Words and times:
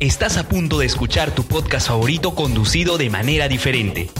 Estás 0.00 0.36
a 0.36 0.48
punto 0.48 0.78
de 0.78 0.86
escuchar 0.86 1.30
tu 1.34 1.44
podcast 1.44 1.88
favorito 1.88 2.34
conducido 2.34 2.98
de 2.98 3.10
manera 3.10 3.48
diferente. 3.48 4.10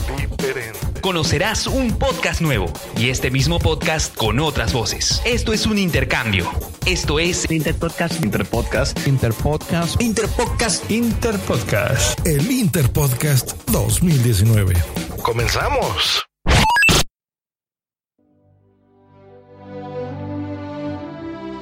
Conocerás 1.00 1.66
un 1.66 1.98
podcast 1.98 2.41
nuevo 2.41 2.66
y 2.97 3.11
este 3.11 3.31
mismo 3.31 3.58
podcast 3.58 4.14
con 4.14 4.39
otras 4.41 4.72
voces. 4.72 5.20
Esto 5.25 5.53
es 5.53 5.66
un 5.66 5.78
intercambio. 5.78 6.50
Esto 6.86 7.19
es 7.19 7.50
Interpodcast. 7.50 8.25
Interpodcast. 8.25 9.06
Interpodcast. 9.06 10.00
Interpodcast. 10.00 10.91
Interpodcast. 10.91 12.27
El 12.27 12.50
Interpodcast 12.50 13.53
2019. 13.70 14.75
¡Comenzamos! 15.22 16.22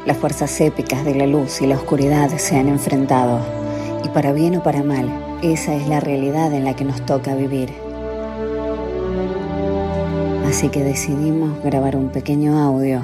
Las 0.07 0.17
fuerzas 0.19 0.61
épicas 0.61 1.05
de 1.05 1.15
la 1.15 1.27
luz 1.27 1.63
y 1.63 1.67
la 1.67 1.77
oscuridad 1.77 2.37
se 2.37 2.57
han 2.57 2.69
enfrentado. 2.69 3.62
Y 4.05 4.09
para 4.09 4.33
bien 4.33 4.57
o 4.57 4.63
para 4.63 4.83
mal, 4.83 5.09
esa 5.43 5.75
es 5.75 5.89
la 5.89 6.01
realidad 6.01 6.53
en 6.53 6.65
la 6.65 6.75
que 6.75 6.85
nos 6.85 7.05
toca 7.07 7.35
vivir. 7.35 7.73
Así 10.49 10.69
que 10.69 10.85
decidimos 10.85 11.63
grabar 11.63 11.97
un 11.97 12.11
pequeño 12.11 12.59
audio 12.59 13.03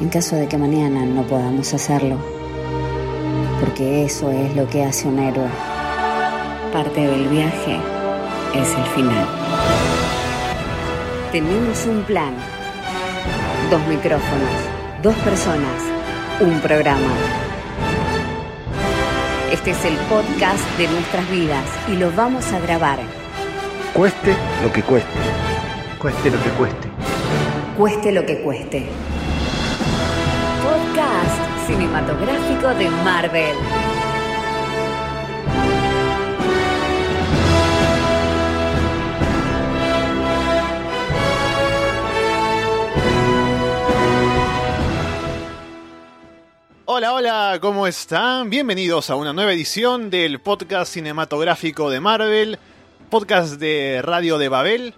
en 0.00 0.08
caso 0.08 0.34
de 0.34 0.48
que 0.48 0.58
mañana 0.58 1.04
no 1.04 1.22
podamos 1.22 1.72
hacerlo. 1.72 2.16
Porque 3.60 4.04
eso 4.04 4.30
es 4.32 4.56
lo 4.56 4.68
que 4.68 4.82
hace 4.84 5.06
un 5.06 5.20
héroe. 5.20 5.46
Parte 6.72 7.06
del 7.06 7.28
viaje 7.28 7.76
es 8.54 8.68
el 8.76 8.84
final. 8.94 9.28
Tenemos 11.30 11.86
un 11.86 12.02
plan. 12.02 12.34
Dos 13.70 13.86
micrófonos, 13.86 14.50
dos 15.02 15.14
personas, 15.16 15.82
un 16.40 16.60
programa. 16.60 17.41
Este 19.52 19.72
es 19.72 19.84
el 19.84 19.94
podcast 20.08 20.66
de 20.78 20.88
nuestras 20.88 21.30
vidas 21.30 21.62
y 21.86 21.96
lo 21.96 22.10
vamos 22.12 22.50
a 22.54 22.58
grabar. 22.60 22.98
Cueste 23.92 24.34
lo 24.62 24.72
que 24.72 24.82
cueste. 24.82 25.10
Cueste 25.98 26.30
lo 26.30 26.42
que 26.42 26.48
cueste. 26.52 26.88
Cueste 27.76 28.12
lo 28.12 28.24
que 28.24 28.40
cueste. 28.40 28.86
Podcast 30.62 31.66
cinematográfico 31.66 32.68
de 32.68 32.88
Marvel. 33.04 33.91
Hola, 46.94 47.14
hola, 47.14 47.58
¿cómo 47.62 47.86
están? 47.86 48.50
Bienvenidos 48.50 49.08
a 49.08 49.16
una 49.16 49.32
nueva 49.32 49.54
edición 49.54 50.10
del 50.10 50.40
podcast 50.40 50.92
cinematográfico 50.92 51.88
de 51.88 52.00
Marvel, 52.00 52.58
podcast 53.08 53.58
de 53.58 54.02
Radio 54.02 54.36
de 54.36 54.50
Babel. 54.50 54.92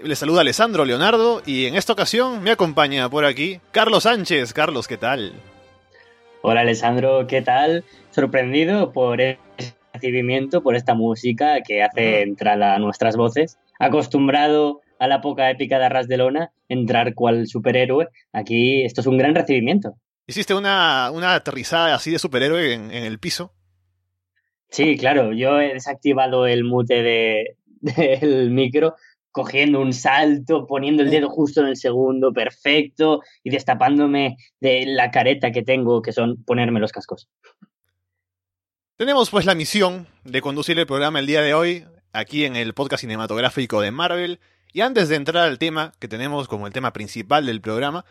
Les 0.00 0.18
saluda 0.18 0.42
Alessandro 0.42 0.84
Leonardo 0.84 1.40
y 1.46 1.64
en 1.64 1.76
esta 1.76 1.94
ocasión 1.94 2.42
me 2.42 2.50
acompaña 2.50 3.08
por 3.08 3.24
aquí 3.24 3.58
Carlos 3.70 4.02
Sánchez. 4.02 4.52
Carlos, 4.52 4.86
¿qué 4.86 4.98
tal? 4.98 5.32
Hola 6.42 6.60
Alessandro, 6.60 7.26
¿qué 7.26 7.40
tal? 7.40 7.84
Sorprendido 8.10 8.92
por 8.92 9.22
el 9.22 9.38
recibimiento, 9.94 10.62
por 10.62 10.76
esta 10.76 10.92
música 10.92 11.62
que 11.62 11.82
hace 11.82 12.20
entrar 12.20 12.62
a 12.62 12.78
nuestras 12.78 13.16
voces. 13.16 13.56
Acostumbrado 13.78 14.82
a 14.98 15.08
la 15.08 15.22
poca 15.22 15.50
épica 15.50 15.78
de 15.78 15.86
Arras 15.86 16.06
de 16.06 16.18
Lona, 16.18 16.50
entrar 16.68 17.14
cual 17.14 17.46
superhéroe, 17.46 18.08
aquí 18.34 18.84
esto 18.84 19.00
es 19.00 19.06
un 19.06 19.16
gran 19.16 19.34
recibimiento. 19.34 19.96
¿Hiciste 20.26 20.54
una, 20.54 21.10
una 21.12 21.34
aterrizada 21.34 21.94
así 21.94 22.10
de 22.10 22.18
superhéroe 22.18 22.72
en, 22.72 22.90
en, 22.90 23.04
el 23.04 23.18
piso? 23.18 23.52
Sí, 24.70 24.96
claro, 24.96 25.32
yo 25.32 25.60
he 25.60 25.74
desactivado 25.74 26.46
el 26.46 26.64
mute 26.64 27.02
de, 27.02 27.56
del 27.80 28.50
micro 28.50 28.94
cogiendo 29.34 29.80
un 29.80 29.92
salto, 29.92 30.64
poniendo 30.64 31.02
el 31.02 31.10
dedo 31.10 31.28
justo 31.28 31.60
en 31.60 31.66
el 31.66 31.76
segundo, 31.76 32.32
perfecto, 32.32 33.20
y 33.42 33.50
destapándome 33.50 34.36
de 34.60 34.86
la 34.86 35.10
careta 35.10 35.50
que 35.50 35.64
tengo, 35.64 36.02
que 36.02 36.12
son 36.12 36.44
ponerme 36.44 36.78
los 36.78 36.92
cascos. 36.92 37.28
Tenemos 38.96 39.30
pues 39.30 39.44
la 39.44 39.56
misión 39.56 40.06
de 40.22 40.40
conducir 40.40 40.78
el 40.78 40.86
programa 40.86 41.18
el 41.18 41.26
día 41.26 41.42
de 41.42 41.52
hoy, 41.52 41.84
aquí 42.12 42.44
en 42.44 42.54
el 42.54 42.74
podcast 42.74 43.00
cinematográfico 43.00 43.80
de 43.80 43.90
Marvel, 43.90 44.38
y 44.72 44.82
antes 44.82 45.08
de 45.08 45.16
entrar 45.16 45.42
al 45.48 45.58
tema 45.58 45.92
que 45.98 46.06
tenemos 46.06 46.46
como 46.46 46.68
el 46.68 46.72
tema 46.72 46.92
principal 46.92 47.44
del 47.44 47.60
programa, 47.60 48.04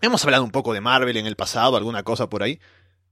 hemos 0.00 0.24
hablado 0.24 0.44
un 0.44 0.50
poco 0.50 0.72
de 0.72 0.80
Marvel 0.80 1.16
en 1.16 1.26
el 1.26 1.36
pasado, 1.36 1.76
alguna 1.76 2.02
cosa 2.02 2.28
por 2.28 2.42
ahí, 2.42 2.58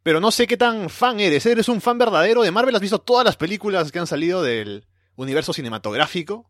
pero 0.03 0.21
no 0.21 0.31
sé 0.31 0.47
qué 0.47 0.56
tan 0.56 0.88
fan 0.88 1.21
eres, 1.21 1.44
¿eres 1.47 1.69
un 1.69 1.81
fan 1.81 1.99
verdadero 1.99 2.43
de 2.43 2.50
Marvel? 2.50 2.75
¿Has 2.75 2.81
visto 2.81 3.00
todas 3.00 3.25
las 3.25 3.37
películas 3.37 3.93
que 3.93 3.99
han 3.99 4.06
salido 4.06 4.43
del 4.43 4.84
universo 5.16 5.53
cinematográfico? 5.53 6.49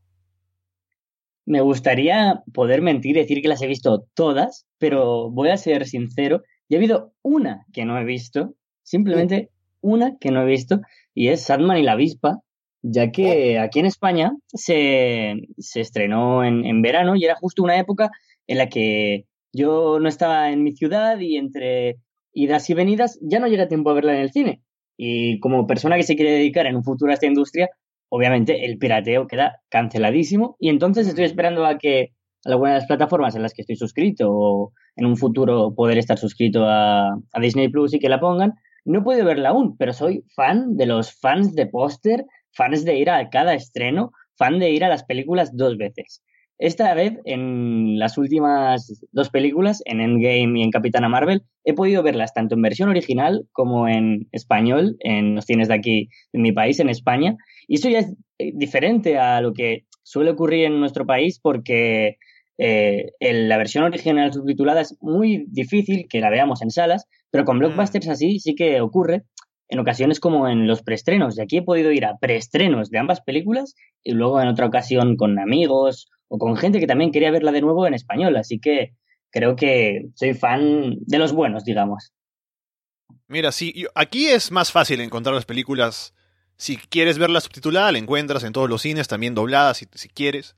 Me 1.44 1.60
gustaría 1.60 2.43
poder 2.53 2.82
mentir 2.82 3.16
y 3.16 3.21
decir 3.21 3.41
que 3.41 3.49
las 3.49 3.62
he 3.62 3.66
visto 3.66 4.06
todas, 4.14 4.67
pero 4.79 5.31
voy 5.31 5.49
a 5.49 5.56
ser 5.56 5.87
sincero, 5.87 6.43
y 6.69 6.75
ha 6.75 6.79
habido 6.79 7.14
una 7.23 7.64
que 7.73 7.84
no 7.84 7.99
he 7.99 8.05
visto, 8.05 8.55
simplemente 8.82 9.50
una 9.81 10.19
que 10.19 10.31
no 10.31 10.43
he 10.43 10.46
visto, 10.46 10.81
y 11.14 11.29
es 11.29 11.43
Sandman 11.43 11.79
y 11.79 11.82
la 11.82 11.93
avispa, 11.93 12.41
ya 12.82 13.11
que 13.11 13.58
aquí 13.58 13.81
en 13.81 13.87
España 13.87 14.32
se, 14.46 15.34
se 15.58 15.81
estrenó 15.81 16.44
en, 16.44 16.64
en, 16.64 16.82
verano 16.82 17.17
y 17.17 17.25
era 17.25 17.34
justo 17.34 17.62
una 17.62 17.79
época 17.79 18.11
en 18.46 18.58
la 18.58 18.69
que 18.69 19.26
yo 19.52 19.98
no 20.00 20.08
estaba 20.08 20.50
en 20.50 20.62
mi 20.62 20.72
ciudad 20.72 21.18
y 21.20 21.36
entre 21.36 21.96
idas 22.32 22.68
y 22.70 22.74
venidas 22.74 23.18
ya 23.22 23.40
no 23.40 23.48
llega 23.48 23.68
tiempo 23.68 23.90
a 23.90 23.94
verla 23.94 24.14
en 24.14 24.20
el 24.20 24.32
cine. 24.32 24.62
Y 24.96 25.40
como 25.40 25.66
persona 25.66 25.96
que 25.96 26.02
se 26.02 26.16
quiere 26.16 26.32
dedicar 26.32 26.66
en 26.66 26.76
un 26.76 26.84
futuro 26.84 27.10
a 27.10 27.14
esta 27.14 27.26
industria, 27.26 27.68
obviamente 28.08 28.64
el 28.64 28.78
pirateo 28.78 29.26
queda 29.26 29.60
canceladísimo 29.68 30.56
y 30.58 30.68
entonces 30.68 31.06
estoy 31.06 31.24
esperando 31.24 31.66
a 31.66 31.78
que 31.78 32.12
alguna 32.44 32.72
de 32.72 32.78
las 32.78 32.86
plataformas 32.86 33.34
en 33.34 33.42
las 33.42 33.52
que 33.52 33.62
estoy 33.62 33.76
suscrito 33.76 34.28
o 34.30 34.72
en 34.96 35.06
un 35.06 35.16
futuro 35.16 35.74
poder 35.74 35.98
estar 35.98 36.18
suscrito 36.18 36.64
a, 36.64 37.08
a 37.10 37.40
Disney 37.40 37.68
Plus 37.68 37.94
y 37.94 37.98
que 37.98 38.08
la 38.08 38.20
pongan. 38.20 38.54
No 38.84 39.04
puedo 39.04 39.24
verla 39.24 39.50
aún, 39.50 39.76
pero 39.76 39.92
soy 39.92 40.24
fan 40.34 40.76
de 40.76 40.86
los 40.86 41.12
fans 41.12 41.54
de 41.54 41.66
póster, 41.66 42.24
fans 42.52 42.84
de 42.84 42.96
ir 42.96 43.10
a 43.10 43.28
cada 43.28 43.54
estreno, 43.54 44.12
fan 44.36 44.58
de 44.58 44.70
ir 44.70 44.84
a 44.84 44.88
las 44.88 45.04
películas 45.04 45.56
dos 45.56 45.76
veces. 45.76 46.22
Esta 46.58 46.93
vez, 46.94 47.14
en 47.25 47.99
las 48.00 48.19
últimas 48.19 49.00
dos 49.12 49.31
películas, 49.31 49.81
en 49.84 50.00
Endgame 50.00 50.58
y 50.58 50.62
en 50.64 50.72
Capitana 50.72 51.08
Marvel, 51.08 51.44
he 51.64 51.72
podido 51.72 52.02
verlas 52.02 52.34
tanto 52.34 52.56
en 52.56 52.62
versión 52.62 52.88
original 52.88 53.46
como 53.52 53.87
en 53.87 54.28
español, 54.32 54.96
en 55.00 55.37
los 55.37 55.44
cines 55.44 55.69
de 55.69 55.75
aquí, 55.75 56.08
en 56.32 56.43
mi 56.43 56.50
país, 56.50 56.81
en 56.81 56.88
España. 56.88 57.37
Y 57.69 57.76
eso 57.76 57.88
ya 57.88 58.00
es 58.00 58.12
eh, 58.38 58.50
diferente 58.55 59.19
a 59.19 59.40
lo 59.40 59.52
que 59.52 59.84
suele 60.02 60.31
ocurrir 60.31 60.64
en 60.64 60.81
nuestro 60.81 61.06
país 61.06 61.38
porque 61.40 62.16
eh, 62.58 63.12
la 63.20 63.56
versión 63.56 63.84
original 63.84 64.32
subtitulada 64.32 64.81
es 64.81 64.96
muy 65.00 65.46
difícil 65.49 66.06
que 66.08 66.20
la 66.20 66.31
veamos 66.31 66.60
en 66.62 66.70
salas, 66.70 67.06
pero 67.31 67.44
con 67.44 67.60
blockbusters 67.60 68.08
así 68.08 68.40
sí 68.40 68.56
que 68.56 68.81
ocurre 68.81 69.22
en 69.69 69.79
ocasiones 69.79 70.20
como 70.20 70.49
en 70.49 70.67
los 70.67 70.82
preestrenos. 70.82 71.37
Y 71.37 71.43
aquí 71.43 71.59
he 71.59 71.62
podido 71.62 71.93
ir 71.93 72.05
a 72.05 72.19
preestrenos 72.19 72.91
de 72.91 72.99
ambas 72.99 73.20
películas 73.20 73.75
y 74.03 74.12
luego 74.12 74.41
en 74.41 74.49
otra 74.49 74.67
ocasión 74.67 75.17
con 75.17 75.38
amigos 75.38 76.11
o 76.29 76.38
con 76.38 76.56
gente 76.56 76.81
que 76.81 76.87
también 76.87 77.12
quería 77.12 77.31
verla 77.31 77.53
de 77.53 77.61
nuevo 77.61 77.87
en 77.87 77.94
español. 77.94 78.37
Así 78.37 78.59
que 78.59 78.94
creo 79.31 79.56
que 79.56 80.06
soy 80.15 80.35
fan 80.35 80.97
de 81.00 81.19
los 81.19 81.32
buenos, 81.32 81.65
digamos. 81.65 82.12
Mira, 83.26 83.53
sí, 83.53 83.87
aquí 83.94 84.26
es 84.26 84.50
más 84.50 84.73
fácil 84.73 85.00
encontrar 85.00 85.35
las 85.35 85.44
películas. 85.44 86.15
Si 86.56 86.76
quieres 86.76 87.19
verla 87.19 87.41
subtitulada, 87.41 87.93
la 87.93 87.99
encuentras 87.99 88.43
en 88.43 88.53
todos 88.53 88.69
los 88.69 88.82
cines, 88.82 89.06
también 89.06 89.35
dobladas 89.35 89.76
si, 89.76 89.87
si 89.93 90.09
quieres. 90.09 90.56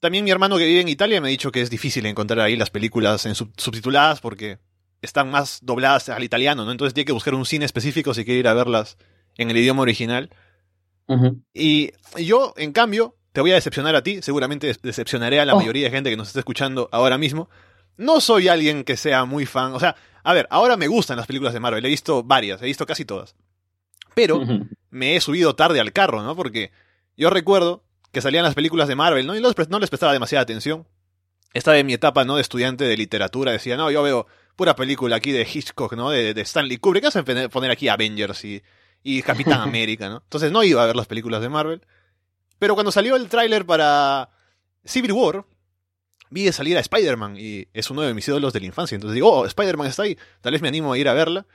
También 0.00 0.24
mi 0.24 0.30
hermano 0.30 0.58
que 0.58 0.66
vive 0.66 0.80
en 0.80 0.88
Italia 0.88 1.20
me 1.20 1.28
ha 1.28 1.30
dicho 1.30 1.50
que 1.50 1.60
es 1.60 1.70
difícil 1.70 2.06
encontrar 2.06 2.40
ahí 2.40 2.56
las 2.56 2.70
películas 2.70 3.26
en 3.26 3.34
subtituladas 3.34 4.20
porque 4.20 4.58
están 5.02 5.30
más 5.30 5.60
dobladas 5.62 6.08
al 6.08 6.24
italiano, 6.24 6.64
¿no? 6.64 6.72
Entonces 6.72 6.94
tiene 6.94 7.06
que 7.06 7.12
buscar 7.12 7.34
un 7.34 7.46
cine 7.46 7.64
específico 7.64 8.14
si 8.14 8.24
quiere 8.24 8.40
ir 8.40 8.48
a 8.48 8.54
verlas 8.54 8.98
en 9.36 9.50
el 9.50 9.56
idioma 9.56 9.82
original. 9.82 10.30
Y 11.54 11.92
yo, 12.18 12.52
en 12.56 12.72
cambio, 12.72 13.16
te 13.32 13.40
voy 13.40 13.52
a 13.52 13.54
decepcionar 13.54 13.96
a 13.96 14.02
ti, 14.02 14.20
seguramente 14.20 14.74
decepcionaré 14.82 15.40
a 15.40 15.46
la 15.46 15.54
oh. 15.54 15.58
mayoría 15.58 15.84
de 15.84 15.90
gente 15.90 16.10
que 16.10 16.16
nos 16.16 16.28
está 16.28 16.40
escuchando 16.40 16.88
ahora 16.92 17.16
mismo. 17.16 17.48
No 17.96 18.20
soy 18.20 18.48
alguien 18.48 18.84
que 18.84 18.96
sea 18.96 19.24
muy 19.24 19.46
fan, 19.46 19.72
o 19.72 19.80
sea, 19.80 19.96
a 20.22 20.34
ver, 20.34 20.46
ahora 20.50 20.76
me 20.76 20.86
gustan 20.86 21.16
las 21.16 21.26
películas 21.26 21.54
de 21.54 21.60
Marvel, 21.60 21.84
he 21.84 21.88
visto 21.88 22.22
varias, 22.22 22.60
he 22.60 22.66
visto 22.66 22.84
casi 22.84 23.04
todas. 23.04 23.34
Pero 24.14 24.42
me 24.90 25.16
he 25.16 25.20
subido 25.20 25.54
tarde 25.54 25.80
al 25.80 25.92
carro, 25.92 26.22
¿no? 26.22 26.36
Porque 26.36 26.72
yo 27.16 27.30
recuerdo 27.30 27.84
que 28.12 28.20
salían 28.20 28.44
las 28.44 28.54
películas 28.54 28.88
de 28.88 28.96
Marvel, 28.96 29.26
¿no? 29.26 29.36
Y 29.36 29.40
no 29.40 29.78
les 29.78 29.90
prestaba 29.90 30.12
demasiada 30.12 30.42
atención. 30.42 30.86
Estaba 31.54 31.78
en 31.78 31.86
mi 31.86 31.94
etapa, 31.94 32.24
¿no? 32.24 32.36
De 32.36 32.42
estudiante 32.42 32.84
de 32.84 32.96
literatura, 32.96 33.52
decía, 33.52 33.76
no, 33.76 33.90
yo 33.90 34.02
veo 34.02 34.26
pura 34.58 34.74
película 34.74 35.14
aquí 35.14 35.30
de 35.30 35.46
Hitchcock, 35.50 35.92
¿no? 35.92 36.10
De, 36.10 36.32
Stanley 36.40 36.78
Kubrick. 36.78 37.02
¿Qué 37.02 37.06
hacen 37.06 37.48
poner 37.48 37.70
aquí 37.70 37.86
Avengers 37.86 38.44
y, 38.44 38.60
y 39.04 39.22
Capitán 39.22 39.60
América, 39.60 40.08
¿no? 40.08 40.16
Entonces 40.16 40.50
no 40.50 40.64
iba 40.64 40.82
a 40.82 40.86
ver 40.86 40.96
las 40.96 41.06
películas 41.06 41.40
de 41.40 41.48
Marvel. 41.48 41.80
Pero 42.58 42.74
cuando 42.74 42.90
salió 42.90 43.14
el 43.14 43.28
tráiler 43.28 43.64
para 43.64 44.30
Civil 44.84 45.12
War, 45.12 45.44
vi 46.30 46.42
de 46.42 46.52
salir 46.52 46.76
a 46.76 46.80
Spider-Man 46.80 47.36
y 47.38 47.68
es 47.72 47.88
uno 47.88 48.02
de 48.02 48.12
mis 48.14 48.26
ídolos 48.26 48.52
de 48.52 48.58
la 48.58 48.66
infancia. 48.66 48.96
Entonces 48.96 49.14
digo, 49.14 49.32
oh, 49.32 49.46
Spider-Man 49.46 49.86
está 49.86 50.02
ahí, 50.02 50.18
tal 50.40 50.50
vez 50.50 50.60
me 50.60 50.66
animo 50.66 50.92
a 50.92 50.98
ir 50.98 51.08
a 51.08 51.14
verla. 51.14 51.46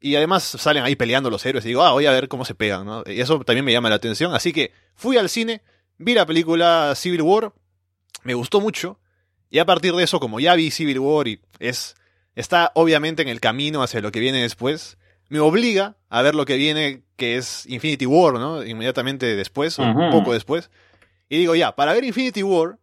Y 0.00 0.16
además 0.16 0.42
salen 0.42 0.82
ahí 0.82 0.96
peleando 0.96 1.30
los 1.30 1.46
héroes 1.46 1.64
y 1.64 1.68
digo, 1.68 1.84
ah, 1.84 1.92
voy 1.92 2.06
a 2.06 2.10
ver 2.10 2.26
cómo 2.26 2.44
se 2.44 2.56
pegan, 2.56 2.84
¿no? 2.84 3.04
Y 3.06 3.20
eso 3.20 3.38
también 3.44 3.64
me 3.64 3.70
llama 3.72 3.90
la 3.90 3.94
atención. 3.94 4.34
Así 4.34 4.52
que 4.52 4.72
fui 4.96 5.16
al 5.18 5.28
cine, 5.28 5.62
vi 5.98 6.14
la 6.14 6.26
película 6.26 6.94
Civil 6.96 7.22
War, 7.22 7.52
me 8.24 8.34
gustó 8.34 8.60
mucho. 8.60 8.98
Y 9.50 9.60
a 9.60 9.66
partir 9.66 9.94
de 9.94 10.02
eso, 10.02 10.18
como 10.18 10.40
ya 10.40 10.56
vi 10.56 10.72
Civil 10.72 10.98
War 10.98 11.28
y 11.28 11.40
es 11.60 11.94
está 12.34 12.72
obviamente 12.74 13.22
en 13.22 13.28
el 13.28 13.40
camino 13.40 13.82
hacia 13.82 14.00
lo 14.00 14.12
que 14.12 14.20
viene 14.20 14.42
después, 14.42 14.98
me 15.28 15.38
obliga 15.38 15.96
a 16.08 16.22
ver 16.22 16.34
lo 16.34 16.44
que 16.44 16.56
viene, 16.56 17.04
que 17.16 17.36
es 17.36 17.64
Infinity 17.66 18.04
War, 18.04 18.34
¿no? 18.34 18.64
Inmediatamente 18.64 19.36
después, 19.36 19.78
o 19.78 19.82
un 19.82 20.10
poco 20.10 20.32
después. 20.32 20.70
Y 21.28 21.38
digo, 21.38 21.54
ya, 21.54 21.76
para 21.76 21.92
ver 21.92 22.04
Infinity 22.04 22.42
War, 22.42 22.78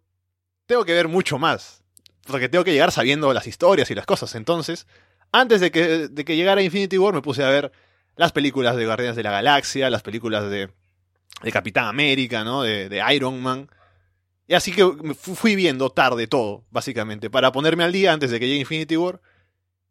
tengo 0.66 0.86
que 0.86 0.94
ver 0.94 1.10
mucho 1.10 1.38
más. 1.38 1.84
Porque 2.26 2.48
tengo 2.48 2.64
que 2.64 2.72
llegar 2.72 2.92
sabiendo 2.92 3.34
las 3.34 3.48
historias 3.48 3.92
y 3.92 3.96
las 3.96 4.06
cosas. 4.06 4.34
Entonces, 4.36 4.88
antes 5.34 5.60
de 5.60 5.72
que, 5.72 6.08
de 6.08 6.26
que 6.26 6.38
llegara 6.38 6.62
Infinity 6.62 6.98
War, 6.98 7.14
me 7.14 7.22
puse 7.22 7.44
a 7.44 7.50
ver 7.50 7.72
las 8.16 8.32
películas 8.32 8.78
de 8.78 8.86
Guardianes 8.86 9.18
de 9.18 9.24
la 9.24 9.32
Galaxia, 9.32 9.90
las 9.90 10.02
películas 10.02 10.50
de, 10.50 10.70
de 11.44 11.52
Capitán 11.52 11.88
América, 11.88 12.46
¿no? 12.46 12.64
De, 12.64 12.88
de 12.88 13.04
Iron 13.14 13.42
Man. 13.42 13.70
Y 14.48 14.54
así 14.54 14.72
que 14.72 14.86
fui 15.16 15.58
viendo 15.58 15.90
tarde 15.90 16.28
todo, 16.28 16.64
básicamente, 16.70 17.30
para 17.30 17.52
ponerme 17.52 17.84
al 17.84 17.92
día 17.92 18.14
antes 18.14 18.32
de 18.32 18.40
que 18.40 18.48
llegue 18.48 18.62
Infinity 18.62 18.96
War 18.96 19.20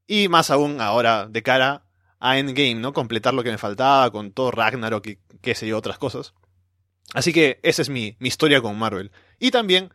y 0.06 0.28
más 0.28 0.50
aún 0.50 0.80
ahora 0.80 1.26
de 1.26 1.42
cara 1.42 1.84
a 2.18 2.38
Endgame, 2.38 2.76
¿no? 2.76 2.92
Completar 2.92 3.34
lo 3.34 3.42
que 3.42 3.50
me 3.50 3.58
faltaba 3.58 4.10
con 4.10 4.32
todo 4.32 4.50
Ragnarok 4.50 5.06
y 5.06 5.18
qué 5.40 5.54
sé 5.54 5.66
yo, 5.66 5.78
otras 5.78 5.98
cosas. 5.98 6.34
Así 7.14 7.32
que 7.32 7.60
esa 7.62 7.82
es 7.82 7.88
mi, 7.88 8.16
historia 8.20 8.60
con 8.60 8.78
Marvel. 8.78 9.10
Y 9.38 9.50
también 9.50 9.90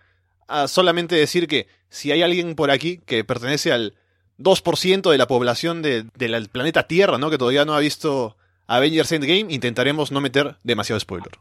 ah, 0.48 0.68
solamente 0.68 1.16
decir 1.16 1.48
que 1.48 1.68
si 1.90 2.12
hay 2.12 2.22
alguien 2.22 2.56
por 2.56 2.72
aquí 2.72 3.00
que 3.06 3.24
pertenece 3.24 3.72
al 3.72 3.96
2% 4.38 5.12
de 5.12 5.18
la 5.18 5.28
población 5.28 5.82
del 5.82 6.50
planeta 6.52 6.88
Tierra, 6.88 7.18
¿no? 7.18 7.30
Que 7.30 7.38
todavía 7.38 7.66
no 7.66 7.74
ha 7.74 7.80
visto 7.80 8.38
Avengers 8.68 9.12
Endgame, 9.12 9.54
intentaremos 9.54 10.12
no 10.12 10.22
meter 10.22 10.56
demasiado 10.64 11.00
spoiler. 11.00 11.32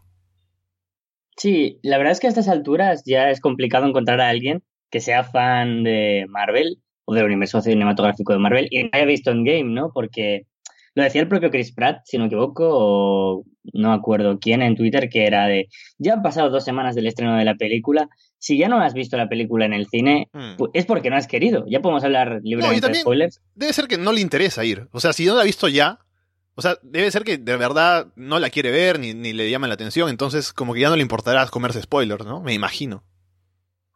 Sí, 1.36 1.78
la 1.82 1.96
verdad 1.96 2.12
es 2.12 2.20
que 2.20 2.26
a 2.26 2.30
estas 2.30 2.48
alturas 2.48 3.02
ya 3.06 3.30
es 3.30 3.40
complicado 3.40 3.86
encontrar 3.86 4.20
a 4.20 4.28
alguien 4.28 4.62
que 4.90 5.00
sea 5.00 5.24
fan 5.24 5.84
de 5.84 6.26
Marvel 6.28 6.82
del 7.14 7.26
universo 7.26 7.60
cinematográfico 7.60 8.32
de 8.32 8.38
Marvel 8.38 8.68
y 8.70 8.88
haya 8.92 9.04
visto 9.04 9.30
Endgame, 9.30 9.64
¿no? 9.64 9.90
Porque 9.92 10.46
lo 10.94 11.04
decía 11.04 11.20
el 11.20 11.28
propio 11.28 11.50
Chris 11.50 11.72
Pratt, 11.72 12.00
si 12.04 12.18
no 12.18 12.24
me 12.24 12.28
equivoco, 12.28 12.68
o 12.68 13.44
no 13.72 13.92
acuerdo 13.92 14.38
quién 14.40 14.62
en 14.62 14.76
Twitter, 14.76 15.08
que 15.08 15.24
era 15.24 15.46
de, 15.46 15.68
ya 15.98 16.14
han 16.14 16.22
pasado 16.22 16.50
dos 16.50 16.64
semanas 16.64 16.94
del 16.94 17.06
estreno 17.06 17.36
de 17.36 17.44
la 17.44 17.54
película, 17.54 18.08
si 18.38 18.58
ya 18.58 18.68
no 18.68 18.80
has 18.80 18.94
visto 18.94 19.16
la 19.16 19.28
película 19.28 19.66
en 19.66 19.72
el 19.72 19.86
cine, 19.86 20.28
pues 20.56 20.70
es 20.74 20.86
porque 20.86 21.10
no 21.10 21.16
has 21.16 21.26
querido. 21.26 21.64
Ya 21.68 21.80
podemos 21.80 22.02
hablar 22.02 22.40
libremente 22.42 22.88
de 22.88 22.94
spoilers. 22.94 23.40
Debe 23.54 23.72
ser 23.72 23.86
que 23.86 23.98
no 23.98 24.12
le 24.12 24.20
interesa 24.20 24.64
ir. 24.64 24.88
O 24.92 25.00
sea, 25.00 25.12
si 25.12 25.26
no 25.26 25.34
la 25.34 25.42
ha 25.42 25.44
visto 25.44 25.68
ya, 25.68 26.00
o 26.54 26.62
sea, 26.62 26.76
debe 26.82 27.10
ser 27.10 27.22
que 27.22 27.38
de 27.38 27.56
verdad 27.56 28.08
no 28.16 28.38
la 28.38 28.50
quiere 28.50 28.70
ver 28.70 28.98
ni, 28.98 29.14
ni 29.14 29.32
le 29.32 29.50
llama 29.50 29.68
la 29.68 29.74
atención, 29.74 30.08
entonces 30.08 30.52
como 30.52 30.74
que 30.74 30.80
ya 30.80 30.88
no 30.88 30.96
le 30.96 31.02
importará 31.02 31.46
comerse 31.46 31.82
spoilers, 31.82 32.24
¿no? 32.24 32.40
Me 32.40 32.54
imagino. 32.54 33.04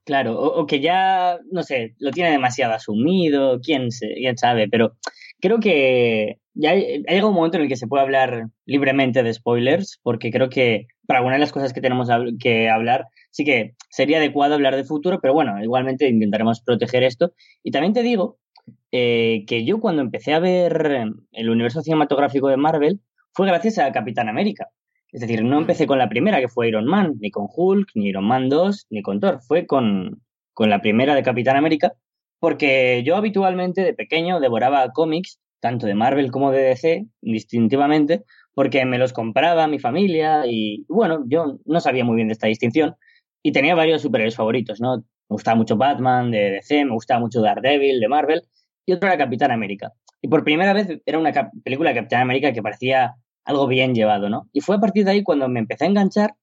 Claro, 0.05 0.39
o, 0.39 0.67
que 0.67 0.81
ya, 0.81 1.39
no 1.51 1.63
sé, 1.63 1.95
lo 1.99 2.11
tiene 2.11 2.31
demasiado 2.31 2.75
asumido, 2.75 3.61
quién, 3.63 3.89
quién 3.89 4.37
sabe, 4.37 4.69
pero 4.69 4.97
creo 5.41 5.61
que 5.61 6.39
ya 6.55 6.71
hay, 6.71 7.21
un 7.23 7.35
momento 7.35 7.57
en 7.57 7.65
el 7.65 7.69
que 7.69 7.77
se 7.77 7.87
puede 7.87 8.03
hablar 8.03 8.49
libremente 8.67 9.23
de 9.23 9.33
spoilers, 9.33 9.99
porque 10.03 10.31
creo 10.31 10.51
que 10.51 10.87
para 11.07 11.19
algunas 11.19 11.37
de 11.37 11.41
las 11.41 11.53
cosas 11.53 11.73
que 11.73 11.81
tenemos 11.81 12.09
que 12.39 12.69
hablar, 12.69 13.07
sí 13.31 13.45
que 13.45 13.75
sería 13.91 14.19
adecuado 14.19 14.55
hablar 14.55 14.77
de 14.77 14.85
futuro, 14.85 15.21
pero 15.21 15.35
bueno, 15.35 15.63
igualmente 15.63 16.09
intentaremos 16.09 16.61
proteger 16.61 17.03
esto. 17.03 17.33
Y 17.63 17.71
también 17.73 17.93
te 17.95 18.03
digo 18.03 18.39
eh, 18.93 19.45
que 19.47 19.65
yo 19.65 19.81
cuando 19.81 20.03
empecé 20.03 20.35
a 20.35 20.39
ver 20.39 21.09
el 21.33 21.51
universo 21.51 21.83
cinematográfico 21.83 22.49
de 22.49 22.57
Marvel 22.57 23.01
fue 23.33 23.47
gracias 23.47 23.79
a 23.79 23.93
Capitán 23.93 24.29
América. 24.29 24.69
Es 25.15 25.21
decir, 25.21 25.45
no 25.45 25.59
empecé 25.59 25.87
con 25.87 25.99
la 25.99 26.09
primera, 26.09 26.41
que 26.41 26.49
fue 26.49 26.67
Iron 26.67 26.87
Man, 26.87 27.15
ni 27.21 27.31
con 27.31 27.47
Hulk, 27.49 27.91
ni 27.95 28.09
Iron 28.09 28.25
Man 28.25 28.49
2, 28.49 28.89
ni 28.91 29.01
con 29.01 29.21
Thor. 29.21 29.41
Fue 29.43 29.65
con, 29.65 30.21
con 30.53 30.71
la 30.71 30.83
primera 30.83 31.15
de 31.15 31.23
Capitán 31.23 31.57
América, 31.57 31.93
porque 32.41 33.05
yo 33.07 33.15
habitualmente 33.15 33.83
de 33.83 33.95
pequeño 33.95 34.41
devoraba 34.41 34.91
cómics, 34.91 35.39
tanto 35.61 35.87
de 35.87 35.95
Marvel 35.95 36.33
como 36.33 36.51
de 36.51 36.63
DC, 36.63 37.07
distintivamente, 37.23 38.25
porque 38.55 38.85
me 38.87 38.99
los 38.99 39.13
compraba 39.13 39.69
mi 39.69 39.79
familia 39.79 40.47
y, 40.49 40.85
bueno, 40.89 41.23
yo 41.29 41.61
no 41.65 41.81
sabía 41.81 42.05
muy 42.05 42.17
bien 42.17 42.27
de 42.27 42.33
esta 42.33 42.49
distinción 42.49 42.97
y 43.41 43.53
tenía 43.53 43.77
varios 43.77 44.03
superhéroes 44.03 44.35
favoritos, 44.35 44.81
¿no? 44.81 44.97
Me 44.97 45.05
gustaba 45.29 45.57
mucho 45.57 45.77
Batman 45.77 46.33
de 46.33 46.51
DC, 46.51 46.85
me 46.87 46.93
gustaba 46.93 47.21
mucho 47.21 47.41
Daredevil 47.41 48.01
de 48.01 48.09
Marvel 48.09 48.43
y 48.85 48.93
otro 48.93 49.09
era 49.09 49.17
Capitán 49.17 49.53
América. 49.53 49.93
Y 50.21 50.27
por 50.27 50.43
primera 50.43 50.73
vez 50.73 50.89
era 51.07 51.21
una 51.21 51.33
película 51.63 51.91
de 51.91 51.97
Capitán 51.97 52.23
América 52.23 52.53
que 52.53 52.63
parecía 52.63 53.15
algo 53.45 53.67
bien 53.67 53.95
llevado, 53.95 54.29
¿no? 54.29 54.49
Y 54.53 54.61
fue 54.61 54.77
a 54.77 54.81
partir 54.81 55.05
de 55.05 55.13
ahí 55.13 55.23
cuando 55.23 55.49
me 55.49 55.61
empecé 55.61 55.85
a 55.85 55.89
enganchar, 55.89 56.35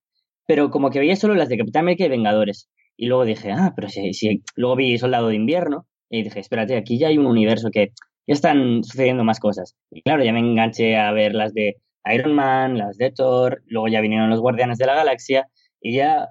pero 0.47 0.69
como 0.69 0.89
que 0.89 0.99
veía 0.99 1.15
solo 1.15 1.35
las 1.35 1.49
de 1.49 1.57
Capitán 1.57 1.81
América 1.81 2.05
y 2.05 2.09
Vengadores. 2.09 2.69
Y 2.97 3.07
luego 3.07 3.25
dije, 3.25 3.51
ah, 3.51 3.73
pero 3.75 3.89
si, 3.89 4.13
si... 4.13 4.43
luego 4.55 4.75
vi 4.75 4.97
Soldado 4.97 5.29
de 5.29 5.35
Invierno 5.35 5.87
y 6.09 6.23
dije, 6.23 6.39
espérate, 6.39 6.77
aquí 6.77 6.97
ya 6.99 7.07
hay 7.07 7.17
un 7.17 7.25
universo 7.25 7.69
que 7.71 7.91
ya 8.27 8.33
están 8.33 8.83
sucediendo 8.83 9.23
más 9.23 9.39
cosas. 9.39 9.75
Y 9.89 10.01
claro, 10.01 10.23
ya 10.23 10.33
me 10.33 10.39
enganché 10.39 10.97
a 10.97 11.11
ver 11.11 11.33
las 11.33 11.53
de 11.53 11.77
Iron 12.13 12.33
Man, 12.33 12.77
las 12.77 12.97
de 12.97 13.11
Thor, 13.11 13.63
luego 13.65 13.87
ya 13.87 14.01
vinieron 14.01 14.29
los 14.29 14.39
Guardianes 14.39 14.77
de 14.77 14.85
la 14.85 14.95
Galaxia 14.95 15.47
y 15.79 15.95
ya 15.95 16.27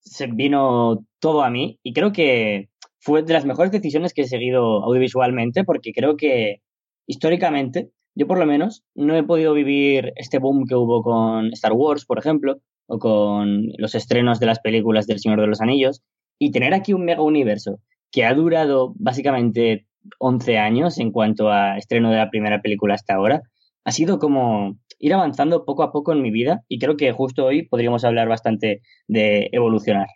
se 0.00 0.26
vino 0.26 1.04
todo 1.20 1.42
a 1.42 1.50
mí 1.50 1.78
y 1.82 1.92
creo 1.92 2.12
que 2.12 2.68
fue 3.00 3.22
de 3.22 3.32
las 3.32 3.44
mejores 3.44 3.72
decisiones 3.72 4.14
que 4.14 4.22
he 4.22 4.26
seguido 4.26 4.82
audiovisualmente 4.84 5.64
porque 5.64 5.92
creo 5.92 6.16
que 6.16 6.62
históricamente 7.06 7.90
yo 8.18 8.26
por 8.26 8.38
lo 8.40 8.46
menos 8.46 8.82
no 8.96 9.16
he 9.16 9.22
podido 9.22 9.54
vivir 9.54 10.12
este 10.16 10.40
boom 10.40 10.66
que 10.66 10.74
hubo 10.74 11.04
con 11.04 11.52
Star 11.52 11.72
Wars, 11.72 12.04
por 12.04 12.18
ejemplo, 12.18 12.60
o 12.86 12.98
con 12.98 13.68
los 13.78 13.94
estrenos 13.94 14.40
de 14.40 14.46
las 14.46 14.58
películas 14.58 15.06
del 15.06 15.20
Señor 15.20 15.40
de 15.40 15.46
los 15.46 15.60
Anillos, 15.60 16.02
y 16.36 16.50
tener 16.50 16.74
aquí 16.74 16.92
un 16.92 17.04
mega 17.04 17.22
universo 17.22 17.78
que 18.10 18.24
ha 18.24 18.34
durado 18.34 18.92
básicamente 18.96 19.86
11 20.18 20.58
años 20.58 20.98
en 20.98 21.12
cuanto 21.12 21.48
a 21.50 21.78
estreno 21.78 22.10
de 22.10 22.16
la 22.16 22.28
primera 22.28 22.60
película 22.60 22.94
hasta 22.94 23.14
ahora, 23.14 23.42
ha 23.84 23.92
sido 23.92 24.18
como 24.18 24.76
ir 24.98 25.14
avanzando 25.14 25.64
poco 25.64 25.84
a 25.84 25.92
poco 25.92 26.12
en 26.12 26.20
mi 26.20 26.32
vida 26.32 26.64
y 26.66 26.80
creo 26.80 26.96
que 26.96 27.12
justo 27.12 27.44
hoy 27.44 27.68
podríamos 27.68 28.04
hablar 28.04 28.26
bastante 28.26 28.82
de 29.06 29.48
evolucionar. 29.52 30.08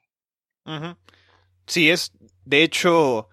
Sí, 1.69 1.89
es, 1.89 2.11
de 2.45 2.65
hecho, 2.65 3.29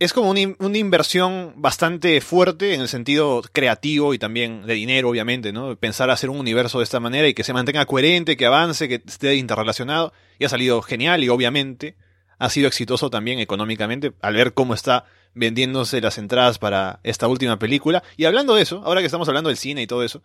es 0.00 0.14
como 0.14 0.30
una, 0.30 0.40
una 0.58 0.78
inversión 0.78 1.52
bastante 1.56 2.22
fuerte 2.22 2.74
en 2.74 2.80
el 2.80 2.88
sentido 2.88 3.42
creativo 3.52 4.14
y 4.14 4.18
también 4.18 4.66
de 4.66 4.72
dinero, 4.72 5.10
obviamente, 5.10 5.52
¿no? 5.52 5.76
Pensar 5.76 6.08
hacer 6.08 6.30
un 6.30 6.40
universo 6.40 6.78
de 6.78 6.84
esta 6.84 7.00
manera 7.00 7.28
y 7.28 7.34
que 7.34 7.44
se 7.44 7.52
mantenga 7.52 7.84
coherente, 7.84 8.38
que 8.38 8.46
avance, 8.46 8.88
que 8.88 9.02
esté 9.06 9.34
interrelacionado. 9.34 10.14
Y 10.38 10.46
ha 10.46 10.48
salido 10.48 10.80
genial 10.80 11.22
y 11.22 11.28
obviamente 11.28 11.96
ha 12.38 12.48
sido 12.48 12.66
exitoso 12.66 13.10
también 13.10 13.40
económicamente 13.40 14.14
al 14.22 14.34
ver 14.34 14.54
cómo 14.54 14.72
está 14.72 15.04
vendiéndose 15.34 16.00
las 16.00 16.16
entradas 16.16 16.58
para 16.58 17.00
esta 17.02 17.28
última 17.28 17.58
película. 17.58 18.02
Y 18.16 18.24
hablando 18.24 18.54
de 18.54 18.62
eso, 18.62 18.82
ahora 18.86 19.00
que 19.00 19.06
estamos 19.06 19.28
hablando 19.28 19.48
del 19.50 19.58
cine 19.58 19.82
y 19.82 19.86
todo 19.86 20.02
eso, 20.02 20.22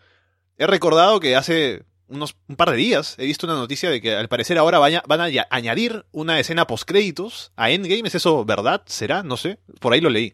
he 0.57 0.67
recordado 0.67 1.19
que 1.19 1.35
hace 1.35 1.83
unos 2.07 2.35
un 2.47 2.55
par 2.55 2.69
de 2.71 2.77
días 2.77 3.15
he 3.19 3.25
visto 3.25 3.45
una 3.47 3.55
noticia 3.55 3.89
de 3.89 3.99
que 4.01 4.15
al 4.15 4.27
parecer 4.27 4.57
ahora 4.57 4.79
vaya- 4.79 5.03
van 5.07 5.21
a 5.21 5.29
ya- 5.29 5.47
añadir 5.49 6.05
una 6.11 6.39
escena 6.39 6.67
postcréditos 6.67 7.51
a 7.55 7.71
Endgame. 7.71 8.07
¿Es 8.07 8.15
eso 8.15 8.45
verdad? 8.45 8.83
¿Será? 8.85 9.23
No 9.23 9.37
sé. 9.37 9.59
Por 9.79 9.93
ahí 9.93 10.01
lo 10.01 10.09
leí. 10.09 10.33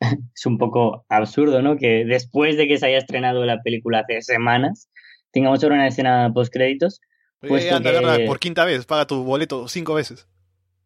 Es 0.34 0.44
un 0.46 0.58
poco 0.58 1.04
absurdo, 1.08 1.62
¿no? 1.62 1.76
Que 1.76 2.04
después 2.04 2.56
de 2.56 2.68
que 2.68 2.78
se 2.78 2.86
haya 2.86 2.98
estrenado 2.98 3.44
la 3.46 3.62
película 3.62 4.00
hace 4.00 4.20
semanas, 4.22 4.88
tengamos 5.30 5.62
ahora 5.62 5.76
una 5.76 5.88
escena 5.88 6.30
post 6.34 6.52
créditos. 6.52 7.00
Puesto 7.40 7.76
anda, 7.76 8.16
que- 8.18 8.26
por 8.26 8.38
quinta 8.38 8.64
vez, 8.64 8.84
paga 8.86 9.06
tu 9.06 9.22
boleto 9.24 9.68
cinco 9.68 9.94
veces. 9.94 10.26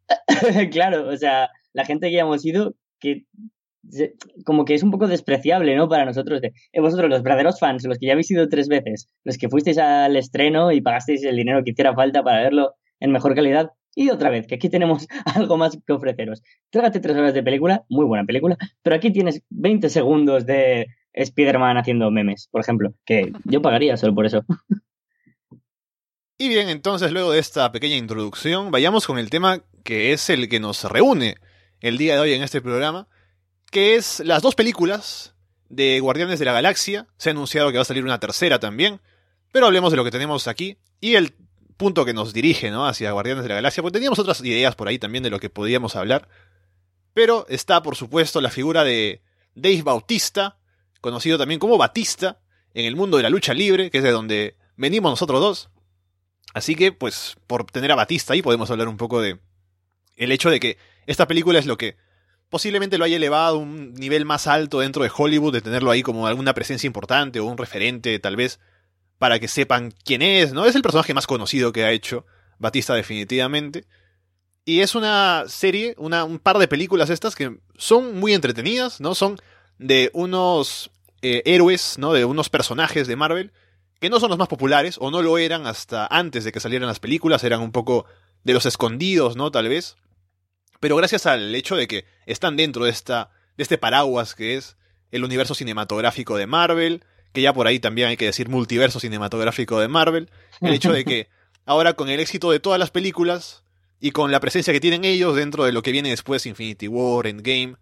claro, 0.71 1.07
o 1.09 1.17
sea, 1.17 1.49
la 1.73 1.85
gente 1.85 2.07
que 2.09 2.13
ya 2.15 2.21
hemos 2.21 2.45
ido, 2.45 2.75
que 2.99 3.25
como 4.45 4.65
que 4.65 4.75
es 4.75 4.83
un 4.83 4.91
poco 4.91 5.07
despreciable, 5.07 5.75
¿no? 5.75 5.89
Para 5.89 6.05
nosotros. 6.05 6.41
de, 6.41 6.53
eh, 6.71 6.81
vosotros, 6.81 7.09
los 7.09 7.23
verdaderos 7.23 7.59
fans, 7.59 7.83
los 7.85 7.97
que 7.97 8.07
ya 8.07 8.13
habéis 8.13 8.31
ido 8.31 8.47
tres 8.47 8.67
veces, 8.67 9.09
los 9.23 9.37
que 9.37 9.49
fuisteis 9.49 9.77
al 9.77 10.15
estreno 10.15 10.71
y 10.71 10.81
pagasteis 10.81 11.23
el 11.23 11.35
dinero 11.35 11.63
que 11.63 11.71
hiciera 11.71 11.93
falta 11.93 12.23
para 12.23 12.41
verlo 12.41 12.75
en 12.99 13.11
mejor 13.11 13.35
calidad. 13.35 13.71
Y 13.93 14.09
otra 14.09 14.29
vez, 14.29 14.47
que 14.47 14.55
aquí 14.55 14.69
tenemos 14.69 15.07
algo 15.35 15.57
más 15.57 15.77
que 15.85 15.93
ofreceros. 15.93 16.41
Trágate 16.69 16.99
tres 16.99 17.17
horas 17.17 17.33
de 17.33 17.43
película, 17.43 17.83
muy 17.89 18.05
buena 18.05 18.25
película, 18.25 18.57
pero 18.81 18.95
aquí 18.95 19.11
tienes 19.11 19.41
20 19.49 19.89
segundos 19.89 20.45
de 20.45 20.87
Spider-Man 21.13 21.77
haciendo 21.77 22.09
memes, 22.09 22.47
por 22.51 22.61
ejemplo, 22.61 22.93
que 23.05 23.33
yo 23.43 23.61
pagaría 23.61 23.97
solo 23.97 24.15
por 24.15 24.25
eso. 24.25 24.45
Y 26.37 26.49
bien, 26.49 26.69
entonces 26.69 27.11
luego 27.11 27.31
de 27.31 27.39
esta 27.39 27.71
pequeña 27.71 27.97
introducción, 27.97 28.71
vayamos 28.71 29.05
con 29.05 29.19
el 29.19 29.29
tema 29.29 29.59
que 29.83 30.13
es 30.13 30.29
el 30.29 30.49
que 30.49 30.59
nos 30.59 30.83
reúne 30.85 31.35
el 31.81 31.97
día 31.97 32.15
de 32.15 32.21
hoy 32.21 32.33
en 32.33 32.43
este 32.43 32.61
programa, 32.61 33.07
que 33.71 33.95
es 33.95 34.19
las 34.19 34.43
dos 34.43 34.53
películas 34.53 35.33
de 35.69 35.99
Guardianes 36.01 36.37
de 36.37 36.45
la 36.45 36.53
Galaxia. 36.53 37.07
Se 37.17 37.29
ha 37.29 37.31
anunciado 37.31 37.71
que 37.71 37.77
va 37.77 37.81
a 37.81 37.85
salir 37.85 38.03
una 38.03 38.19
tercera 38.19 38.59
también, 38.59 38.99
pero 39.51 39.65
hablemos 39.65 39.91
de 39.91 39.97
lo 39.97 40.03
que 40.03 40.11
tenemos 40.11 40.47
aquí 40.47 40.77
y 40.99 41.15
el 41.15 41.33
punto 41.77 42.05
que 42.05 42.13
nos 42.13 42.33
dirige 42.33 42.69
¿no? 42.69 42.85
hacia 42.85 43.11
Guardianes 43.11 43.43
de 43.43 43.49
la 43.49 43.55
Galaxia, 43.55 43.81
porque 43.81 43.97
teníamos 43.97 44.19
otras 44.19 44.41
ideas 44.41 44.75
por 44.75 44.87
ahí 44.87 44.99
también 44.99 45.23
de 45.23 45.29
lo 45.31 45.39
que 45.39 45.49
podíamos 45.49 45.95
hablar. 45.95 46.27
Pero 47.13 47.45
está, 47.49 47.81
por 47.81 47.95
supuesto, 47.95 48.41
la 48.41 48.51
figura 48.51 48.83
de 48.83 49.21
Dave 49.55 49.81
Bautista, 49.81 50.59
conocido 50.99 51.37
también 51.37 51.59
como 51.59 51.77
Batista, 51.77 52.39
en 52.73 52.85
el 52.85 52.95
mundo 52.95 53.17
de 53.17 53.23
la 53.23 53.29
lucha 53.29 53.53
libre, 53.53 53.89
que 53.89 53.97
es 53.97 54.03
de 54.03 54.11
donde 54.11 54.55
venimos 54.75 55.11
nosotros 55.11 55.41
dos. 55.41 55.69
Así 56.53 56.75
que, 56.75 56.91
pues, 56.91 57.35
por 57.47 57.65
tener 57.65 57.91
a 57.91 57.95
Batista 57.95 58.33
ahí, 58.33 58.41
podemos 58.41 58.69
hablar 58.69 58.87
un 58.87 58.97
poco 58.97 59.21
de 59.21 59.39
el 60.15 60.31
hecho 60.31 60.49
de 60.49 60.59
que 60.59 60.77
esta 61.07 61.27
película 61.27 61.57
es 61.57 61.65
lo 61.65 61.77
que 61.77 61.95
posiblemente 62.51 62.99
lo 62.99 63.05
haya 63.05 63.15
elevado 63.15 63.55
a 63.55 63.59
un 63.59 63.93
nivel 63.95 64.25
más 64.25 64.45
alto 64.45 64.81
dentro 64.81 65.01
de 65.01 65.11
Hollywood, 65.15 65.53
de 65.53 65.61
tenerlo 65.61 65.89
ahí 65.89 66.03
como 66.03 66.27
alguna 66.27 66.53
presencia 66.53 66.85
importante 66.85 67.39
o 67.39 67.45
un 67.45 67.57
referente, 67.57 68.19
tal 68.19 68.35
vez, 68.35 68.59
para 69.17 69.39
que 69.39 69.47
sepan 69.47 69.93
quién 70.03 70.21
es, 70.21 70.53
¿no? 70.53 70.65
Es 70.65 70.75
el 70.75 70.83
personaje 70.83 71.13
más 71.13 71.25
conocido 71.25 71.71
que 71.71 71.85
ha 71.85 71.91
hecho 71.91 72.25
Batista 72.59 72.93
definitivamente. 72.93 73.85
Y 74.65 74.81
es 74.81 74.93
una 74.93 75.45
serie, 75.47 75.95
una, 75.97 76.25
un 76.25 76.37
par 76.37 76.59
de 76.59 76.67
películas 76.67 77.09
estas 77.09 77.35
que 77.35 77.57
son 77.77 78.19
muy 78.19 78.33
entretenidas, 78.33 78.99
¿no? 78.99 79.15
Son 79.15 79.37
de 79.79 80.11
unos 80.13 80.91
eh, 81.21 81.41
héroes, 81.45 81.95
¿no? 81.97 82.13
De 82.13 82.25
unos 82.25 82.49
personajes 82.49 83.07
de 83.07 83.15
Marvel 83.15 83.51
que 84.01 84.09
no 84.09 84.19
son 84.19 84.29
los 84.29 84.39
más 84.39 84.47
populares, 84.47 84.97
o 84.99 85.11
no 85.11 85.21
lo 85.21 85.37
eran 85.37 85.67
hasta 85.67 86.07
antes 86.07 86.43
de 86.43 86.51
que 86.51 86.59
salieran 86.59 86.87
las 86.87 86.99
películas, 86.99 87.43
eran 87.43 87.61
un 87.61 87.71
poco 87.71 88.05
de 88.43 88.53
los 88.53 88.65
escondidos, 88.65 89.37
¿no? 89.37 89.51
Tal 89.51 89.69
vez. 89.69 89.95
Pero 90.81 90.97
gracias 90.97 91.25
al 91.25 91.55
hecho 91.55 91.77
de 91.77 91.87
que 91.87 92.03
están 92.25 92.57
dentro 92.57 92.83
de, 92.83 92.91
esta, 92.91 93.29
de 93.55 93.63
este 93.63 93.77
paraguas 93.77 94.35
que 94.35 94.57
es 94.57 94.75
el 95.11 95.23
universo 95.23 95.55
cinematográfico 95.55 96.35
de 96.35 96.47
Marvel, 96.47 97.05
que 97.31 97.41
ya 97.41 97.53
por 97.53 97.67
ahí 97.67 97.79
también 97.79 98.09
hay 98.09 98.17
que 98.17 98.25
decir 98.25 98.49
multiverso 98.49 98.99
cinematográfico 98.99 99.79
de 99.79 99.87
Marvel, 99.87 100.29
el 100.59 100.73
hecho 100.73 100.91
de 100.91 101.05
que 101.05 101.29
ahora 101.65 101.93
con 101.93 102.09
el 102.09 102.19
éxito 102.19 102.51
de 102.51 102.59
todas 102.59 102.79
las 102.79 102.91
películas 102.91 103.63
y 104.01 104.11
con 104.11 104.31
la 104.31 104.39
presencia 104.41 104.73
que 104.73 104.79
tienen 104.81 105.05
ellos 105.05 105.35
dentro 105.35 105.63
de 105.63 105.71
lo 105.71 105.81
que 105.83 105.91
viene 105.91 106.09
después, 106.09 106.45
Infinity 106.45 106.87
War, 106.89 107.27
Endgame, 107.27 107.75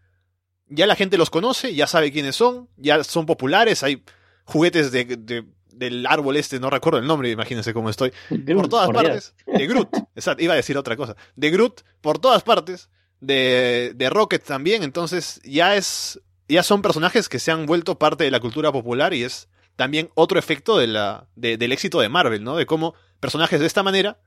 ya 0.67 0.85
la 0.85 0.95
gente 0.95 1.17
los 1.17 1.29
conoce, 1.29 1.73
ya 1.73 1.87
sabe 1.87 2.11
quiénes 2.11 2.35
son, 2.35 2.69
ya 2.77 3.03
son 3.03 3.25
populares, 3.25 3.81
hay 3.81 4.03
juguetes 4.43 4.91
de, 4.91 5.05
de- 5.05 5.45
del 5.79 6.05
árbol 6.05 6.35
este, 6.37 6.59
no 6.59 6.69
recuerdo 6.69 6.99
el 6.99 7.07
nombre, 7.07 7.29
imagínense 7.31 7.73
cómo 7.73 7.89
estoy, 7.89 8.11
por 8.55 8.69
todas 8.69 8.85
por 8.87 8.95
partes, 8.95 9.33
de 9.47 9.67
Groot, 9.67 9.89
exacto, 10.15 10.43
iba 10.43 10.53
a 10.53 10.57
decir 10.57 10.77
otra 10.77 10.95
cosa, 10.95 11.15
de 11.35 11.49
Groot 11.51 11.81
por 12.01 12.19
todas 12.19 12.43
partes, 12.43 12.89
de, 13.21 13.93
de 13.95 14.09
Rocket 14.09 14.43
también, 14.43 14.83
entonces 14.83 15.41
ya 15.43 15.75
es, 15.75 16.21
ya 16.47 16.63
son 16.63 16.81
personajes 16.81 17.29
que 17.29 17.39
se 17.39 17.51
han 17.51 17.65
vuelto 17.65 17.97
parte 17.97 18.23
de 18.23 18.31
la 18.31 18.39
cultura 18.39 18.71
popular 18.71 19.13
y 19.13 19.23
es 19.23 19.49
también 19.75 20.09
otro 20.15 20.37
efecto 20.39 20.77
de 20.77 20.87
la, 20.87 21.27
de- 21.35 21.57
del 21.57 21.71
éxito 21.71 21.99
de 22.01 22.09
Marvel, 22.09 22.43
¿no? 22.43 22.55
De 22.55 22.65
cómo 22.65 22.93
personajes 23.19 23.59
de 23.59 23.65
esta 23.67 23.83
manera, 23.83 24.19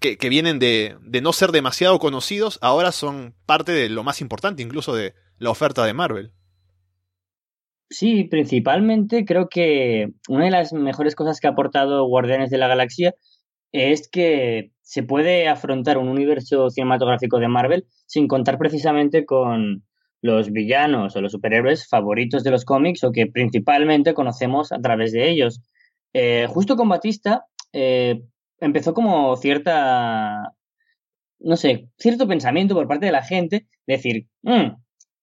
que, 0.00 0.18
que 0.18 0.28
vienen 0.28 0.58
de, 0.58 0.96
de 1.00 1.20
no 1.20 1.32
ser 1.32 1.52
demasiado 1.52 1.98
conocidos, 1.98 2.58
ahora 2.60 2.92
son 2.92 3.34
parte 3.46 3.72
de 3.72 3.88
lo 3.88 4.02
más 4.04 4.20
importante 4.20 4.62
incluso 4.62 4.94
de 4.94 5.14
la 5.38 5.50
oferta 5.50 5.84
de 5.84 5.94
Marvel. 5.94 6.32
Sí, 7.90 8.24
principalmente 8.24 9.24
creo 9.24 9.48
que 9.48 10.10
una 10.28 10.44
de 10.46 10.50
las 10.50 10.72
mejores 10.72 11.14
cosas 11.14 11.38
que 11.40 11.46
ha 11.46 11.50
aportado 11.50 12.04
Guardianes 12.06 12.50
de 12.50 12.58
la 12.58 12.66
Galaxia 12.66 13.14
es 13.72 14.08
que 14.08 14.72
se 14.82 15.02
puede 15.04 15.48
afrontar 15.48 15.98
un 15.98 16.08
universo 16.08 16.68
cinematográfico 16.70 17.38
de 17.38 17.48
Marvel 17.48 17.86
sin 18.06 18.26
contar 18.28 18.58
precisamente 18.58 19.24
con 19.24 19.84
los 20.22 20.50
villanos 20.50 21.14
o 21.14 21.20
los 21.20 21.32
superhéroes 21.32 21.86
favoritos 21.88 22.42
de 22.42 22.50
los 22.50 22.64
cómics 22.64 23.04
o 23.04 23.12
que 23.12 23.26
principalmente 23.28 24.14
conocemos 24.14 24.72
a 24.72 24.80
través 24.80 25.12
de 25.12 25.28
ellos. 25.30 25.60
Eh, 26.12 26.46
justo 26.48 26.76
con 26.76 26.88
Batista 26.88 27.44
eh, 27.72 28.22
empezó 28.58 28.94
como 28.94 29.36
cierta, 29.36 30.54
no 31.40 31.56
sé, 31.56 31.88
cierto 31.98 32.28
pensamiento 32.28 32.74
por 32.74 32.88
parte 32.88 33.06
de 33.06 33.12
la 33.12 33.22
gente, 33.24 33.66
de 33.86 33.94
decir, 33.96 34.26
"Mm, 34.42 34.76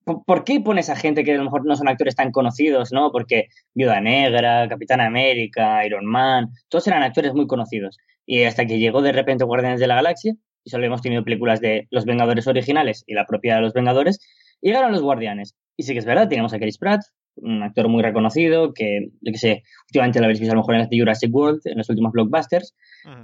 ¿por- 0.06 0.24
¿por 0.26 0.44
qué 0.44 0.60
pones 0.62 0.90
a 0.90 0.96
gente 0.96 1.24
que 1.24 1.34
a 1.34 1.38
lo 1.38 1.44
mejor 1.44 1.66
no 1.66 1.76
son 1.76 1.88
actores 1.88 2.16
tan 2.16 2.32
conocidos, 2.32 2.92
no? 2.92 3.12
Porque 3.12 3.48
Viuda 3.74 4.02
Negra, 4.02 4.68
Capitán 4.70 5.02
América, 5.02 5.86
Iron 5.86 6.06
Man, 6.06 6.50
todos 6.70 6.88
eran 6.88 7.04
actores 7.04 7.34
muy 7.34 7.48
conocidos. 7.48 7.98
Y 8.26 8.44
hasta 8.44 8.66
que 8.66 8.80
llegó 8.80 9.02
de 9.02 9.12
repente 9.12 9.44
Guardianes 9.46 9.80
de 9.80 9.88
la 9.88 9.96
Galaxia, 9.96 10.34
y 10.64 10.70
solo 10.70 10.86
hemos 10.86 11.02
tenido 11.02 11.24
películas 11.24 11.60
de 11.60 11.88
Los 11.92 12.06
Vengadores 12.06 12.48
originales 12.48 13.04
y 13.06 13.14
la 13.16 13.26
propia 13.26 13.56
de 13.56 13.62
Los 13.62 13.74
Vengadores, 13.74 14.20
llegaron 14.62 14.92
los 14.94 15.02
Guardianes. 15.02 15.56
Y 15.76 15.84
sí 15.84 15.94
que 15.94 16.00
es 16.00 16.06
verdad, 16.06 16.30
teníamos 16.30 16.54
a 16.54 16.60
Chris 16.60 16.78
Pratt, 16.78 17.02
un 17.36 17.64
actor 17.64 17.90
muy 17.90 18.02
reconocido, 18.04 18.74
que, 18.74 19.10
yo 19.22 19.32
que 19.32 19.38
sé, 19.40 19.64
últimamente 19.88 20.20
lo 20.20 20.26
habéis 20.26 20.40
visto 20.40 20.54
a 20.54 20.56
lo 20.56 20.62
mejor 20.62 20.76
en 20.76 20.82
las 20.82 20.90
de 20.90 21.00
Jurassic 21.00 21.34
World, 21.34 21.62
en 21.66 21.78
los 21.80 21.90
últimos 21.90 22.12
blockbusters, 22.14 22.76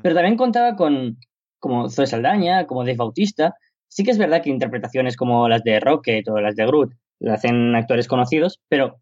pero 0.02 0.16
también 0.16 0.36
contaba 0.36 0.76
con 0.76 1.18
como 1.60 1.90
Zoe 1.90 2.08
Saldaña, 2.08 2.66
como 2.68 2.84
Dave 2.84 2.96
Bautista. 2.98 3.56
Sí 3.90 4.04
que 4.04 4.12
es 4.12 4.18
verdad 4.18 4.42
que 4.42 4.50
interpretaciones 4.50 5.18
como 5.18 5.50
las 5.50 5.64
de 5.64 5.80
Rocket 5.80 6.28
o 6.30 6.40
las 6.40 6.56
de 6.56 6.66
Groot 6.66 6.94
lo 7.20 7.34
hacen 7.34 7.76
actores 7.76 8.08
conocidos, 8.08 8.62
pero 8.70 9.00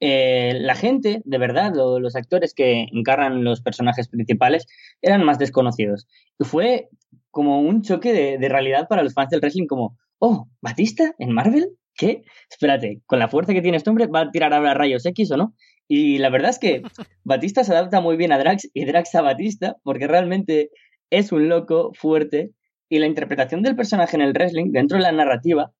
eh, 0.00 0.54
la 0.58 0.74
gente, 0.74 1.20
de 1.24 1.38
verdad, 1.38 1.76
o 1.76 2.00
los 2.00 2.16
actores 2.16 2.54
que 2.54 2.86
encarnan 2.92 3.44
los 3.44 3.60
personajes 3.60 4.08
principales 4.08 4.66
eran 5.02 5.24
más 5.24 5.38
desconocidos. 5.38 6.08
Y 6.38 6.44
fue 6.44 6.88
como 7.30 7.60
un 7.60 7.82
choque 7.82 8.12
de, 8.12 8.38
de 8.38 8.48
realidad 8.48 8.88
para 8.88 9.02
los 9.02 9.14
fans 9.14 9.30
del 9.30 9.40
wrestling, 9.40 9.66
como, 9.66 9.98
oh, 10.18 10.48
¿Batista 10.60 11.14
en 11.18 11.32
Marvel? 11.32 11.68
¿Qué? 11.94 12.22
Espérate, 12.48 13.02
con 13.06 13.18
la 13.18 13.28
fuerza 13.28 13.52
que 13.52 13.60
tiene 13.60 13.76
este 13.76 13.90
hombre, 13.90 14.06
¿va 14.06 14.20
a 14.22 14.30
tirar 14.30 14.54
ahora 14.54 14.74
rayos 14.74 15.04
X 15.04 15.30
o 15.32 15.36
no? 15.36 15.54
Y 15.86 16.18
la 16.18 16.30
verdad 16.30 16.50
es 16.50 16.58
que 16.58 16.82
Batista 17.24 17.62
se 17.62 17.72
adapta 17.72 18.00
muy 18.00 18.16
bien 18.16 18.32
a 18.32 18.38
Drax 18.38 18.70
y 18.72 18.86
Drax 18.86 19.14
a 19.16 19.22
Batista, 19.22 19.76
porque 19.82 20.06
realmente 20.06 20.70
es 21.10 21.30
un 21.30 21.48
loco 21.48 21.92
fuerte 21.94 22.52
y 22.90 22.98
la 22.98 23.06
interpretación 23.06 23.62
del 23.62 23.76
personaje 23.76 24.16
en 24.16 24.22
el 24.22 24.32
wrestling, 24.32 24.72
dentro 24.72 24.98
de 24.98 25.04
la 25.04 25.12
narrativa, 25.12 25.72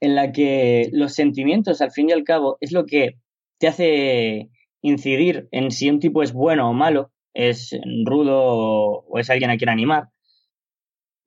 en 0.00 0.14
la 0.14 0.32
que 0.32 0.90
los 0.92 1.14
sentimientos, 1.14 1.80
al 1.80 1.92
fin 1.92 2.10
y 2.10 2.12
al 2.12 2.24
cabo, 2.24 2.58
es 2.60 2.72
lo 2.72 2.84
que 2.84 3.16
te 3.58 3.68
hace 3.68 4.50
incidir 4.82 5.48
en 5.52 5.70
si 5.70 5.88
un 5.88 6.00
tipo 6.00 6.22
es 6.22 6.32
bueno 6.32 6.68
o 6.68 6.74
malo, 6.74 7.12
es 7.32 7.78
rudo 8.04 9.04
o 9.08 9.18
es 9.18 9.30
alguien 9.30 9.50
a 9.50 9.56
quien 9.56 9.70
animar. 9.70 10.08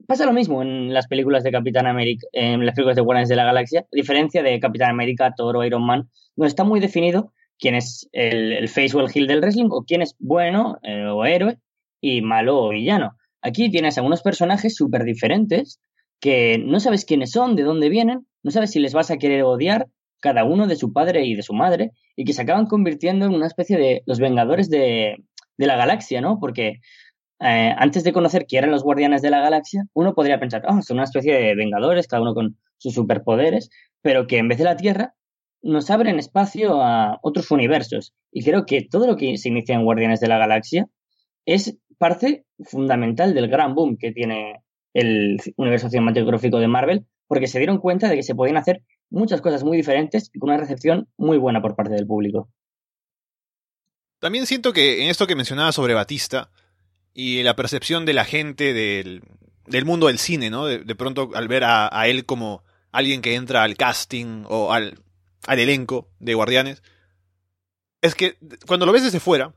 Pasa 0.07 0.25
lo 0.25 0.33
mismo 0.33 0.61
en 0.61 0.93
las 0.93 1.07
películas 1.07 1.43
de 1.43 1.51
Capitán 1.51 1.87
América, 1.87 2.27
en 2.33 2.65
las 2.65 2.75
películas 2.75 2.95
de 2.97 3.01
Guardianes 3.01 3.29
de 3.29 3.35
la 3.35 3.45
Galaxia, 3.45 3.81
a 3.81 3.87
diferencia 3.91 4.43
de 4.43 4.59
Capitán 4.59 4.89
América, 4.89 5.33
Thor 5.35 5.55
o 5.55 5.63
Iron 5.63 5.85
Man, 5.85 6.09
donde 6.35 6.49
está 6.49 6.63
muy 6.63 6.79
definido 6.79 7.31
quién 7.57 7.75
es 7.75 8.09
el, 8.11 8.53
el 8.53 8.67
face 8.67 8.95
o 8.95 9.01
el 9.01 9.11
heel 9.13 9.27
del 9.27 9.41
wrestling 9.41 9.69
o 9.71 9.83
quién 9.83 10.01
es 10.01 10.15
bueno 10.19 10.79
eh, 10.83 11.05
o 11.05 11.25
héroe 11.25 11.59
y 12.01 12.21
malo 12.21 12.57
o 12.57 12.69
villano. 12.69 13.18
Aquí 13.41 13.69
tienes 13.69 13.97
a 13.97 14.01
unos 14.01 14.21
personajes 14.21 14.75
súper 14.75 15.03
diferentes 15.03 15.79
que 16.19 16.57
no 16.57 16.79
sabes 16.79 17.05
quiénes 17.05 17.31
son, 17.31 17.55
de 17.55 17.63
dónde 17.63 17.89
vienen, 17.89 18.27
no 18.43 18.51
sabes 18.51 18.71
si 18.71 18.79
les 18.79 18.93
vas 18.93 19.11
a 19.11 19.17
querer 19.17 19.43
odiar, 19.43 19.87
cada 20.21 20.43
uno 20.43 20.67
de 20.67 20.75
su 20.75 20.91
padre 20.91 21.25
y 21.25 21.35
de 21.35 21.43
su 21.43 21.53
madre, 21.53 21.91
y 22.15 22.25
que 22.25 22.33
se 22.33 22.41
acaban 22.41 22.65
convirtiendo 22.65 23.25
en 23.25 23.33
una 23.33 23.47
especie 23.47 23.77
de 23.77 24.03
los 24.05 24.19
vengadores 24.19 24.69
de, 24.69 25.15
la 25.57 25.75
galaxia, 25.77 26.19
¿no? 26.21 26.39
Porque 26.39 26.81
eh, 27.39 27.73
antes 27.77 28.03
de 28.03 28.11
conocer 28.13 28.45
quién 28.45 28.63
eran 28.63 28.71
los 28.71 28.83
guardianes 28.83 29.21
de 29.21 29.29
la 29.29 29.39
galaxia, 29.39 29.85
uno 29.93 30.13
podría 30.13 30.39
pensar, 30.39 30.63
oh, 30.67 30.81
son 30.81 30.97
una 30.97 31.05
especie 31.05 31.33
de 31.33 31.55
vengadores, 31.55 32.07
cada 32.07 32.21
uno 32.21 32.33
con 32.33 32.57
sus 32.77 32.93
superpoderes, 32.93 33.69
pero 34.01 34.27
que 34.27 34.37
en 34.37 34.49
vez 34.49 34.57
de 34.57 34.65
la 34.65 34.75
Tierra 34.75 35.15
nos 35.61 35.89
abren 35.89 36.19
espacio 36.19 36.81
a 36.81 37.19
otros 37.21 37.51
universos. 37.51 38.13
Y 38.31 38.43
creo 38.43 38.65
que 38.65 38.81
todo 38.89 39.07
lo 39.07 39.15
que 39.17 39.37
se 39.37 39.49
inicia 39.49 39.75
en 39.75 39.83
Guardianes 39.83 40.19
de 40.19 40.27
la 40.27 40.37
Galaxia 40.37 40.87
es 41.45 41.77
parte 41.99 42.45
fundamental 42.63 43.35
del 43.35 43.47
gran 43.47 43.75
boom 43.75 43.97
que 43.97 44.11
tiene 44.11 44.63
el 44.93 45.39
universo 45.57 45.89
cinematográfico 45.89 46.57
de 46.57 46.67
Marvel, 46.67 47.05
porque 47.27 47.47
se 47.47 47.59
dieron 47.59 47.77
cuenta 47.77 48.09
de 48.09 48.15
que 48.15 48.23
se 48.23 48.33
podían 48.33 48.57
hacer 48.57 48.81
muchas 49.11 49.41
cosas 49.41 49.63
muy 49.63 49.77
diferentes 49.77 50.31
y 50.33 50.39
con 50.39 50.49
una 50.49 50.59
recepción 50.59 51.07
muy 51.17 51.37
buena 51.37 51.61
por 51.61 51.75
parte 51.75 51.93
del 51.93 52.07
público. 52.07 52.49
También 54.19 54.47
siento 54.47 54.73
que 54.73 55.03
en 55.03 55.09
esto 55.09 55.27
que 55.27 55.35
mencionaba 55.35 55.71
sobre 55.71 55.93
Batista 55.93 56.49
y 57.13 57.43
la 57.43 57.55
percepción 57.55 58.05
de 58.05 58.13
la 58.13 58.25
gente 58.25 58.73
del, 58.73 59.21
mundo 59.85 60.07
del 60.07 60.17
cine, 60.17 60.49
¿no? 60.49 60.65
De, 60.65 60.95
pronto 60.95 61.29
al 61.35 61.47
ver 61.47 61.63
a, 61.63 61.89
a, 61.91 62.07
él 62.07 62.25
como 62.25 62.63
alguien 62.91 63.21
que 63.21 63.35
entra 63.35 63.63
al 63.63 63.77
casting 63.77 64.43
o 64.47 64.73
al, 64.73 64.99
al 65.47 65.59
elenco 65.59 66.09
de 66.19 66.33
Guardianes, 66.33 66.81
es 68.01 68.15
que 68.15 68.37
cuando 68.67 68.85
lo 68.85 68.91
ves 68.91 69.03
desde 69.03 69.19
fuera, 69.19 69.53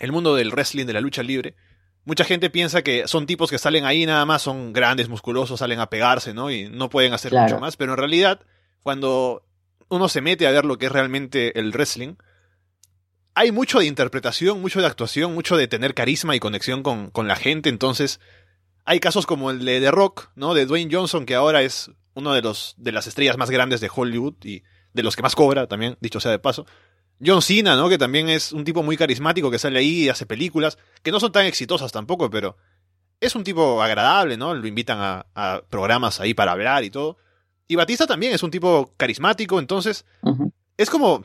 el 0.00 0.12
mundo 0.12 0.34
del 0.34 0.50
wrestling, 0.50 0.86
de 0.86 0.92
la 0.92 1.00
lucha 1.00 1.22
libre, 1.22 1.56
mucha 2.04 2.24
gente 2.24 2.50
piensa 2.50 2.82
que 2.82 3.08
son 3.08 3.26
tipos 3.26 3.50
que 3.50 3.58
salen 3.58 3.84
ahí 3.84 4.06
nada 4.06 4.24
más, 4.24 4.42
son 4.42 4.72
grandes, 4.72 5.08
musculosos, 5.08 5.60
salen 5.60 5.80
a 5.80 5.90
pegarse, 5.90 6.34
¿no? 6.34 6.50
Y 6.50 6.68
no 6.68 6.90
pueden 6.90 7.12
hacer 7.12 7.32
mucho 7.32 7.58
más, 7.58 7.76
pero 7.76 7.92
en 7.92 7.98
realidad, 7.98 8.40
cuando 8.82 9.46
uno 9.88 10.08
se 10.08 10.20
mete 10.20 10.46
a 10.46 10.50
ver 10.50 10.64
lo 10.64 10.78
que 10.78 10.86
es 10.86 10.92
realmente 10.92 11.58
el 11.58 11.72
wrestling, 11.72 12.14
hay 13.34 13.50
mucho 13.50 13.80
de 13.80 13.86
interpretación, 13.86 14.60
mucho 14.60 14.80
de 14.80 14.86
actuación, 14.86 15.34
mucho 15.34 15.56
de 15.56 15.66
tener 15.66 15.94
carisma 15.94 16.36
y 16.36 16.40
conexión 16.40 16.82
con, 16.82 17.10
con 17.10 17.26
la 17.26 17.34
gente. 17.34 17.68
Entonces, 17.68 18.20
hay 18.84 19.00
casos 19.00 19.26
como 19.26 19.50
el 19.50 19.64
de 19.64 19.80
The 19.80 19.90
Rock, 19.90 20.30
¿no? 20.36 20.54
De 20.54 20.66
Dwayne 20.66 20.94
Johnson, 20.94 21.26
que 21.26 21.34
ahora 21.34 21.62
es 21.62 21.90
uno 22.14 22.32
de 22.32 22.42
los 22.42 22.74
de 22.76 22.92
las 22.92 23.08
estrellas 23.08 23.36
más 23.36 23.50
grandes 23.50 23.80
de 23.80 23.90
Hollywood 23.92 24.34
y 24.44 24.62
de 24.92 25.02
los 25.02 25.16
que 25.16 25.22
más 25.22 25.34
cobra 25.34 25.66
también, 25.66 25.96
dicho 26.00 26.20
sea 26.20 26.30
de 26.30 26.38
paso. 26.38 26.66
John 27.24 27.42
Cena, 27.42 27.76
¿no? 27.76 27.88
Que 27.88 27.98
también 27.98 28.28
es 28.28 28.52
un 28.52 28.64
tipo 28.64 28.82
muy 28.82 28.96
carismático 28.96 29.50
que 29.50 29.58
sale 29.58 29.78
ahí 29.78 30.04
y 30.04 30.08
hace 30.08 30.26
películas, 30.26 30.78
que 31.02 31.12
no 31.12 31.20
son 31.20 31.32
tan 31.32 31.46
exitosas 31.46 31.92
tampoco, 31.92 32.30
pero 32.30 32.56
es 33.20 33.34
un 33.34 33.44
tipo 33.44 33.82
agradable, 33.82 34.36
¿no? 34.36 34.54
Lo 34.54 34.66
invitan 34.66 34.98
a, 35.00 35.26
a 35.34 35.62
programas 35.68 36.20
ahí 36.20 36.34
para 36.34 36.52
hablar 36.52 36.84
y 36.84 36.90
todo. 36.90 37.16
Y 37.66 37.76
Batista 37.76 38.06
también 38.06 38.32
es 38.32 38.42
un 38.42 38.50
tipo 38.50 38.92
carismático, 38.96 39.58
entonces 39.58 40.04
es 40.76 40.90
como 40.90 41.24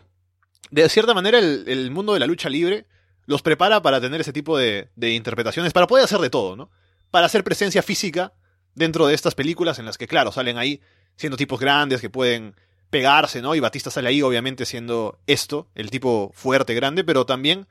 de 0.71 0.87
cierta 0.89 1.13
manera, 1.13 1.39
el, 1.39 1.91
mundo 1.91 2.13
de 2.13 2.19
la 2.19 2.27
lucha 2.27 2.49
libre 2.49 2.85
los 3.25 3.41
prepara 3.41 3.81
para 3.81 4.01
tener 4.01 4.21
ese 4.21 4.33
tipo 4.33 4.57
de, 4.57 4.89
interpretaciones, 4.97 5.73
para 5.73 5.87
poder 5.87 6.05
hacer 6.05 6.19
de 6.19 6.29
todo, 6.29 6.55
¿no? 6.55 6.69
Para 7.11 7.25
hacer 7.25 7.43
presencia 7.43 7.81
física 7.81 8.33
dentro 8.75 9.07
de 9.07 9.15
estas 9.15 9.35
películas 9.35 9.79
en 9.79 9.85
las 9.85 9.97
que, 9.97 10.07
claro, 10.07 10.31
salen 10.31 10.57
ahí 10.57 10.81
siendo 11.15 11.37
tipos 11.37 11.59
grandes 11.59 12.01
que 12.01 12.09
pueden 12.09 12.55
pegarse, 12.89 13.41
¿no? 13.41 13.55
Y 13.55 13.59
Batista 13.59 13.91
sale 13.91 14.09
ahí, 14.09 14.21
obviamente, 14.21 14.65
siendo 14.65 15.19
esto, 15.27 15.67
el 15.75 15.89
tipo 15.89 16.31
fuerte, 16.33 16.73
grande, 16.73 17.03
pero 17.03 17.25
también 17.25 17.67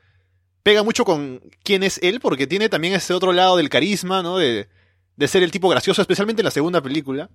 pega 0.63 0.83
mucho 0.83 1.05
con 1.05 1.41
quién 1.63 1.83
es 1.83 1.99
él, 2.03 2.19
porque 2.19 2.47
tiene 2.47 2.69
también 2.69 2.93
ese 2.93 3.13
otro 3.13 3.33
lado 3.33 3.57
del 3.57 3.69
carisma, 3.69 4.23
¿no? 4.23 4.37
De, 4.37 4.67
de 5.15 5.27
ser 5.27 5.43
el 5.43 5.51
tipo 5.51 5.69
gracioso, 5.69 6.01
especialmente 6.01 6.41
en 6.41 6.45
la 6.45 6.51
segunda 6.51 6.81
película. 6.81 7.29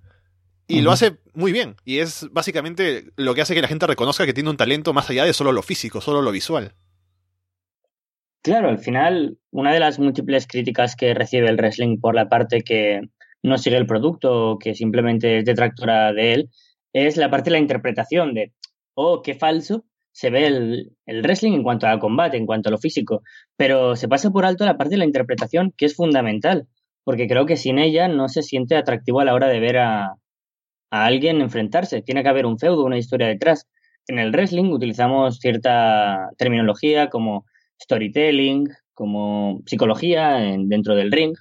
Y 0.66 0.80
lo 0.80 0.92
hace 0.92 1.18
muy 1.34 1.52
bien. 1.52 1.76
Y 1.84 1.98
es 1.98 2.26
básicamente 2.32 3.10
lo 3.16 3.34
que 3.34 3.42
hace 3.42 3.54
que 3.54 3.60
la 3.60 3.68
gente 3.68 3.86
reconozca 3.86 4.24
que 4.24 4.32
tiene 4.32 4.48
un 4.48 4.56
talento 4.56 4.94
más 4.94 5.10
allá 5.10 5.24
de 5.24 5.34
solo 5.34 5.52
lo 5.52 5.62
físico, 5.62 6.00
solo 6.00 6.22
lo 6.22 6.32
visual. 6.32 6.72
Claro, 8.42 8.68
al 8.68 8.78
final, 8.78 9.38
una 9.50 9.72
de 9.72 9.80
las 9.80 9.98
múltiples 9.98 10.46
críticas 10.46 10.96
que 10.96 11.14
recibe 11.14 11.48
el 11.48 11.56
wrestling 11.56 11.98
por 11.98 12.14
la 12.14 12.28
parte 12.28 12.62
que 12.62 13.02
no 13.42 13.58
sigue 13.58 13.76
el 13.76 13.86
producto 13.86 14.52
o 14.52 14.58
que 14.58 14.74
simplemente 14.74 15.38
es 15.38 15.44
detractora 15.44 16.12
de 16.12 16.34
él, 16.34 16.50
es 16.94 17.16
la 17.18 17.30
parte 17.30 17.50
de 17.50 17.56
la 17.56 17.58
interpretación 17.58 18.32
de, 18.34 18.52
oh, 18.94 19.20
qué 19.22 19.34
falso 19.34 19.84
se 20.12 20.30
ve 20.30 20.46
el, 20.46 20.96
el 21.06 21.22
wrestling 21.22 21.52
en 21.52 21.62
cuanto 21.64 21.86
al 21.86 21.98
combate, 21.98 22.36
en 22.36 22.46
cuanto 22.46 22.68
a 22.68 22.72
lo 22.72 22.78
físico. 22.78 23.22
Pero 23.56 23.96
se 23.96 24.08
pasa 24.08 24.30
por 24.30 24.46
alto 24.46 24.64
la 24.64 24.78
parte 24.78 24.92
de 24.92 24.98
la 24.98 25.04
interpretación 25.04 25.74
que 25.76 25.86
es 25.86 25.96
fundamental, 25.96 26.68
porque 27.02 27.26
creo 27.26 27.46
que 27.46 27.56
sin 27.56 27.78
ella 27.78 28.08
no 28.08 28.28
se 28.28 28.42
siente 28.42 28.76
atractivo 28.76 29.20
a 29.20 29.24
la 29.24 29.34
hora 29.34 29.48
de 29.48 29.60
ver 29.60 29.78
a, 29.78 30.14
a 30.90 31.04
alguien 31.04 31.40
enfrentarse. 31.40 32.00
Tiene 32.02 32.22
que 32.22 32.28
haber 32.28 32.46
un 32.46 32.58
feudo, 32.60 32.84
una 32.84 32.98
historia 32.98 33.26
detrás. 33.26 33.68
En 34.06 34.20
el 34.20 34.30
wrestling 34.30 34.70
utilizamos 34.70 35.38
cierta 35.40 36.30
terminología 36.38 37.10
como 37.10 37.44
storytelling, 37.82 38.68
como 38.92 39.62
psicología 39.66 40.36
dentro 40.36 40.94
del 40.94 41.10
ring, 41.10 41.34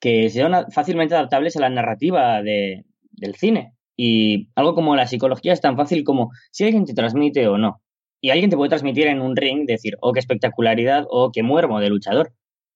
que 0.00 0.28
son 0.30 0.52
fácilmente 0.72 1.14
adaptables 1.14 1.56
a 1.56 1.60
la 1.60 1.70
narrativa 1.70 2.42
de, 2.42 2.84
del 3.12 3.36
cine. 3.36 3.75
Y 3.96 4.48
algo 4.54 4.74
como 4.74 4.94
la 4.94 5.06
psicología 5.06 5.52
es 5.52 5.60
tan 5.60 5.76
fácil 5.76 6.04
como 6.04 6.30
si 6.50 6.64
alguien 6.64 6.84
te 6.84 6.94
transmite 6.94 7.48
o 7.48 7.58
no. 7.58 7.80
Y 8.20 8.30
alguien 8.30 8.50
te 8.50 8.56
puede 8.56 8.70
transmitir 8.70 9.06
en 9.06 9.20
un 9.20 9.36
ring, 9.36 9.66
decir, 9.66 9.96
oh, 10.00 10.12
qué 10.12 10.20
espectacularidad, 10.20 11.06
o 11.10 11.30
qué 11.32 11.42
muermo 11.42 11.80
de 11.80 11.90
luchador 11.90 12.32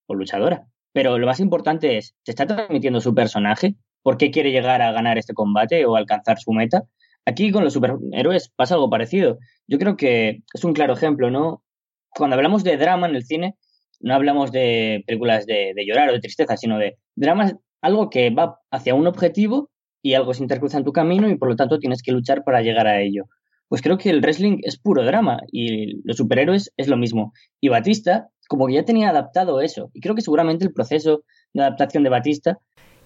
o 0.06 0.14
luchadora. 0.14 0.66
Pero 0.92 1.18
lo 1.18 1.26
más 1.26 1.40
importante 1.40 1.98
es, 1.98 2.14
¿te 2.24 2.32
está 2.32 2.46
transmitiendo 2.46 3.00
su 3.00 3.14
personaje? 3.14 3.76
por 4.02 4.16
qué 4.16 4.30
quiere 4.30 4.50
llegar 4.50 4.82
a 4.82 4.92
ganar 4.92 5.18
este 5.18 5.34
combate 5.34 5.84
o 5.86 5.96
alcanzar 5.96 6.38
su 6.38 6.52
meta. 6.52 6.84
Aquí 7.26 7.52
con 7.52 7.64
los 7.64 7.74
superhéroes 7.74 8.50
pasa 8.50 8.74
algo 8.74 8.90
parecido. 8.90 9.38
Yo 9.66 9.78
creo 9.78 9.96
que 9.96 10.42
es 10.52 10.64
un 10.64 10.72
claro 10.72 10.94
ejemplo, 10.94 11.30
¿no? 11.30 11.62
Cuando 12.10 12.36
hablamos 12.36 12.64
de 12.64 12.76
drama 12.76 13.08
en 13.08 13.14
el 13.14 13.24
cine, 13.24 13.56
no 14.00 14.14
hablamos 14.14 14.52
de 14.52 15.04
películas 15.06 15.46
de, 15.46 15.74
llorar 15.86 16.08
o 16.08 16.12
de 16.12 16.20
tristeza, 16.20 16.56
sino 16.56 16.78
de 16.78 16.98
drama, 17.14 17.52
algo 17.82 18.10
que 18.10 18.30
va 18.30 18.58
hacia 18.70 18.94
un 18.94 19.06
objetivo 19.06 19.70
y 20.02 20.14
algo 20.14 20.34
se 20.34 20.42
intercruza 20.42 20.78
en 20.78 20.84
tu 20.84 20.92
camino 20.92 21.28
y 21.28 21.36
por 21.36 21.48
lo 21.48 21.56
tanto 21.56 21.78
tienes 21.78 22.02
que 22.02 22.12
luchar 22.12 22.44
para 22.44 22.62
llegar 22.62 22.86
a 22.86 23.00
ello. 23.00 23.24
Pues 23.68 23.82
creo 23.82 23.98
que 23.98 24.10
el 24.10 24.20
wrestling 24.20 24.58
es 24.62 24.78
puro 24.78 25.04
drama 25.04 25.40
y 25.52 26.02
los 26.06 26.16
superhéroes 26.16 26.72
es 26.76 26.88
lo 26.88 26.96
mismo. 26.96 27.32
Y 27.60 27.68
Batista, 27.68 28.28
como 28.48 28.66
que 28.66 28.74
ya 28.74 28.84
tenía 28.84 29.10
adaptado 29.10 29.60
eso. 29.60 29.90
Y 29.94 30.00
creo 30.00 30.14
que 30.14 30.22
seguramente 30.22 30.64
el 30.64 30.72
proceso 30.72 31.22
de 31.52 31.62
adaptación 31.62 32.02
de 32.02 32.10
Batista 32.10 32.58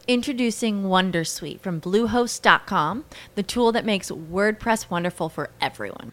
Introducing 0.07 0.85
Wondersuite 0.85 1.61
from 1.61 1.81
Bluehost.com, 1.81 3.05
the 3.37 3.43
tool 3.43 3.73
that 3.73 3.87
makes 3.87 4.11
WordPress 4.11 4.91
wonderful 4.91 5.31
for 5.31 5.49
everyone. 5.63 6.13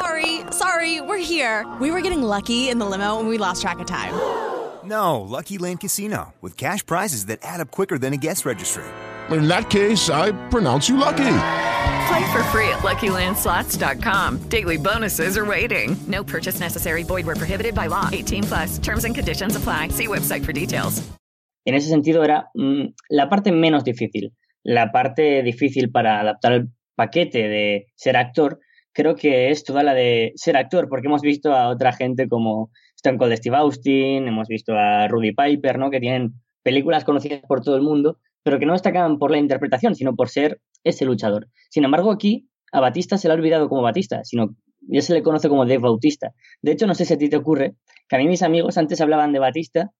Sorry, 0.00 0.40
sorry, 0.50 1.00
we're 1.00 1.16
here. 1.22 1.64
We 1.80 1.90
were 1.90 2.02
getting 2.02 2.22
lucky 2.22 2.68
in 2.68 2.78
the 2.78 2.84
limo 2.84 3.18
and 3.18 3.28
we 3.28 3.38
lost 3.38 3.62
track 3.62 3.78
of 3.78 3.86
time. 3.86 4.12
No, 4.84 5.20
Lucky 5.22 5.56
Land 5.58 5.80
Casino, 5.80 6.34
with 6.42 6.56
cash 6.56 6.84
prizes 6.84 7.26
that 7.26 7.38
add 7.42 7.60
up 7.60 7.70
quicker 7.70 7.96
than 7.98 8.12
a 8.12 8.18
guest 8.18 8.44
registry. 8.44 8.84
In 9.30 9.48
that 9.48 9.70
case, 9.70 10.10
I 10.10 10.32
pronounce 10.50 10.88
you 10.88 10.98
lucky. 10.98 11.38
Play 12.08 12.30
for 12.30 12.44
free 12.52 12.68
at 12.68 12.84
LuckyLandSlots.com. 12.84 14.48
Daily 14.48 14.76
bonuses 14.76 15.38
are 15.38 15.46
waiting. 15.46 15.96
No 16.06 16.22
purchase 16.22 16.60
necessary. 16.60 17.02
Void 17.02 17.26
were 17.26 17.34
prohibited 17.34 17.74
by 17.74 17.86
law. 17.88 18.08
18 18.12 18.42
plus. 18.44 18.78
Terms 18.78 19.04
and 19.04 19.14
conditions 19.14 19.56
apply. 19.56 19.88
See 19.88 20.06
website 20.06 20.44
for 20.44 20.52
details. 20.52 21.02
En 21.64 21.74
ese 21.74 21.88
sentido 21.88 22.22
era 22.22 22.48
mm, 22.54 22.94
la 23.10 23.28
parte 23.28 23.50
menos 23.50 23.82
difícil. 23.82 24.32
La 24.62 24.92
parte 24.92 25.42
difícil 25.42 25.90
para 25.90 26.20
adaptar 26.20 26.52
el 26.52 26.68
paquete 26.94 27.48
de 27.48 27.86
ser 27.96 28.16
actor, 28.16 28.60
creo 28.96 29.14
que 29.14 29.50
es 29.50 29.62
toda 29.62 29.82
la 29.82 29.92
de 29.92 30.32
ser 30.36 30.56
actor, 30.56 30.88
porque 30.88 31.06
hemos 31.06 31.20
visto 31.20 31.52
a 31.52 31.68
otra 31.68 31.92
gente 31.92 32.28
como 32.30 32.70
Stone 32.96 33.18
Cold 33.18 33.36
Steve 33.36 33.54
Austin, 33.56 34.26
hemos 34.26 34.48
visto 34.48 34.72
a 34.72 35.06
Rudy 35.06 35.32
Piper, 35.32 35.78
¿no? 35.78 35.90
Que 35.90 36.00
tienen 36.00 36.32
películas 36.62 37.04
conocidas 37.04 37.42
por 37.46 37.60
todo 37.60 37.76
el 37.76 37.82
mundo, 37.82 38.18
pero 38.42 38.58
que 38.58 38.64
no 38.64 38.72
destacan 38.72 39.18
por 39.18 39.30
la 39.30 39.36
interpretación, 39.36 39.94
sino 39.94 40.16
por 40.16 40.30
ser 40.30 40.62
ese 40.82 41.04
luchador. 41.04 41.48
Sin 41.68 41.84
embargo, 41.84 42.10
aquí 42.10 42.48
a 42.72 42.80
Batista 42.80 43.18
se 43.18 43.28
le 43.28 43.34
ha 43.34 43.36
olvidado 43.36 43.68
como 43.68 43.82
Batista, 43.82 44.24
sino 44.24 44.56
ya 44.88 45.02
se 45.02 45.12
le 45.12 45.22
conoce 45.22 45.50
como 45.50 45.66
Dave 45.66 45.78
Bautista. 45.78 46.32
De 46.62 46.72
hecho, 46.72 46.86
no 46.86 46.94
sé 46.94 47.04
si 47.04 47.12
a 47.12 47.18
ti 47.18 47.28
te 47.28 47.36
ocurre, 47.36 47.74
que 48.08 48.16
a 48.16 48.18
mí 48.18 48.26
mis 48.26 48.42
amigos 48.42 48.78
antes 48.78 49.02
hablaban 49.02 49.30
de 49.32 49.40
Batista 49.40 49.90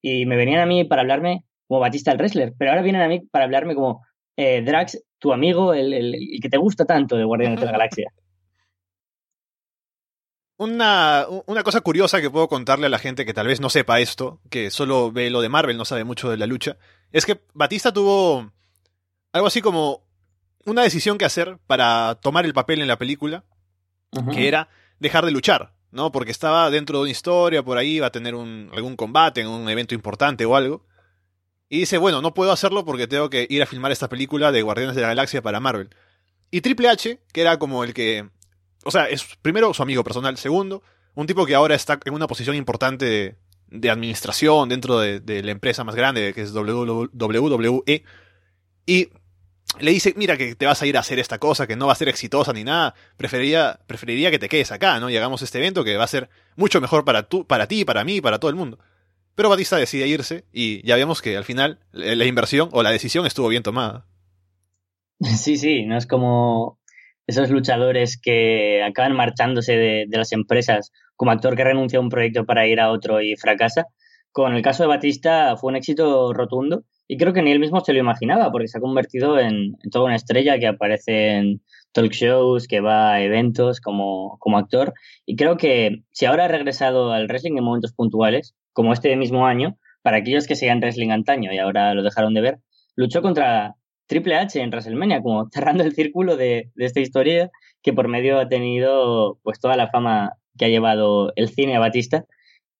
y 0.00 0.26
me 0.26 0.36
venían 0.36 0.60
a 0.60 0.66
mí 0.66 0.84
para 0.84 1.02
hablarme 1.02 1.44
como 1.66 1.80
Batista 1.80 2.12
el 2.12 2.18
wrestler, 2.18 2.52
pero 2.56 2.70
ahora 2.70 2.82
vienen 2.82 3.02
a 3.02 3.08
mí 3.08 3.18
para 3.32 3.46
hablarme 3.46 3.74
como 3.74 4.02
eh, 4.36 4.62
Drax, 4.62 5.02
tu 5.18 5.32
amigo, 5.32 5.74
el, 5.74 5.92
el, 5.92 6.14
el, 6.14 6.40
que 6.40 6.48
te 6.48 6.56
gusta 6.56 6.84
tanto 6.84 7.16
de 7.16 7.24
Guardianes 7.24 7.58
de 7.58 7.66
la 7.66 7.72
Galaxia. 7.72 8.12
Una, 10.64 11.26
una 11.46 11.62
cosa 11.62 11.80
curiosa 11.82 12.20
que 12.20 12.30
puedo 12.30 12.48
contarle 12.48 12.86
a 12.86 12.88
la 12.88 12.98
gente 12.98 13.26
que 13.26 13.34
tal 13.34 13.46
vez 13.46 13.60
no 13.60 13.68
sepa 13.68 14.00
esto, 14.00 14.40
que 14.50 14.70
solo 14.70 15.12
ve 15.12 15.28
lo 15.28 15.40
de 15.40 15.48
Marvel, 15.48 15.76
no 15.76 15.84
sabe 15.84 16.04
mucho 16.04 16.30
de 16.30 16.36
la 16.36 16.46
lucha, 16.46 16.78
es 17.12 17.26
que 17.26 17.40
Batista 17.52 17.92
tuvo 17.92 18.50
algo 19.32 19.46
así 19.46 19.60
como 19.60 20.04
una 20.64 20.82
decisión 20.82 21.18
que 21.18 21.24
hacer 21.24 21.58
para 21.66 22.18
tomar 22.22 22.44
el 22.44 22.54
papel 22.54 22.80
en 22.80 22.88
la 22.88 22.98
película, 22.98 23.44
uh 24.12 24.20
-huh. 24.20 24.34
que 24.34 24.48
era 24.48 24.68
dejar 24.98 25.24
de 25.24 25.32
luchar, 25.32 25.74
¿no? 25.90 26.10
Porque 26.12 26.30
estaba 26.30 26.70
dentro 26.70 26.98
de 26.98 27.02
una 27.02 27.10
historia, 27.10 27.62
por 27.62 27.78
ahí 27.78 27.96
iba 27.96 28.06
a 28.06 28.12
tener 28.12 28.34
un, 28.34 28.70
algún 28.72 28.96
combate 28.96 29.40
en 29.42 29.48
un 29.48 29.68
evento 29.68 29.94
importante 29.94 30.44
o 30.46 30.56
algo. 30.56 30.86
Y 31.68 31.80
dice, 31.80 31.98
bueno, 31.98 32.22
no 32.22 32.34
puedo 32.34 32.52
hacerlo 32.52 32.84
porque 32.84 33.06
tengo 33.06 33.28
que 33.30 33.46
ir 33.48 33.62
a 33.62 33.66
filmar 33.66 33.92
esta 33.92 34.08
película 34.08 34.52
de 34.52 34.62
Guardianes 34.62 34.96
de 34.96 35.02
la 35.02 35.08
Galaxia 35.08 35.42
para 35.42 35.60
Marvel. 35.60 35.90
Y 36.50 36.60
Triple 36.60 36.88
H, 36.88 37.20
que 37.32 37.40
era 37.40 37.58
como 37.58 37.84
el 37.84 37.92
que... 37.94 38.28
O 38.84 38.90
sea, 38.90 39.08
es 39.08 39.24
primero 39.42 39.72
su 39.74 39.82
amigo 39.82 40.04
personal, 40.04 40.36
segundo, 40.36 40.82
un 41.14 41.26
tipo 41.26 41.46
que 41.46 41.54
ahora 41.54 41.74
está 41.74 41.98
en 42.04 42.14
una 42.14 42.26
posición 42.26 42.56
importante 42.56 43.36
de, 43.68 43.90
administración 43.90 44.68
dentro 44.68 44.98
de, 44.98 45.42
la 45.42 45.50
empresa 45.50 45.84
más 45.84 45.94
grande, 45.94 46.32
que 46.34 46.42
es 46.42 46.54
WWE. 46.54 48.04
Y 48.86 49.08
le 49.80 49.90
dice, 49.90 50.14
mira 50.16 50.36
que 50.36 50.54
te 50.54 50.66
vas 50.66 50.82
a 50.82 50.86
ir 50.86 50.96
a 50.96 51.00
hacer 51.00 51.18
esta 51.18 51.38
cosa, 51.38 51.66
que 51.66 51.76
no 51.76 51.86
va 51.86 51.92
a 51.92 51.96
ser 51.96 52.08
exitosa 52.08 52.52
ni 52.52 52.64
nada, 52.64 52.94
preferiría, 53.16 53.80
preferiría 53.86 54.30
que 54.30 54.38
te 54.38 54.48
quedes 54.48 54.72
acá, 54.72 55.00
¿no? 55.00 55.10
Y 55.10 55.16
hagamos 55.16 55.42
este 55.42 55.58
evento 55.58 55.84
que 55.84 55.96
va 55.96 56.04
a 56.04 56.08
ser 56.08 56.28
mucho 56.56 56.80
mejor 56.80 57.04
para, 57.04 57.24
tú, 57.24 57.46
para 57.46 57.66
ti, 57.66 57.84
para 57.84 58.04
mí, 58.04 58.20
para 58.20 58.38
todo 58.38 58.50
el 58.50 58.56
mundo. 58.56 58.78
Pero 59.34 59.48
Batista 59.48 59.76
decide 59.76 60.06
irse 60.06 60.44
y 60.52 60.86
ya 60.86 60.96
vemos 60.96 61.20
que 61.20 61.36
al 61.36 61.44
final 61.44 61.80
la 61.90 62.24
inversión 62.24 62.68
o 62.72 62.82
la 62.82 62.90
decisión 62.90 63.26
estuvo 63.26 63.48
bien 63.48 63.62
tomada. 63.62 64.06
Sí, 65.20 65.56
sí, 65.56 65.84
no 65.86 65.96
es 65.96 66.06
como 66.06 66.78
esos 67.26 67.50
luchadores 67.50 68.18
que 68.20 68.82
acaban 68.82 69.14
marchándose 69.14 69.76
de, 69.76 70.06
las 70.10 70.32
empresas 70.32 70.92
como 71.16 71.30
actor 71.30 71.56
que 71.56 71.64
renuncia 71.64 71.98
a 71.98 72.02
un 72.02 72.08
proyecto 72.08 72.44
para 72.44 72.66
ir 72.66 72.80
a 72.80 72.90
otro 72.90 73.20
y 73.20 73.36
fracasa. 73.36 73.86
Con 74.32 74.54
el 74.54 74.62
caso 74.62 74.82
de 74.82 74.88
Batista 74.88 75.56
fue 75.56 75.70
un 75.70 75.76
éxito 75.76 76.32
rotundo 76.32 76.84
y 77.06 77.16
creo 77.16 77.32
que 77.32 77.42
ni 77.42 77.52
él 77.52 77.60
mismo 77.60 77.80
se 77.80 77.92
lo 77.92 78.00
imaginaba 78.00 78.50
porque 78.50 78.68
se 78.68 78.78
ha 78.78 78.80
convertido 78.80 79.38
en, 79.38 79.76
en 79.82 79.90
toda 79.90 80.06
una 80.06 80.16
estrella 80.16 80.58
que 80.58 80.66
aparece 80.66 81.36
en 81.36 81.62
talk 81.92 82.12
shows, 82.12 82.66
que 82.66 82.80
va 82.80 83.12
a 83.12 83.22
eventos 83.22 83.80
como, 83.80 84.36
como 84.40 84.58
actor 84.58 84.92
y 85.24 85.36
creo 85.36 85.56
que 85.56 86.02
si 86.10 86.26
ahora 86.26 86.46
ha 86.46 86.48
regresado 86.48 87.12
al 87.12 87.28
wrestling 87.28 87.56
en 87.56 87.64
momentos 87.64 87.92
puntuales, 87.92 88.56
como 88.72 88.92
este 88.92 89.14
mismo 89.16 89.46
año, 89.46 89.78
para 90.02 90.18
aquellos 90.18 90.46
que 90.46 90.56
seguían 90.56 90.80
wrestling 90.80 91.10
antaño 91.10 91.52
y 91.52 91.58
ahora 91.58 91.94
lo 91.94 92.02
dejaron 92.02 92.34
de 92.34 92.40
ver, 92.40 92.58
luchó 92.96 93.22
contra 93.22 93.76
Triple 94.06 94.36
H 94.36 94.60
en 94.60 94.70
WrestleMania, 94.70 95.22
como 95.22 95.48
cerrando 95.52 95.84
el 95.84 95.94
círculo 95.94 96.36
de, 96.36 96.70
de, 96.74 96.84
esta 96.84 97.00
historia 97.00 97.50
que 97.82 97.92
por 97.92 98.08
medio 98.08 98.38
ha 98.38 98.48
tenido 98.48 99.38
pues 99.42 99.60
toda 99.60 99.76
la 99.76 99.88
fama 99.88 100.34
que 100.58 100.66
ha 100.66 100.68
llevado 100.68 101.32
el 101.36 101.48
cine 101.48 101.76
a 101.76 101.80
Batista 101.80 102.24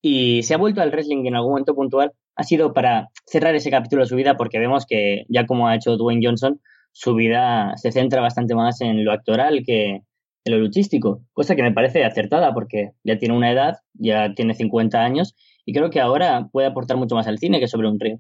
y 0.01 0.43
se 0.43 0.55
ha 0.55 0.59
vuelto 0.59 0.81
al 0.81 0.91
wrestling 0.91 1.27
en 1.27 1.35
algún 1.35 1.53
momento 1.53 1.75
puntual 1.75 2.13
ha 2.37 2.43
sido 2.43 2.73
para 2.73 3.09
cerrar 3.27 3.55
ese 3.55 3.71
capítulo 3.71 4.03
de 4.03 4.09
su 4.09 4.17
vida 4.17 4.37
porque 4.37 4.59
vemos 4.59 4.87
que 4.87 5.25
ya 5.29 5.47
como 5.47 5.69
ha 5.69 5.75
hecho 5.75 5.97
Dwayne 5.97 6.25
Johnson 6.25 6.61
su 6.93 7.15
vida 7.15 7.73
se 7.77 7.91
centra 7.91 8.21
bastante 8.21 8.55
más 8.55 8.81
en 8.81 9.05
lo 9.05 9.13
actoral 9.13 9.63
que 9.67 10.03
en 10.45 10.53
lo 10.53 10.59
luchístico, 10.59 11.23
cosa 11.33 11.57
que 11.57 11.63
me 11.63 11.73
parece 11.73 12.05
acertada 12.05 12.53
porque 12.53 12.93
ya 13.03 13.19
tiene 13.19 13.35
una 13.35 13.51
edad, 13.51 13.79
ya 13.95 14.35
tiene 14.35 14.55
50 14.55 15.03
años 15.03 15.35
y 15.65 15.73
creo 15.73 15.91
que 15.91 16.01
ahora 16.01 16.49
puede 16.53 16.67
aportar 16.67 16.99
mucho 16.99 17.15
más 17.15 17.27
al 17.27 17.39
cine 17.39 17.61
que 17.61 17.69
sobre 17.69 17.89
un 17.89 17.99
río. 17.99 18.19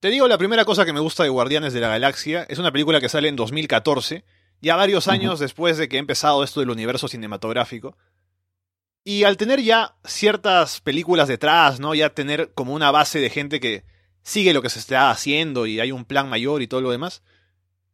Te 0.00 0.10
digo, 0.10 0.28
la 0.28 0.38
primera 0.38 0.64
cosa 0.64 0.84
que 0.84 0.92
me 0.92 1.00
gusta 1.00 1.24
de 1.24 1.28
Guardianes 1.28 1.72
de 1.72 1.80
la 1.80 1.88
Galaxia 1.88 2.46
es 2.48 2.58
una 2.58 2.70
película 2.70 3.00
que 3.00 3.08
sale 3.08 3.28
en 3.28 3.34
2014, 3.34 4.24
ya 4.60 4.76
varios 4.76 5.08
años 5.08 5.34
uh 5.34 5.36
-huh. 5.36 5.40
después 5.40 5.76
de 5.76 5.88
que 5.88 5.96
ha 5.96 6.00
empezado 6.00 6.44
esto 6.44 6.60
del 6.60 6.70
universo 6.70 7.08
cinematográfico. 7.08 7.96
Y 9.02 9.24
al 9.24 9.36
tener 9.36 9.60
ya 9.60 9.96
ciertas 10.04 10.80
películas 10.80 11.26
detrás, 11.28 11.80
¿no? 11.80 11.94
Ya 11.94 12.10
tener 12.10 12.52
como 12.54 12.74
una 12.74 12.90
base 12.90 13.20
de 13.20 13.30
gente 13.30 13.58
que 13.58 13.84
sigue 14.22 14.52
lo 14.52 14.62
que 14.62 14.68
se 14.68 14.78
está 14.78 15.10
haciendo 15.10 15.66
y 15.66 15.80
hay 15.80 15.90
un 15.90 16.04
plan 16.04 16.28
mayor 16.28 16.62
y 16.62 16.68
todo 16.68 16.80
lo 16.80 16.90
demás. 16.90 17.22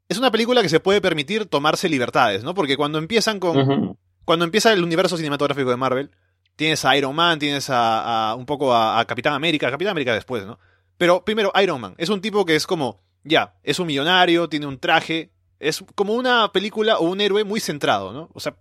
Es 0.09 0.19
una 0.19 0.31
película 0.31 0.61
que 0.61 0.69
se 0.69 0.81
puede 0.81 1.01
permitir 1.01 1.47
tomarse 1.47 1.89
libertades, 1.89 2.43
¿no? 2.45 2.53
Porque 2.55 2.77
cuando 2.77 2.99
empiezan 2.99 3.41
con. 3.41 3.57
Uh 3.57 3.63
-huh. 3.63 3.97
Cuando 4.27 4.45
empieza 4.45 4.73
el 4.73 4.83
universo 4.83 5.17
cinematográfico 5.17 5.71
de 5.71 5.77
Marvel, 5.77 6.11
tienes 6.57 6.85
a 6.85 6.97
Iron 6.97 7.15
Man, 7.15 7.39
tienes 7.39 7.71
a, 7.71 8.31
a 8.31 8.35
un 8.35 8.47
poco 8.47 8.75
a, 8.75 8.99
a, 8.99 9.05
Capitán 9.05 9.35
América, 9.35 9.71
Capitán 9.71 9.93
América 9.93 10.15
después, 10.15 10.45
¿no? 10.47 10.59
Pero 10.97 11.25
primero, 11.25 11.53
Iron 11.63 11.81
Man. 11.81 11.95
Es 11.99 12.09
un 12.09 12.21
tipo 12.21 12.45
que 12.45 12.57
es 12.57 12.67
como, 12.67 13.03
ya, 13.25 13.55
es 13.63 13.79
un 13.79 13.87
millonario, 13.87 14.49
tiene 14.49 14.67
un 14.67 14.79
traje. 14.79 15.31
Es 15.59 15.85
como 15.95 16.15
una 16.15 16.53
película 16.53 16.99
o 16.99 17.05
un 17.05 17.21
héroe 17.21 17.45
muy 17.45 17.61
centrado, 17.61 18.13
¿no? 18.13 18.31
O 18.35 18.41
sea, 18.41 18.57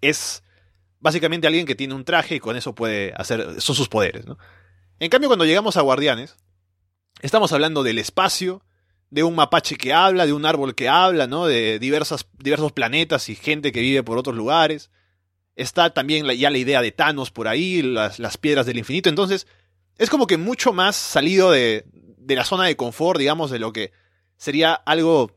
es 0.00 0.42
básicamente 1.00 1.46
alguien 1.46 1.66
que 1.66 1.74
tiene 1.74 1.94
un 1.94 2.04
traje 2.04 2.36
y 2.36 2.40
con 2.40 2.56
eso 2.56 2.74
puede 2.74 3.12
hacer. 3.16 3.60
Son 3.60 3.74
sus 3.74 3.88
poderes, 3.88 4.26
¿no? 4.26 4.38
En 4.98 5.10
cambio, 5.10 5.28
cuando 5.28 5.44
llegamos 5.44 5.76
a 5.76 5.82
Guardianes, 5.82 6.36
estamos 7.20 7.52
hablando 7.52 7.82
del 7.82 7.98
espacio, 7.98 8.62
de 9.10 9.22
un 9.22 9.34
mapache 9.34 9.76
que 9.76 9.92
habla, 9.92 10.26
de 10.26 10.32
un 10.32 10.46
árbol 10.46 10.74
que 10.74 10.88
habla, 10.88 11.26
¿no? 11.26 11.46
De 11.46 11.78
diversas, 11.78 12.26
diversos 12.38 12.72
planetas 12.72 13.28
y 13.28 13.34
gente 13.34 13.72
que 13.72 13.80
vive 13.80 14.02
por 14.02 14.18
otros 14.18 14.36
lugares. 14.36 14.90
Está 15.56 15.90
también 15.90 16.26
ya 16.26 16.50
la 16.50 16.58
idea 16.58 16.82
de 16.82 16.90
Thanos 16.90 17.30
por 17.30 17.48
ahí, 17.48 17.82
las, 17.82 18.18
las 18.18 18.38
piedras 18.38 18.66
del 18.66 18.78
infinito. 18.78 19.08
Entonces, 19.08 19.46
es 19.98 20.10
como 20.10 20.26
que 20.26 20.36
mucho 20.36 20.72
más 20.72 20.96
salido 20.96 21.50
de, 21.50 21.84
de, 21.92 22.36
la 22.36 22.44
zona 22.44 22.64
de 22.64 22.76
confort, 22.76 23.18
digamos, 23.18 23.50
de 23.50 23.58
lo 23.58 23.72
que 23.72 23.92
sería 24.36 24.74
algo 24.74 25.30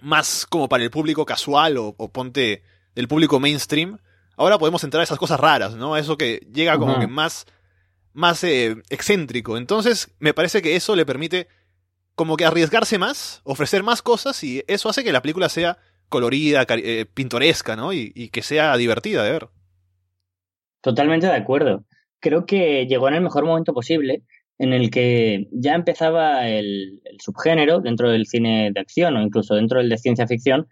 más 0.00 0.46
como 0.46 0.68
para 0.68 0.84
el 0.84 0.90
público 0.90 1.26
casual 1.26 1.76
o, 1.76 1.94
o 1.96 2.08
ponte 2.08 2.62
del 2.94 3.08
público 3.08 3.40
mainstream. 3.40 3.98
Ahora 4.36 4.58
podemos 4.58 4.82
entrar 4.84 5.00
a 5.00 5.04
esas 5.04 5.18
cosas 5.18 5.40
raras, 5.40 5.74
¿no? 5.74 5.96
Eso 5.96 6.16
que 6.16 6.46
llega 6.52 6.78
como 6.78 6.92
uh 6.92 6.96
-huh. 6.96 7.00
que 7.00 7.06
más, 7.06 7.46
más 8.12 8.42
eh, 8.44 8.76
excéntrico. 8.88 9.56
Entonces, 9.56 10.10
me 10.18 10.32
parece 10.32 10.62
que 10.62 10.76
eso 10.76 10.96
le 10.96 11.04
permite 11.04 11.48
como 12.14 12.36
que 12.36 12.44
arriesgarse 12.44 12.98
más, 12.98 13.40
ofrecer 13.44 13.82
más 13.82 14.02
cosas 14.02 14.42
y 14.44 14.62
eso 14.66 14.88
hace 14.88 15.04
que 15.04 15.12
la 15.12 15.22
película 15.22 15.48
sea 15.48 15.78
colorida, 16.08 16.64
eh, 16.68 17.06
pintoresca, 17.12 17.76
¿no? 17.76 17.92
Y, 17.92 18.12
y 18.14 18.28
que 18.30 18.42
sea 18.42 18.76
divertida 18.76 19.24
de 19.24 19.32
ver. 19.32 19.48
Totalmente 20.80 21.26
de 21.26 21.36
acuerdo 21.36 21.84
creo 22.20 22.46
que 22.46 22.86
llegó 22.86 23.08
en 23.08 23.14
el 23.14 23.22
mejor 23.22 23.44
momento 23.44 23.72
posible, 23.72 24.22
en 24.58 24.72
el 24.72 24.90
que 24.90 25.48
ya 25.52 25.74
empezaba 25.74 26.48
el, 26.48 27.00
subgénero 27.18 27.80
dentro 27.80 28.10
del 28.10 28.26
cine 28.26 28.70
de 28.72 28.80
acción 28.80 29.16
o 29.16 29.22
incluso 29.22 29.54
dentro 29.54 29.78
del 29.78 29.88
de 29.88 29.98
ciencia 29.98 30.26
ficción, 30.26 30.68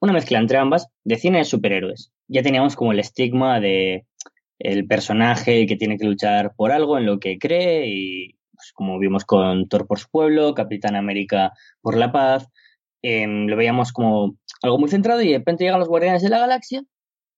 una 0.00 0.12
mezcla 0.12 0.38
entre 0.38 0.58
ambas 0.58 0.88
de 1.04 1.16
cine 1.16 1.38
de 1.38 1.44
superhéroes. 1.44 2.12
Ya 2.28 2.42
teníamos 2.42 2.76
como 2.76 2.92
el 2.92 3.00
estigma 3.00 3.60
de 3.60 4.04
el 4.58 4.86
personaje 4.86 5.66
que 5.66 5.76
tiene 5.76 5.96
que 5.96 6.04
luchar 6.04 6.52
por 6.54 6.70
algo 6.70 6.98
en 6.98 7.06
lo 7.06 7.18
que 7.18 7.38
cree 7.38 7.88
y 7.88 8.34
pues, 8.52 8.72
como 8.74 8.98
vimos 8.98 9.24
con 9.24 9.68
Thor 9.68 9.86
por 9.86 9.98
su 9.98 10.08
pueblo, 10.10 10.54
Capitán 10.54 10.96
América 10.96 11.52
por 11.80 11.96
la 11.96 12.12
paz, 12.12 12.46
eh, 13.02 13.26
lo 13.26 13.56
veíamos 13.56 13.92
como 13.92 14.36
algo 14.62 14.78
muy 14.78 14.90
centrado 14.90 15.22
y 15.22 15.30
de 15.32 15.38
repente 15.38 15.64
llegan 15.64 15.80
los 15.80 15.88
Guardianes 15.88 16.22
de 16.22 16.28
la 16.28 16.40
Galaxia 16.40 16.82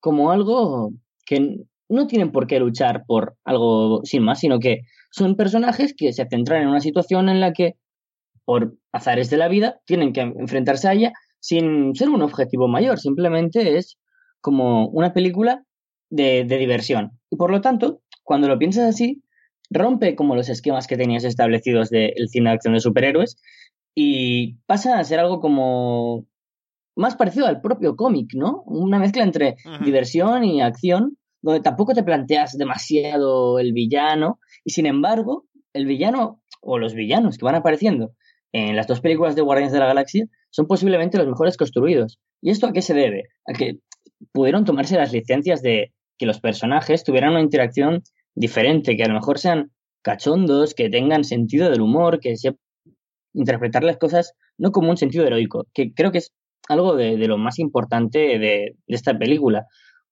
como 0.00 0.32
algo 0.32 0.90
que 1.24 1.58
no 1.92 2.06
tienen 2.06 2.32
por 2.32 2.46
qué 2.46 2.58
luchar 2.58 3.04
por 3.06 3.36
algo 3.44 4.00
sin 4.04 4.22
más, 4.22 4.40
sino 4.40 4.58
que 4.58 4.82
son 5.10 5.36
personajes 5.36 5.94
que 5.96 6.12
se 6.12 6.26
centran 6.26 6.62
en 6.62 6.68
una 6.68 6.80
situación 6.80 7.28
en 7.28 7.40
la 7.40 7.52
que, 7.52 7.74
por 8.44 8.74
azares 8.92 9.30
de 9.30 9.36
la 9.36 9.48
vida, 9.48 9.80
tienen 9.86 10.12
que 10.12 10.20
enfrentarse 10.20 10.88
a 10.88 10.92
ella 10.92 11.12
sin 11.40 11.94
ser 11.94 12.08
un 12.08 12.22
objetivo 12.22 12.68
mayor, 12.68 12.98
simplemente 12.98 13.76
es 13.76 13.98
como 14.40 14.88
una 14.88 15.12
película 15.12 15.64
de, 16.10 16.44
de 16.44 16.58
diversión. 16.58 17.12
Y 17.30 17.36
por 17.36 17.50
lo 17.50 17.60
tanto, 17.60 18.00
cuando 18.22 18.48
lo 18.48 18.58
piensas 18.58 18.88
así, 18.88 19.22
rompe 19.70 20.14
como 20.14 20.36
los 20.36 20.48
esquemas 20.48 20.86
que 20.86 20.96
tenías 20.96 21.24
establecidos 21.24 21.90
del 21.90 22.28
cine 22.28 22.50
de 22.50 22.54
acción 22.54 22.74
de 22.74 22.80
superhéroes 22.80 23.36
y 23.94 24.54
pasa 24.66 24.98
a 24.98 25.04
ser 25.04 25.18
algo 25.18 25.40
como 25.40 26.26
más 26.96 27.16
parecido 27.16 27.46
al 27.46 27.60
propio 27.60 27.96
cómic, 27.96 28.34
¿no? 28.34 28.62
Una 28.66 28.98
mezcla 28.98 29.22
entre 29.22 29.56
diversión 29.84 30.44
y 30.44 30.60
acción, 30.60 31.16
donde 31.42 31.60
tampoco 31.60 31.92
te 31.94 32.02
planteas 32.02 32.56
demasiado 32.56 33.58
el 33.58 33.72
villano, 33.72 34.38
y 34.64 34.70
sin 34.70 34.86
embargo, 34.86 35.46
el 35.72 35.86
villano 35.86 36.42
o 36.60 36.78
los 36.78 36.94
villanos 36.94 37.36
que 37.36 37.44
van 37.44 37.56
apareciendo 37.56 38.12
en 38.52 38.76
las 38.76 38.86
dos 38.86 39.00
películas 39.00 39.34
de 39.34 39.42
Guardianes 39.42 39.72
de 39.72 39.80
la 39.80 39.86
Galaxia 39.86 40.26
son 40.50 40.66
posiblemente 40.66 41.18
los 41.18 41.26
mejores 41.26 41.56
construidos. 41.56 42.20
¿Y 42.40 42.50
esto 42.50 42.66
a 42.66 42.72
qué 42.72 42.82
se 42.82 42.94
debe? 42.94 43.24
A 43.46 43.52
que 43.52 43.78
pudieron 44.32 44.64
tomarse 44.64 44.96
las 44.96 45.12
licencias 45.12 45.62
de 45.62 45.92
que 46.18 46.26
los 46.26 46.40
personajes 46.40 47.02
tuvieran 47.02 47.30
una 47.30 47.40
interacción 47.40 48.02
diferente, 48.34 48.96
que 48.96 49.04
a 49.04 49.08
lo 49.08 49.14
mejor 49.14 49.38
sean 49.38 49.72
cachondos, 50.02 50.74
que 50.74 50.90
tengan 50.90 51.24
sentido 51.24 51.70
del 51.70 51.80
humor, 51.80 52.20
que 52.20 52.36
sepan 52.36 52.60
interpretar 53.34 53.82
las 53.82 53.96
cosas 53.96 54.34
no 54.58 54.72
como 54.72 54.90
un 54.90 54.96
sentido 54.96 55.26
heroico, 55.26 55.66
que 55.72 55.94
creo 55.94 56.12
que 56.12 56.18
es 56.18 56.32
algo 56.68 56.94
de, 56.94 57.16
lo 57.16 57.38
más 57.38 57.58
importante 57.58 58.18
de, 58.18 58.38
de, 58.38 58.76
esta 58.86 59.18
película. 59.18 59.66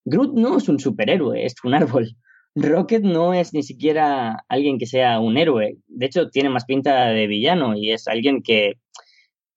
Groot 0.05 0.35
no 0.35 0.57
es 0.57 0.69
un 0.69 0.79
superhéroe, 0.79 1.45
es 1.45 1.55
un 1.65 1.75
árbol. 1.75 2.17
Rocket 2.55 3.03
no 3.03 3.33
es 3.33 3.55
ni 3.55 3.63
siquiera 3.63 4.45
alguien 4.49 4.79
que 4.79 4.87
sea 4.87 5.21
un 5.21 5.37
héroe. 5.37 5.79
De 5.87 6.07
hecho, 6.07 6.31
tiene 6.31 6.49
más 6.49 6.65
pinta 6.65 7.07
de 7.07 7.27
villano 7.27 7.77
y 7.77 7.93
es 7.93 8.09
alguien 8.09 8.43
que 8.43 8.75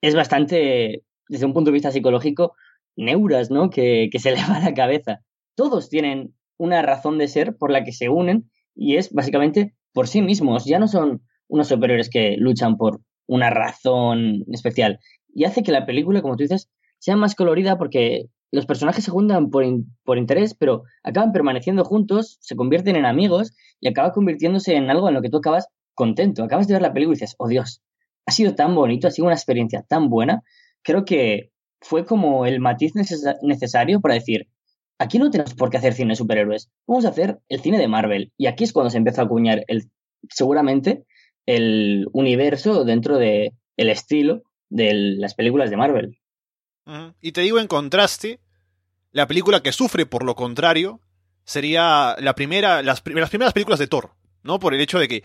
es 0.01 0.15
bastante, 0.15 1.03
desde 1.27 1.45
un 1.45 1.53
punto 1.53 1.71
de 1.71 1.73
vista 1.73 1.91
psicológico, 1.91 2.53
neuras, 2.95 3.49
¿no? 3.49 3.69
Que, 3.69 4.09
que 4.11 4.19
se 4.19 4.31
le 4.35 4.41
va 4.41 4.59
la 4.59 4.73
cabeza. 4.73 5.21
Todos 5.55 5.89
tienen 5.89 6.35
una 6.57 6.81
razón 6.81 7.17
de 7.17 7.27
ser 7.27 7.55
por 7.57 7.71
la 7.71 7.83
que 7.83 7.91
se 7.91 8.09
unen 8.09 8.49
y 8.75 8.97
es 8.97 9.11
básicamente 9.11 9.75
por 9.93 10.07
sí 10.07 10.21
mismos. 10.21 10.65
Ya 10.65 10.79
no 10.79 10.87
son 10.87 11.23
unos 11.47 11.67
superiores 11.67 12.09
que 12.09 12.35
luchan 12.37 12.77
por 12.77 13.01
una 13.27 13.49
razón 13.49 14.43
especial. 14.51 14.99
Y 15.33 15.45
hace 15.45 15.63
que 15.63 15.71
la 15.71 15.85
película, 15.85 16.21
como 16.21 16.35
tú 16.35 16.43
dices, 16.43 16.69
sea 16.99 17.15
más 17.15 17.35
colorida 17.35 17.77
porque 17.77 18.27
los 18.53 18.67
personajes 18.67 19.03
se 19.03 19.09
juntan 19.09 19.49
por, 19.49 19.65
por 20.03 20.19
interés, 20.19 20.53
pero 20.53 20.83
acaban 21.03 21.31
permaneciendo 21.31 21.83
juntos, 21.83 22.37
se 22.39 22.55
convierten 22.55 22.95
en 22.95 23.05
amigos 23.05 23.51
y 23.79 23.87
acaba 23.87 24.11
convirtiéndose 24.11 24.75
en 24.75 24.91
algo 24.91 25.07
en 25.07 25.15
lo 25.15 25.23
que 25.23 25.29
tú 25.31 25.37
acabas 25.37 25.67
contento. 25.95 26.43
Acabas 26.43 26.67
de 26.67 26.75
ver 26.75 26.83
la 26.83 26.93
película 26.93 27.15
y 27.15 27.19
dices, 27.19 27.33
oh 27.39 27.47
Dios, 27.47 27.81
ha 28.27 28.31
sido 28.31 28.53
tan 28.53 28.75
bonito, 28.75 29.07
ha 29.07 29.11
sido 29.11 29.25
una 29.25 29.33
experiencia 29.33 29.83
tan 29.87 30.07
buena. 30.07 30.43
Creo 30.83 31.03
que 31.03 31.49
fue 31.81 32.05
como 32.05 32.45
el 32.45 32.59
matiz 32.59 32.93
necesario 33.41 34.01
para 34.01 34.13
decir, 34.13 34.47
aquí 34.99 35.17
no 35.17 35.31
tenemos 35.31 35.55
por 35.55 35.71
qué 35.71 35.77
hacer 35.77 35.93
cine 35.93 36.11
de 36.11 36.17
superhéroes, 36.17 36.69
vamos 36.85 37.05
a 37.05 37.09
hacer 37.09 37.39
el 37.49 37.59
cine 37.59 37.79
de 37.79 37.87
Marvel. 37.87 38.31
Y 38.37 38.45
aquí 38.45 38.65
es 38.65 38.71
cuando 38.71 38.91
se 38.91 38.97
empieza 38.97 39.23
a 39.23 39.25
acuñar 39.25 39.63
el, 39.67 39.89
seguramente 40.29 41.05
el 41.47 42.05
universo 42.13 42.85
dentro 42.85 43.17
de 43.17 43.53
el 43.77 43.89
estilo 43.89 44.43
de 44.69 44.93
las 44.93 45.33
películas 45.33 45.71
de 45.71 45.77
Marvel. 45.77 46.19
Y 47.21 47.31
te 47.31 47.41
digo 47.41 47.59
en 47.59 47.67
contraste, 47.67 48.39
la 49.13 49.27
película 49.27 49.61
que 49.61 49.71
sufre 49.71 50.05
por 50.05 50.25
lo 50.25 50.35
contrario 50.35 50.99
sería 51.45 52.15
la 52.19 52.35
primera, 52.35 52.81
las, 52.81 53.01
primeras 53.01 53.29
películas 53.53 53.79
de 53.79 53.87
Thor, 53.87 54.11
¿no? 54.41 54.59
Por 54.59 54.73
el 54.73 54.81
hecho 54.81 54.99
de 54.99 55.07
que, 55.07 55.23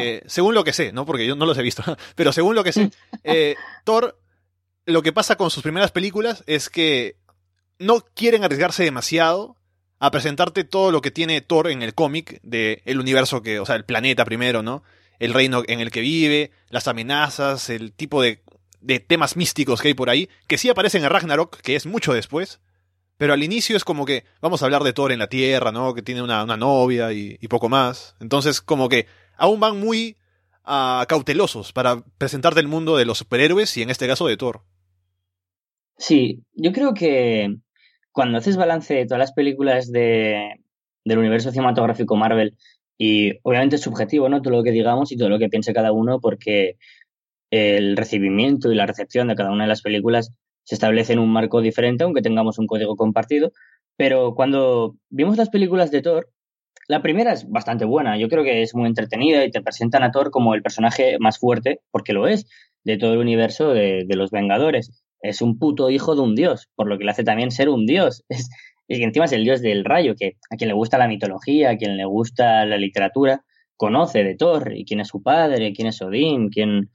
eh, 0.00 0.22
según 0.26 0.54
lo 0.54 0.64
que 0.64 0.72
sé, 0.72 0.92
¿no? 0.92 1.06
Porque 1.06 1.26
yo 1.26 1.36
no 1.36 1.46
los 1.46 1.58
he 1.58 1.62
visto, 1.62 1.82
pero 2.16 2.32
según 2.32 2.54
lo 2.54 2.64
que 2.64 2.72
sé, 2.72 2.90
eh, 3.24 3.54
Thor, 3.84 4.18
lo 4.86 5.02
que 5.02 5.12
pasa 5.12 5.36
con 5.36 5.50
sus 5.50 5.62
primeras 5.62 5.92
películas 5.92 6.44
es 6.46 6.70
que 6.70 7.16
no 7.78 8.00
quieren 8.14 8.42
arriesgarse 8.42 8.84
demasiado 8.84 9.56
a 9.98 10.10
presentarte 10.10 10.64
todo 10.64 10.90
lo 10.90 11.00
que 11.00 11.10
tiene 11.10 11.40
Thor 11.40 11.70
en 11.70 11.82
el 11.82 11.94
cómic 11.94 12.40
del 12.42 12.82
el 12.84 13.00
universo 13.00 13.42
que, 13.42 13.60
o 13.60 13.66
sea, 13.66 13.76
el 13.76 13.84
planeta 13.84 14.24
primero, 14.24 14.62
¿no? 14.62 14.82
El 15.18 15.34
reino 15.34 15.62
en 15.66 15.80
el 15.80 15.90
que 15.90 16.00
vive, 16.00 16.52
las 16.68 16.88
amenazas, 16.88 17.70
el 17.70 17.92
tipo 17.92 18.22
de, 18.22 18.42
de 18.80 19.00
temas 19.00 19.36
místicos 19.36 19.80
que 19.80 19.88
hay 19.88 19.94
por 19.94 20.10
ahí, 20.10 20.28
que 20.46 20.58
sí 20.58 20.68
aparecen 20.68 21.04
en 21.04 21.10
Ragnarok, 21.10 21.56
que 21.60 21.74
es 21.74 21.86
mucho 21.86 22.12
después, 22.12 22.60
pero 23.16 23.32
al 23.32 23.42
inicio 23.42 23.76
es 23.76 23.84
como 23.84 24.04
que 24.04 24.24
vamos 24.40 24.62
a 24.62 24.66
hablar 24.66 24.82
de 24.82 24.92
Thor 24.92 25.12
en 25.12 25.18
la 25.18 25.28
Tierra, 25.28 25.72
¿no? 25.72 25.94
Que 25.94 26.02
tiene 26.02 26.22
una, 26.22 26.44
novia 26.56 27.12
y, 27.12 27.36
poco 27.48 27.68
más. 27.68 28.16
Entonces, 28.20 28.60
como 28.60 28.88
que 28.88 29.06
aún 29.36 29.60
van 29.60 29.80
muy 29.80 30.16
uh, 30.66 31.06
cautelosos 31.08 31.72
para 31.72 32.02
presentarte 32.18 32.60
el 32.60 32.68
mundo 32.68 32.96
de 32.96 33.06
los 33.06 33.18
superhéroes 33.18 33.76
y 33.76 33.82
en 33.82 33.90
este 33.90 34.06
caso 34.06 34.26
de 34.26 34.36
Thor. 34.36 34.62
Sí, 35.96 36.42
yo 36.52 36.72
creo 36.72 36.92
que 36.92 37.56
cuando 38.12 38.38
haces 38.38 38.56
balance 38.56 38.94
de 38.94 39.06
todas 39.06 39.18
las 39.18 39.32
películas 39.32 39.90
de, 39.90 40.60
del 41.04 41.18
universo 41.18 41.50
cinematográfico 41.50 42.16
Marvel, 42.16 42.56
y 42.98 43.38
obviamente 43.42 43.76
es 43.76 43.82
subjetivo, 43.82 44.28
¿no? 44.28 44.42
Todo 44.42 44.56
lo 44.56 44.62
que 44.62 44.72
digamos 44.72 45.12
y 45.12 45.16
todo 45.16 45.28
lo 45.28 45.38
que 45.38 45.48
piense 45.48 45.74
cada 45.74 45.92
uno, 45.92 46.20
porque 46.20 46.76
el 47.50 47.96
recibimiento 47.96 48.72
y 48.72 48.74
la 48.74 48.86
recepción 48.86 49.28
de 49.28 49.34
cada 49.34 49.52
una 49.52 49.64
de 49.64 49.68
las 49.68 49.82
películas 49.82 50.32
se 50.66 50.74
establece 50.74 51.12
en 51.12 51.20
un 51.20 51.32
marco 51.32 51.60
diferente, 51.60 52.02
aunque 52.02 52.22
tengamos 52.22 52.58
un 52.58 52.66
código 52.66 52.96
compartido. 52.96 53.52
Pero 53.96 54.34
cuando 54.34 54.96
vimos 55.10 55.36
las 55.36 55.48
películas 55.48 55.92
de 55.92 56.02
Thor, 56.02 56.28
la 56.88 57.02
primera 57.02 57.32
es 57.32 57.48
bastante 57.48 57.84
buena. 57.84 58.18
Yo 58.18 58.28
creo 58.28 58.42
que 58.42 58.62
es 58.62 58.74
muy 58.74 58.88
entretenida 58.88 59.44
y 59.44 59.50
te 59.52 59.62
presentan 59.62 60.02
a 60.02 60.10
Thor 60.10 60.30
como 60.32 60.54
el 60.54 60.62
personaje 60.62 61.18
más 61.20 61.38
fuerte, 61.38 61.80
porque 61.92 62.12
lo 62.12 62.26
es, 62.26 62.46
de 62.84 62.98
todo 62.98 63.12
el 63.12 63.18
universo 63.20 63.72
de, 63.72 64.06
los 64.08 64.30
Vengadores 64.32 65.04
es 65.20 65.40
un 65.40 65.58
puto 65.58 65.88
hijo 65.88 66.16
de 66.16 66.22
un 66.22 66.34
dios, 66.34 66.68
por 66.74 66.88
lo 66.88 66.98
que 66.98 67.04
le 67.04 67.12
hace 67.12 67.24
también 67.24 67.50
ser 67.50 67.68
un 67.68 67.86
dios. 67.86 68.24
Es, 68.88 68.98
y 68.98 69.02
encima 69.02 69.24
es 69.24 69.32
el 69.32 69.42
dios 69.42 69.62
del 69.62 69.84
rayo, 69.84 70.14
que 70.16 70.36
a 70.48 70.56
quien 70.56 70.68
le 70.68 70.74
gusta 70.74 70.96
la 70.96 71.08
mitología, 71.08 71.70
a 71.70 71.76
quien 71.76 71.96
le 71.96 72.04
gusta 72.04 72.64
la 72.66 72.76
literatura, 72.76 73.42
conoce 73.76 74.22
de 74.22 74.36
Thor, 74.36 74.76
y 74.76 74.84
quién 74.84 75.00
es 75.00 75.08
su 75.08 75.24
padre, 75.24 75.72
quién 75.72 75.88
es 75.88 76.00
Odín, 76.00 76.50
quién 76.50 76.90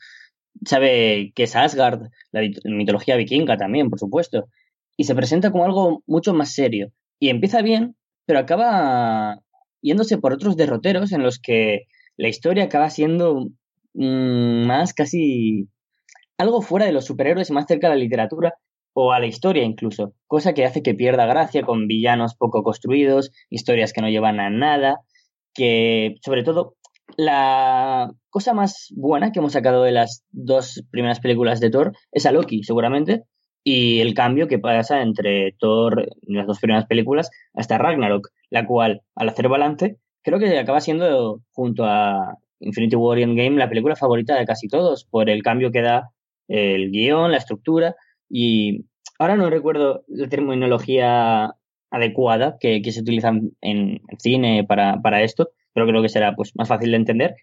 sabe 0.65 1.31
qué 1.35 1.43
es 1.43 1.55
Asgard, 1.55 2.09
la 2.31 2.41
mitología 2.63 3.15
vikinga 3.15 3.57
también, 3.57 3.89
por 3.89 3.99
supuesto. 3.99 4.47
Y 4.97 5.05
se 5.05 5.15
presenta 5.15 5.51
como 5.51 5.65
algo 5.65 6.03
mucho 6.05 6.33
más 6.33 6.53
serio. 6.53 6.91
Y 7.19 7.29
empieza 7.29 7.61
bien, 7.61 7.95
pero 8.25 8.39
acaba 8.39 9.39
yéndose 9.81 10.17
por 10.17 10.33
otros 10.33 10.55
derroteros 10.57 11.11
en 11.11 11.23
los 11.23 11.39
que 11.39 11.87
la 12.17 12.27
historia 12.27 12.65
acaba 12.65 12.89
siendo 12.89 13.47
mm, 13.93 14.65
más 14.65 14.93
casi 14.93 15.67
algo 16.37 16.61
fuera 16.61 16.85
de 16.85 16.91
los 16.91 17.05
superhéroes 17.05 17.51
más 17.51 17.65
cerca 17.67 17.87
de 17.87 17.95
la 17.95 17.99
literatura 18.01 18.55
o 18.93 19.13
a 19.13 19.19
la 19.19 19.27
historia 19.27 19.63
incluso, 19.63 20.13
cosa 20.27 20.53
que 20.53 20.65
hace 20.65 20.83
que 20.83 20.93
pierda 20.93 21.25
gracia 21.25 21.63
con 21.63 21.87
villanos 21.87 22.35
poco 22.35 22.63
construidos, 22.63 23.31
historias 23.49 23.93
que 23.93 24.01
no 24.01 24.09
llevan 24.09 24.39
a 24.39 24.49
nada, 24.49 24.99
que 25.53 26.15
sobre 26.21 26.43
todo 26.43 26.75
la 27.17 28.11
cosa 28.29 28.53
más 28.53 28.93
buena 28.95 29.31
que 29.31 29.39
hemos 29.39 29.53
sacado 29.53 29.83
de 29.83 29.91
las 29.91 30.23
dos 30.31 30.83
primeras 30.91 31.19
películas 31.19 31.59
de 31.59 31.69
Thor 31.69 31.93
es 32.11 32.25
a 32.25 32.31
Loki, 32.31 32.63
seguramente, 32.63 33.23
y 33.63 33.99
el 33.99 34.13
cambio 34.13 34.47
que 34.47 34.59
pasa 34.59 35.01
entre 35.01 35.53
Thor 35.59 36.01
en 36.01 36.35
las 36.35 36.47
dos 36.47 36.59
primeras 36.59 36.85
películas 36.85 37.29
hasta 37.53 37.77
Ragnarok, 37.77 38.29
la 38.49 38.65
cual, 38.65 39.01
al 39.15 39.29
hacer 39.29 39.47
balance, 39.49 39.97
creo 40.23 40.39
que 40.39 40.57
acaba 40.57 40.81
siendo, 40.81 41.41
junto 41.51 41.85
a 41.85 42.37
Infinity 42.59 42.95
War 42.95 43.19
y 43.19 43.23
Endgame, 43.23 43.57
la 43.57 43.69
película 43.69 43.95
favorita 43.95 44.35
de 44.35 44.45
casi 44.45 44.67
todos, 44.67 45.05
por 45.05 45.29
el 45.29 45.43
cambio 45.43 45.71
que 45.71 45.81
da 45.81 46.11
el 46.47 46.91
guion, 46.91 47.31
la 47.31 47.37
estructura 47.37 47.95
y 48.29 48.85
ahora 49.19 49.35
no 49.35 49.49
recuerdo 49.49 50.03
la 50.07 50.27
terminología 50.27 51.55
adecuada 51.91 52.57
que, 52.59 52.81
se 52.91 53.01
utiliza 53.01 53.31
en, 53.61 54.01
cine 54.17 54.63
para, 54.63 55.01
para, 55.01 55.21
esto, 55.21 55.49
pero 55.73 55.87
creo 55.87 56.01
que 56.01 56.09
será 56.09 56.35
pues, 56.35 56.51
más 56.55 56.67
fácil 56.67 56.91
de 56.91 56.97
entender 56.97 57.35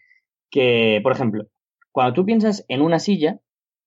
que, 0.51 1.01
por 1.03 1.12
ejemplo, 1.12 1.45
cuando 1.93 2.14
tú 2.14 2.25
piensas 2.25 2.64
en 2.69 2.81
una 2.81 2.99
silla, 2.99 3.38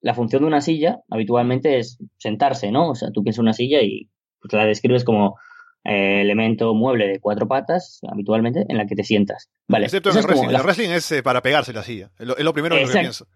la 0.01 0.13
función 0.13 0.43
de 0.43 0.47
una 0.47 0.61
silla 0.61 0.99
habitualmente 1.09 1.77
es 1.77 1.99
sentarse, 2.17 2.71
¿no? 2.71 2.89
O 2.89 2.95
sea, 2.95 3.11
tú 3.11 3.23
piensas 3.23 3.39
en 3.39 3.45
una 3.45 3.53
silla 3.53 3.81
y 3.81 4.09
pues, 4.41 4.53
la 4.53 4.65
describes 4.65 5.03
como 5.03 5.37
eh, 5.83 6.21
elemento 6.21 6.73
mueble 6.75 7.07
de 7.07 7.19
cuatro 7.19 7.47
patas, 7.47 8.01
habitualmente, 8.07 8.65
en 8.67 8.77
la 8.77 8.85
que 8.85 8.95
te 8.95 9.03
sientas. 9.03 9.49
Vale. 9.67 9.85
Excepto 9.85 10.11
en 10.11 10.17
el 10.17 10.23
wrestling. 10.23 10.49
El 10.49 10.61
wrestling 10.61 10.89
es 10.89 11.11
eh, 11.11 11.23
para 11.23 11.41
pegarse 11.41 11.73
la 11.73 11.83
silla. 11.83 12.11
Es 12.19 12.27
lo, 12.27 12.53
primero 12.53 12.75
que 12.75 12.85
pienso. 12.85 13.27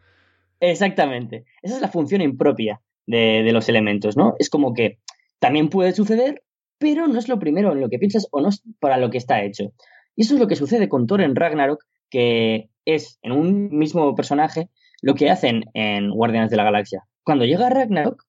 Exactamente. 0.60 1.46
Esa 1.62 1.76
es 1.76 1.82
la 1.82 1.88
función 1.88 2.22
impropia 2.22 2.82
de, 3.08 3.52
los 3.52 3.70
elementos, 3.70 4.16
¿no? 4.18 4.36
Es 4.40 4.50
como 4.50 4.74
que 4.74 5.00
también 5.40 5.70
puede 5.70 5.92
suceder, 5.94 6.44
pero 6.78 7.08
no 7.08 7.18
es 7.18 7.28
lo 7.28 7.40
primero 7.40 7.72
en 7.72 7.82
lo 7.82 7.90
que 7.90 8.00
piensas 8.00 8.28
o 8.32 8.42
no 8.42 8.50
es 8.50 8.64
para 8.80 8.98
lo 8.98 9.10
que 9.10 9.18
está 9.18 9.44
hecho. 9.44 9.74
Y 10.16 10.24
eso 10.24 10.36
es 10.36 10.40
lo 10.40 10.48
que 10.48 10.56
sucede 10.56 10.90
con 10.90 11.08
Thor 11.08 11.22
en 11.22 11.36
Ragnarok, 11.36 11.84
que 12.10 12.70
es 12.86 13.20
en 13.22 13.32
un 13.32 13.70
mismo 13.78 14.16
personaje 14.16 14.70
lo 15.02 15.16
que 15.16 15.30
hacen 15.30 15.66
en 15.74 16.12
Guardianes 16.12 16.50
de 16.50 16.58
la 16.58 16.64
Galaxia. 16.64 17.04
Cuando 17.24 17.46
llega 17.46 17.70
Ragnarok, 17.70 18.24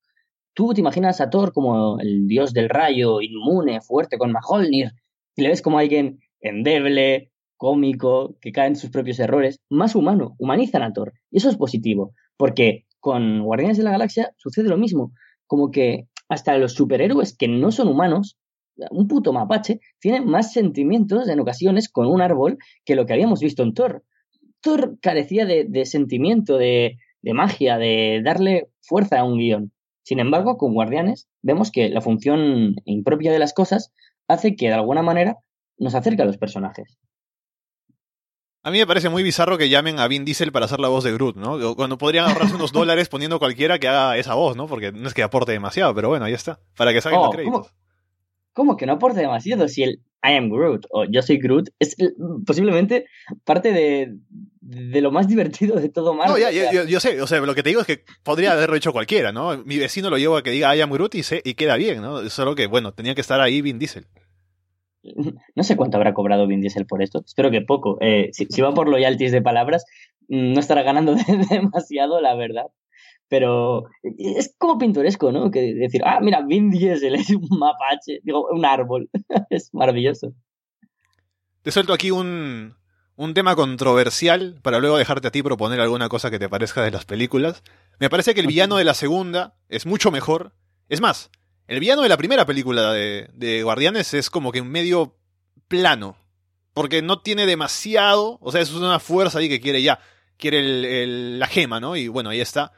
tú 0.54 0.72
te 0.74 0.80
imaginas 0.80 1.20
a 1.20 1.30
Thor 1.30 1.52
como 1.52 2.00
el 2.00 2.26
dios 2.26 2.52
del 2.52 2.68
rayo, 2.68 3.20
inmune, 3.20 3.80
fuerte 3.80 4.18
con 4.18 4.32
Mjolnir, 4.32 4.92
y 5.36 5.42
le 5.42 5.48
ves 5.48 5.62
como 5.62 5.78
alguien 5.78 6.18
endeble, 6.40 7.30
cómico, 7.56 8.36
que 8.40 8.52
cae 8.52 8.68
en 8.68 8.76
sus 8.76 8.90
propios 8.90 9.18
errores, 9.18 9.60
más 9.68 9.94
humano, 9.94 10.34
humanizan 10.38 10.82
a 10.82 10.92
Thor. 10.92 11.12
Y 11.30 11.38
eso 11.38 11.50
es 11.50 11.56
positivo, 11.56 12.14
porque 12.36 12.86
con 13.00 13.42
Guardianes 13.42 13.76
de 13.76 13.84
la 13.84 13.92
Galaxia 13.92 14.32
sucede 14.36 14.68
lo 14.68 14.76
mismo, 14.76 15.12
como 15.46 15.70
que 15.70 16.08
hasta 16.28 16.58
los 16.58 16.72
superhéroes 16.74 17.36
que 17.36 17.48
no 17.48 17.70
son 17.70 17.88
humanos, 17.88 18.36
un 18.90 19.08
puto 19.08 19.32
mapache, 19.32 19.80
tienen 19.98 20.26
más 20.26 20.52
sentimientos 20.52 21.28
en 21.28 21.40
ocasiones 21.40 21.88
con 21.88 22.06
un 22.06 22.20
árbol 22.20 22.58
que 22.84 22.96
lo 22.96 23.06
que 23.06 23.12
habíamos 23.12 23.40
visto 23.40 23.62
en 23.62 23.74
Thor. 23.74 24.04
Thor 24.60 24.98
carecía 25.00 25.46
de, 25.46 25.84
sentimiento, 25.86 26.58
de, 26.58 26.98
de 27.22 27.34
magia, 27.34 27.78
de 27.78 28.20
darle 28.24 28.68
fuerza 28.80 29.20
a 29.20 29.24
un 29.24 29.38
guion. 29.38 29.72
Sin 30.02 30.20
embargo, 30.20 30.56
con 30.56 30.74
Guardianes 30.74 31.28
vemos 31.42 31.70
que 31.70 31.88
la 31.88 32.00
función 32.00 32.76
impropia 32.84 33.32
de 33.32 33.38
las 33.38 33.52
cosas 33.52 33.92
hace 34.28 34.56
que 34.56 34.68
de 34.68 34.74
alguna 34.74 35.02
manera 35.02 35.38
nos 35.78 35.94
acerque 35.94 36.22
a 36.22 36.26
los 36.26 36.38
personajes. 36.38 36.98
A 38.62 38.72
mí 38.72 38.78
me 38.78 38.86
parece 38.86 39.08
muy 39.08 39.22
bizarro 39.22 39.58
que 39.58 39.68
llamen 39.68 40.00
a 40.00 40.08
Vin 40.08 40.24
Diesel 40.24 40.50
para 40.50 40.64
hacer 40.64 40.80
la 40.80 40.88
voz 40.88 41.04
de 41.04 41.12
Groot, 41.12 41.36
¿no? 41.36 41.76
Cuando 41.76 41.98
podrían 41.98 42.28
ahorrarse 42.28 42.56
unos 42.56 42.72
dólares 42.72 43.08
poniendo 43.08 43.38
cualquiera 43.38 43.78
que 43.78 43.86
haga 43.86 44.16
esa 44.16 44.34
voz, 44.34 44.56
¿no? 44.56 44.66
Porque 44.66 44.90
no 44.90 45.06
es 45.06 45.14
que 45.14 45.22
aporte 45.22 45.52
demasiado, 45.52 45.94
pero 45.94 46.08
bueno, 46.08 46.24
ahí 46.24 46.32
está. 46.32 46.58
Para 46.76 46.92
que 46.92 47.00
salgan 47.00 47.20
Oh, 47.20 47.24
los 47.26 47.34
créditos. 47.34 47.68
¿cómo? 47.68 47.76
¿Cómo 48.56 48.76
que 48.76 48.86
no 48.86 48.94
aporta 48.94 49.20
demasiado? 49.20 49.68
Si 49.68 49.82
el 49.82 50.00
I 50.24 50.32
am 50.36 50.48
Groot 50.50 50.86
o 50.90 51.04
yo 51.04 51.20
soy 51.22 51.36
Groot 51.38 51.68
es 51.78 51.94
el- 52.00 52.14
posiblemente 52.46 53.04
parte 53.44 53.70
de, 53.70 54.16
de 54.62 55.00
lo 55.02 55.10
más 55.12 55.28
divertido 55.32 55.76
de 55.76 55.90
todo 55.90 56.14
Marvel. 56.14 56.32
No, 56.32 56.38
ya, 56.40 56.48
O 56.48 56.52
sea, 56.52 56.72
yo, 56.72 56.82
yo- 56.84 56.88
yo 56.88 56.98
sé, 57.00 57.20
o 57.20 57.26
sea, 57.26 57.40
lo 57.40 57.54
que 57.54 57.62
te 57.62 57.68
digo 57.68 57.82
es 57.82 57.86
que 57.86 58.02
podría 58.24 58.52
haberlo 58.52 58.74
hecho 58.74 58.92
cualquiera, 58.92 59.30
¿no? 59.30 59.58
Mi 59.64 59.76
vecino 59.78 60.08
lo 60.10 60.16
llevo 60.18 60.36
a 60.38 60.42
que 60.42 60.50
diga 60.50 60.74
I 60.74 60.80
am 60.80 60.90
Groot 60.90 61.14
y, 61.16 61.22
se, 61.22 61.42
y 61.44 61.54
queda 61.54 61.76
bien, 61.76 62.00
¿no? 62.00 62.28
Solo 62.30 62.54
que, 62.54 62.66
bueno, 62.66 62.92
tenía 62.94 63.14
que 63.14 63.20
estar 63.20 63.40
ahí 63.42 63.60
Vin 63.60 63.78
Diesel. 63.78 64.06
No 65.54 65.62
sé 65.62 65.76
cuánto 65.76 65.96
habrá 65.98 66.14
cobrado 66.14 66.46
Vin 66.46 66.60
Diesel 66.60 66.86
por 66.86 67.02
esto. 67.02 67.22
Espero 67.24 67.50
que 67.50 67.60
poco. 67.60 67.98
Eh, 68.00 68.30
si, 68.32 68.46
si 68.46 68.60
va 68.62 68.72
por 68.74 68.88
loyalties 68.88 69.32
de 69.32 69.42
palabras, 69.42 69.84
mm, 70.28 70.52
no 70.54 70.60
estará 70.60 70.82
ganando 70.82 71.14
demasiado, 71.50 72.20
la 72.20 72.34
verdad. 72.34 72.66
Pero 73.28 73.84
es 74.18 74.54
como 74.58 74.78
pintoresco, 74.78 75.32
¿no? 75.32 75.50
Que 75.50 75.74
decir, 75.74 76.02
ah, 76.04 76.20
mira, 76.22 76.42
Vin 76.42 76.70
Diesel 76.70 77.14
es 77.16 77.30
un 77.30 77.48
mapache, 77.58 78.20
digo, 78.22 78.46
un 78.50 78.64
árbol. 78.64 79.10
es 79.50 79.70
maravilloso. 79.72 80.32
Te 81.62 81.72
suelto 81.72 81.92
aquí 81.92 82.10
un, 82.12 82.76
un 83.16 83.34
tema 83.34 83.56
controversial 83.56 84.60
para 84.62 84.78
luego 84.78 84.98
dejarte 84.98 85.28
a 85.28 85.30
ti 85.32 85.42
proponer 85.42 85.80
alguna 85.80 86.08
cosa 86.08 86.30
que 86.30 86.38
te 86.38 86.48
parezca 86.48 86.82
de 86.82 86.92
las 86.92 87.04
películas. 87.04 87.62
Me 87.98 88.08
parece 88.10 88.34
que 88.34 88.40
el 88.40 88.46
villano 88.46 88.76
de 88.76 88.84
la 88.84 88.94
segunda 88.94 89.56
es 89.68 89.86
mucho 89.86 90.10
mejor. 90.12 90.52
Es 90.88 91.00
más, 91.00 91.30
el 91.66 91.80
villano 91.80 92.02
de 92.02 92.08
la 92.08 92.16
primera 92.16 92.46
película 92.46 92.92
de, 92.92 93.28
de 93.34 93.62
Guardianes 93.64 94.14
es 94.14 94.30
como 94.30 94.52
que 94.52 94.62
medio 94.62 95.16
plano. 95.66 96.16
Porque 96.72 97.02
no 97.02 97.20
tiene 97.22 97.46
demasiado. 97.46 98.38
O 98.40 98.52
sea, 98.52 98.60
es 98.60 98.72
una 98.72 99.00
fuerza 99.00 99.38
ahí 99.40 99.48
que 99.48 99.60
quiere 99.60 99.82
ya. 99.82 99.98
Quiere 100.36 100.60
el- 100.60 100.84
el- 100.84 101.38
la 101.40 101.46
gema, 101.46 101.80
¿no? 101.80 101.96
Y 101.96 102.06
bueno, 102.08 102.28
ahí 102.30 102.40
está. 102.40 102.70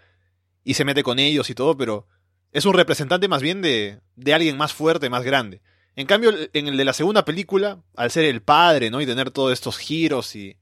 Y 0.69 0.75
se 0.75 0.85
mete 0.85 1.03
con 1.03 1.19
ellos 1.19 1.49
y 1.49 1.55
todo, 1.55 1.79
pero 1.79 2.07
es 2.53 2.67
un 2.67 2.75
representante 2.75 3.27
más 3.27 3.41
bien 3.41 3.63
de, 3.63 4.01
de 4.17 4.35
alguien 4.35 4.59
más 4.59 4.75
fuerte, 4.75 5.09
más 5.09 5.25
grande. 5.25 5.63
En 5.97 6.07
cambio, 6.07 6.31
en 6.53 6.69
el 6.69 6.77
de 6.77 6.85
la 6.85 6.93
segunda 6.93 7.25
película, 7.25 7.83
al 7.97 8.11
ser 8.11 8.27
el 8.27 8.43
padre, 8.43 8.91
¿no? 8.91 9.01
Y 9.01 9.07
tener 9.07 9.31
todos 9.31 9.55
estos 9.55 9.79
giros 9.79 10.37
y, 10.37 10.59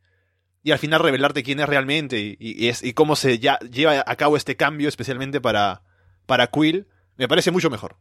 y 0.62 0.70
al 0.70 0.78
final 0.78 1.00
revelarte 1.00 1.42
quién 1.42 1.58
es 1.58 1.68
realmente 1.68 2.36
y, 2.38 2.68
es, 2.68 2.84
y 2.84 2.92
cómo 2.92 3.16
se 3.16 3.40
ya, 3.40 3.58
lleva 3.58 4.04
a 4.06 4.14
cabo 4.14 4.36
este 4.36 4.54
cambio, 4.54 4.88
especialmente 4.88 5.40
para, 5.40 5.82
para 6.26 6.46
Quill, 6.46 6.86
me 7.16 7.26
parece 7.26 7.50
mucho 7.50 7.68
mejor. 7.68 7.96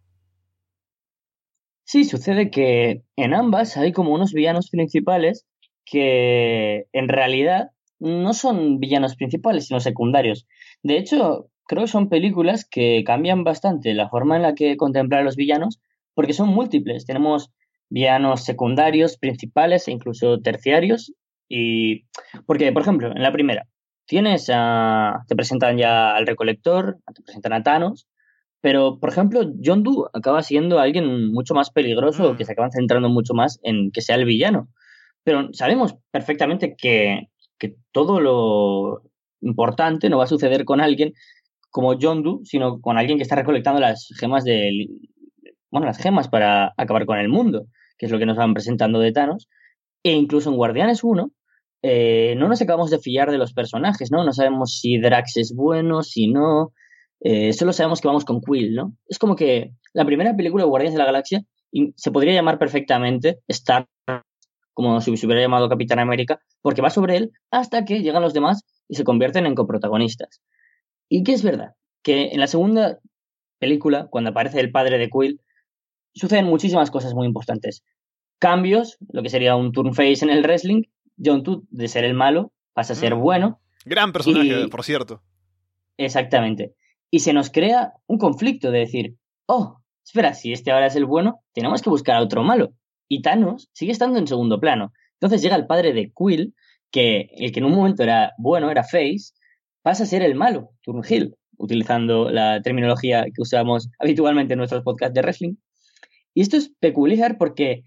Sí, 1.85 2.03
sucede 2.03 2.51
que 2.51 3.01
en 3.15 3.33
ambas 3.33 3.77
hay 3.77 3.93
como 3.93 4.13
unos 4.13 4.31
villanos 4.31 4.69
principales 4.69 5.47
que 5.85 6.85
en 6.93 7.07
realidad 7.07 7.71
no 7.97 8.35
son 8.35 8.79
villanos 8.79 9.15
principales, 9.15 9.65
sino 9.65 9.79
secundarios. 9.79 10.45
De 10.83 10.99
hecho, 10.99 11.49
creo 11.67 11.83
que 11.83 11.91
son 11.91 12.09
películas 12.09 12.67
que 12.69 13.03
cambian 13.05 13.43
bastante 13.43 13.93
la 13.93 14.09
forma 14.09 14.35
en 14.35 14.43
la 14.43 14.55
que 14.55 14.77
contemplar 14.77 15.21
a 15.21 15.23
los 15.23 15.35
villanos, 15.35 15.79
porque 16.13 16.33
son 16.33 16.49
múltiples. 16.49 17.05
Tenemos 17.05 17.51
villanos 17.89 18.43
secundarios, 18.43 19.17
principales 19.17 19.87
e 19.87 19.91
incluso 19.91 20.39
terciarios. 20.39 21.13
Y 21.47 22.05
porque, 22.45 22.71
por 22.71 22.81
ejemplo, 22.81 23.11
en 23.11 23.21
la 23.21 23.31
primera, 23.31 23.67
tienes 24.05 24.49
a, 24.53 25.23
te 25.27 25.35
presentan 25.35 25.77
ya 25.77 26.15
al 26.15 26.27
recolector, 26.27 26.97
te 27.13 27.21
presentan 27.21 27.53
a 27.53 27.63
Thanos, 27.63 28.07
pero, 28.61 28.99
por 28.99 29.09
ejemplo, 29.09 29.41
John 29.63 29.83
Doe 29.83 30.09
acaba 30.13 30.41
siendo 30.41 30.79
alguien 30.79 31.31
mucho 31.31 31.53
más 31.53 31.69
peligroso, 31.69 32.35
que 32.35 32.45
se 32.45 32.53
acaban 32.53 32.71
centrando 32.71 33.09
mucho 33.09 33.35
más 33.35 33.59
en 33.61 33.91
que 33.91 34.01
sea 34.01 34.15
el 34.15 34.25
villano. 34.25 34.69
Pero 35.23 35.53
sabemos 35.53 35.95
perfectamente 36.09 36.75
que, 36.75 37.27
que 37.59 37.75
todo 37.91 38.19
lo 38.19 39.03
importante 39.41 40.09
no 40.09 40.17
va 40.17 40.23
a 40.23 40.27
suceder 40.27 40.65
con 40.65 40.81
alguien 40.81 41.13
como 41.75 41.95
Doe, 41.95 42.39
sino 42.45 42.79
con 42.79 42.97
alguien 42.97 43.17
que 43.17 43.23
está 43.23 43.35
recolectando 43.35 43.81
las 43.81 44.07
gemas 44.17 44.45
de 44.45 44.87
bueno, 45.69 45.87
las 45.87 45.97
gemas 45.97 46.29
para 46.29 46.73
acabar 46.77 47.05
con 47.05 47.19
el 47.19 47.27
mundo, 47.27 47.65
que 47.97 48.05
es 48.05 48.11
lo 48.13 48.17
que 48.17 48.25
nos 48.25 48.37
van 48.37 48.53
presentando 48.53 48.97
de 48.99 49.11
Thanos. 49.11 49.49
E 50.01 50.13
incluso 50.13 50.49
en 50.49 50.55
Guardianes 50.55 51.03
1 51.03 51.29
eh, 51.81 52.33
no 52.37 52.47
nos 52.47 52.61
acabamos 52.61 52.91
de 52.91 52.99
fiar 52.99 53.29
de 53.29 53.37
los 53.37 53.51
personajes, 53.51 54.09
¿no? 54.09 54.23
No 54.23 54.31
sabemos 54.31 54.79
si 54.79 54.99
Drax 54.99 55.35
es 55.35 55.53
bueno, 55.53 56.01
si 56.01 56.31
no. 56.31 56.71
Eh, 57.19 57.51
solo 57.51 57.73
sabemos 57.73 57.99
que 57.99 58.07
vamos 58.07 58.23
con 58.23 58.39
Quill, 58.39 58.73
¿no? 58.73 58.95
Es 59.09 59.19
como 59.19 59.35
que 59.35 59.73
la 59.91 60.05
primera 60.05 60.33
película 60.33 60.63
de 60.63 60.69
Guardianes 60.69 60.93
de 60.93 60.99
la 60.99 61.11
Galaxia 61.11 61.41
se 61.97 62.11
podría 62.11 62.35
llamar 62.35 62.57
perfectamente 62.57 63.39
Star, 63.49 63.85
como 64.73 65.01
si 65.01 65.17
se 65.17 65.25
hubiera 65.25 65.41
llamado 65.41 65.67
Capitán 65.67 65.99
América, 65.99 66.39
porque 66.61 66.81
va 66.81 66.89
sobre 66.89 67.17
él 67.17 67.31
hasta 67.51 67.83
que 67.83 68.01
llegan 68.01 68.21
los 68.21 68.33
demás 68.33 68.63
y 68.87 68.95
se 68.95 69.03
convierten 69.03 69.45
en 69.45 69.55
coprotagonistas. 69.55 70.39
Y 71.09 71.23
que 71.23 71.33
es 71.33 71.43
verdad, 71.43 71.75
que 72.03 72.29
en 72.29 72.39
la 72.39 72.47
segunda 72.47 72.99
película, 73.59 74.07
cuando 74.09 74.31
aparece 74.31 74.59
el 74.59 74.71
padre 74.71 74.97
de 74.97 75.09
Quill, 75.09 75.41
suceden 76.13 76.45
muchísimas 76.45 76.91
cosas 76.91 77.13
muy 77.13 77.25
importantes. 77.27 77.83
Cambios, 78.39 78.97
lo 79.09 79.23
que 79.23 79.29
sería 79.29 79.55
un 79.55 79.71
turn 79.71 79.93
face 79.93 80.23
en 80.23 80.29
el 80.29 80.43
wrestling, 80.43 80.83
John 81.23 81.43
Doe 81.43 81.61
de 81.69 81.87
ser 81.87 82.03
el 82.03 82.13
malo 82.13 82.51
pasa 82.73 82.93
a 82.93 82.95
ser 82.95 83.15
bueno. 83.15 83.61
Gran 83.85 84.11
personaje, 84.11 84.63
Y- 84.63 84.67
por 84.67 84.83
cierto. 84.83 85.21
Exactamente. 85.97 86.73
Y 87.09 87.19
se 87.19 87.33
nos 87.33 87.49
crea 87.49 87.93
un 88.07 88.17
conflicto 88.17 88.71
de 88.71 88.79
decir, 88.79 89.15
oh, 89.45 89.77
espera, 90.03 90.33
si 90.33 90.51
este 90.51 90.71
ahora 90.71 90.87
es 90.87 90.95
el 90.95 91.05
bueno, 91.05 91.41
tenemos 91.53 91.81
que 91.81 91.89
buscar 91.89 92.15
a 92.17 92.21
otro 92.21 92.43
malo. 92.43 92.73
Y 93.07 93.21
Thanos 93.21 93.69
sigue 93.73 93.91
estando 93.91 94.19
en 94.19 94.27
segundo 94.27 94.59
plano. 94.59 94.91
Entonces 95.13 95.41
llega 95.41 95.55
el 95.55 95.67
padre 95.67 95.93
de 95.93 96.11
Quill, 96.11 96.53
que 96.91 97.29
el 97.37 97.51
que 97.51 97.59
en 97.59 97.65
un 97.65 97.73
momento 97.75 98.03
era 98.03 98.33
bueno, 98.37 98.69
era 98.69 98.83
Face, 98.83 99.33
pasa 99.85 100.01
a 100.01 100.07
ser 100.07 100.23
el 100.23 100.33
malo, 100.33 100.71
Turnhill, 100.81 101.35
utilizando 101.59 102.31
la 102.31 102.59
terminología 102.63 103.23
que 103.25 103.39
usamos 103.39 103.91
habitualmente 103.99 104.53
en 104.53 104.57
nuestros 104.57 104.81
podcasts 104.81 105.13
de 105.13 105.21
wrestling. 105.21 105.55
Y 106.33 106.41
esto 106.41 106.57
es 106.57 106.73
peculiar 106.79 107.37
porque 107.37 107.83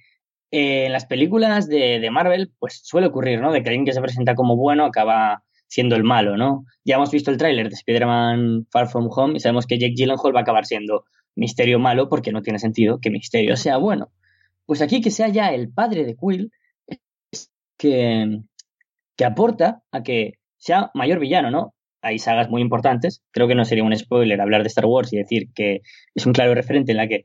eh, 0.53 0.87
en 0.87 0.93
las 0.93 1.07
películas 1.07 1.69
de, 1.69 1.99
de 1.99 2.11
Marvel, 2.13 2.53
pues 2.61 2.83
suele 2.85 3.09
ocurrir, 3.09 3.41
¿no? 3.41 3.51
De 3.51 3.65
que 3.65 3.71
alguien 3.71 3.85
que 3.85 3.93
se 3.93 4.01
presenta 4.01 4.37
como 4.37 4.55
bueno 4.55 4.85
acaba 4.85 5.43
siendo 5.67 5.97
el 5.97 6.05
malo, 6.05 6.37
¿no? 6.37 6.65
Ya 6.85 6.95
hemos 6.95 7.11
visto 7.11 7.33
el 7.33 7.37
tráiler 7.37 7.69
de 7.69 7.75
Spider-Man 7.75 8.69
Far 8.71 8.87
From 8.87 9.09
Home 9.11 9.35
y 9.35 9.41
sabemos 9.41 9.67
que 9.67 9.81
Jake 9.81 9.95
Gyllenhaal 9.97 10.37
va 10.37 10.39
a 10.39 10.43
acabar 10.43 10.67
siendo 10.67 11.05
Misterio 11.35 11.81
malo 11.81 12.09
porque 12.09 12.31
no 12.31 12.43
tiene 12.43 12.61
sentido 12.61 13.01
que 13.01 13.11
Misterio 13.11 13.57
sea 13.57 13.77
bueno. 13.77 14.13
Pues 14.67 14.83
aquí 14.83 15.01
que 15.01 15.11
sea 15.11 15.31
ya 15.31 15.49
el 15.49 15.73
padre 15.73 16.05
de 16.05 16.15
Quill 16.15 16.53
es 17.33 17.51
que, 17.77 18.39
que 19.17 19.25
aporta 19.25 19.83
a 19.91 20.05
que 20.05 20.35
sea 20.59 20.93
mayor 20.95 21.19
villano, 21.19 21.51
¿no? 21.51 21.75
Hay 22.03 22.19
sagas 22.19 22.49
muy 22.49 22.63
importantes, 22.63 23.23
creo 23.31 23.49
que 23.49 23.55
no 23.55 23.65
sería 23.65 23.85
un 23.85 23.97
spoiler 23.97 24.41
hablar 24.41 24.63
de 24.63 24.69
Star 24.69 24.87
Wars 24.87 25.13
y 25.13 25.17
decir 25.17 25.49
que 25.55 25.83
es 26.15 26.27
un 26.27 26.33
claro 26.33 26.55
referente 26.55 26.93
en 26.93 26.99
la 26.99 27.09
que 27.09 27.25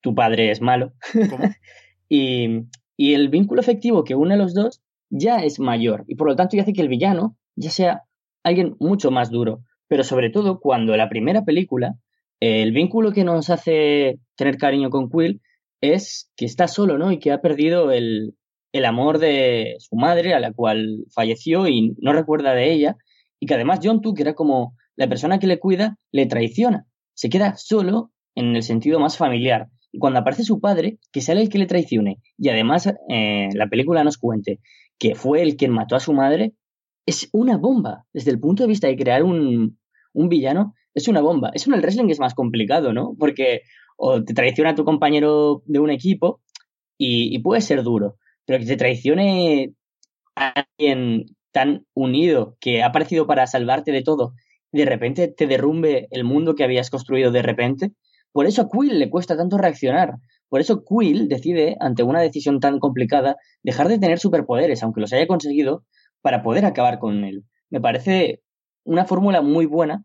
tu 0.00 0.14
padre 0.14 0.50
es 0.50 0.60
malo. 0.60 0.92
y, 2.08 2.64
y 2.96 3.14
el 3.14 3.28
vínculo 3.28 3.60
afectivo 3.60 4.04
que 4.04 4.14
une 4.14 4.34
a 4.34 4.36
los 4.36 4.54
dos 4.54 4.82
ya 5.10 5.42
es 5.42 5.58
mayor 5.58 6.04
y 6.06 6.14
por 6.14 6.28
lo 6.28 6.36
tanto 6.36 6.56
ya 6.56 6.62
hace 6.62 6.72
que 6.72 6.82
el 6.82 6.88
villano 6.88 7.36
ya 7.56 7.70
sea 7.70 8.02
alguien 8.42 8.76
mucho 8.78 9.10
más 9.10 9.30
duro. 9.30 9.62
Pero 9.88 10.04
sobre 10.04 10.30
todo 10.30 10.60
cuando 10.60 10.96
la 10.96 11.08
primera 11.08 11.44
película, 11.44 11.96
el 12.40 12.72
vínculo 12.72 13.12
que 13.12 13.24
nos 13.24 13.50
hace 13.50 14.18
tener 14.36 14.56
cariño 14.56 14.90
con 14.90 15.10
Quill 15.10 15.40
es 15.80 16.30
que 16.36 16.46
está 16.46 16.68
solo, 16.68 16.98
¿no? 16.98 17.10
Y 17.12 17.18
que 17.18 17.32
ha 17.32 17.40
perdido 17.40 17.90
el, 17.90 18.34
el 18.72 18.84
amor 18.84 19.18
de 19.18 19.76
su 19.78 19.96
madre, 19.96 20.34
a 20.34 20.40
la 20.40 20.52
cual 20.52 21.04
falleció 21.12 21.66
y 21.66 21.96
no 21.98 22.12
recuerda 22.12 22.54
de 22.54 22.72
ella. 22.72 22.96
Y 23.40 23.46
que 23.46 23.54
además 23.54 23.80
John 23.82 24.00
Tu, 24.00 24.14
que 24.14 24.22
era 24.22 24.34
como 24.34 24.76
la 24.96 25.08
persona 25.08 25.38
que 25.38 25.46
le 25.46 25.58
cuida, 25.58 25.98
le 26.12 26.26
traiciona. 26.26 26.86
Se 27.14 27.28
queda 27.28 27.56
solo 27.56 28.12
en 28.34 28.54
el 28.54 28.62
sentido 28.62 29.00
más 29.00 29.16
familiar. 29.16 29.68
Y 29.92 29.98
cuando 29.98 30.20
aparece 30.20 30.44
su 30.44 30.60
padre, 30.60 30.98
que 31.10 31.20
sale 31.20 31.40
el 31.40 31.48
que 31.48 31.58
le 31.58 31.66
traicione, 31.66 32.18
y 32.38 32.48
además 32.48 32.92
eh, 33.08 33.48
la 33.54 33.68
película 33.68 34.04
nos 34.04 34.18
cuente 34.18 34.60
que 34.98 35.14
fue 35.14 35.42
el 35.42 35.56
quien 35.56 35.72
mató 35.72 35.96
a 35.96 36.00
su 36.00 36.12
madre, 36.12 36.52
es 37.06 37.28
una 37.32 37.56
bomba. 37.56 38.04
Desde 38.12 38.30
el 38.30 38.38
punto 38.38 38.62
de 38.62 38.68
vista 38.68 38.86
de 38.86 38.96
crear 38.96 39.22
un, 39.22 39.78
un 40.12 40.28
villano, 40.28 40.74
es 40.94 41.08
una 41.08 41.22
bomba. 41.22 41.50
Eso 41.54 41.70
en 41.70 41.74
el 41.74 41.80
wrestling 41.80 42.10
es 42.10 42.20
más 42.20 42.34
complicado, 42.34 42.92
¿no? 42.92 43.14
Porque 43.18 43.62
o 43.96 44.22
te 44.22 44.34
traiciona 44.34 44.74
tu 44.74 44.84
compañero 44.84 45.62
de 45.66 45.78
un 45.78 45.90
equipo 45.90 46.40
y, 46.98 47.34
y 47.34 47.38
puede 47.40 47.62
ser 47.62 47.82
duro, 47.82 48.16
pero 48.44 48.58
que 48.58 48.66
te 48.66 48.76
traicione 48.76 49.74
a 50.36 50.64
alguien 50.78 51.26
tan 51.52 51.86
unido 51.94 52.56
que 52.60 52.82
ha 52.82 52.86
aparecido 52.86 53.26
para 53.26 53.46
salvarte 53.46 53.92
de 53.92 54.02
todo, 54.02 54.34
de 54.72 54.84
repente 54.84 55.28
te 55.28 55.46
derrumbe 55.46 56.08
el 56.10 56.24
mundo 56.24 56.54
que 56.54 56.64
habías 56.64 56.90
construido 56.90 57.32
de 57.32 57.42
repente. 57.42 57.92
Por 58.32 58.46
eso 58.46 58.62
a 58.62 58.68
Quill 58.70 58.98
le 58.98 59.10
cuesta 59.10 59.36
tanto 59.36 59.58
reaccionar. 59.58 60.14
Por 60.48 60.60
eso 60.60 60.84
Quill 60.84 61.28
decide, 61.28 61.76
ante 61.80 62.02
una 62.02 62.20
decisión 62.20 62.60
tan 62.60 62.78
complicada, 62.78 63.36
dejar 63.62 63.88
de 63.88 63.98
tener 63.98 64.18
superpoderes, 64.18 64.82
aunque 64.82 65.00
los 65.00 65.12
haya 65.12 65.26
conseguido, 65.26 65.84
para 66.22 66.42
poder 66.42 66.64
acabar 66.64 66.98
con 66.98 67.24
él. 67.24 67.44
Me 67.70 67.80
parece 67.80 68.42
una 68.84 69.04
fórmula 69.04 69.42
muy 69.42 69.66
buena 69.66 70.04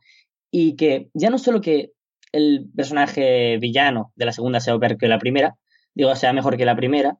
y 0.52 0.76
que 0.76 1.10
ya 1.14 1.30
no 1.30 1.38
solo 1.38 1.62
que 1.62 1.92
el 2.32 2.70
personaje 2.76 3.58
villano 3.58 4.12
de 4.16 4.26
la 4.26 4.32
segunda 4.32 4.60
sea 4.60 4.78
peor 4.78 4.98
que 4.98 5.08
la 5.08 5.20
primera, 5.20 5.58
digo, 5.94 6.16
sea 6.16 6.34
mejor 6.34 6.58
que 6.58 6.66
la 6.66 6.76
primera. 6.76 7.18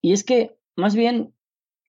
Y 0.00 0.12
es 0.12 0.24
que, 0.24 0.56
más 0.76 0.94
bien, 0.94 1.34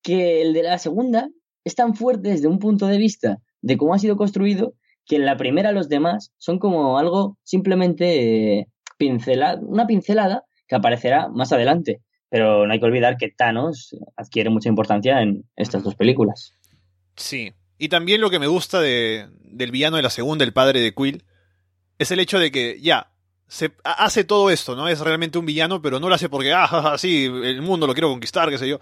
que 0.02 0.42
el 0.42 0.52
de 0.52 0.62
la 0.62 0.78
segunda 0.78 1.30
es 1.64 1.74
tan 1.74 1.94
fuerte 1.94 2.30
desde 2.30 2.48
un 2.48 2.58
punto 2.58 2.86
de 2.86 2.98
vista 2.98 3.38
de 3.62 3.76
cómo 3.76 3.94
ha 3.94 3.98
sido 3.98 4.16
construido 4.16 4.74
que 5.06 5.16
en 5.16 5.26
la 5.26 5.36
primera 5.36 5.72
los 5.72 5.88
demás 5.88 6.32
son 6.38 6.58
como 6.58 6.98
algo 6.98 7.36
simplemente 7.42 8.60
eh, 8.60 8.68
pincelada, 8.96 9.60
una 9.62 9.86
pincelada 9.86 10.44
que 10.68 10.76
aparecerá 10.76 11.28
más 11.28 11.52
adelante. 11.52 12.00
Pero 12.28 12.66
no 12.66 12.72
hay 12.72 12.78
que 12.78 12.86
olvidar 12.86 13.16
que 13.16 13.28
Thanos 13.28 13.96
adquiere 14.16 14.50
mucha 14.50 14.68
importancia 14.68 15.20
en 15.20 15.44
estas 15.56 15.82
dos 15.82 15.96
películas. 15.96 16.54
Sí. 17.16 17.52
Y 17.76 17.88
también 17.88 18.20
lo 18.20 18.30
que 18.30 18.38
me 18.38 18.46
gusta 18.46 18.80
de, 18.80 19.26
del 19.42 19.72
villano 19.72 19.96
de 19.96 20.02
la 20.02 20.10
segunda, 20.10 20.44
el 20.44 20.52
padre 20.52 20.80
de 20.80 20.94
Quill, 20.94 21.24
es 21.98 22.12
el 22.12 22.20
hecho 22.20 22.38
de 22.38 22.52
que 22.52 22.80
ya, 22.80 23.10
se 23.48 23.72
hace 23.82 24.22
todo 24.22 24.48
esto, 24.48 24.76
¿no? 24.76 24.86
Es 24.86 25.00
realmente 25.00 25.38
un 25.38 25.46
villano, 25.46 25.82
pero 25.82 25.98
no 25.98 26.08
lo 26.08 26.14
hace 26.14 26.28
porque, 26.28 26.52
ah, 26.54 26.94
sí, 26.98 27.24
el 27.24 27.62
mundo 27.62 27.88
lo 27.88 27.94
quiero 27.94 28.10
conquistar, 28.10 28.48
qué 28.48 28.58
sé 28.58 28.68
yo. 28.68 28.78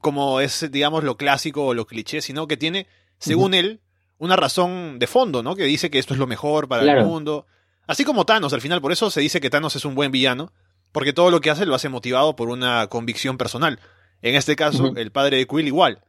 Como 0.00 0.40
es, 0.40 0.70
digamos, 0.70 1.04
lo 1.04 1.16
clásico 1.16 1.66
o 1.66 1.74
lo 1.74 1.86
cliché, 1.86 2.22
sino 2.22 2.46
que 2.46 2.56
tiene, 2.56 2.86
según 3.18 3.54
él, 3.54 3.80
una 4.18 4.36
razón 4.36 4.98
de 4.98 5.06
fondo, 5.06 5.42
¿no? 5.42 5.56
Que 5.56 5.64
dice 5.64 5.90
que 5.90 5.98
esto 5.98 6.14
es 6.14 6.20
lo 6.20 6.26
mejor 6.26 6.68
para 6.68 6.82
el 6.82 7.04
mundo. 7.04 7.46
Así 7.86 8.04
como 8.04 8.24
Thanos, 8.24 8.52
al 8.52 8.60
final, 8.60 8.80
por 8.80 8.92
eso 8.92 9.10
se 9.10 9.20
dice 9.20 9.40
que 9.40 9.50
Thanos 9.50 9.76
es 9.76 9.84
un 9.84 9.94
buen 9.94 10.12
villano, 10.12 10.52
porque 10.92 11.12
todo 11.12 11.30
lo 11.30 11.40
que 11.40 11.50
hace 11.50 11.66
lo 11.66 11.74
hace 11.74 11.88
motivado 11.88 12.36
por 12.36 12.48
una 12.48 12.86
convicción 12.86 13.36
personal. 13.36 13.80
En 14.22 14.36
este 14.36 14.54
caso, 14.54 14.92
el 14.96 15.10
padre 15.10 15.38
de 15.38 15.46
Quill 15.46 15.66
igual. 15.66 16.04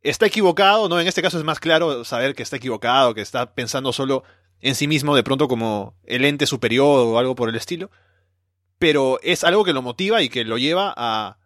Está 0.00 0.26
equivocado, 0.26 0.88
¿no? 0.88 0.98
En 0.98 1.06
este 1.06 1.22
caso 1.22 1.38
es 1.38 1.44
más 1.44 1.60
claro 1.60 2.04
saber 2.04 2.34
que 2.34 2.42
está 2.42 2.56
equivocado, 2.56 3.14
que 3.14 3.20
está 3.20 3.54
pensando 3.54 3.92
solo 3.92 4.24
en 4.60 4.74
sí 4.74 4.88
mismo 4.88 5.14
de 5.14 5.22
pronto 5.22 5.48
como 5.48 5.94
el 6.04 6.24
ente 6.24 6.46
superior 6.46 7.06
o 7.06 7.18
algo 7.18 7.34
por 7.34 7.48
el 7.48 7.56
estilo. 7.56 7.90
Pero 8.78 9.20
es 9.22 9.44
algo 9.44 9.64
que 9.64 9.74
lo 9.74 9.82
motiva 9.82 10.22
y 10.22 10.28
que 10.28 10.44
lo 10.44 10.56
lleva 10.56 10.92
a 10.96 11.36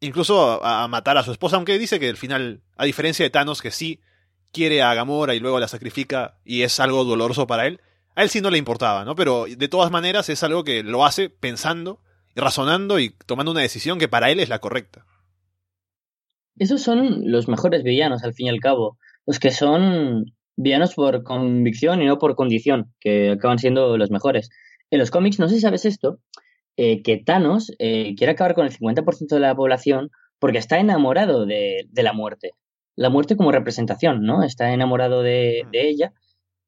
incluso 0.00 0.64
a, 0.64 0.88
matar 0.88 1.18
a 1.18 1.22
su 1.22 1.30
esposa, 1.30 1.56
aunque 1.56 1.78
dice 1.78 2.00
que 2.00 2.08
al 2.08 2.16
final, 2.16 2.62
a 2.76 2.84
diferencia 2.84 3.24
de 3.24 3.30
Thanos, 3.30 3.62
que 3.62 3.70
sí 3.70 4.00
quiere 4.52 4.82
a 4.82 4.94
Gamora 4.94 5.34
y 5.34 5.40
luego 5.40 5.60
la 5.60 5.68
sacrifica 5.68 6.38
y 6.44 6.62
es 6.62 6.80
algo 6.80 7.04
doloroso 7.04 7.46
para 7.46 7.66
él, 7.66 7.80
a 8.16 8.22
él 8.22 8.30
sí 8.30 8.40
no 8.40 8.50
le 8.50 8.58
importaba, 8.58 9.04
¿no? 9.04 9.14
Pero 9.14 9.46
de 9.48 9.68
todas 9.68 9.90
maneras 9.90 10.28
es 10.28 10.42
algo 10.42 10.64
que 10.64 10.82
lo 10.82 11.04
hace 11.04 11.30
pensando, 11.30 12.00
razonando 12.34 12.98
y 12.98 13.10
tomando 13.26 13.52
una 13.52 13.60
decisión 13.60 13.98
que 13.98 14.08
para 14.08 14.30
él 14.30 14.40
es 14.40 14.48
la 14.48 14.58
correcta. 14.58 15.06
Esos 16.56 16.82
son 16.82 17.30
los 17.30 17.48
mejores 17.48 17.82
villanos, 17.82 18.24
al 18.24 18.34
fin 18.34 18.46
y 18.46 18.50
al 18.50 18.60
cabo. 18.60 18.98
Los 19.26 19.38
que 19.38 19.50
son 19.50 20.34
villanos 20.56 20.94
por 20.94 21.22
convicción 21.22 22.02
y 22.02 22.06
no 22.06 22.18
por 22.18 22.34
condición, 22.34 22.92
que 23.00 23.30
acaban 23.30 23.58
siendo 23.58 23.96
los 23.96 24.10
mejores. 24.10 24.50
En 24.90 24.98
los 24.98 25.10
cómics, 25.10 25.38
no 25.38 25.48
sé 25.48 25.54
si 25.54 25.60
sabes 25.60 25.84
esto, 25.84 26.18
eh, 26.82 27.02
que 27.02 27.18
Thanos 27.18 27.72
eh, 27.78 28.14
quiere 28.16 28.32
acabar 28.32 28.54
con 28.54 28.64
el 28.64 28.72
50% 28.72 29.28
de 29.28 29.38
la 29.38 29.54
población 29.54 30.10
porque 30.38 30.56
está 30.56 30.78
enamorado 30.78 31.44
de, 31.44 31.86
la 31.92 32.14
muerte. 32.14 32.52
La 32.96 33.10
muerte 33.10 33.36
como 33.36 33.52
representación, 33.52 34.22
¿no? 34.22 34.42
Está 34.42 34.72
enamorado 34.72 35.22
de, 35.22 35.66
de 35.70 35.90
ella 35.90 36.14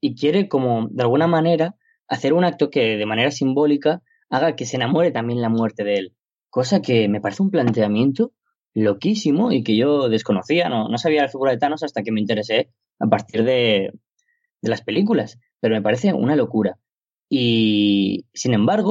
y 0.03 0.15
quiere 0.15 0.49
como 0.49 0.89
de 0.91 1.03
alguna 1.03 1.29
manera 1.29 1.77
hacer 2.09 2.35
un 2.35 2.45
acto 2.45 2.69
que 2.69 2.99
de 2.99 3.07
manera 3.07 3.31
simbólica 3.31 4.03
haga 4.29 4.55
que 4.55 4.67
se 4.67 4.77
enamore 4.77 5.13
también 5.13 5.41
la 5.41 5.49
muerte 5.49 5.83
de 5.83 5.95
él. 5.95 6.15
Cosa 6.51 6.83
que 6.83 7.09
me 7.09 7.23
parece 7.23 7.43
un 7.43 7.51
planteamiento 7.51 8.33
loquísimo 8.75 9.51
y 9.51 9.63
que 9.63 9.79
yo 9.79 10.11
desconocía, 10.11 10.69
no, 10.69 10.91
no 10.91 10.99
sabía 10.99 11.23
la 11.23 11.31
figura 11.31 11.53
de 11.53 11.59
Thanos 11.59 11.85
hasta 11.85 12.03
que 12.03 12.13
me 12.13 12.21
interesé 12.21 12.69
a 12.99 13.07
partir 13.07 13.45
de, 13.45 13.93
de 14.61 14.69
las 14.69 14.83
películas, 14.83 15.39
pero 15.59 15.75
me 15.75 15.81
parece 15.81 16.13
una 16.13 16.37
locura. 16.37 16.77
Y 17.31 18.27
sin 18.35 18.53
embargo... 18.53 18.91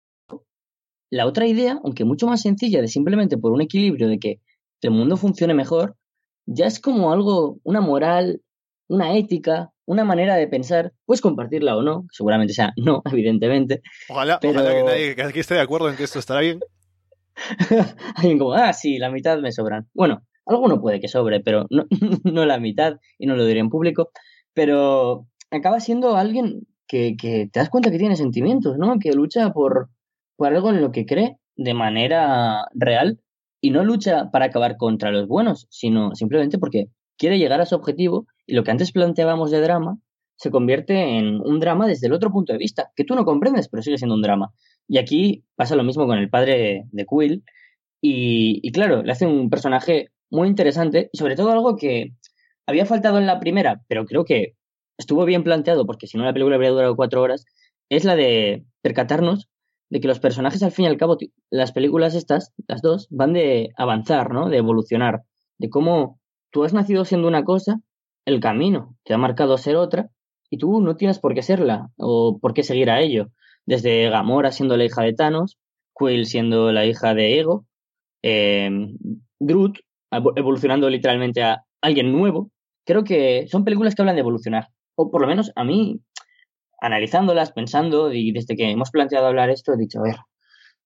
La 1.11 1.27
otra 1.27 1.45
idea, 1.45 1.79
aunque 1.83 2.05
mucho 2.05 2.25
más 2.25 2.41
sencilla 2.41 2.81
de 2.81 2.87
simplemente 2.87 3.37
por 3.37 3.51
un 3.51 3.61
equilibrio 3.61 4.07
de 4.07 4.17
que 4.17 4.39
el 4.81 4.91
mundo 4.91 5.17
funcione 5.17 5.53
mejor, 5.53 5.97
ya 6.45 6.65
es 6.65 6.79
como 6.79 7.11
algo, 7.11 7.59
una 7.63 7.81
moral, 7.81 8.41
una 8.87 9.15
ética, 9.17 9.71
una 9.85 10.05
manera 10.05 10.35
de 10.35 10.47
pensar, 10.47 10.93
puedes 11.05 11.21
compartirla 11.21 11.75
o 11.75 11.83
no, 11.83 12.05
seguramente 12.11 12.53
sea 12.53 12.71
no, 12.77 13.01
evidentemente. 13.11 13.81
Ojalá, 14.09 14.39
pero... 14.39 14.53
ojalá 14.61 14.73
que 14.73 14.83
nadie 14.83 15.33
que 15.33 15.39
esté 15.41 15.55
de 15.55 15.61
acuerdo 15.61 15.89
en 15.89 15.97
que 15.97 16.05
esto 16.05 16.17
estará 16.17 16.39
bien. 16.39 16.61
Alguien 18.15 18.39
como, 18.39 18.53
ah, 18.53 18.71
sí, 18.71 18.97
la 18.97 19.11
mitad 19.11 19.37
me 19.39 19.51
sobran. 19.51 19.89
Bueno, 19.93 20.25
alguno 20.45 20.79
puede 20.79 21.01
que 21.01 21.09
sobre, 21.09 21.41
pero 21.41 21.65
no, 21.69 21.85
no 22.23 22.45
la 22.45 22.57
mitad, 22.57 22.99
y 23.19 23.27
no 23.27 23.35
lo 23.35 23.45
diré 23.45 23.59
en 23.59 23.69
público, 23.69 24.11
pero 24.53 25.27
acaba 25.49 25.81
siendo 25.81 26.15
alguien 26.15 26.67
que, 26.87 27.15
que 27.17 27.49
te 27.51 27.59
das 27.59 27.69
cuenta 27.69 27.91
que 27.91 27.99
tiene 27.99 28.15
sentimientos, 28.15 28.77
¿no? 28.77 28.97
Que 28.99 29.11
lucha 29.11 29.51
por, 29.51 29.89
algo 30.45 30.69
en 30.69 30.81
lo 30.81 30.91
que 30.91 31.05
cree 31.05 31.37
de 31.55 31.73
manera 31.73 32.65
real 32.73 33.19
y 33.61 33.71
no 33.71 33.83
lucha 33.83 34.31
para 34.31 34.45
acabar 34.45 34.77
contra 34.77 35.11
los 35.11 35.27
buenos, 35.27 35.67
sino 35.69 36.15
simplemente 36.15 36.57
porque 36.57 36.87
quiere 37.17 37.37
llegar 37.37 37.61
a 37.61 37.65
su 37.65 37.75
objetivo 37.75 38.25
y 38.47 38.55
lo 38.55 38.63
que 38.63 38.71
antes 38.71 38.91
planteábamos 38.91 39.51
de 39.51 39.61
drama 39.61 39.97
se 40.35 40.49
convierte 40.49 41.19
en 41.19 41.39
un 41.39 41.59
drama 41.59 41.85
desde 41.85 42.07
el 42.07 42.13
otro 42.13 42.31
punto 42.31 42.51
de 42.51 42.57
vista, 42.57 42.91
que 42.95 43.03
tú 43.03 43.13
no 43.13 43.25
comprendes, 43.25 43.69
pero 43.69 43.83
sigue 43.83 43.99
siendo 43.99 44.15
un 44.15 44.23
drama. 44.23 44.51
Y 44.87 44.97
aquí 44.97 45.43
pasa 45.55 45.75
lo 45.75 45.83
mismo 45.83 46.07
con 46.07 46.17
el 46.17 46.31
padre 46.31 46.85
de 46.91 47.05
Quill 47.05 47.43
y, 48.01 48.59
y 48.63 48.71
claro, 48.71 49.03
le 49.03 49.11
hace 49.11 49.27
un 49.27 49.51
personaje 49.51 50.09
muy 50.31 50.47
interesante 50.47 51.09
y 51.13 51.17
sobre 51.19 51.35
todo 51.35 51.51
algo 51.51 51.75
que 51.75 52.13
había 52.65 52.87
faltado 52.87 53.19
en 53.19 53.27
la 53.27 53.39
primera, 53.39 53.83
pero 53.87 54.05
creo 54.05 54.25
que 54.25 54.55
estuvo 54.97 55.25
bien 55.25 55.43
planteado 55.43 55.85
porque 55.85 56.07
si 56.07 56.17
no 56.17 56.23
la 56.23 56.33
película 56.33 56.55
habría 56.55 56.71
durado 56.71 56.95
cuatro 56.95 57.21
horas, 57.21 57.45
es 57.89 58.05
la 58.05 58.15
de 58.15 58.65
percatarnos 58.81 59.47
de 59.91 59.99
que 59.99 60.07
los 60.07 60.19
personajes, 60.19 60.63
al 60.63 60.71
fin 60.71 60.85
y 60.85 60.87
al 60.87 60.97
cabo, 60.97 61.17
las 61.49 61.73
películas 61.73 62.15
estas, 62.15 62.53
las 62.65 62.81
dos, 62.81 63.07
van 63.11 63.33
de 63.33 63.71
avanzar, 63.75 64.33
¿no? 64.33 64.49
De 64.49 64.57
evolucionar, 64.57 65.23
de 65.59 65.69
cómo 65.69 66.19
tú 66.49 66.63
has 66.63 66.73
nacido 66.73 67.03
siendo 67.03 67.27
una 67.27 67.43
cosa, 67.43 67.81
el 68.25 68.39
camino 68.39 68.95
te 69.03 69.13
ha 69.13 69.17
marcado 69.17 69.57
ser 69.57 69.75
otra, 69.75 70.09
y 70.49 70.57
tú 70.57 70.79
no 70.81 70.95
tienes 70.95 71.19
por 71.19 71.33
qué 71.33 71.41
serla, 71.41 71.89
o 71.97 72.39
por 72.39 72.53
qué 72.53 72.63
seguir 72.63 72.89
a 72.89 73.01
ello. 73.01 73.27
Desde 73.65 74.09
Gamora 74.09 74.53
siendo 74.53 74.77
la 74.77 74.85
hija 74.85 75.01
de 75.03 75.13
Thanos, 75.13 75.57
Quill 75.93 76.25
siendo 76.25 76.71
la 76.71 76.85
hija 76.85 77.13
de 77.13 77.39
Ego, 77.39 77.65
eh, 78.23 78.69
Groot 79.39 79.77
evolucionando 80.09 80.89
literalmente 80.89 81.43
a 81.43 81.65
alguien 81.81 82.13
nuevo, 82.13 82.49
creo 82.85 83.03
que 83.03 83.45
son 83.47 83.65
películas 83.65 83.93
que 83.93 84.01
hablan 84.01 84.15
de 84.15 84.21
evolucionar. 84.21 84.69
O 84.95 85.11
por 85.11 85.21
lo 85.21 85.27
menos 85.27 85.51
a 85.55 85.65
mí, 85.65 85.99
analizándolas, 86.81 87.51
pensando, 87.53 88.11
y 88.11 88.31
desde 88.31 88.55
que 88.55 88.69
hemos 88.69 88.91
planteado 88.91 89.27
hablar 89.27 89.49
esto, 89.49 89.73
he 89.73 89.77
dicho, 89.77 89.99
a 89.99 90.03
ver, 90.03 90.15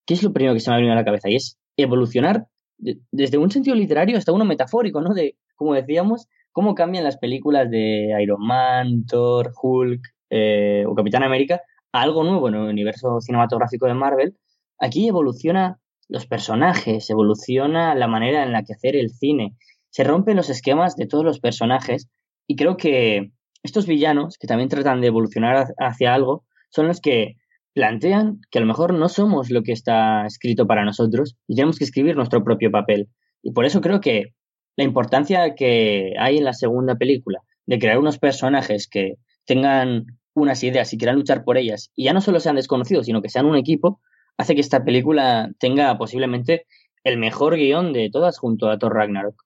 ¿qué 0.05 0.13
es 0.13 0.21
lo 0.21 0.33
primero 0.33 0.53
que 0.53 0.59
se 0.59 0.69
me 0.69 0.75
ha 0.75 0.77
venido 0.77 0.93
a 0.93 0.97
la 0.97 1.05
cabeza? 1.05 1.29
Y 1.29 1.35
es 1.35 1.57
evolucionar 1.77 2.45
desde 2.77 3.37
un 3.37 3.49
sentido 3.49 3.75
literario 3.75 4.17
hasta 4.17 4.33
uno 4.33 4.45
metafórico, 4.45 5.01
¿no? 5.01 5.13
De, 5.13 5.37
como 5.55 5.73
decíamos, 5.73 6.27
cómo 6.51 6.75
cambian 6.75 7.03
las 7.03 7.17
películas 7.17 7.69
de 7.69 8.13
Iron 8.21 8.45
Man, 8.45 9.05
Thor, 9.05 9.53
Hulk 9.59 10.01
eh, 10.29 10.83
o 10.87 10.93
Capitán 10.93 11.23
América 11.23 11.61
a 11.91 12.01
algo 12.01 12.23
nuevo 12.23 12.49
en 12.49 12.55
el 12.55 12.61
universo 12.61 13.21
cinematográfico 13.21 13.87
de 13.87 13.93
Marvel. 13.93 14.37
Aquí 14.79 15.07
evoluciona 15.07 15.79
los 16.09 16.27
personajes, 16.27 17.09
evoluciona 17.09 17.95
la 17.95 18.07
manera 18.07 18.43
en 18.43 18.51
la 18.51 18.63
que 18.63 18.73
hacer 18.73 18.95
el 18.95 19.09
cine, 19.09 19.55
se 19.89 20.03
rompen 20.03 20.35
los 20.35 20.49
esquemas 20.49 20.97
de 20.97 21.07
todos 21.07 21.23
los 21.23 21.39
personajes 21.39 22.09
y 22.47 22.57
creo 22.57 22.75
que 22.77 23.31
estos 23.65 23.87
villanos, 23.87 24.37
que 24.37 24.47
también 24.47 24.69
tratan 24.69 25.01
de 25.01 25.07
evolucionar 25.07 25.73
hacia 25.77 26.13
algo, 26.13 26.45
son 26.69 26.87
los 26.87 27.01
que 27.01 27.35
plantean 27.73 28.39
que 28.49 28.59
a 28.59 28.61
lo 28.61 28.67
mejor 28.67 28.93
no 28.93 29.09
somos 29.09 29.49
lo 29.49 29.61
que 29.61 29.73
está 29.73 30.25
escrito 30.25 30.65
para 30.65 30.85
nosotros 30.85 31.35
y 31.47 31.55
tenemos 31.55 31.77
que 31.77 31.83
escribir 31.83 32.15
nuestro 32.15 32.43
propio 32.43 32.71
papel. 32.71 33.09
Y 33.43 33.51
por 33.51 33.65
eso 33.65 33.81
creo 33.81 33.99
que 33.99 34.33
la 34.77 34.83
importancia 34.83 35.55
que 35.55 36.13
hay 36.17 36.37
en 36.37 36.45
la 36.45 36.53
segunda 36.53 36.95
película 36.95 37.39
de 37.65 37.79
crear 37.79 37.97
unos 37.97 38.17
personajes 38.17 38.87
que 38.87 39.15
tengan 39.45 40.05
unas 40.33 40.63
ideas 40.63 40.91
y 40.93 40.97
quieran 40.97 41.15
luchar 41.15 41.43
por 41.43 41.57
ellas 41.57 41.91
y 41.95 42.05
ya 42.05 42.13
no 42.13 42.21
solo 42.21 42.39
sean 42.39 42.55
desconocidos, 42.55 43.05
sino 43.05 43.21
que 43.21 43.29
sean 43.29 43.45
un 43.45 43.57
equipo, 43.57 43.99
hace 44.37 44.55
que 44.55 44.61
esta 44.61 44.83
película 44.83 45.51
tenga 45.59 45.97
posiblemente 45.97 46.65
el 47.03 47.17
mejor 47.17 47.55
guion 47.55 47.93
de 47.93 48.09
todas 48.11 48.37
junto 48.37 48.69
a 48.69 48.77
Thor 48.77 48.93
Ragnarok. 48.93 49.44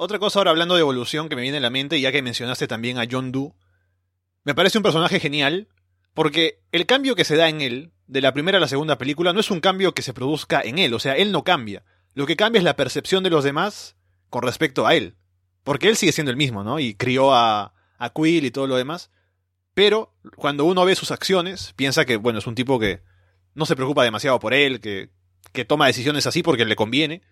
Otra 0.00 0.20
cosa 0.20 0.38
ahora 0.38 0.52
hablando 0.52 0.76
de 0.76 0.80
evolución 0.80 1.28
que 1.28 1.34
me 1.34 1.42
viene 1.42 1.56
a 1.56 1.60
la 1.60 1.70
mente, 1.70 2.00
ya 2.00 2.12
que 2.12 2.22
mencionaste 2.22 2.68
también 2.68 2.98
a 2.98 3.08
John 3.10 3.32
Doe, 3.32 3.52
me 4.44 4.54
parece 4.54 4.78
un 4.78 4.84
personaje 4.84 5.18
genial 5.18 5.66
porque 6.14 6.60
el 6.70 6.86
cambio 6.86 7.16
que 7.16 7.24
se 7.24 7.34
da 7.34 7.48
en 7.48 7.60
él, 7.60 7.90
de 8.06 8.20
la 8.20 8.32
primera 8.32 8.58
a 8.58 8.60
la 8.60 8.68
segunda 8.68 8.96
película, 8.96 9.32
no 9.32 9.40
es 9.40 9.50
un 9.50 9.58
cambio 9.58 9.94
que 9.94 10.02
se 10.02 10.14
produzca 10.14 10.60
en 10.60 10.78
él, 10.78 10.94
o 10.94 11.00
sea, 11.00 11.16
él 11.16 11.32
no 11.32 11.42
cambia. 11.42 11.82
Lo 12.14 12.26
que 12.26 12.36
cambia 12.36 12.58
es 12.58 12.64
la 12.64 12.76
percepción 12.76 13.24
de 13.24 13.30
los 13.30 13.42
demás 13.42 13.96
con 14.30 14.44
respecto 14.44 14.86
a 14.86 14.94
él. 14.94 15.16
Porque 15.64 15.88
él 15.88 15.96
sigue 15.96 16.12
siendo 16.12 16.30
el 16.30 16.36
mismo, 16.36 16.62
¿no? 16.62 16.78
Y 16.78 16.94
crió 16.94 17.34
a, 17.34 17.74
a 17.98 18.12
Quill 18.12 18.44
y 18.44 18.52
todo 18.52 18.68
lo 18.68 18.76
demás. 18.76 19.10
Pero 19.74 20.14
cuando 20.36 20.64
uno 20.64 20.84
ve 20.84 20.94
sus 20.94 21.10
acciones, 21.10 21.72
piensa 21.74 22.04
que, 22.04 22.18
bueno, 22.18 22.38
es 22.38 22.46
un 22.46 22.54
tipo 22.54 22.78
que 22.78 23.02
no 23.56 23.66
se 23.66 23.74
preocupa 23.74 24.04
demasiado 24.04 24.38
por 24.38 24.54
él, 24.54 24.80
que, 24.80 25.10
que 25.52 25.64
toma 25.64 25.88
decisiones 25.88 26.24
así 26.28 26.44
porque 26.44 26.64
le 26.64 26.76
conviene. 26.76 27.22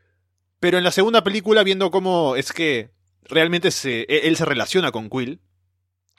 Pero 0.61 0.79
en 0.79 0.85
la 0.85 0.91
segunda 0.91 1.23
película, 1.23 1.63
viendo 1.63 1.91
cómo 1.91 2.37
es 2.37 2.53
que 2.53 2.91
realmente 3.23 3.71
se, 3.71 4.03
e, 4.03 4.29
él 4.29 4.37
se 4.37 4.45
relaciona 4.45 4.93
con 4.93 5.11
Quill, 5.11 5.41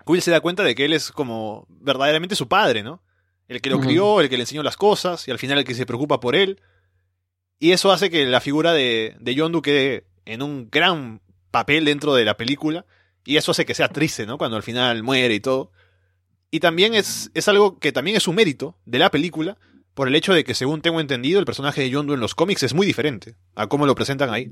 Quill 0.05 0.21
se 0.21 0.31
da 0.31 0.39
cuenta 0.39 0.63
de 0.63 0.73
que 0.75 0.85
él 0.85 0.93
es 0.93 1.11
como 1.11 1.67
verdaderamente 1.69 2.35
su 2.35 2.47
padre, 2.47 2.83
¿no? 2.83 3.03
El 3.47 3.61
que 3.61 3.69
lo 3.69 3.79
crió, 3.79 4.19
el 4.19 4.29
que 4.29 4.37
le 4.37 4.43
enseñó 4.43 4.63
las 4.63 4.77
cosas, 4.77 5.27
y 5.27 5.31
al 5.31 5.39
final 5.39 5.57
el 5.57 5.63
que 5.63 5.73
se 5.73 5.85
preocupa 5.85 6.19
por 6.19 6.35
él. 6.35 6.61
Y 7.59 7.71
eso 7.71 7.91
hace 7.91 8.09
que 8.09 8.25
la 8.25 8.41
figura 8.41 8.73
de, 8.73 9.15
de 9.19 9.35
Yondu 9.35 9.61
quede 9.61 10.05
en 10.25 10.41
un 10.41 10.69
gran 10.69 11.21
papel 11.51 11.85
dentro 11.85 12.13
de 12.13 12.25
la 12.25 12.35
película, 12.35 12.85
y 13.23 13.37
eso 13.37 13.51
hace 13.51 13.65
que 13.65 13.73
sea 13.73 13.89
triste, 13.89 14.25
¿no? 14.25 14.37
Cuando 14.37 14.57
al 14.57 14.63
final 14.63 15.03
muere 15.03 15.33
y 15.33 15.39
todo. 15.39 15.71
Y 16.51 16.59
también 16.59 16.93
es, 16.93 17.29
es 17.33 17.47
algo 17.47 17.79
que 17.79 17.91
también 17.91 18.15
es 18.15 18.27
un 18.27 18.35
mérito 18.35 18.77
de 18.85 18.99
la 18.99 19.11
película, 19.11 19.57
por 19.97 20.07
el 20.07 20.13
hecho 20.13 20.31
de 20.31 20.43
que, 20.43 20.53
según 20.53 20.83
tengo 20.83 20.99
entendido, 20.99 21.39
el 21.39 21.45
personaje 21.47 21.81
de 21.81 21.89
Yondu 21.89 22.13
en 22.13 22.19
los 22.19 22.35
cómics 22.35 22.61
es 22.61 22.75
muy 22.75 22.85
diferente 22.85 23.33
a 23.55 23.65
cómo 23.65 23.87
lo 23.87 23.95
presentan 23.95 24.29
ahí. 24.29 24.51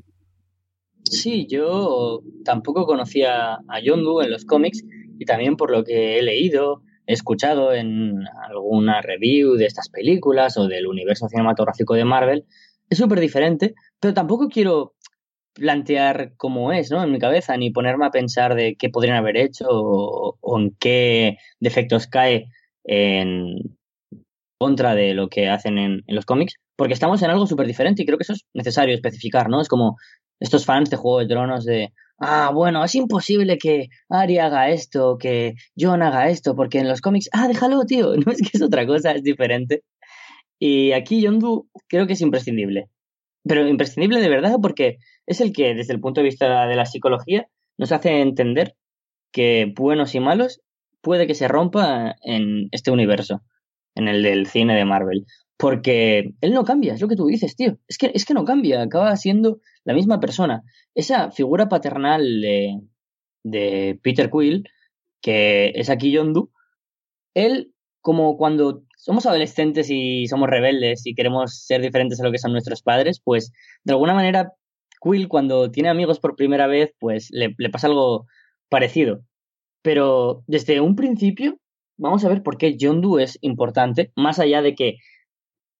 Sí, 1.03 1.45
yo 1.47 2.21
tampoco 2.43 2.87
conocía 2.87 3.59
a 3.67 3.79
Yondu 3.79 4.21
en 4.21 4.31
los 4.31 4.43
cómics 4.43 4.83
y 5.19 5.25
también 5.25 5.55
por 5.55 5.69
lo 5.69 5.83
que 5.83 6.17
he 6.17 6.23
leído, 6.23 6.81
he 7.05 7.13
escuchado 7.13 7.73
en 7.73 8.23
alguna 8.49 9.03
review 9.03 9.53
de 9.53 9.67
estas 9.67 9.87
películas 9.89 10.57
o 10.57 10.67
del 10.67 10.87
universo 10.87 11.29
cinematográfico 11.29 11.93
de 11.93 12.05
Marvel, 12.05 12.45
es 12.89 12.97
súper 12.97 13.19
diferente, 13.19 13.75
pero 13.99 14.15
tampoco 14.15 14.49
quiero 14.49 14.95
plantear 15.53 16.33
cómo 16.37 16.73
es, 16.73 16.89
¿no? 16.89 17.03
En 17.03 17.11
mi 17.11 17.19
cabeza, 17.19 17.55
ni 17.55 17.69
ponerme 17.69 18.07
a 18.07 18.11
pensar 18.11 18.55
de 18.55 18.75
qué 18.77 18.89
podrían 18.89 19.17
haber 19.17 19.37
hecho 19.37 19.67
o, 19.69 20.59
en 20.59 20.75
qué 20.79 21.37
defectos 21.59 22.07
cae 22.07 22.47
en 22.83 23.77
contra 24.57 24.95
de 24.95 25.13
lo 25.13 25.29
que 25.29 25.49
hacen 25.49 25.77
en, 25.77 26.03
los 26.07 26.25
cómics, 26.25 26.55
porque 26.75 26.93
estamos 26.93 27.21
en 27.21 27.29
algo 27.29 27.47
súper 27.47 27.67
diferente 27.67 28.03
y 28.03 28.05
creo 28.05 28.17
que 28.17 28.23
eso 28.23 28.33
es 28.33 28.45
necesario 28.53 28.95
especificar, 28.95 29.49
¿no? 29.49 29.61
Es 29.61 29.67
como 29.67 29.97
estos 30.39 30.65
fans 30.65 30.89
de 30.89 30.97
Juego 30.97 31.19
de 31.19 31.27
Tronos 31.27 31.65
de, 31.65 31.93
ah, 32.19 32.51
bueno, 32.53 32.83
es 32.83 32.95
imposible 32.95 33.57
que 33.57 33.87
Ari 34.09 34.39
haga 34.39 34.69
esto, 34.69 35.17
que 35.17 35.55
John 35.77 36.01
haga 36.01 36.29
esto, 36.29 36.55
porque 36.55 36.79
en 36.79 36.87
los 36.87 37.01
cómics, 37.01 37.29
ah, 37.33 37.47
déjalo, 37.47 37.85
tío, 37.85 38.15
no 38.25 38.31
es 38.31 38.41
que 38.41 38.49
es 38.53 38.61
otra 38.61 38.85
cosa, 38.85 39.11
es 39.11 39.23
diferente. 39.23 39.83
Y 40.59 40.93
aquí 40.93 41.21
Yondu 41.21 41.69
creo 41.87 42.07
que 42.07 42.13
es 42.13 42.21
imprescindible. 42.21 42.89
Pero 43.43 43.67
imprescindible 43.67 44.21
de 44.21 44.29
verdad 44.29 44.55
porque 44.61 44.97
es 45.27 45.41
el 45.41 45.53
que, 45.53 45.75
desde 45.75 45.93
el 45.93 45.99
punto 45.99 46.21
de 46.21 46.25
vista 46.25 46.65
de 46.65 46.75
la 46.75 46.85
psicología, 46.85 47.47
nos 47.77 47.91
hace 47.91 48.21
entender 48.21 48.75
que 49.31 49.71
buenos 49.75 50.15
y 50.15 50.19
malos 50.19 50.61
puede 51.01 51.27
que 51.27 51.35
se 51.35 51.47
rompa 51.47 52.15
en 52.23 52.69
este 52.71 52.89
universo, 52.89 53.41
en 53.95 54.07
el 54.07 54.23
del 54.23 54.47
cine 54.47 54.75
de 54.75 54.85
Marvel. 54.85 55.25
Porque 55.57 56.33
él 56.41 56.53
no 56.53 56.65
cambia, 56.65 56.93
es 56.93 57.01
lo 57.01 57.07
que 57.07 57.15
tú 57.15 57.27
dices, 57.27 57.55
tío. 57.55 57.77
Es 57.87 57.97
que, 57.97 58.11
es 58.13 58.25
que 58.25 58.33
no 58.33 58.45
cambia, 58.45 58.81
acaba 58.81 59.15
siendo 59.15 59.59
la 59.85 59.93
misma 59.93 60.19
persona. 60.19 60.63
Esa 60.93 61.31
figura 61.31 61.69
paternal 61.69 62.41
de, 62.41 62.81
de 63.43 63.99
Peter 64.03 64.29
Quill, 64.29 64.67
que 65.21 65.71
es 65.75 65.89
aquí 65.89 66.11
Yondu, 66.11 66.51
él, 67.33 67.73
como 68.01 68.37
cuando 68.37 68.83
somos 68.97 69.25
adolescentes 69.25 69.89
y 69.89 70.27
somos 70.27 70.49
rebeldes 70.49 71.05
y 71.05 71.15
queremos 71.15 71.63
ser 71.65 71.81
diferentes 71.81 72.19
a 72.19 72.23
lo 72.23 72.31
que 72.31 72.37
son 72.37 72.51
nuestros 72.51 72.81
padres, 72.81 73.21
pues 73.23 73.51
de 73.83 73.93
alguna 73.93 74.13
manera 74.13 74.53
Quill 75.01 75.27
cuando 75.27 75.71
tiene 75.71 75.89
amigos 75.89 76.19
por 76.19 76.35
primera 76.35 76.67
vez, 76.67 76.93
pues 76.99 77.29
le, 77.31 77.55
le 77.57 77.69
pasa 77.69 77.87
algo 77.87 78.25
parecido. 78.69 79.21
Pero 79.81 80.43
desde 80.47 80.81
un 80.81 80.95
principio, 80.95 81.59
vamos 81.97 82.23
a 82.25 82.29
ver 82.29 82.43
por 82.43 82.57
qué 82.57 82.77
Yondu 82.77 83.19
es 83.19 83.37
importante, 83.41 84.11
más 84.15 84.39
allá 84.39 84.61
de 84.61 84.75
que, 84.75 84.97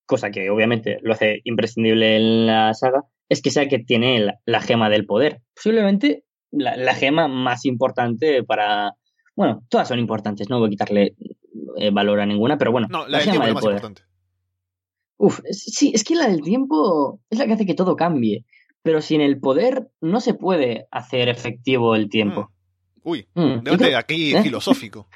cosa 0.05 0.31
que 0.31 0.49
obviamente 0.49 0.99
lo 1.01 1.13
hace 1.13 1.41
imprescindible 1.43 2.15
en 2.17 2.47
la 2.47 2.73
saga, 2.73 3.03
es 3.29 3.41
que 3.41 3.51
sea 3.51 3.67
que 3.67 3.79
tiene 3.79 4.33
la, 4.45 4.61
gema 4.61 4.89
del 4.89 5.05
poder. 5.05 5.41
Posiblemente 5.55 6.23
la, 6.51 6.93
gema 6.93 7.27
más 7.27 7.65
importante 7.65 8.43
para... 8.43 8.93
Bueno, 9.35 9.63
todas 9.69 9.87
son 9.87 9.99
importantes, 9.99 10.49
no 10.49 10.59
voy 10.59 10.67
a 10.67 10.69
quitarle 10.69 11.15
eh, 11.77 11.89
valor 11.91 12.21
a 12.21 12.25
ninguna, 12.25 12.57
pero 12.57 12.71
bueno, 12.71 12.87
la, 13.07 13.19
gema 13.19 13.45
del 13.45 13.55
poder. 13.55 13.77
Importante. 13.77 14.03
Uf, 15.17 15.39
sí, 15.49 15.91
es 15.93 16.03
que 16.03 16.15
la 16.15 16.27
del 16.27 16.41
tiempo 16.41 17.19
es 17.29 17.39
la 17.39 17.45
que 17.45 17.53
hace 17.53 17.65
que 17.65 17.73
todo 17.73 17.95
cambie, 17.95 18.45
pero 18.81 19.01
sin 19.01 19.21
el 19.21 19.39
poder 19.39 19.89
no 20.01 20.21
se 20.21 20.33
puede 20.33 20.87
hacer 20.91 21.27
efectivo 21.29 21.95
el 21.95 22.09
tiempo. 22.09 22.51
Mm. 23.03 23.09
Uy, 23.09 23.27
mm, 23.33 23.63
de 23.63 23.95
aquí 23.95 24.35
¿Eh? 24.35 24.41
filosófico. 24.41 25.07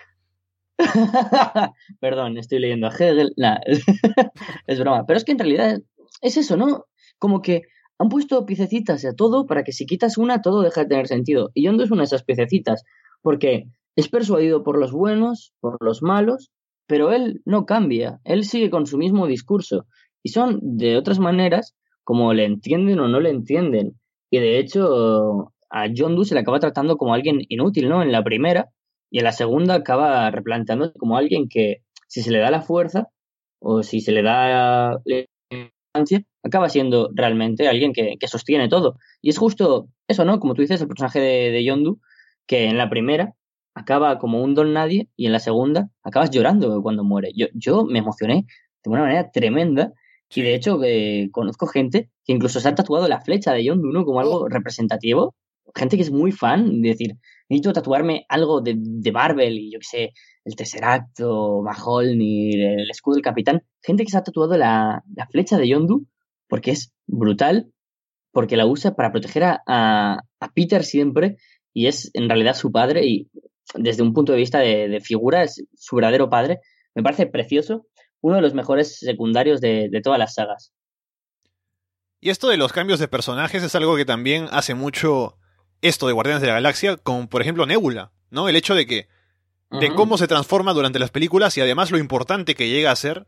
Perdón, 2.00 2.38
estoy 2.38 2.60
leyendo 2.60 2.88
a 2.88 2.92
Hegel. 2.92 3.34
es 4.68 4.80
broma. 4.80 5.06
Pero 5.06 5.18
es 5.18 5.26
que 5.26 5.34
en 5.34 5.40
realidad 5.40 5.80
es 6.22 6.38
eso, 6.38 6.58
¿no? 6.58 6.86
Como 7.18 7.42
que 7.42 7.64
han 7.98 8.10
puesto 8.10 8.46
piececitas 8.46 9.04
a 9.06 9.14
todo 9.14 9.46
para 9.46 9.64
que 9.64 9.74
si 9.74 9.86
quitas 9.86 10.18
una, 10.18 10.42
todo 10.42 10.62
deja 10.62 10.82
de 10.82 10.88
tener 10.88 11.08
sentido. 11.08 11.52
Y 11.54 11.64
Yondo 11.64 11.84
es 11.84 11.92
una 11.92 12.02
de 12.02 12.06
esas 12.06 12.24
piececitas, 12.24 12.84
porque 13.22 13.66
es 13.96 14.08
persuadido 14.08 14.64
por 14.64 14.80
los 14.80 14.94
buenos, 14.94 15.54
por 15.60 15.78
los 15.84 16.02
malos, 16.02 16.52
pero 16.88 17.12
él 17.12 17.42
no 17.46 17.66
cambia, 17.66 18.20
él 18.24 18.46
sigue 18.46 18.70
con 18.70 18.88
su 18.88 18.98
mismo 18.98 19.28
discurso. 19.28 19.86
Y 20.24 20.30
son 20.30 20.60
de 20.62 20.98
otras 20.98 21.20
maneras 21.20 21.76
como 22.04 22.34
le 22.34 22.46
entienden 22.46 23.00
o 23.00 23.08
no 23.08 23.20
le 23.20 23.30
entienden. 23.30 24.00
Y 24.32 24.40
de 24.40 24.60
hecho, 24.60 25.54
a 25.70 25.88
Doe 25.90 26.26
se 26.26 26.34
le 26.34 26.42
acaba 26.42 26.60
tratando 26.60 26.98
como 26.98 27.14
alguien 27.14 27.42
inútil, 27.50 27.90
¿no? 27.90 28.02
En 28.02 28.12
la 28.12 28.24
primera, 28.24 28.70
y 29.12 29.20
en 29.20 29.26
la 29.26 29.32
segunda 29.32 29.76
acaba 29.76 30.30
replanteándose 30.32 30.98
como 30.98 31.18
alguien 31.18 31.50
que, 31.50 31.84
si 32.08 32.22
se 32.22 32.32
le 32.32 32.40
da 32.40 32.52
la 32.52 32.62
fuerza, 32.62 33.08
o 33.60 33.84
si 33.84 34.02
se 34.02 34.12
le 34.12 34.24
da 34.24 35.02
acaba 36.44 36.70
siendo 36.70 37.10
realmente 37.14 37.68
alguien 37.68 37.94
que, 37.94 38.18
sostiene 38.28 38.70
todo. 38.70 38.98
Y 39.22 39.30
es 39.30 39.38
justo 39.38 39.90
eso, 40.08 40.26
¿no? 40.26 40.40
Como 40.40 40.54
tú 40.54 40.62
dices, 40.62 40.82
el 40.82 40.88
personaje 40.88 41.20
de, 41.20 41.52
de 41.52 41.64
Yondu, 41.64 42.00
que 42.48 42.66
en 42.66 42.78
la 42.78 42.90
primera 42.90 43.36
acaba 43.76 44.18
como 44.20 44.42
un 44.44 44.56
don 44.56 44.74
nadie 44.74 45.10
y 45.16 45.26
en 45.26 45.32
la 45.32 45.40
segunda 45.40 45.90
acabas 46.04 46.32
llorando 46.32 46.82
cuando 46.82 47.04
muere. 47.04 47.32
Yo, 47.36 47.48
yo 47.54 47.86
me 47.86 48.00
emocioné 48.00 48.46
de 48.84 48.90
una 48.90 49.02
manera 49.02 49.32
tremenda 49.32 49.94
y 50.34 50.42
de 50.42 50.56
hecho 50.56 50.80
eh, 50.84 51.30
conozco 51.32 51.68
gente 51.68 52.10
que 52.26 52.34
incluso 52.34 52.60
se 52.60 52.70
ha 52.70 52.76
tatuado 52.76 53.08
la 53.08 53.22
flecha 53.22 53.54
de 53.54 53.64
Yondu, 53.64 53.92
¿no? 53.92 54.06
Como 54.06 54.20
algo 54.20 54.48
representativo. 54.48 55.36
Gente 55.76 55.98
que 55.98 56.04
es 56.04 56.12
muy 56.12 56.32
fan, 56.32 56.82
de 56.82 56.90
decir, 56.90 57.16
necesito 57.50 57.74
tatuarme 57.74 58.26
algo 58.30 58.62
de, 58.62 58.76
de 58.78 59.12
Marvel 59.12 59.58
y 59.58 59.72
yo 59.72 59.80
qué 59.80 59.86
sé, 59.86 60.14
el 60.46 60.56
Tesseract 60.56 61.20
o 61.24 61.64
ni 62.16 62.54
el 62.54 62.90
escudo 62.90 63.16
del 63.16 63.24
capitán. 63.24 63.64
Gente 63.82 64.06
que 64.06 64.12
se 64.12 64.18
ha 64.18 64.24
tatuado 64.24 64.56
la, 64.56 65.04
la 65.16 65.28
flecha 65.28 65.58
de 65.58 65.68
Yondu 65.68 66.06
porque 66.48 66.72
es 66.72 66.94
brutal, 67.08 67.72
porque 68.32 68.58
la 68.58 68.66
usa 68.66 68.96
para 68.96 69.12
proteger 69.12 69.44
a, 69.44 69.62
a, 69.66 70.52
Peter 70.54 70.84
siempre 70.84 71.38
y 71.74 71.88
es 71.88 72.12
en 72.14 72.30
realidad 72.30 72.56
su 72.56 72.72
padre 72.72 73.06
y 73.06 73.30
desde 73.76 74.04
un 74.04 74.14
punto 74.14 74.32
de 74.32 74.40
vista 74.40 74.60
de, 74.60 74.88
de 74.88 75.02
figura 75.02 75.44
es 75.44 75.64
su 75.76 75.96
verdadero 75.96 76.30
padre. 76.30 76.60
Me 76.96 77.04
parece 77.04 77.28
precioso, 77.28 77.88
uno 78.22 78.36
de 78.36 78.42
los 78.42 78.54
mejores 78.54 79.00
secundarios 79.00 79.62
de, 79.62 79.90
de 79.90 80.02
todas 80.02 80.20
las 80.20 80.36
sagas. 80.36 80.72
Y 82.22 82.30
esto 82.32 82.50
de 82.50 82.58
los 82.58 82.74
cambios 82.74 83.00
de 83.00 83.08
personajes 83.08 83.64
es 83.64 83.76
algo 83.76 83.96
que 83.96 84.06
también 84.06 84.48
hace 84.52 84.74
mucho 84.74 85.39
esto 85.82 86.08
de 86.08 86.14
Guardianes 86.14 86.42
de 86.42 86.48
la 86.48 86.56
Galaxia, 86.56 86.98
como 86.98 87.30
por 87.30 87.42
ejemplo 87.42 87.66
Nebula, 87.66 88.12
¿no? 88.32 88.50
El 88.50 88.56
hecho 88.56 88.76
de 88.76 88.86
que 88.86 89.08
de 89.72 89.94
cómo 89.94 90.18
se 90.18 90.28
transforma 90.28 90.74
durante 90.74 90.98
las 90.98 91.12
películas 91.12 91.56
y 91.58 91.62
además 91.62 91.92
lo 91.92 92.00
importante 92.00 92.56
que 92.56 92.70
llega 92.70 92.92
a 92.92 92.96
ser 92.96 93.28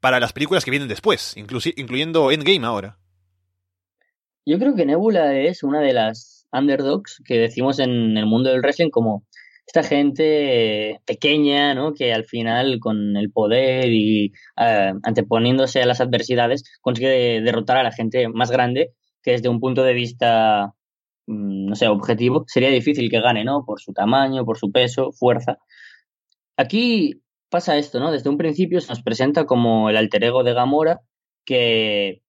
para 0.00 0.20
las 0.20 0.34
películas 0.34 0.64
que 0.64 0.70
vienen 0.70 0.88
después, 0.88 1.34
incluyendo 1.36 2.30
Endgame 2.30 2.66
ahora. 2.66 2.98
Yo 4.44 4.58
creo 4.58 4.74
que 4.74 4.84
Nebula 4.84 5.34
es 5.38 5.62
una 5.62 5.80
de 5.80 5.92
las 5.92 6.46
underdogs 6.52 7.22
que 7.24 7.38
decimos 7.38 7.78
en 7.78 8.16
el 8.16 8.26
mundo 8.26 8.50
del 8.50 8.60
wrestling 8.60 8.90
como 8.90 9.24
esta 9.66 9.82
gente 9.82 11.00
pequeña, 11.06 11.74
¿no? 11.74 11.94
Que 11.94 12.12
al 12.12 12.24
final 12.24 12.78
con 12.80 13.16
el 13.16 13.30
poder 13.30 13.90
y 13.90 14.32
eh, 14.56 14.92
anteponiéndose 15.02 15.80
a 15.80 15.86
las 15.86 16.00
adversidades 16.00 16.64
consigue 16.80 17.40
derrotar 17.40 17.78
a 17.78 17.82
la 17.82 17.92
gente 17.92 18.28
más 18.28 18.50
grande 18.50 18.92
que 19.22 19.32
desde 19.32 19.48
un 19.48 19.60
punto 19.60 19.84
de 19.84 19.94
vista, 19.94 20.74
no 21.26 21.74
sé, 21.74 21.88
objetivo, 21.88 22.44
sería 22.46 22.70
difícil 22.70 23.10
que 23.10 23.20
gane, 23.20 23.44
¿no? 23.44 23.64
Por 23.64 23.80
su 23.80 23.92
tamaño, 23.92 24.44
por 24.44 24.58
su 24.58 24.70
peso, 24.72 25.12
fuerza. 25.12 25.58
Aquí 26.56 27.22
pasa 27.48 27.76
esto, 27.76 28.00
¿no? 28.00 28.10
Desde 28.10 28.30
un 28.30 28.38
principio 28.38 28.80
se 28.80 28.88
nos 28.88 29.02
presenta 29.02 29.44
como 29.44 29.90
el 29.90 29.96
alter 29.96 30.24
ego 30.24 30.42
de 30.42 30.54
Gamora, 30.54 31.00
que 31.44 32.22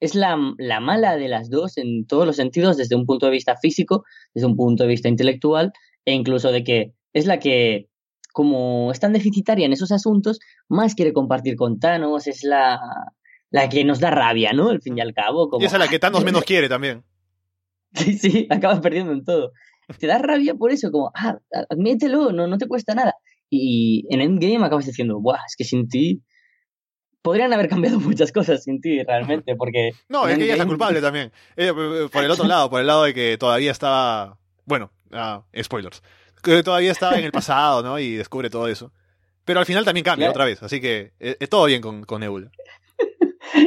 es 0.00 0.14
la, 0.14 0.36
la, 0.58 0.80
mala 0.80 1.16
de 1.16 1.28
las 1.28 1.48
dos 1.50 1.78
en 1.78 2.06
todos 2.06 2.26
los 2.26 2.36
sentidos, 2.36 2.76
desde 2.76 2.96
un 2.96 3.06
punto 3.06 3.26
de 3.26 3.32
vista 3.32 3.56
físico, 3.56 4.04
desde 4.34 4.46
un 4.46 4.56
punto 4.56 4.82
de 4.82 4.90
vista 4.90 5.08
intelectual, 5.08 5.72
e 6.04 6.12
incluso 6.12 6.52
de 6.52 6.64
que 6.64 6.92
es 7.12 7.26
la 7.26 7.38
que, 7.38 7.88
como 8.32 8.92
es 8.92 9.00
tan 9.00 9.12
deficitaria 9.12 9.64
en 9.64 9.72
esos 9.72 9.92
asuntos, 9.92 10.38
más 10.68 10.94
quiere 10.94 11.12
compartir 11.12 11.56
con 11.56 11.78
Thanos, 11.78 12.26
es 12.26 12.44
la, 12.44 12.78
la 13.50 13.68
que 13.68 13.84
nos 13.84 14.00
da 14.00 14.10
rabia, 14.10 14.52
¿no? 14.52 14.68
Al 14.68 14.82
fin 14.82 14.98
y 14.98 15.00
al 15.00 15.14
cabo. 15.14 15.48
Como, 15.48 15.62
y 15.62 15.66
es 15.66 15.74
a 15.74 15.78
la 15.78 15.88
que 15.88 15.98
Thanos 15.98 16.24
menos 16.24 16.44
quiere 16.44 16.68
también. 16.68 17.04
Sí, 18.04 18.18
sí, 18.18 18.46
acabas 18.50 18.80
perdiendo 18.80 19.12
en 19.12 19.24
todo. 19.24 19.52
Te 19.98 20.06
da 20.06 20.18
rabia 20.18 20.54
por 20.54 20.70
eso, 20.70 20.90
como, 20.90 21.10
ah, 21.14 21.38
admítelo, 21.70 22.32
no, 22.32 22.46
no 22.46 22.58
te 22.58 22.68
cuesta 22.68 22.94
nada. 22.94 23.14
Y 23.48 24.04
en 24.10 24.20
Endgame 24.20 24.64
acabas 24.66 24.86
diciendo, 24.86 25.20
Buah, 25.20 25.44
es 25.46 25.54
que 25.56 25.64
sin 25.64 25.88
ti 25.88 26.22
podrían 27.22 27.52
haber 27.52 27.68
cambiado 27.68 27.98
muchas 28.00 28.32
cosas 28.32 28.64
sin 28.64 28.80
ti, 28.80 29.02
realmente, 29.02 29.56
porque... 29.56 29.92
No, 30.08 30.28
es 30.28 30.36
que 30.36 30.44
ella 30.44 30.54
es 30.54 30.58
la 30.58 30.66
culpable 30.66 31.00
también. 31.00 31.32
Eh, 31.56 31.72
por 32.12 32.24
el 32.24 32.30
otro 32.30 32.46
lado, 32.46 32.68
por 32.68 32.80
el 32.80 32.86
lado 32.86 33.04
de 33.04 33.14
que 33.14 33.38
todavía 33.38 33.72
estaba... 33.72 34.38
Bueno, 34.64 34.90
ah, 35.12 35.44
spoilers. 35.60 36.02
Que 36.42 36.62
todavía 36.62 36.92
estaba 36.92 37.18
en 37.18 37.24
el 37.24 37.32
pasado, 37.32 37.82
¿no? 37.82 37.98
Y 37.98 38.14
descubre 38.14 38.50
todo 38.50 38.68
eso. 38.68 38.92
Pero 39.44 39.60
al 39.60 39.66
final 39.66 39.84
también 39.84 40.04
cambia 40.04 40.30
otra 40.30 40.44
vez, 40.44 40.62
así 40.62 40.80
que 40.80 41.12
es, 41.18 41.36
es 41.38 41.48
todo 41.48 41.64
bien 41.66 41.80
con, 41.80 42.04
con 42.04 42.20
Nebula. 42.20 42.50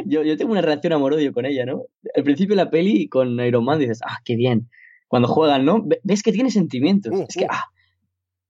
Yo, 0.06 0.24
yo 0.24 0.38
tengo 0.38 0.52
una 0.52 0.62
reacción 0.62 0.94
amor-odio 0.94 1.34
con 1.34 1.46
ella, 1.46 1.66
¿no? 1.66 1.84
Al 2.16 2.24
principio 2.24 2.56
de 2.56 2.64
la 2.64 2.70
peli 2.70 3.08
con 3.08 3.40
Iron 3.40 3.64
Man 3.64 3.80
dices, 3.80 4.00
ah, 4.08 4.18
qué 4.24 4.36
bien. 4.36 4.70
Cuando 5.08 5.28
juegan, 5.28 5.66
¿no? 5.66 5.86
Ves 6.04 6.24
que 6.24 6.32
tiene 6.32 6.52
sentimientos. 6.52 7.14
Es 7.28 7.36
que, 7.36 7.48
ah, 7.50 7.66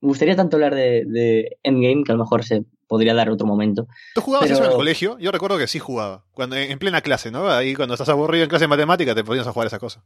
me 0.01 0.07
gustaría 0.09 0.36
tanto 0.36 0.57
hablar 0.57 0.75
de, 0.75 1.05
de, 1.05 1.57
Endgame 1.63 2.03
que 2.03 2.11
a 2.11 2.15
lo 2.15 2.23
mejor 2.23 2.43
se 2.43 2.63
podría 2.88 3.13
dar 3.13 3.30
otro 3.30 3.47
momento. 3.47 3.88
¿Tú 4.15 4.21
jugabas 4.21 4.47
Pero... 4.47 4.59
eso 4.59 4.65
en 4.65 4.71
el 4.71 4.77
colegio? 4.77 5.17
Yo 5.19 5.32
recuerdo 5.32 5.57
que 5.57 5.67
sí 5.67 5.80
jugaba. 5.80 6.25
Cuando, 6.32 6.55
en 6.55 6.80
plena 6.80 7.01
clase, 7.01 7.32
¿no? 7.32 7.49
Ahí 7.49 7.75
cuando 7.75 7.93
estás 7.93 8.09
aburrido 8.09 8.43
en 8.43 8.49
clase 8.49 8.65
de 8.65 8.69
matemática 8.69 9.15
te 9.15 9.23
ponías 9.23 9.47
a 9.47 9.51
jugar 9.51 9.67
esa 9.67 9.80
cosa. 9.80 10.03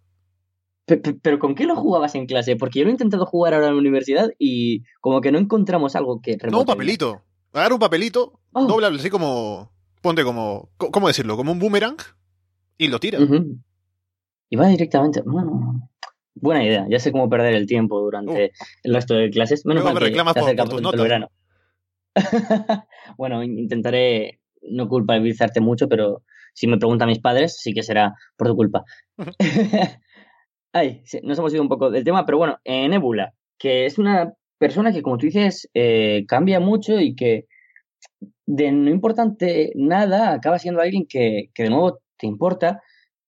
Pero, 0.86 1.02
pero, 1.22 1.40
¿con 1.40 1.56
qué 1.56 1.66
lo 1.66 1.76
jugabas 1.76 2.14
en 2.16 2.26
clase? 2.26 2.56
Porque 2.58 2.80
yo 2.80 2.86
lo 2.86 2.90
he 2.90 2.92
intentado 2.92 3.26
jugar 3.26 3.54
ahora 3.54 3.68
en 3.68 3.74
la 3.74 3.80
universidad 3.80 4.30
y 4.38 4.84
como 5.00 5.22
que 5.22 5.32
no 5.32 5.40
encontramos 5.40 5.96
algo 5.96 6.20
que... 6.22 6.38
No, 6.52 6.60
un 6.60 6.66
papelito. 6.66 7.22
Agarra 7.54 7.76
un 7.76 7.80
papelito, 7.80 8.40
oh. 8.52 8.80
así 8.82 9.10
como... 9.10 9.72
Ponte 10.04 10.26
como... 10.26 10.70
¿Cómo 10.76 11.08
decirlo? 11.08 11.38
Como 11.38 11.54
un 11.54 11.60
boomerang 11.60 11.96
y 12.78 12.90
lo 12.90 13.00
tira. 13.00 13.20
Uh 13.20 13.24
-huh. 13.24 13.64
Y 14.50 14.56
va 14.58 14.68
directamente... 14.68 15.22
Bueno, 15.26 15.90
buena 16.36 16.62
idea. 16.62 16.86
Ya 16.90 17.00
sé 17.00 17.14
cómo 17.14 17.30
perder 17.30 17.56
el 17.56 17.66
tiempo 17.66 18.02
durante 18.02 18.48
uh. 18.48 18.66
el 18.84 18.94
resto 18.94 19.16
de 19.16 19.30
clases. 19.30 19.66
Menos 19.66 19.82
Luego 19.82 19.94
mal 19.96 20.04
me 20.04 20.10
reclamas 20.10 20.34
que 20.34 20.42
por, 20.42 20.50
se 20.50 20.56
por 20.58 20.70
tus 20.70 20.82
notas. 20.82 21.00
el 21.00 21.04
verano. 21.04 21.30
bueno, 23.18 23.44
intentaré 23.44 24.42
no 24.62 24.90
culpabilizarte 24.90 25.62
mucho, 25.62 25.88
pero 25.88 26.24
si 26.54 26.68
me 26.68 26.78
preguntan 26.78 27.08
mis 27.08 27.20
padres, 27.20 27.58
sí 27.58 27.74
que 27.74 27.82
será 27.82 28.14
por 28.36 28.50
tu 28.50 28.56
culpa. 28.58 28.84
Ay, 30.74 31.02
sí, 31.06 31.22
nos 31.24 31.40
hemos 31.40 31.54
ido 31.54 31.62
un 31.62 31.70
poco 31.70 31.90
del 31.90 32.04
tema, 32.04 32.26
pero 32.26 32.40
bueno, 32.40 32.58
eh, 32.66 32.90
Nebula, 32.90 33.34
que 33.58 33.86
es 33.86 33.98
una 33.98 34.34
persona 34.58 34.92
que, 34.92 35.02
como 35.02 35.18
tú 35.18 35.28
dices, 35.28 35.70
eh, 35.74 36.26
cambia 36.28 36.60
mucho 36.60 37.00
y 37.00 37.16
que 37.16 37.46
de 38.46 38.72
no 38.72 38.90
importante 38.90 39.72
nada 39.76 40.34
acaba 40.34 40.60
siendo 40.60 40.82
alguien 40.82 41.06
que, 41.08 41.50
que, 41.54 41.64
de 41.64 41.70
nuevo 41.70 42.00
te 42.18 42.28
importa. 42.28 42.82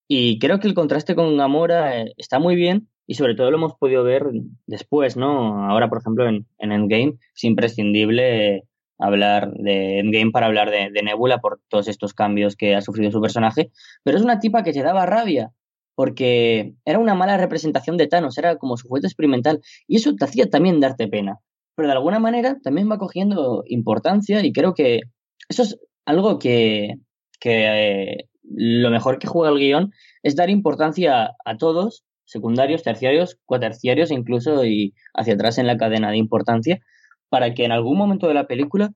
Y 0.07 0.39
creo 0.39 0.59
que 0.59 0.67
el 0.67 0.73
contraste 0.75 1.15
con 1.15 1.37
Gamora 1.37 2.01
eh, 2.01 2.13
está 2.17 2.39
muy 2.39 2.55
bien 2.55 2.89
y 3.07 3.15
sobre 3.15 3.35
todo 3.35 3.51
lo 3.51 3.57
hemos 3.57 3.75
podido 3.75 4.03
ver 4.03 4.25
después, 4.67 5.17
¿no? 5.17 5.69
Ahora, 5.69 5.89
por 5.89 5.99
ejemplo, 5.99 6.27
en, 6.27 6.47
en 6.59 6.71
Endgame 6.71 7.17
es 7.35 7.43
imprescindible 7.43 8.63
hablar 8.97 9.51
de 9.53 9.99
Endgame 9.99 10.31
para 10.31 10.47
hablar 10.47 10.71
de, 10.71 10.89
Nebula 11.03 11.39
por 11.39 11.59
todos 11.67 11.87
estos 11.87 12.13
cambios 12.13 12.55
que 12.55 12.75
ha 12.75 12.81
sufrido 12.81 13.11
su 13.11 13.21
personaje, 13.21 13.71
pero 14.03 14.17
es 14.17 14.23
una 14.23 14.39
tipa 14.39 14.63
que 14.63 14.73
te 14.73 14.83
daba 14.83 15.05
rabia 15.05 15.51
porque 15.95 16.73
era 16.83 16.99
una 16.99 17.15
mala 17.15 17.37
representación 17.37 17.97
de 17.97 18.07
Thanos, 18.07 18.37
era 18.37 18.57
como 18.57 18.75
su 18.77 18.87
juguete 18.87 19.07
experimental 19.07 19.61
y 19.87 19.97
eso 19.97 20.13
te 20.15 20.25
hacía 20.25 20.49
también 20.49 20.79
darte 20.79 21.07
pena, 21.07 21.39
pero 21.75 21.87
de 21.87 21.93
alguna 21.93 22.19
manera 22.19 22.57
también 22.63 22.89
va 22.89 22.97
cogiendo 22.97 23.63
importancia 23.67 24.43
y 24.43 24.53
creo 24.53 24.73
que 24.73 25.01
eso 25.49 25.63
es 25.63 25.79
algo 26.05 26.39
que, 26.39 26.95
que 27.39 28.13
eh, 28.13 28.29
lo 28.43 28.89
mejor 28.89 29.19
que 29.19 29.27
juega 29.27 29.53
el 29.53 29.59
guion 29.59 29.91
es 30.23 30.35
dar 30.35 30.49
importancia 30.49 31.35
a 31.45 31.57
todos, 31.57 32.05
secundarios, 32.25 32.83
terciarios, 32.83 33.37
cuaterciarios 33.45 34.11
incluso 34.11 34.65
y 34.65 34.93
hacia 35.13 35.35
atrás 35.35 35.57
en 35.57 35.67
la 35.67 35.77
cadena 35.77 36.11
de 36.11 36.17
importancia 36.17 36.81
para 37.29 37.53
que 37.53 37.65
en 37.65 37.71
algún 37.71 37.97
momento 37.97 38.27
de 38.27 38.33
la 38.33 38.47
película 38.47 38.91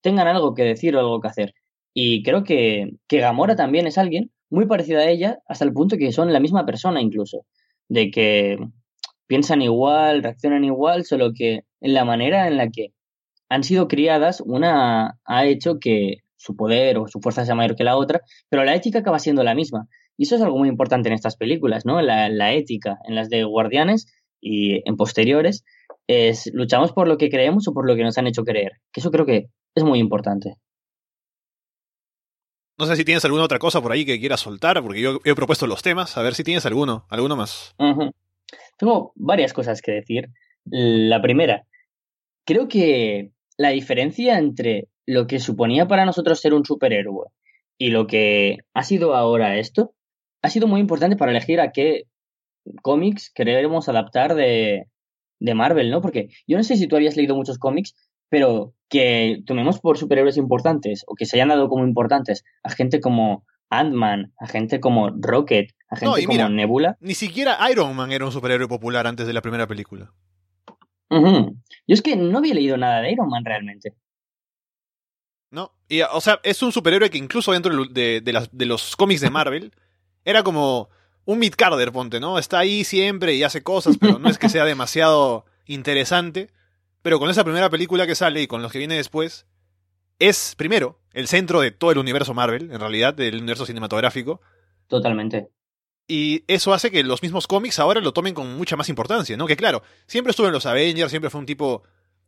tengan 0.00 0.26
algo 0.26 0.54
que 0.54 0.64
decir 0.64 0.96
o 0.96 1.00
algo 1.00 1.20
que 1.20 1.28
hacer. 1.28 1.54
Y 1.94 2.22
creo 2.22 2.44
que, 2.44 2.90
que 3.08 3.18
Gamora 3.18 3.56
también 3.56 3.86
es 3.86 3.98
alguien 3.98 4.32
muy 4.50 4.66
parecido 4.66 5.00
a 5.00 5.06
ella, 5.06 5.38
hasta 5.46 5.64
el 5.64 5.72
punto 5.72 5.96
que 5.96 6.12
son 6.12 6.32
la 6.32 6.40
misma 6.40 6.66
persona 6.66 7.00
incluso, 7.00 7.46
de 7.88 8.10
que 8.10 8.58
piensan 9.26 9.62
igual, 9.62 10.22
reaccionan 10.22 10.64
igual, 10.64 11.04
solo 11.04 11.32
que 11.34 11.64
en 11.80 11.94
la 11.94 12.04
manera 12.04 12.46
en 12.46 12.56
la 12.56 12.68
que 12.70 12.88
han 13.48 13.64
sido 13.64 13.88
criadas, 13.88 14.40
una 14.40 15.18
ha 15.24 15.46
hecho 15.46 15.78
que 15.78 16.18
su 16.36 16.56
poder 16.56 16.98
o 16.98 17.08
su 17.08 17.20
fuerza 17.20 17.44
sea 17.44 17.54
mayor 17.54 17.76
que 17.76 17.84
la 17.84 17.96
otra, 17.96 18.20
pero 18.48 18.64
la 18.64 18.74
ética 18.74 18.98
acaba 19.00 19.18
siendo 19.18 19.42
la 19.44 19.54
misma. 19.54 19.88
Y 20.16 20.24
eso 20.24 20.36
es 20.36 20.42
algo 20.42 20.58
muy 20.58 20.68
importante 20.68 21.08
en 21.08 21.14
estas 21.14 21.36
películas, 21.36 21.84
¿no? 21.86 22.00
La, 22.00 22.28
la 22.28 22.52
ética, 22.52 22.98
en 23.08 23.14
las 23.14 23.28
de 23.28 23.44
Guardianes 23.44 24.06
y 24.40 24.88
en 24.88 24.96
posteriores, 24.96 25.64
es 26.06 26.50
luchamos 26.52 26.92
por 26.92 27.08
lo 27.08 27.16
que 27.16 27.30
creemos 27.30 27.66
o 27.66 27.72
por 27.72 27.86
lo 27.86 27.96
que 27.96 28.04
nos 28.04 28.18
han 28.18 28.26
hecho 28.26 28.44
creer. 28.44 28.72
Que 28.92 29.00
eso 29.00 29.10
creo 29.10 29.26
que 29.26 29.46
es 29.74 29.84
muy 29.84 29.98
importante. 29.98 30.56
No 32.76 32.86
sé 32.86 32.96
si 32.96 33.04
tienes 33.04 33.24
alguna 33.24 33.44
otra 33.44 33.58
cosa 33.58 33.80
por 33.80 33.92
ahí 33.92 34.04
que 34.04 34.18
quieras 34.18 34.40
soltar, 34.40 34.82
porque 34.82 35.00
yo 35.00 35.20
he 35.24 35.34
propuesto 35.34 35.66
los 35.66 35.82
temas. 35.82 36.16
A 36.16 36.22
ver 36.22 36.34
si 36.34 36.42
tienes 36.42 36.66
alguno, 36.66 37.06
alguno 37.08 37.36
más. 37.36 37.74
Uh 37.78 37.84
-huh. 37.84 38.12
Tengo 38.78 39.12
varias 39.14 39.52
cosas 39.52 39.80
que 39.82 39.92
decir. 39.92 40.28
La 40.64 41.20
primera, 41.20 41.66
creo 42.44 42.68
que 42.68 43.30
la 43.56 43.70
diferencia 43.70 44.38
entre 44.38 44.88
lo 45.06 45.26
que 45.26 45.40
suponía 45.40 45.86
para 45.86 46.04
nosotros 46.04 46.40
ser 46.40 46.54
un 46.54 46.64
superhéroe 46.64 47.28
y 47.78 47.90
lo 47.90 48.06
que 48.06 48.58
ha 48.72 48.82
sido 48.82 49.14
ahora 49.14 49.58
esto, 49.58 49.94
ha 50.42 50.50
sido 50.50 50.66
muy 50.66 50.80
importante 50.80 51.16
para 51.16 51.32
elegir 51.32 51.60
a 51.60 51.72
qué 51.72 52.04
cómics 52.82 53.30
queremos 53.34 53.88
adaptar 53.88 54.34
de, 54.34 54.86
de 55.40 55.54
Marvel, 55.54 55.90
¿no? 55.90 56.00
Porque 56.00 56.28
yo 56.46 56.56
no 56.56 56.64
sé 56.64 56.76
si 56.76 56.86
tú 56.86 56.96
habías 56.96 57.16
leído 57.16 57.36
muchos 57.36 57.58
cómics, 57.58 57.94
pero 58.28 58.74
que 58.88 59.42
tomemos 59.46 59.80
por 59.80 59.98
superhéroes 59.98 60.36
importantes 60.36 61.04
o 61.06 61.14
que 61.14 61.26
se 61.26 61.36
hayan 61.36 61.48
dado 61.48 61.68
como 61.68 61.84
importantes 61.84 62.44
a 62.62 62.70
gente 62.70 63.00
como 63.00 63.44
Ant-Man, 63.78 64.32
a 64.38 64.46
gente 64.46 64.80
como 64.80 65.10
Rocket, 65.10 65.70
a 65.88 65.96
gente 65.96 66.06
no, 66.06 66.26
como 66.26 66.28
mira, 66.28 66.48
Nebula. 66.48 66.96
Ni 67.00 67.14
siquiera 67.14 67.58
Iron 67.70 67.94
Man 67.94 68.12
era 68.12 68.24
un 68.24 68.32
superhéroe 68.32 68.68
popular 68.68 69.06
antes 69.06 69.26
de 69.26 69.32
la 69.32 69.42
primera 69.42 69.66
película. 69.66 70.12
Uh 71.10 71.16
-huh. 71.16 71.62
Yo 71.86 71.94
es 71.94 72.02
que 72.02 72.16
no 72.16 72.38
había 72.38 72.54
leído 72.54 72.76
nada 72.76 73.00
de 73.00 73.12
Iron 73.12 73.28
Man 73.28 73.44
realmente. 73.44 73.94
No, 75.50 75.72
y, 75.88 76.00
o 76.02 76.20
sea, 76.20 76.40
es 76.42 76.62
un 76.62 76.72
superhéroe 76.72 77.10
que 77.10 77.18
incluso 77.18 77.52
dentro 77.52 77.84
de, 77.84 78.20
de, 78.20 78.32
las, 78.32 78.48
de 78.50 78.66
los 78.66 78.96
cómics 78.96 79.20
de 79.20 79.30
Marvel 79.30 79.72
era 80.24 80.42
como 80.42 80.88
un 81.24 81.38
mid-carder, 81.38 81.92
ponte, 81.92 82.20
¿no? 82.20 82.38
Está 82.38 82.58
ahí 82.58 82.84
siempre 82.84 83.34
y 83.34 83.42
hace 83.42 83.62
cosas, 83.62 83.96
pero 83.98 84.18
no 84.18 84.28
es 84.28 84.38
que 84.38 84.48
sea 84.48 84.64
demasiado 84.64 85.44
interesante. 85.66 86.50
Pero 87.02 87.18
con 87.18 87.30
esa 87.30 87.44
primera 87.44 87.70
película 87.70 88.06
que 88.06 88.14
sale 88.14 88.42
y 88.42 88.46
con 88.46 88.62
los 88.62 88.72
que 88.72 88.78
viene 88.78 88.96
después, 88.96 89.46
es, 90.28 90.54
primero, 90.56 91.00
el 91.12 91.28
centro 91.28 91.60
de 91.60 91.70
todo 91.70 91.92
el 91.92 91.98
universo 91.98 92.34
Marvel, 92.34 92.70
en 92.72 92.80
realidad, 92.80 93.14
del 93.14 93.36
universo 93.36 93.66
cinematográfico. 93.66 94.40
Totalmente. 94.88 95.48
Y 96.06 96.44
eso 96.48 96.74
hace 96.74 96.90
que 96.90 97.02
los 97.02 97.22
mismos 97.22 97.46
cómics 97.46 97.78
ahora 97.78 98.00
lo 98.00 98.12
tomen 98.12 98.34
con 98.34 98.56
mucha 98.56 98.76
más 98.76 98.88
importancia, 98.88 99.36
¿no? 99.36 99.46
Que 99.46 99.56
claro, 99.56 99.82
siempre 100.06 100.30
estuvo 100.30 100.46
en 100.46 100.52
los 100.52 100.66
Avengers, 100.66 101.10
siempre 101.10 101.30
fue 101.30 101.40
un 101.40 101.46
tipo 101.46 101.82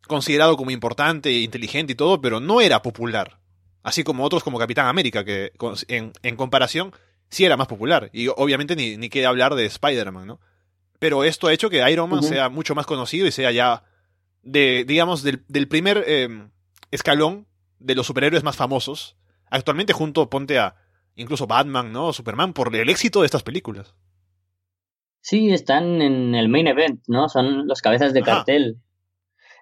considerado 0.06 0.56
como 0.56 0.70
importante, 0.70 1.30
inteligente 1.32 1.92
y 1.92 1.96
todo, 1.96 2.20
pero 2.20 2.40
no 2.40 2.60
era 2.60 2.80
popular. 2.82 3.38
Así 3.82 4.02
como 4.02 4.24
otros 4.24 4.42
como 4.42 4.58
Capitán 4.58 4.86
América, 4.86 5.24
que 5.24 5.52
en, 5.88 6.12
en 6.22 6.36
comparación 6.36 6.92
sí 7.28 7.44
era 7.44 7.56
más 7.56 7.66
popular. 7.66 8.08
Y 8.12 8.28
obviamente 8.28 8.76
ni, 8.76 8.96
ni 8.96 9.08
queda 9.08 9.28
hablar 9.28 9.54
de 9.54 9.66
Spider-Man, 9.66 10.26
¿no? 10.26 10.40
Pero 10.98 11.24
esto 11.24 11.48
ha 11.48 11.52
hecho 11.52 11.68
que 11.68 11.88
Iron 11.90 12.08
Man 12.08 12.22
sea 12.22 12.48
mucho 12.48 12.74
más 12.74 12.86
conocido 12.86 13.26
y 13.26 13.32
sea 13.32 13.52
ya 13.52 13.84
de, 14.42 14.84
digamos, 14.86 15.22
del, 15.22 15.44
del 15.48 15.68
primer 15.68 16.02
eh, 16.06 16.48
escalón 16.90 17.45
de 17.78 17.94
los 17.94 18.06
superhéroes 18.06 18.44
más 18.44 18.56
famosos. 18.56 19.16
Actualmente 19.50 19.92
junto, 19.92 20.28
ponte 20.28 20.58
a 20.58 20.76
incluso 21.14 21.46
Batman, 21.46 21.92
¿no? 21.92 22.12
Superman, 22.12 22.52
por 22.52 22.74
el 22.74 22.88
éxito 22.88 23.20
de 23.20 23.26
estas 23.26 23.42
películas. 23.42 23.94
Sí, 25.20 25.50
están 25.50 26.02
en 26.02 26.34
el 26.34 26.48
main 26.48 26.68
event, 26.68 27.02
¿no? 27.08 27.28
Son 27.28 27.66
los 27.66 27.80
cabezas 27.80 28.12
de 28.12 28.22
cartel. 28.22 28.76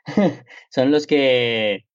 Son 0.71 0.91
los 0.91 1.07
que 1.07 1.87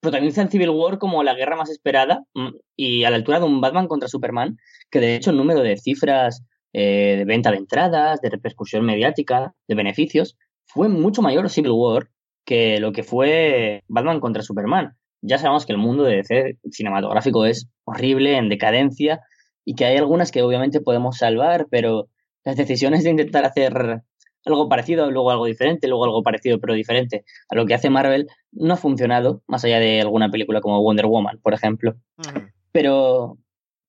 protagonizan 0.00 0.50
Civil 0.50 0.70
War 0.70 0.98
como 0.98 1.22
la 1.22 1.34
guerra 1.34 1.54
más 1.54 1.70
esperada 1.70 2.24
mm, 2.34 2.48
y 2.74 3.04
a 3.04 3.10
la 3.10 3.16
altura 3.16 3.38
de 3.38 3.46
un 3.46 3.60
Batman 3.60 3.86
contra 3.86 4.08
Superman, 4.08 4.58
que 4.90 4.98
de 4.98 5.14
hecho 5.14 5.30
el 5.30 5.36
número 5.36 5.60
de 5.60 5.76
cifras 5.76 6.42
eh, 6.72 7.14
de 7.18 7.24
venta 7.24 7.52
de 7.52 7.58
entradas, 7.58 8.20
de 8.20 8.30
repercusión 8.30 8.84
mediática, 8.84 9.54
de 9.68 9.74
beneficios, 9.76 10.36
fue 10.64 10.88
mucho 10.88 11.22
mayor 11.22 11.48
Civil 11.48 11.72
War 11.72 12.08
que 12.44 12.80
lo 12.80 12.92
que 12.92 13.04
fue 13.04 13.84
Batman 13.86 14.18
contra 14.18 14.42
Superman. 14.42 14.96
Ya 15.22 15.38
sabemos 15.38 15.66
que 15.66 15.72
el 15.72 15.78
mundo 15.78 16.04
de 16.04 16.16
DC 16.16 16.58
cinematográfico 16.70 17.46
es 17.46 17.68
horrible, 17.84 18.36
en 18.36 18.48
decadencia, 18.48 19.20
y 19.64 19.74
que 19.74 19.84
hay 19.84 19.96
algunas 19.96 20.32
que 20.32 20.42
obviamente 20.42 20.80
podemos 20.80 21.18
salvar, 21.18 21.68
pero 21.70 22.08
las 22.44 22.56
decisiones 22.56 23.04
de 23.04 23.10
intentar 23.10 23.44
hacer 23.44 24.02
algo 24.44 24.68
parecido, 24.68 25.10
luego 25.10 25.30
algo 25.30 25.46
diferente, 25.46 25.86
luego 25.86 26.04
algo 26.04 26.22
parecido 26.22 26.58
pero 26.58 26.74
diferente 26.74 27.24
a 27.48 27.54
lo 27.54 27.66
que 27.66 27.74
hace 27.74 27.90
Marvel, 27.90 28.26
no 28.50 28.74
ha 28.74 28.76
funcionado, 28.76 29.42
más 29.46 29.64
allá 29.64 29.78
de 29.78 30.00
alguna 30.00 30.30
película 30.30 30.60
como 30.60 30.82
Wonder 30.82 31.06
Woman, 31.06 31.38
por 31.40 31.54
ejemplo. 31.54 31.94
Pero 32.72 33.38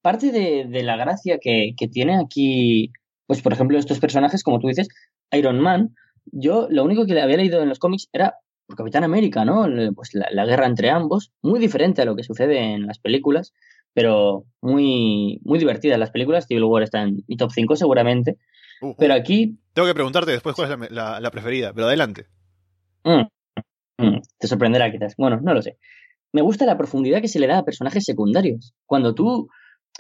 parte 0.02 0.32
de, 0.32 0.84
la 0.84 0.98
gracia 0.98 1.40
que, 1.42 1.74
que, 1.76 1.88
tiene 1.88 2.18
aquí, 2.18 2.92
pues 3.26 3.42
por 3.42 3.54
ejemplo, 3.54 3.80
estos 3.80 4.00
personajes, 4.00 4.44
como 4.44 4.60
tú 4.60 4.68
dices, 4.68 4.88
Iron 5.32 5.60
Man, 5.60 5.96
yo 6.26 6.68
lo 6.70 6.84
único 6.84 7.06
que 7.06 7.14
le 7.14 7.22
había 7.22 7.38
leído 7.38 7.62
en 7.62 7.70
los 7.70 7.80
cómics 7.80 8.10
era 8.14 8.36
por 8.66 8.76
Capitán 8.76 9.04
América, 9.04 9.46
¿no? 9.46 9.68
Pues 9.96 10.14
la, 10.14 10.28
la, 10.32 10.46
guerra 10.46 10.66
entre 10.66 10.90
ambos, 10.90 11.32
muy 11.42 11.60
diferente 11.60 12.02
a 12.02 12.06
lo 12.06 12.16
que 12.16 12.24
sucede 12.24 12.74
en 12.74 12.88
las 12.88 13.00
películas, 13.00 13.54
pero 13.94 14.46
muy, 14.62 15.40
muy 15.44 15.60
divertida. 15.60 15.98
Las 15.98 16.12
películas, 16.12 16.48
Civil 16.48 16.64
War 16.64 16.84
está 16.84 17.04
en 17.04 17.24
mi 17.28 17.38
top 17.38 17.52
5 17.52 17.76
seguramente, 17.76 18.38
pero 18.98 19.14
aquí... 19.14 19.58
Tengo 19.74 19.88
que 19.88 19.94
preguntarte 19.94 20.32
después 20.32 20.56
cuál 20.56 20.72
es 20.84 20.92
la, 20.92 21.20
la, 21.20 21.32
preferida, 21.32 21.74
pero 21.74 21.88
adelante. 21.88 22.28
Mm, 23.04 23.24
mm, 23.98 24.22
te 24.38 24.48
sorprenderá 24.48 24.92
quizás. 24.92 25.16
Bueno, 25.18 25.40
no 25.42 25.54
lo 25.54 25.62
sé. 25.62 25.78
Me 26.32 26.42
gusta 26.42 26.66
la 26.66 26.78
profundidad 26.78 27.22
que 27.22 27.28
se 27.28 27.40
le 27.40 27.48
da 27.48 27.60
a 27.60 27.66
personajes 27.66 28.04
secundarios. 28.04 28.74
Cuando 28.86 29.14
tú 29.14 29.50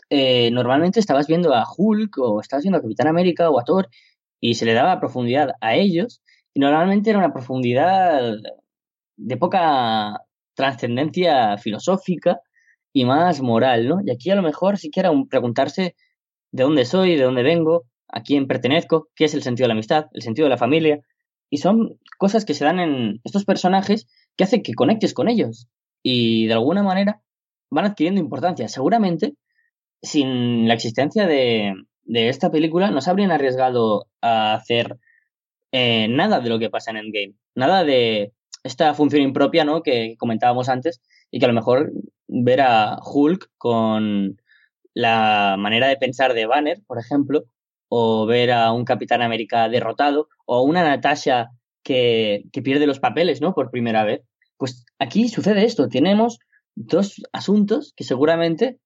eh, 0.09 0.51
normalmente 0.51 0.99
estabas 0.99 1.27
viendo 1.27 1.53
a 1.53 1.65
Hulk 1.77 2.17
o 2.17 2.41
estabas 2.41 2.63
viendo 2.63 2.79
a 2.79 2.81
Capitán 2.81 3.07
América 3.07 3.49
o 3.49 3.59
a 3.59 3.63
Thor 3.63 3.89
y 4.39 4.55
se 4.55 4.65
le 4.65 4.73
daba 4.73 4.99
profundidad 4.99 5.51
a 5.61 5.75
ellos 5.75 6.21
y 6.53 6.59
normalmente 6.59 7.09
era 7.09 7.19
una 7.19 7.33
profundidad 7.33 8.35
de 9.17 9.37
poca 9.37 10.21
trascendencia 10.55 11.57
filosófica 11.57 12.41
y 12.93 13.05
más 13.05 13.41
moral, 13.41 13.87
¿no? 13.87 13.97
Y 14.05 14.11
aquí 14.11 14.29
a 14.29 14.35
lo 14.35 14.43
mejor 14.43 14.77
siquiera 14.77 15.11
preguntarse 15.29 15.95
de 16.51 16.63
dónde 16.63 16.85
soy, 16.85 17.15
de 17.15 17.23
dónde 17.23 17.41
vengo, 17.41 17.85
a 18.07 18.21
quién 18.21 18.47
pertenezco, 18.47 19.09
qué 19.15 19.25
es 19.25 19.33
el 19.33 19.41
sentido 19.41 19.65
de 19.65 19.69
la 19.69 19.73
amistad, 19.73 20.05
el 20.13 20.21
sentido 20.21 20.45
de 20.45 20.51
la 20.51 20.57
familia. 20.57 21.01
Y 21.49 21.57
son 21.57 21.99
cosas 22.19 22.45
que 22.45 22.53
se 22.53 22.65
dan 22.65 22.79
en 22.79 23.19
estos 23.23 23.45
personajes 23.45 24.07
que 24.37 24.43
hacen 24.43 24.61
que 24.61 24.75
conectes 24.75 25.15
con 25.15 25.29
ellos. 25.29 25.67
Y 26.03 26.45
de 26.47 26.53
alguna 26.53 26.83
manera 26.83 27.21
van 27.71 27.85
adquiriendo 27.85 28.21
importancia. 28.21 28.67
Seguramente, 28.67 29.33
sin 30.01 30.67
la 30.67 30.75
existencia 30.75 31.25
de, 31.25 31.73
de 32.03 32.29
esta 32.29 32.51
película, 32.51 32.91
no 32.91 33.01
se 33.01 33.09
habrían 33.09 33.31
arriesgado 33.31 34.05
a 34.21 34.53
hacer 34.53 34.99
eh, 35.73 36.07
nada 36.07 36.39
de 36.39 36.49
lo 36.49 36.59
que 36.59 36.69
pasa 36.69 36.91
en 36.91 36.97
Endgame. 36.97 37.33
Nada 37.55 37.83
de 37.83 38.31
esta 38.63 38.93
función 38.93 39.23
impropia 39.23 39.65
¿no? 39.65 39.81
que 39.81 40.15
comentábamos 40.19 40.69
antes 40.69 41.01
y 41.31 41.39
que 41.39 41.45
a 41.45 41.47
lo 41.47 41.55
mejor 41.55 41.91
ver 42.27 42.61
a 42.61 42.99
Hulk 43.03 43.49
con 43.57 44.39
la 44.93 45.55
manera 45.57 45.87
de 45.87 45.97
pensar 45.97 46.35
de 46.35 46.45
Banner, 46.45 46.79
por 46.85 46.99
ejemplo, 46.99 47.45
o 47.89 48.27
ver 48.27 48.51
a 48.51 48.71
un 48.71 48.85
Capitán 48.85 49.23
América 49.23 49.67
derrotado, 49.67 50.29
o 50.45 50.61
una 50.61 50.83
Natasha 50.83 51.49
que, 51.83 52.43
que 52.51 52.61
pierde 52.61 52.85
los 52.85 52.99
papeles, 52.99 53.41
¿no? 53.41 53.55
Por 53.55 53.71
primera 53.71 54.03
vez. 54.03 54.21
Pues 54.57 54.85
aquí 54.99 55.27
sucede 55.27 55.65
esto. 55.65 55.89
Tenemos 55.89 56.37
dos 56.75 57.21
asuntos 57.33 57.93
que 57.95 58.03
seguramente 58.03 58.77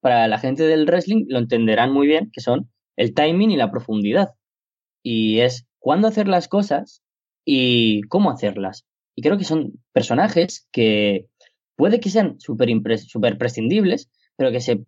para 0.00 0.28
la 0.28 0.38
gente 0.38 0.64
del 0.64 0.86
wrestling 0.86 1.24
lo 1.28 1.38
entenderán 1.38 1.90
muy 1.90 2.06
bien, 2.06 2.30
que 2.32 2.42
son 2.42 2.70
el 2.96 3.14
timing 3.14 3.50
y 3.50 3.56
la 3.56 3.70
profundidad. 3.70 4.28
Y 5.02 5.40
es 5.40 5.67
cuándo 5.78 6.08
hacer 6.08 6.28
las 6.28 6.48
cosas 6.48 7.02
y 7.44 8.02
cómo 8.02 8.30
hacerlas. 8.30 8.84
Y 9.14 9.22
creo 9.22 9.38
que 9.38 9.44
son 9.44 9.72
personajes 9.92 10.68
que 10.72 11.26
puede 11.76 12.00
que 12.00 12.10
sean 12.10 12.38
súper 12.40 12.68
super 12.98 13.38
prescindibles, 13.38 14.10
pero 14.36 14.50
que 14.50 14.60
se 14.60 14.84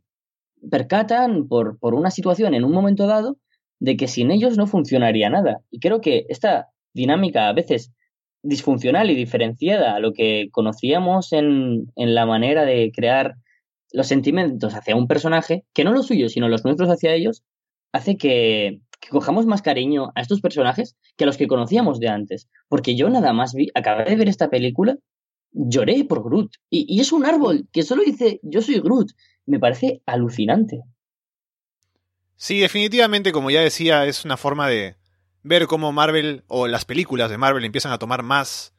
percatan 0.70 1.49
por, 1.49 1.78
por 1.78 1.95
una 1.95 2.11
situación 2.11 2.55
en 2.55 2.64
un 2.64 2.72
momento 2.72 3.07
dado 3.07 3.38
de 3.78 3.97
que 3.97 4.09
sin 4.09 4.30
ellos 4.30 4.57
no 4.57 4.66
funcionaría 4.66 5.30
nada. 5.30 5.62
Y 5.70 5.80
creo 5.80 6.01
que 6.01 6.26
esta 6.28 6.68
dinámica 6.93 7.49
a 7.49 7.53
veces 7.53 7.93
disfuncional 8.43 9.11
y 9.11 9.14
diferenciada 9.14 9.95
a 9.95 10.01
lo 10.01 10.12
que 10.12 10.49
conocíamos 10.51 11.32
en, 11.32 11.91
en 11.97 12.14
la 12.14 12.26
manera 12.26 12.64
de 12.64 12.93
crear 12.95 13.36
los 13.93 14.07
sentimientos 14.07 14.74
hacia 14.74 14.97
un 14.97 15.09
personaje, 15.09 15.64
que 15.74 15.84
no 15.84 15.93
los 15.93 16.07
suyos, 16.07 16.32
sino 16.32 16.49
los 16.49 16.64
nuestros 16.64 16.91
hacia 16.91 17.14
ellos, 17.14 17.43
hace 17.93 18.16
que, 18.16 18.80
que, 19.01 19.09
cojamos 19.09 19.46
más 19.46 19.62
cariño 19.62 20.12
a 20.14 20.20
estos 20.20 20.40
personajes 20.40 20.96
que 21.16 21.24
a 21.24 21.26
los 21.26 21.36
que 21.36 21.46
conocíamos 21.46 21.98
de 22.01 22.09
antes. 22.09 22.48
Porque 22.68 22.96
yo 22.96 23.09
nada 23.09 23.32
más 23.32 23.55
vi, 23.55 23.70
acabé 23.74 24.05
de 24.05 24.16
ver 24.16 24.28
esta 24.28 24.51
película, 24.51 24.96
lloré 25.53 26.05
por 26.05 26.22
Groot. 26.22 26.53
Y, 26.68 26.86
y 26.88 27.01
es 27.01 27.12
un 27.12 27.24
árbol 27.24 27.68
que 27.72 27.82
solo 27.82 28.03
dice 28.03 28.40
yo 28.42 28.62
soy 28.62 28.80
Groot. 28.80 29.11
Me 29.46 29.59
parece 29.59 30.03
alucinante. 30.07 30.82
Sí, 32.36 32.61
definitivamente, 32.61 33.32
como 33.32 33.51
ya 33.51 33.61
decía, 33.61 34.07
es 34.07 34.24
una 34.24 34.36
forma 34.38 34.68
de 34.68 34.96
ver 35.42 35.66
cómo 35.66 35.92
Marvel 35.92 36.44
o 36.48 36.68
las 36.68 36.84
películas 36.84 37.30
de 37.30 37.38
Marvel 37.38 37.64
empiezan 37.64 37.92
a 37.92 37.98
tomar 37.98 38.22
más 38.22 38.72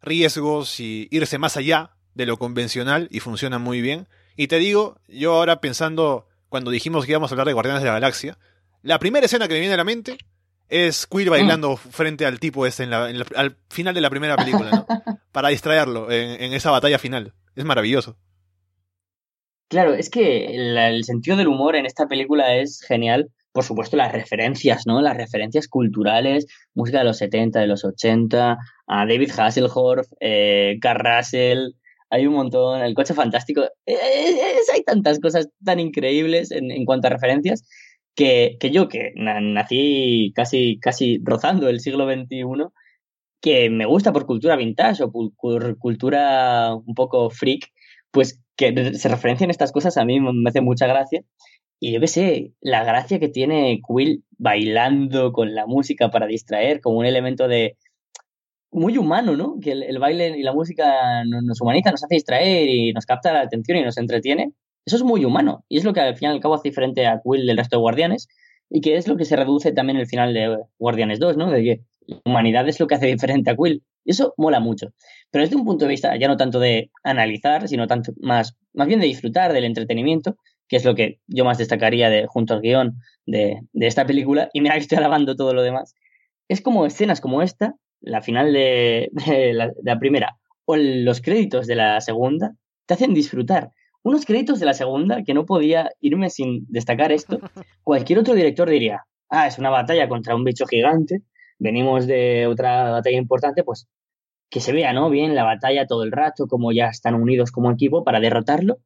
riesgos 0.00 0.80
y 0.80 1.08
irse 1.10 1.38
más 1.38 1.56
allá 1.56 1.96
de 2.14 2.26
lo 2.26 2.38
convencional 2.38 3.08
y 3.10 3.20
funciona 3.20 3.58
muy 3.58 3.80
bien. 3.80 4.08
Y 4.36 4.48
te 4.48 4.58
digo, 4.58 5.00
yo 5.08 5.34
ahora 5.34 5.60
pensando, 5.60 6.28
cuando 6.48 6.70
dijimos 6.70 7.04
que 7.04 7.12
íbamos 7.12 7.30
a 7.30 7.34
hablar 7.34 7.46
de 7.46 7.52
Guardianes 7.52 7.82
de 7.82 7.88
la 7.88 7.94
Galaxia, 7.94 8.38
la 8.88 8.98
primera 8.98 9.26
escena 9.26 9.46
que 9.46 9.54
me 9.54 9.60
viene 9.60 9.74
a 9.74 9.76
la 9.76 9.84
mente 9.84 10.16
es 10.70 11.06
Quill 11.06 11.28
bailando 11.28 11.76
frente 11.76 12.24
al 12.24 12.40
tipo 12.40 12.66
este 12.66 12.84
en 12.84 12.90
la, 12.90 13.04
al 13.36 13.56
final 13.68 13.94
de 13.94 14.00
la 14.00 14.08
primera 14.08 14.34
película, 14.34 14.70
¿no? 14.70 14.86
Para 15.32 15.48
distraerlo 15.48 16.10
en, 16.10 16.42
en 16.42 16.54
esa 16.54 16.70
batalla 16.70 16.98
final. 16.98 17.34
Es 17.54 17.64
maravilloso. 17.64 18.16
Claro, 19.68 19.92
es 19.92 20.08
que 20.08 20.46
el, 20.46 20.78
el, 20.78 21.04
sentido 21.04 21.36
del 21.36 21.48
humor 21.48 21.76
en 21.76 21.84
esta 21.84 22.06
película 22.06 22.56
es 22.56 22.80
genial. 22.80 23.28
Por 23.52 23.64
supuesto, 23.64 23.98
las 23.98 24.12
referencias, 24.12 24.86
¿no? 24.86 25.02
Las 25.02 25.18
referencias 25.18 25.68
culturales, 25.68 26.46
música 26.72 26.98
de 26.98 27.04
los 27.04 27.18
70, 27.18 27.60
de 27.60 27.66
los 27.66 27.84
80, 27.84 28.56
a 28.86 29.06
David 29.06 29.32
Hasselhoff, 29.36 30.06
eh, 30.20 30.78
Carl 30.80 31.00
Russell, 31.04 31.72
hay 32.08 32.26
un 32.26 32.34
montón, 32.34 32.80
el 32.80 32.94
coche 32.94 33.12
fantástico. 33.12 33.66
Es, 33.84 34.70
hay 34.72 34.82
tantas 34.82 35.20
cosas 35.20 35.50
tan 35.62 35.78
increíbles 35.78 36.50
en, 36.52 36.70
en 36.70 36.86
cuanto 36.86 37.08
a 37.08 37.10
referencias 37.10 37.64
que, 38.18 38.56
que, 38.58 38.72
yo, 38.72 38.88
que 38.88 39.12
nací 39.14 40.32
casi, 40.34 40.80
casi 40.80 41.20
rozando 41.22 41.68
el 41.68 41.78
siglo 41.78 42.04
XXI, 42.12 42.42
que 43.40 43.70
me 43.70 43.86
gusta 43.86 44.12
por 44.12 44.26
cultura 44.26 44.56
vintage 44.56 45.04
o 45.04 45.12
por 45.12 45.78
cultura 45.78 46.74
un 46.74 46.94
poco 46.96 47.30
freak, 47.30 47.68
pues 48.10 48.40
que 48.56 48.94
se 48.94 49.08
referencian 49.08 49.50
estas 49.50 49.70
cosas 49.70 49.96
a 49.98 50.04
mí 50.04 50.18
me 50.18 50.50
hace 50.50 50.60
mucha 50.60 50.88
gracia. 50.88 51.22
Y 51.78 51.92
yo 51.92 52.00
qué 52.00 52.08
sé, 52.08 52.52
la 52.60 52.82
gracia 52.82 53.20
que 53.20 53.28
tiene 53.28 53.80
Quill 53.86 54.24
bailando 54.36 55.30
con 55.32 55.54
la 55.54 55.66
música 55.66 56.10
para 56.10 56.26
distraer, 56.26 56.80
como 56.80 56.98
un 56.98 57.06
elemento 57.06 57.46
de 57.46 57.76
muy 58.72 58.98
humano, 58.98 59.36
¿no? 59.36 59.60
Que 59.62 59.72
el, 59.72 59.84
el 59.84 60.00
baile 60.00 60.36
y 60.36 60.42
la 60.42 60.52
música 60.52 61.22
nos 61.24 61.60
humaniza, 61.60 61.92
nos 61.92 62.02
hace 62.02 62.16
distraer 62.16 62.68
y 62.68 62.92
nos 62.92 63.06
capta 63.06 63.32
la 63.32 63.42
atención 63.42 63.78
y 63.78 63.84
nos 63.84 63.96
entretiene. 63.96 64.54
Eso 64.88 64.96
es 64.96 65.02
muy 65.02 65.26
humano. 65.26 65.66
Y 65.68 65.76
es 65.76 65.84
lo 65.84 65.92
que 65.92 66.00
al 66.00 66.16
fin 66.16 66.30
y 66.30 66.32
al 66.32 66.40
cabo 66.40 66.54
hace 66.54 66.70
diferente 66.70 67.06
a 67.06 67.20
Quill 67.22 67.46
del 67.46 67.58
resto 67.58 67.76
de 67.76 67.82
Guardianes. 67.82 68.26
Y 68.70 68.80
que 68.80 68.96
es 68.96 69.06
lo 69.06 69.18
que 69.18 69.26
se 69.26 69.36
reduce 69.36 69.70
también 69.72 69.96
en 69.96 70.00
el 70.00 70.06
final 70.06 70.32
de 70.32 70.56
Guardianes 70.78 71.18
2, 71.18 71.36
¿no? 71.36 71.50
De 71.50 71.62
que 71.62 71.80
la 72.06 72.20
humanidad 72.24 72.66
es 72.66 72.80
lo 72.80 72.86
que 72.86 72.94
hace 72.94 73.06
diferente 73.06 73.50
a 73.50 73.54
Quill. 73.54 73.82
Y 74.06 74.12
eso 74.12 74.32
mola 74.38 74.60
mucho. 74.60 74.94
Pero 75.30 75.44
desde 75.44 75.56
un 75.56 75.66
punto 75.66 75.84
de 75.84 75.90
vista 75.90 76.16
ya 76.16 76.26
no 76.26 76.38
tanto 76.38 76.58
de 76.58 76.90
analizar, 77.02 77.68
sino 77.68 77.86
tanto 77.86 78.12
más, 78.18 78.56
más 78.72 78.88
bien 78.88 79.00
de 79.00 79.06
disfrutar 79.06 79.52
del 79.52 79.64
entretenimiento, 79.64 80.38
que 80.68 80.76
es 80.76 80.86
lo 80.86 80.94
que 80.94 81.18
yo 81.26 81.44
más 81.44 81.58
destacaría 81.58 82.08
de, 82.08 82.26
junto 82.26 82.54
al 82.54 82.62
guion 82.62 82.96
de, 83.26 83.60
de 83.74 83.86
esta 83.86 84.06
película, 84.06 84.48
y 84.54 84.62
mira 84.62 84.74
que 84.74 84.80
estoy 84.80 84.96
alabando 84.96 85.36
todo 85.36 85.52
lo 85.52 85.62
demás, 85.62 85.94
es 86.48 86.62
como 86.62 86.86
escenas 86.86 87.20
como 87.20 87.42
esta, 87.42 87.74
la 88.00 88.22
final 88.22 88.52
de, 88.52 89.10
la 89.82 89.98
primera, 89.98 90.38
o 90.64 90.76
los 90.76 91.20
créditos 91.20 91.66
de 91.66 91.74
la 91.74 92.00
segunda, 92.00 92.54
te 92.86 92.94
hacen 92.94 93.14
disfrutar. 93.14 93.70
Unos 94.02 94.24
créditos 94.24 94.60
de 94.60 94.66
la 94.66 94.74
segunda 94.74 95.22
que 95.24 95.34
no 95.34 95.44
podía 95.44 95.90
irme 96.00 96.30
sin 96.30 96.66
destacar 96.68 97.12
esto. 97.12 97.38
Cualquier 97.82 98.20
otro 98.20 98.34
director 98.34 98.68
diría, 98.68 99.04
ah, 99.28 99.46
es 99.46 99.58
una 99.58 99.70
batalla 99.70 100.08
contra 100.08 100.34
un 100.34 100.44
bicho 100.44 100.66
gigante, 100.66 101.22
venimos 101.58 102.06
de 102.06 102.46
otra 102.46 102.90
batalla 102.90 103.18
importante, 103.18 103.64
pues 103.64 103.88
que 104.50 104.60
se 104.60 104.72
vea, 104.72 104.92
¿no? 104.92 105.10
Bien 105.10 105.34
la 105.34 105.44
batalla 105.44 105.86
todo 105.86 106.02
el 106.04 106.12
rato, 106.12 106.46
como 106.46 106.72
ya 106.72 106.86
están 106.86 107.14
unidos 107.14 107.50
como 107.50 107.70
equipo 107.70 108.04
para 108.04 108.20
derrotarlo. 108.20 108.78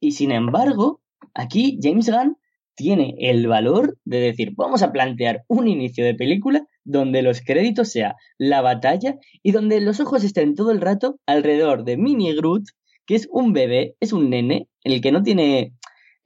Y 0.00 0.12
sin 0.12 0.30
embargo, 0.30 1.00
aquí 1.34 1.78
James 1.82 2.08
Gunn 2.08 2.36
tiene 2.76 3.16
el 3.18 3.48
valor 3.48 3.98
de 4.04 4.20
decir, 4.20 4.52
vamos 4.54 4.84
a 4.84 4.92
plantear 4.92 5.42
un 5.48 5.66
inicio 5.66 6.04
de 6.04 6.14
película 6.14 6.64
donde 6.84 7.22
los 7.22 7.40
créditos 7.40 7.88
sea 7.88 8.14
la 8.38 8.60
batalla 8.60 9.16
y 9.42 9.50
donde 9.50 9.80
los 9.80 9.98
ojos 9.98 10.22
estén 10.22 10.54
todo 10.54 10.70
el 10.70 10.80
rato 10.80 11.18
alrededor 11.26 11.84
de 11.84 11.96
Mini 11.96 12.32
Groot, 12.36 12.66
que 13.08 13.14
es 13.14 13.26
un 13.32 13.54
bebé, 13.54 13.96
es 14.00 14.12
un 14.12 14.28
nene, 14.28 14.68
el 14.84 15.00
que 15.00 15.12
no 15.12 15.22
tiene 15.22 15.72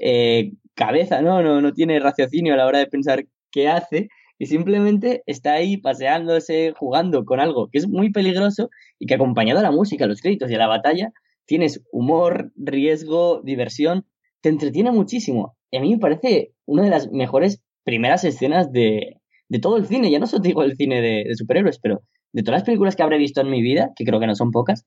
eh, 0.01 0.51
cabeza, 0.75 1.23
¿no? 1.23 1.41
¿no? 1.41 1.61
No 1.61 1.73
tiene 1.73 2.01
raciocinio 2.01 2.55
a 2.55 2.57
la 2.57 2.67
hora 2.67 2.81
de 2.81 2.89
pensar 2.89 3.25
qué 3.53 3.69
hace 3.69 4.09
y 4.37 4.47
simplemente 4.47 5.23
está 5.27 5.53
ahí 5.53 5.77
paseándose, 5.77 6.73
jugando 6.77 7.25
con 7.25 7.39
algo 7.39 7.69
que 7.71 7.79
es 7.79 7.89
muy 7.89 8.11
peligroso 8.11 8.69
y 8.99 9.07
que 9.07 9.15
acompañado 9.15 9.61
a 9.61 9.63
la 9.63 9.71
música, 9.71 10.07
a 10.07 10.09
los 10.09 10.21
créditos 10.21 10.51
y 10.51 10.57
a 10.57 10.59
la 10.59 10.67
batalla, 10.67 11.13
tienes 11.47 11.81
humor, 11.93 12.51
riesgo, 12.57 13.43
diversión, 13.45 14.05
te 14.41 14.49
entretiene 14.49 14.91
muchísimo. 14.91 15.57
Y 15.71 15.77
a 15.77 15.81
mí 15.81 15.93
me 15.93 16.01
parece 16.01 16.53
una 16.67 16.83
de 16.83 16.91
las 16.91 17.13
mejores 17.13 17.63
primeras 17.85 18.25
escenas 18.25 18.73
de, 18.73 19.21
de 19.49 19.59
todo 19.61 19.77
el 19.77 19.87
cine, 19.87 20.11
ya 20.11 20.19
no 20.19 20.27
solo 20.27 20.43
digo 20.43 20.65
el 20.65 20.77
cine 20.77 21.01
de, 21.01 21.25
de, 21.29 21.37
superhéroes, 21.37 21.79
pero 21.79 22.03
de 22.33 22.43
todas 22.43 22.63
las 22.63 22.67
películas 22.67 22.97
que 22.97 23.05
habré 23.05 23.19
visto 23.19 23.41
en 23.41 23.51
mi 23.51 23.63
vida, 23.63 23.93
que 23.95 24.05
creo 24.05 24.19
que 24.19 24.27
no 24.27 24.35
son 24.35 24.51
pocas, 24.51 24.85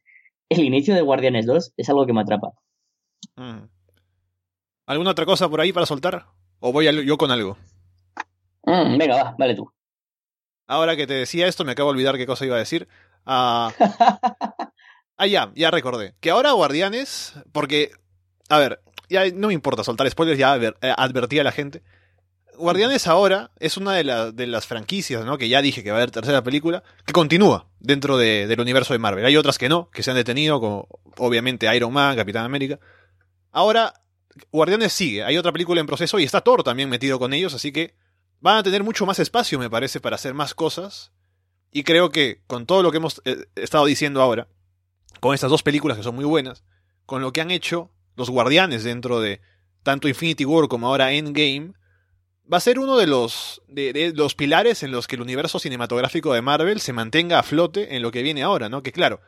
el 0.49 0.59
inicio 0.61 0.95
de 0.95 1.01
Guardianes 1.01 1.45
2 1.45 1.73
es 1.77 1.89
algo 1.89 2.05
que 2.05 2.13
me 2.13 2.21
atrapa. 2.21 2.51
Mm. 3.35 3.67
¿Alguna 4.87 5.11
otra 5.11 5.25
cosa 5.25 5.49
por 5.49 5.61
ahí 5.61 5.73
para 5.73 5.85
soltar? 5.85 6.27
¿O 6.59 6.71
voy 6.71 7.05
yo 7.05 7.17
con 7.17 7.31
algo? 7.31 7.57
Mm, 8.63 8.97
venga, 8.97 9.23
va, 9.23 9.35
vale 9.37 9.55
tú. 9.55 9.71
Ahora 10.67 10.95
que 10.95 11.07
te 11.07 11.13
decía 11.13 11.47
esto, 11.47 11.65
me 11.65 11.73
acabo 11.73 11.89
de 11.89 11.95
olvidar 11.95 12.17
qué 12.17 12.25
cosa 12.25 12.45
iba 12.45 12.55
a 12.55 12.59
decir. 12.59 12.87
Ah, 13.25 13.71
ah 15.17 15.27
ya, 15.27 15.51
ya 15.55 15.71
recordé. 15.71 16.15
Que 16.19 16.31
ahora 16.31 16.51
Guardianes, 16.51 17.33
porque, 17.51 17.91
a 18.49 18.59
ver, 18.59 18.81
ya 19.09 19.29
no 19.31 19.47
me 19.47 19.53
importa 19.53 19.83
soltar 19.83 20.09
spoilers, 20.09 20.39
ya 20.39 20.55
eh, 20.55 20.73
advertí 20.97 21.39
a 21.39 21.43
la 21.43 21.51
gente. 21.51 21.83
Guardianes 22.57 23.07
ahora 23.07 23.51
es 23.59 23.77
una 23.77 23.93
de, 23.93 24.31
de, 24.33 24.47
las 24.47 24.67
franquicias, 24.67 25.25
¿no? 25.25 25.37
Que 25.37 25.49
ya 25.49 25.61
dije 25.61 25.83
que 25.83 25.91
va 25.91 25.97
a 25.97 26.01
haber 26.01 26.11
tercera 26.11 26.43
película, 26.43 26.83
que 27.05 27.13
continúa 27.13 27.67
dentro 27.79 28.17
de, 28.17 28.47
del 28.47 28.59
universo 28.59 28.93
de 28.93 28.99
Marvel. 28.99 29.25
Hay 29.25 29.37
otras 29.37 29.57
que 29.57 29.69
no, 29.69 29.89
que 29.91 30.03
se 30.03 30.11
han 30.11 30.17
detenido, 30.17 30.59
como 30.59 30.87
obviamente 31.17 31.73
Iron 31.75 31.93
Man, 31.93 32.15
Capitán 32.15 32.45
América. 32.45 32.79
Ahora, 33.51 33.93
Guardianes 34.51 34.93
sigue, 34.93 35.23
hay 35.23 35.37
otra 35.37 35.51
película 35.51 35.79
en 35.79 35.87
proceso 35.87 36.19
y 36.19 36.23
está 36.23 36.41
Thor 36.41 36.63
también 36.63 36.89
metido 36.89 37.19
con 37.19 37.33
ellos, 37.33 37.53
así 37.53 37.71
que 37.71 37.95
van 38.39 38.57
a 38.57 38.63
tener 38.63 38.83
mucho 38.83 39.05
más 39.05 39.19
espacio, 39.19 39.59
me 39.59 39.69
parece, 39.69 39.99
para 39.99 40.15
hacer 40.15 40.33
más 40.33 40.53
cosas. 40.53 41.11
Y 41.71 41.83
creo 41.83 42.09
que 42.09 42.41
con 42.47 42.65
todo 42.65 42.83
lo 42.83 42.91
que 42.91 42.97
hemos 42.97 43.21
eh, 43.25 43.45
estado 43.55 43.85
diciendo 43.85 44.21
ahora, 44.21 44.47
con 45.19 45.33
estas 45.33 45.49
dos 45.49 45.63
películas 45.63 45.97
que 45.97 46.03
son 46.03 46.15
muy 46.15 46.25
buenas, 46.25 46.63
con 47.05 47.21
lo 47.21 47.33
que 47.33 47.41
han 47.41 47.51
hecho 47.51 47.91
los 48.15 48.29
guardianes 48.29 48.83
dentro 48.83 49.19
de 49.19 49.41
tanto 49.83 50.07
Infinity 50.07 50.45
War 50.45 50.67
como 50.67 50.87
ahora 50.87 51.11
Endgame, 51.11 51.73
va 52.51 52.57
a 52.57 52.61
ser 52.61 52.79
uno 52.79 52.97
de 52.97 53.07
los, 53.07 53.61
de, 53.67 54.13
los 54.15 54.35
pilares 54.35 54.83
en 54.83 54.91
los 54.91 55.07
que 55.07 55.15
el 55.15 55.21
universo 55.21 55.59
cinematográfico 55.59 56.33
de 56.33 56.41
Marvel 56.41 56.79
se 56.79 56.93
mantenga 56.93 57.39
a 57.39 57.43
flote 57.43 57.95
en 57.95 58.01
lo 58.01 58.11
que 58.11 58.23
viene 58.23 58.43
ahora, 58.43 58.69
¿no? 58.69 58.83
Que 58.83 58.91
claro, 58.91 59.21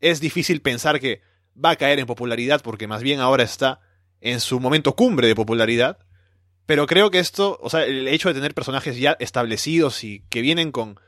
es 0.00 0.20
difícil 0.20 0.62
pensar 0.62 1.00
que 1.00 1.20
va 1.62 1.70
a 1.70 1.76
caer 1.76 1.98
en 1.98 2.06
popularidad 2.06 2.62
porque 2.62 2.86
más 2.86 3.02
bien 3.02 3.20
ahora 3.20 3.42
está 3.42 3.80
en 4.20 4.40
su 4.40 4.60
momento 4.60 4.94
cumbre 4.94 5.28
de 5.28 5.34
popularidad, 5.34 5.98
pero 6.64 6.86
creo 6.86 7.10
que 7.10 7.18
esto, 7.18 7.58
o 7.60 7.68
sea, 7.68 7.84
el 7.84 8.08
hecho 8.08 8.28
de 8.28 8.34
tener 8.34 8.54
personajes 8.54 8.96
ya 8.96 9.16
establecidos 9.18 10.04
y 10.04 10.20
que 10.30 10.40
vienen 10.40 10.72
con 10.72 10.98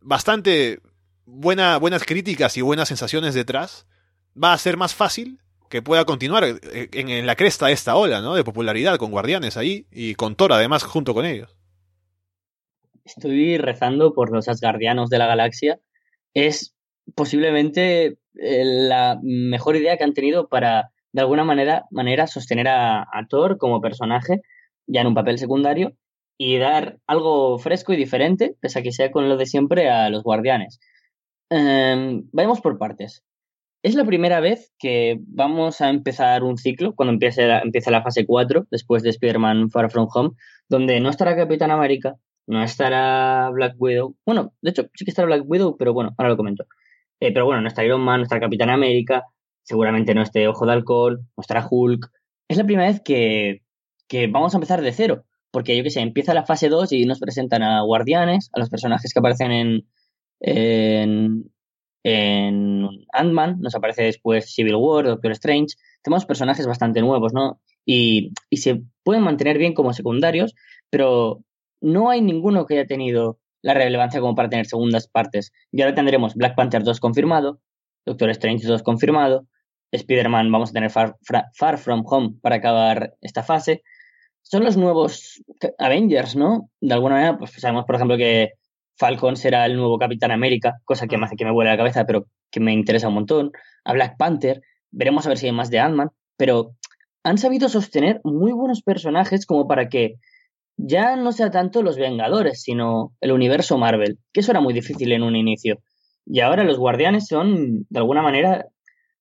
bastante 0.00 0.80
buena, 1.26 1.76
buenas 1.78 2.04
críticas 2.04 2.56
y 2.56 2.62
buenas 2.62 2.88
sensaciones 2.88 3.34
detrás, 3.34 3.86
va 4.40 4.52
a 4.52 4.58
ser 4.58 4.76
más 4.76 4.94
fácil 4.94 5.40
que 5.68 5.82
pueda 5.82 6.04
continuar 6.04 6.44
eh, 6.44 6.88
en, 6.92 7.26
la 7.26 7.36
cresta 7.36 7.66
de 7.66 7.72
esta 7.72 7.96
ola, 7.96 8.20
¿no? 8.20 8.34
De 8.34 8.44
popularidad 8.44 8.96
con 8.96 9.10
Guardianes 9.10 9.56
ahí 9.56 9.86
y 9.90 10.14
con 10.14 10.36
Thor 10.36 10.52
además 10.52 10.82
junto 10.82 11.14
con 11.14 11.24
ellos. 11.24 11.56
Estoy 13.04 13.58
rezando 13.58 14.14
por 14.14 14.32
los 14.32 14.48
Asgardianos 14.48 15.10
de 15.10 15.18
la 15.18 15.26
galaxia. 15.26 15.78
Es 16.32 16.74
posiblemente 17.14 18.18
eh, 18.34 18.64
la 18.64 19.18
mejor 19.22 19.76
idea 19.76 19.96
que 19.96 20.04
han 20.04 20.14
tenido 20.14 20.48
para, 20.48 20.90
de 21.12 21.20
alguna 21.20 21.44
manera, 21.44 21.84
manera 21.90 22.26
sostener 22.26 22.68
a, 22.68 23.06
Thor 23.28 23.58
como 23.58 23.80
personaje, 23.80 24.40
ya 24.86 25.02
en 25.02 25.08
un 25.08 25.14
papel 25.14 25.38
secundario, 25.38 25.92
y 26.38 26.56
dar 26.58 26.98
algo 27.06 27.58
fresco 27.58 27.92
y 27.92 27.96
diferente, 27.96 28.56
pese 28.60 28.78
a 28.78 28.82
que 28.82 28.92
sea 28.92 29.10
con 29.10 29.28
lo 29.28 29.36
de 29.36 29.46
siempre, 29.46 29.90
a 29.90 30.08
los 30.08 30.22
Guardianes. 30.22 30.80
Eh, 31.50 32.22
vayamos 32.32 32.60
por 32.60 32.78
partes 32.78 33.22
es 33.84 33.94
la 33.94 34.06
primera 34.06 34.40
vez 34.40 34.72
que 34.78 35.20
vamos 35.26 35.82
a 35.82 35.90
empezar 35.90 36.42
un 36.42 36.56
ciclo, 36.56 36.94
cuando 36.94 37.12
empiece 37.12 37.46
la, 37.46 37.60
empieza 37.60 37.90
la 37.90 38.02
fase 38.02 38.24
4, 38.24 38.66
después 38.70 39.02
de 39.02 39.10
Spider-Man 39.10 39.70
Far 39.70 39.90
From 39.90 40.08
Home, 40.12 40.30
donde 40.70 41.00
no 41.00 41.10
estará 41.10 41.36
Capitán 41.36 41.70
América, 41.70 42.14
no 42.46 42.62
estará 42.62 43.50
Black 43.50 43.74
Widow. 43.78 44.16
Bueno, 44.24 44.54
de 44.62 44.70
hecho, 44.70 44.84
sí 44.94 45.04
que 45.04 45.10
estará 45.10 45.26
Black 45.26 45.44
Widow, 45.46 45.76
pero 45.76 45.92
bueno, 45.92 46.14
ahora 46.16 46.30
lo 46.30 46.36
comento. 46.38 46.64
Eh, 47.20 47.30
pero 47.34 47.44
bueno, 47.44 47.60
no 47.60 47.68
estará 47.68 47.86
Iron 47.86 48.00
Man, 48.00 48.20
no 48.20 48.22
estará 48.22 48.40
Capitán 48.40 48.70
América, 48.70 49.24
seguramente 49.62 50.14
no 50.14 50.22
esté 50.22 50.48
Ojo 50.48 50.64
de 50.64 50.72
Alcohol, 50.72 51.18
no 51.36 51.40
estará 51.42 51.66
Hulk. 51.70 52.10
Es 52.48 52.56
la 52.56 52.64
primera 52.64 52.88
vez 52.88 53.02
que, 53.04 53.64
que 54.08 54.28
vamos 54.28 54.54
a 54.54 54.56
empezar 54.56 54.80
de 54.80 54.92
cero, 54.92 55.26
porque 55.50 55.76
yo 55.76 55.82
que 55.82 55.90
sé, 55.90 56.00
empieza 56.00 56.32
la 56.32 56.46
fase 56.46 56.70
2 56.70 56.90
y 56.92 57.04
nos 57.04 57.20
presentan 57.20 57.62
a 57.62 57.82
Guardianes, 57.82 58.48
a 58.54 58.60
los 58.60 58.70
personajes 58.70 59.12
que 59.12 59.18
aparecen 59.18 59.52
en, 59.52 59.88
en 60.40 61.53
en 62.04 62.88
Ant-Man, 63.12 63.60
nos 63.60 63.74
aparece 63.74 64.04
después 64.04 64.52
Civil 64.54 64.76
War, 64.76 65.06
Doctor 65.06 65.32
Strange. 65.32 65.74
Tenemos 66.02 66.26
personajes 66.26 66.66
bastante 66.66 67.00
nuevos, 67.00 67.32
¿no? 67.32 67.60
Y, 67.84 68.32
y, 68.50 68.58
se 68.58 68.82
pueden 69.02 69.22
mantener 69.22 69.58
bien 69.58 69.74
como 69.74 69.92
secundarios, 69.92 70.54
pero 70.90 71.42
no 71.80 72.10
hay 72.10 72.20
ninguno 72.22 72.66
que 72.66 72.74
haya 72.74 72.86
tenido 72.86 73.38
la 73.62 73.74
relevancia 73.74 74.20
como 74.20 74.34
para 74.34 74.48
tener 74.48 74.66
segundas 74.66 75.08
partes. 75.08 75.52
Y 75.72 75.82
ahora 75.82 75.94
tendremos 75.94 76.34
Black 76.34 76.54
Panther 76.54 76.82
2 76.82 77.00
confirmado, 77.00 77.60
Doctor 78.06 78.30
Strange 78.30 78.66
2 78.66 78.82
confirmado, 78.82 79.46
Spider-Man 79.90 80.50
vamos 80.50 80.70
a 80.70 80.72
tener 80.72 80.90
Far, 80.90 81.16
Far 81.54 81.78
From 81.78 82.04
Home 82.06 82.34
para 82.42 82.56
acabar 82.56 83.14
esta 83.20 83.42
fase. 83.42 83.82
Son 84.42 84.64
los 84.64 84.76
nuevos 84.76 85.42
Avengers, 85.78 86.36
¿no? 86.36 86.70
De 86.80 86.92
alguna 86.92 87.14
manera, 87.14 87.38
pues 87.38 87.52
sabemos, 87.52 87.86
por 87.86 87.94
ejemplo, 87.94 88.16
que 88.16 88.52
Falcon 88.96 89.36
será 89.36 89.66
el 89.66 89.76
nuevo 89.76 89.98
Capitán 89.98 90.30
América, 90.30 90.80
cosa 90.84 91.06
que 91.06 91.18
me 91.18 91.26
hace 91.26 91.36
que 91.36 91.44
me 91.44 91.52
vuele 91.52 91.70
la 91.70 91.76
cabeza, 91.76 92.04
pero 92.04 92.26
que 92.50 92.60
me 92.60 92.72
interesa 92.72 93.08
un 93.08 93.14
montón. 93.14 93.52
A 93.84 93.92
Black 93.92 94.16
Panther, 94.16 94.62
veremos 94.90 95.26
a 95.26 95.30
ver 95.30 95.38
si 95.38 95.46
hay 95.46 95.52
más 95.52 95.70
de 95.70 95.80
Ant-Man, 95.80 96.10
pero 96.36 96.74
han 97.24 97.38
sabido 97.38 97.68
sostener 97.68 98.20
muy 98.22 98.52
buenos 98.52 98.82
personajes 98.82 99.46
como 99.46 99.66
para 99.66 99.88
que 99.88 100.16
ya 100.76 101.16
no 101.16 101.32
sea 101.32 101.50
tanto 101.50 101.82
los 101.82 101.96
Vengadores, 101.96 102.62
sino 102.62 103.12
el 103.20 103.32
universo 103.32 103.78
Marvel, 103.78 104.18
que 104.32 104.40
eso 104.40 104.52
era 104.52 104.60
muy 104.60 104.74
difícil 104.74 105.12
en 105.12 105.22
un 105.22 105.36
inicio. 105.36 105.78
Y 106.26 106.40
ahora 106.40 106.64
los 106.64 106.78
Guardianes 106.78 107.26
son, 107.26 107.86
de 107.88 107.98
alguna 107.98 108.22
manera, 108.22 108.66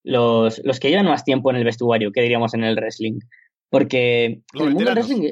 los, 0.03 0.61
los 0.63 0.80
que 0.80 0.89
llevan 0.89 1.05
más 1.05 1.24
tiempo 1.24 1.49
en 1.49 1.57
el 1.57 1.63
vestuario, 1.63 2.11
que 2.11 2.21
diríamos 2.21 2.53
en 2.53 2.63
el 2.63 2.76
wrestling. 2.76 3.19
Porque 3.69 4.41
los 4.53 4.67
el 4.67 4.74
mundo 4.74 4.86
del 4.86 4.95
wrestling, 4.95 5.32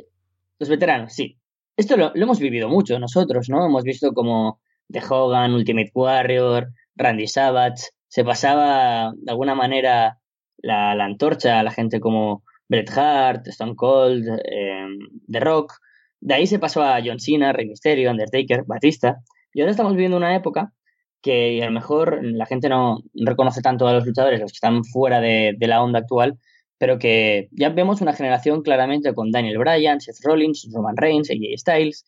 los 0.60 0.70
veteranos, 0.70 1.14
sí, 1.14 1.38
esto 1.82 1.98
lo, 1.98 2.12
hemos 2.16 2.40
vivido 2.40 2.70
mucho 2.70 2.98
nosotros, 3.00 3.50
¿no? 3.50 3.66
Hemos 3.66 3.84
visto 3.84 4.14
como 4.14 4.60
The 4.90 5.02
Hogan, 5.08 5.54
Ultimate 5.54 5.92
Warrior, 5.94 6.72
Randy 6.96 7.28
Savage, 7.28 7.88
se 8.08 8.24
pasaba 8.24 9.12
de 9.16 9.32
alguna 9.32 9.56
manera 9.56 10.20
la, 10.58 10.92
antorcha 10.92 11.60
a 11.60 11.64
la 11.64 11.72
gente 11.72 12.00
como 12.00 12.44
Bret 12.70 12.90
Hart, 12.96 13.48
Stone 13.48 13.76
Cold, 13.76 14.28
eh, 14.46 14.88
The 15.30 15.40
Rock. 15.40 15.74
De 16.20 16.36
ahí 16.36 16.48
se 16.48 16.60
pasó 16.60 16.84
a 16.84 17.00
John 17.04 17.20
Cena, 17.20 17.52
Rey 17.52 17.68
Mysterio, 17.68 18.12
Undertaker, 18.12 18.64
Batista. 18.66 19.18
Y 19.54 19.62
ahora 19.62 19.72
estamos 19.72 19.94
viviendo 19.94 20.18
una 20.18 20.36
época 20.36 20.74
que 21.22 21.62
a 21.64 21.66
lo 21.66 21.72
mejor 21.72 22.20
la 22.24 22.46
gente 22.46 22.70
no 22.70 23.00
reconoce 23.14 23.62
tanto 23.62 23.88
a 23.88 23.94
los 23.94 24.06
luchadores, 24.06 24.40
los 24.40 24.52
que 24.52 24.58
están 24.58 24.84
fuera 24.84 25.20
de 25.20 25.56
la 25.60 25.82
onda 25.82 26.00
actual, 26.00 26.38
pero 26.82 26.98
que 26.98 27.48
ya 27.52 27.70
vemos 27.70 28.02
una 28.02 28.12
generación 28.12 28.64
claramente 28.64 29.14
con 29.14 29.30
Daniel 29.30 29.60
Bryan, 29.60 30.02
Seth 30.02 30.16
Rollins, 30.24 30.68
Roman 30.74 30.98
Reigns, 30.98 31.30
AJ 31.30 31.56
Styles. 31.60 32.06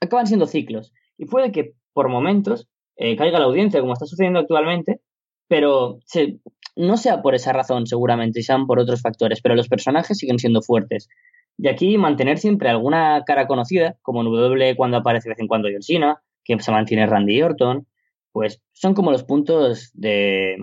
Acaban 0.00 0.26
siendo 0.26 0.46
ciclos. 0.46 0.94
Y 1.18 1.26
puede 1.26 1.52
que 1.52 1.74
por 1.92 2.08
momentos 2.08 2.66
eh, 2.96 3.16
caiga 3.16 3.38
la 3.38 3.44
audiencia, 3.44 3.80
como 3.82 3.92
está 3.92 4.06
sucediendo 4.06 4.38
actualmente, 4.38 5.02
pero 5.46 5.98
no 6.74 6.96
sea 6.96 7.20
por 7.20 7.34
esa 7.34 7.52
razón 7.52 7.86
seguramente, 7.86 8.40
sean 8.40 8.66
por 8.66 8.78
otros 8.80 9.02
factores, 9.02 9.42
pero 9.42 9.54
los 9.54 9.68
personajes 9.68 10.16
siguen 10.16 10.38
siendo 10.38 10.62
fuertes. 10.62 11.10
Y 11.58 11.68
aquí 11.68 11.98
mantener 11.98 12.38
siempre 12.38 12.70
alguna 12.70 13.24
cara 13.26 13.46
conocida, 13.46 13.98
como 14.00 14.22
en 14.22 14.32
W 14.32 14.74
cuando 14.74 14.96
aparece 14.96 15.28
de 15.28 15.34
vez 15.34 15.40
en 15.40 15.48
cuando 15.48 15.68
John 15.70 15.82
Cena, 15.82 16.22
que 16.44 16.58
se 16.60 16.72
mantiene 16.72 17.04
Randy 17.04 17.42
Orton, 17.42 17.86
pues 18.32 18.62
son 18.72 18.94
como 18.94 19.12
los 19.12 19.24
puntos 19.24 19.90
de, 19.92 20.56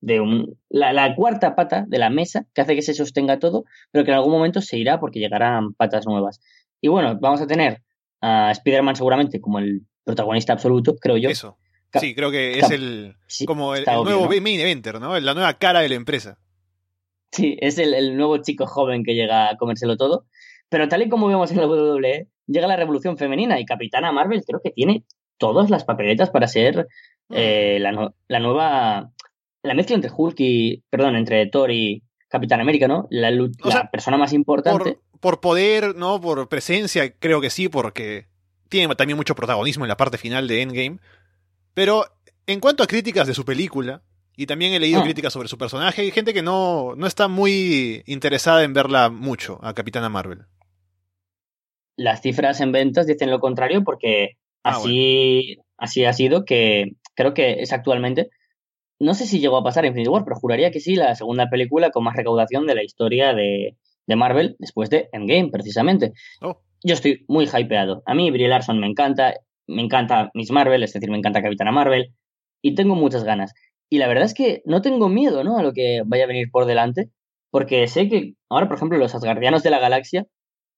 de 0.00 0.20
un, 0.20 0.58
la, 0.68 0.92
la, 0.92 1.14
cuarta 1.14 1.54
pata 1.54 1.84
de 1.88 1.98
la 1.98 2.10
mesa 2.10 2.46
que 2.54 2.60
hace 2.60 2.74
que 2.74 2.82
se 2.82 2.94
sostenga 2.94 3.38
todo, 3.38 3.64
pero 3.90 4.04
que 4.04 4.10
en 4.10 4.16
algún 4.16 4.32
momento 4.32 4.60
se 4.60 4.78
irá 4.78 5.00
porque 5.00 5.18
llegarán 5.18 5.74
patas 5.74 6.06
nuevas. 6.06 6.40
Y 6.80 6.88
bueno, 6.88 7.18
vamos 7.20 7.40
a 7.40 7.46
tener 7.46 7.82
a 8.20 8.50
Spider-Man 8.52 8.96
seguramente 8.96 9.40
como 9.40 9.58
el 9.58 9.82
protagonista 10.04 10.52
absoluto, 10.52 10.96
creo 10.96 11.16
yo. 11.16 11.30
Eso. 11.30 11.58
Sí, 11.94 12.14
creo 12.14 12.30
que 12.30 12.58
es 12.58 12.70
el 12.70 13.16
como 13.46 13.74
el, 13.74 13.84
nuevo 13.84 14.28
¿no? 14.28 14.40
main 14.42 14.60
eventer, 14.60 15.00
¿no? 15.00 15.18
La 15.18 15.34
nueva 15.34 15.54
cara 15.54 15.80
de 15.80 15.88
la 15.88 15.94
empresa. 15.94 16.38
Sí, 17.32 17.56
es 17.60 17.78
el, 17.78 17.94
el, 17.94 18.16
nuevo 18.16 18.38
chico 18.38 18.66
joven 18.66 19.04
que 19.04 19.14
llega 19.14 19.50
a 19.50 19.56
comérselo 19.56 19.96
todo. 19.96 20.26
Pero 20.68 20.88
tal 20.88 21.02
y 21.02 21.08
como 21.08 21.28
vemos 21.28 21.50
en 21.50 21.58
la 21.58 21.66
WWE, 21.66 22.28
llega 22.46 22.66
la 22.66 22.76
revolución 22.76 23.16
femenina 23.16 23.58
y 23.58 23.64
Capitana 23.64 24.12
Marvel 24.12 24.44
creo 24.46 24.60
que 24.62 24.70
tiene 24.70 25.04
todas 25.38 25.70
las 25.70 25.84
papeletas 25.84 26.30
para 26.30 26.46
ser 26.46 26.88
eh, 27.30 27.78
la, 27.80 28.12
la, 28.26 28.40
nueva. 28.40 29.10
La 29.62 29.74
mezcla 29.74 29.96
entre 29.96 30.10
Hulk 30.14 30.36
y. 30.38 30.84
Perdón, 30.90 31.16
entre 31.16 31.46
Thor 31.46 31.70
y 31.70 32.02
Capitán 32.28 32.60
América, 32.60 32.88
¿no? 32.88 33.06
La, 33.10 33.30
la 33.30 33.48
sea, 33.64 33.90
persona 33.90 34.16
más 34.16 34.32
importante. 34.32 34.98
Por, 35.10 35.20
por, 35.20 35.40
poder, 35.40 35.96
¿no? 35.96 36.20
Por 36.20 36.48
presencia, 36.48 37.12
creo 37.18 37.40
que 37.40 37.50
sí, 37.50 37.68
porque 37.68 38.26
tiene 38.68 38.94
también 38.94 39.16
mucho 39.16 39.34
protagonismo 39.34 39.84
en 39.84 39.88
la 39.88 39.96
parte 39.96 40.18
final 40.18 40.46
de 40.46 40.62
Endgame. 40.62 40.98
Pero 41.74 42.04
en 42.46 42.60
cuanto 42.60 42.82
a 42.82 42.86
críticas 42.86 43.26
de 43.26 43.34
su 43.34 43.44
película, 43.44 44.02
y 44.36 44.46
también 44.46 44.72
he 44.72 44.78
leído 44.80 45.00
Ah. 45.00 45.04
críticas 45.04 45.32
sobre 45.32 45.48
su 45.48 45.58
personaje, 45.58 46.02
hay 46.02 46.10
gente 46.12 46.32
que 46.32 46.42
no, 46.42 46.94
no 46.96 47.06
está 47.06 47.26
muy 47.28 48.02
interesada 48.06 48.62
en 48.62 48.72
verla 48.72 49.10
mucho, 49.10 49.58
a 49.62 49.74
Capitana 49.74 50.08
Marvel. 50.08 50.44
Las 51.96 52.22
cifras 52.22 52.60
en 52.60 52.72
ventas 52.72 53.06
dicen 53.06 53.30
lo 53.30 53.40
contrario 53.40 53.82
porque 53.82 54.36
Ah, 54.64 54.70
así, 54.76 55.56
así 55.76 56.04
ha 56.04 56.12
sido 56.12 56.44
que 56.44 56.92
creo 57.14 57.32
que 57.34 57.62
es 57.62 57.72
actualmente, 57.72 58.28
no 58.98 59.14
sé 59.14 59.26
si 59.26 59.40
llegó 59.40 59.56
a 59.56 59.64
pasar 59.64 59.84
Infinity 59.84 60.10
War, 60.10 60.24
pero 60.24 60.36
juraría 60.36 60.70
que 60.70 60.80
sí, 60.80 60.96
la 60.96 61.14
segunda 61.14 61.48
película 61.48 61.90
con 61.90 62.04
más 62.04 62.16
recaudación 62.16 62.66
de 62.66 62.74
la 62.74 62.82
historia 62.82 63.32
de, 63.34 63.76
de 64.06 64.16
Marvel 64.16 64.56
después 64.58 64.90
de 64.90 65.08
Endgame, 65.12 65.50
precisamente. 65.50 66.12
Oh. 66.40 66.60
Yo 66.82 66.94
estoy 66.94 67.24
muy 67.28 67.46
hypeado. 67.46 68.02
A 68.06 68.14
mí 68.14 68.30
Brie 68.30 68.48
Larson 68.48 68.80
me 68.80 68.86
encanta, 68.86 69.34
me 69.66 69.82
encanta 69.82 70.30
Miss 70.34 70.50
Marvel, 70.50 70.82
es 70.82 70.92
decir, 70.92 71.10
me 71.10 71.18
encanta 71.18 71.42
Capitana 71.42 71.72
Marvel, 71.72 72.14
y 72.62 72.74
tengo 72.74 72.94
muchas 72.94 73.24
ganas. 73.24 73.52
Y 73.90 73.98
la 73.98 74.08
verdad 74.08 74.24
es 74.24 74.34
que 74.34 74.62
no 74.64 74.82
tengo 74.82 75.08
miedo, 75.08 75.44
¿no? 75.44 75.58
A 75.58 75.62
lo 75.62 75.72
que 75.72 76.02
vaya 76.04 76.24
a 76.24 76.28
venir 76.28 76.50
por 76.50 76.66
delante, 76.66 77.10
porque 77.50 77.86
sé 77.88 78.08
que 78.08 78.34
ahora, 78.48 78.68
por 78.68 78.76
ejemplo, 78.76 78.98
los 78.98 79.14
Asgardianos 79.14 79.62
de 79.62 79.70
la 79.70 79.78
Galaxia 79.78 80.26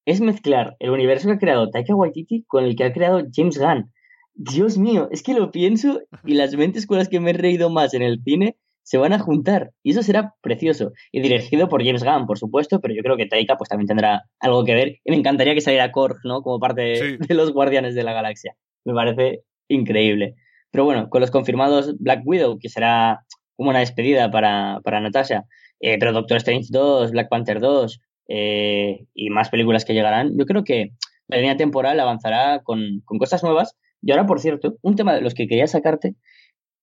es 0.06 0.20
mezclar 0.20 0.76
el 0.78 0.90
universo 0.90 1.28
que 1.28 1.34
ha 1.34 1.38
creado 1.38 1.70
Taika 1.70 1.94
Waititi 1.94 2.44
con 2.46 2.64
el 2.64 2.76
que 2.76 2.84
ha 2.84 2.92
creado 2.92 3.22
James 3.32 3.58
Gunn. 3.58 3.92
Dios 4.34 4.78
mío, 4.78 5.08
es 5.10 5.22
que 5.22 5.34
lo 5.34 5.50
pienso 5.50 6.00
y 6.24 6.34
las 6.34 6.54
mentes 6.54 6.86
con 6.86 6.98
las 6.98 7.08
que 7.08 7.20
me 7.20 7.30
he 7.30 7.34
reído 7.34 7.70
más 7.70 7.94
en 7.94 8.02
el 8.02 8.22
cine 8.22 8.56
se 8.82 8.96
van 8.96 9.12
a 9.12 9.18
juntar 9.18 9.72
y 9.82 9.90
eso 9.90 10.02
será 10.02 10.34
precioso. 10.40 10.92
Y 11.12 11.20
dirigido 11.20 11.68
por 11.68 11.84
James 11.84 12.02
Gunn, 12.02 12.26
por 12.26 12.38
supuesto, 12.38 12.80
pero 12.80 12.94
yo 12.94 13.02
creo 13.02 13.16
que 13.16 13.26
Taika 13.26 13.56
pues 13.56 13.68
también 13.68 13.86
tendrá 13.86 14.24
algo 14.40 14.64
que 14.64 14.74
ver 14.74 14.96
y 15.04 15.10
me 15.10 15.16
encantaría 15.16 15.54
que 15.54 15.60
saliera 15.60 15.92
Korg, 15.92 16.16
¿no? 16.24 16.42
Como 16.42 16.58
parte 16.58 16.82
de, 16.82 16.96
Sí. 16.96 17.16
de 17.28 17.34
los 17.34 17.52
Guardianes 17.52 17.94
de 17.94 18.02
la 18.02 18.12
Galaxia. 18.12 18.56
Me 18.84 18.94
parece 18.94 19.42
increíble. 19.68 20.34
Pero 20.72 20.84
bueno, 20.84 21.08
con 21.10 21.20
los 21.20 21.30
confirmados 21.30 21.96
Black 21.98 22.22
Widow, 22.24 22.58
que 22.58 22.68
será 22.68 23.20
como 23.56 23.70
una 23.70 23.80
despedida 23.80 24.30
para, 24.30 24.80
para 24.82 25.00
Natasha, 25.00 25.44
eh, 25.80 25.98
pero 25.98 26.12
Doctor 26.12 26.38
Strange 26.38 26.68
2, 26.70 27.10
Black 27.10 27.28
Panther 27.28 27.60
2 27.60 28.00
eh, 28.28 29.04
y 29.14 29.30
más 29.30 29.50
películas 29.50 29.84
que 29.84 29.92
llegarán, 29.94 30.36
yo 30.38 30.46
creo 30.46 30.64
que 30.64 30.92
la 31.28 31.36
línea 31.36 31.56
temporal 31.56 32.00
avanzará 32.00 32.60
con, 32.62 33.02
con 33.04 33.18
cosas 33.18 33.42
nuevas. 33.42 33.76
Y 34.02 34.12
ahora, 34.12 34.26
por 34.26 34.40
cierto, 34.40 34.76
un 34.82 34.96
tema 34.96 35.14
de 35.14 35.20
los 35.20 35.34
que 35.34 35.46
quería 35.46 35.66
sacarte 35.66 36.14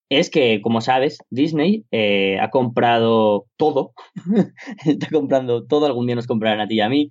es 0.08 0.30
que, 0.30 0.62
como 0.62 0.80
sabes, 0.80 1.18
Disney 1.30 1.84
eh, 1.90 2.38
ha 2.40 2.50
comprado 2.50 3.46
todo. 3.56 3.92
Está 4.86 5.08
comprando 5.10 5.66
todo. 5.66 5.86
Algún 5.86 6.06
día 6.06 6.16
nos 6.16 6.26
comprarán 6.26 6.60
a 6.60 6.66
ti 6.66 6.76
y 6.76 6.80
a 6.80 6.88
mí. 6.88 7.08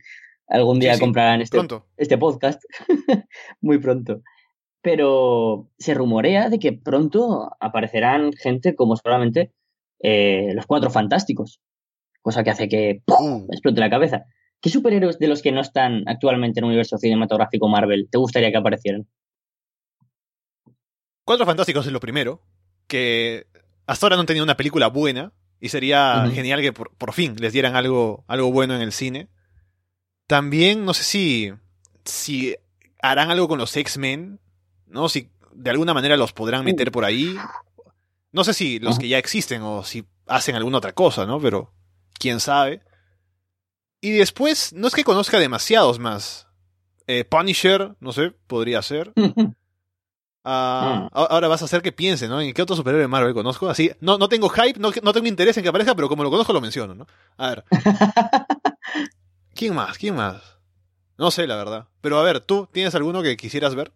Algún 0.48 0.80
día 0.80 0.94
Sí, 0.94 1.00
sí, 1.00 1.04
comprarán 1.06 1.42
este, 1.42 1.58
pronto. 1.58 1.86
este 1.98 2.18
podcast. 2.18 2.64
Muy 3.62 3.80
pronto. 3.80 4.22
Pero 4.82 5.70
se 5.78 5.94
rumorea 5.94 6.50
de 6.50 6.60
que 6.60 6.74
pronto 6.74 7.52
aparecerán 7.60 8.32
gente 8.34 8.76
como 8.76 8.96
solamente 8.96 9.52
eh, 10.00 10.54
los 10.54 10.66
cuatro 10.66 10.90
fantásticos. 10.90 11.60
Cosa 12.22 12.44
que 12.44 12.50
hace 12.50 12.68
que 12.68 13.02
¡pum! 13.06 13.44
Uh, 13.44 13.48
explote 13.52 13.80
la 13.80 13.90
cabeza. 13.90 14.26
¿Qué 14.62 14.70
superhéroes 14.70 15.20
de 15.20 15.28
los 15.28 15.42
que 15.42 15.52
no 15.52 15.62
están 15.62 16.04
actualmente 16.08 16.60
en 16.60 16.66
el 16.66 16.70
universo 16.70 16.98
cinematográfico 16.98 17.68
Marvel 17.68 18.08
te 18.10 18.18
gustaría 18.18 18.50
que 18.50 18.58
aparecieran? 18.58 19.08
Cuatro 21.28 21.46
Fantásticos 21.46 21.86
es 21.86 21.92
lo 21.92 22.00
primero, 22.00 22.42
que 22.88 23.48
hasta 23.86 24.06
ahora 24.06 24.16
no 24.16 24.22
han 24.22 24.28
tenido 24.28 24.46
una 24.46 24.56
película 24.56 24.88
buena, 24.88 25.34
y 25.60 25.68
sería 25.68 26.26
genial 26.34 26.62
que 26.62 26.72
por, 26.72 26.96
por 26.96 27.12
fin 27.12 27.36
les 27.38 27.52
dieran 27.52 27.76
algo, 27.76 28.24
algo 28.30 28.50
bueno 28.50 28.74
en 28.74 28.82
el 28.82 28.94
cine. 28.94 29.28
También, 30.26 30.86
no 30.86 30.94
sé 30.94 31.04
si, 31.04 31.54
si 32.06 32.56
harán 33.02 33.30
algo 33.30 33.50
con 33.50 33.60
los 33.60 33.76
X-Men, 33.76 34.40
¿no? 34.86 35.10
Si 35.10 35.30
de 35.52 35.70
alguna 35.70 35.94
manera 35.94 36.16
los 36.16 36.32
podrán 36.32 36.64
meter 36.64 36.94
por 36.94 37.04
ahí. 37.04 37.36
No 38.32 38.46
sé 38.46 38.54
si 38.54 38.80
los 38.80 38.98
que 38.98 39.10
ya 39.10 39.18
existen 39.18 39.64
o 39.64 39.84
si 39.84 40.06
hacen 40.28 40.56
alguna 40.56 40.78
otra 40.78 40.94
cosa, 40.94 41.26
¿no? 41.26 41.42
Pero 41.42 41.74
quién 42.18 42.40
sabe. 42.40 42.84
Y 44.00 44.12
después, 44.12 44.72
no 44.72 44.88
es 44.88 44.96
que 44.96 45.04
conozca 45.04 45.42
demasiados 45.42 46.00
más. 46.00 46.48
Eh, 47.06 47.26
Punisher, 47.26 47.98
no 48.00 48.14
sé, 48.14 48.32
podría 48.48 48.82
ser. 48.82 49.12
Ah, 50.50 51.10
a- 51.12 51.24
Ahora 51.26 51.48
vas 51.50 51.62
a 51.62 51.66
hacer 51.66 51.82
que 51.82 51.92
piense, 51.92 52.28
¿no? 52.30 52.40
¿En 52.40 52.54
qué 52.54 52.62
otro 52.62 52.76
superhéroe 52.76 53.02
de 53.02 53.08
Marvel 53.10 53.34
conozco? 53.34 53.70
Así, 53.70 53.92
no, 54.00 54.18
no 54.18 54.30
tengo 54.30 54.48
hype, 54.50 54.80
no, 54.80 54.92
no 55.04 55.12
tengo 55.14 55.28
interés 55.28 55.58
en 55.58 55.64
que 55.64 55.70
aparezca, 55.70 55.94
pero 55.96 56.08
como 56.08 56.24
lo 56.24 56.30
conozco 56.32 56.54
lo 56.54 56.62
menciono, 56.62 56.96
¿no? 56.96 57.06
A 57.38 57.50
ver. 57.50 57.64
¿Quién 59.54 59.76
más? 59.76 59.98
¿Quién 59.98 60.16
más? 60.16 60.58
No 61.18 61.32
sé, 61.32 61.48
la 61.48 61.56
verdad. 61.56 61.88
Pero 62.02 62.20
a 62.20 62.24
ver, 62.24 62.40
¿tú 62.42 62.68
tienes 62.72 62.94
alguno 62.96 63.22
que 63.24 63.36
quisieras 63.38 63.76
ver? 63.76 63.92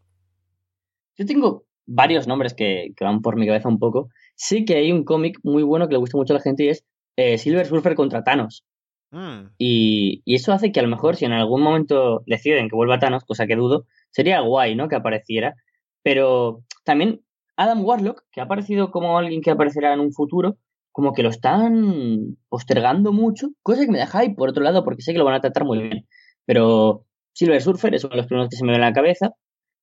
Yo 1.17 1.25
tengo 1.25 1.65
varios 1.85 2.27
nombres 2.27 2.53
que, 2.53 2.93
que 2.95 3.03
van 3.05 3.21
por 3.21 3.35
mi 3.35 3.45
cabeza 3.45 3.67
un 3.69 3.79
poco. 3.79 4.09
Sé 4.35 4.65
que 4.65 4.75
hay 4.75 4.91
un 4.91 5.03
cómic 5.03 5.39
muy 5.43 5.63
bueno 5.63 5.87
que 5.87 5.93
le 5.93 5.99
gusta 5.99 6.17
mucho 6.17 6.33
a 6.33 6.37
la 6.37 6.41
gente 6.43 6.63
y 6.63 6.69
es 6.69 6.83
eh, 7.15 7.37
Silver 7.37 7.67
Surfer 7.67 7.95
contra 7.95 8.23
Thanos. 8.23 8.63
Mm, 9.11 9.49
Y, 9.57 10.21
y 10.25 10.35
eso 10.35 10.53
hace 10.53 10.71
que 10.71 10.79
a 10.79 10.83
lo 10.83 10.89
mejor 10.89 11.15
si 11.15 11.25
en 11.25 11.33
algún 11.33 11.61
momento 11.61 12.23
deciden 12.25 12.69
que 12.69 12.75
vuelva 12.75 12.97
Thanos, 12.99 13.23
cosa 13.25 13.45
que 13.45 13.55
dudo, 13.55 13.85
sería 14.09 14.39
guay, 14.39 14.75
¿no? 14.75 14.87
Que 14.87 14.95
apareciera. 14.95 15.55
Pero 16.03 16.63
también 16.83 17.21
Adam 17.57 17.83
Warlock, 17.85 18.23
que 18.31 18.41
ha 18.41 18.45
aparecido 18.45 18.91
como 18.91 19.17
alguien 19.17 19.41
que 19.41 19.51
aparecerá 19.51 19.93
en 19.93 19.99
un 19.99 20.13
futuro, 20.13 20.57
como 20.91 21.13
que 21.13 21.23
lo 21.23 21.29
están 21.29 22.37
postergando 22.49 23.13
mucho, 23.13 23.49
cosa 23.63 23.85
que 23.85 23.91
me 23.91 23.99
da 23.99 24.07
hype 24.07 24.35
por 24.35 24.49
otro 24.49 24.63
lado, 24.63 24.83
porque 24.83 25.01
sé 25.01 25.13
que 25.13 25.19
lo 25.19 25.25
van 25.25 25.35
a 25.35 25.41
tratar 25.41 25.65
muy 25.65 25.81
bien. 25.81 26.07
Pero 26.45 27.05
Silver 27.33 27.61
Surfer 27.61 27.95
es 27.95 28.03
uno 28.03 28.11
de 28.11 28.17
los 28.17 28.27
primeros 28.27 28.49
que 28.49 28.57
se 28.57 28.63
me 28.63 28.71
ven 28.71 28.81
en 28.81 28.87
la 28.87 28.93
cabeza. 28.93 29.31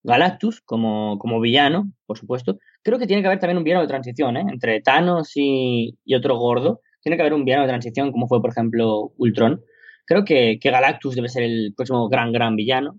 Galactus 0.02 0.60
como, 0.60 1.18
como 1.18 1.40
villano, 1.40 1.92
por 2.06 2.18
supuesto. 2.18 2.58
Creo 2.82 2.98
que 2.98 3.06
tiene 3.06 3.22
que 3.22 3.28
haber 3.28 3.40
también 3.40 3.58
un 3.58 3.64
villano 3.64 3.82
de 3.82 3.88
transición, 3.88 4.36
¿eh? 4.36 4.44
Entre 4.48 4.80
Thanos 4.80 5.32
y, 5.34 5.98
y 6.04 6.14
otro 6.14 6.36
gordo. 6.36 6.80
Tiene 7.02 7.16
que 7.16 7.22
haber 7.22 7.34
un 7.34 7.44
villano 7.44 7.62
de 7.62 7.68
transición, 7.68 8.12
como 8.12 8.28
fue, 8.28 8.40
por 8.40 8.50
ejemplo, 8.50 9.12
Ultron. 9.16 9.62
Creo 10.06 10.24
que, 10.24 10.58
que 10.60 10.70
Galactus 10.70 11.14
debe 11.14 11.28
ser 11.28 11.42
el 11.44 11.74
próximo 11.76 12.08
gran, 12.08 12.32
gran 12.32 12.56
villano. 12.56 12.98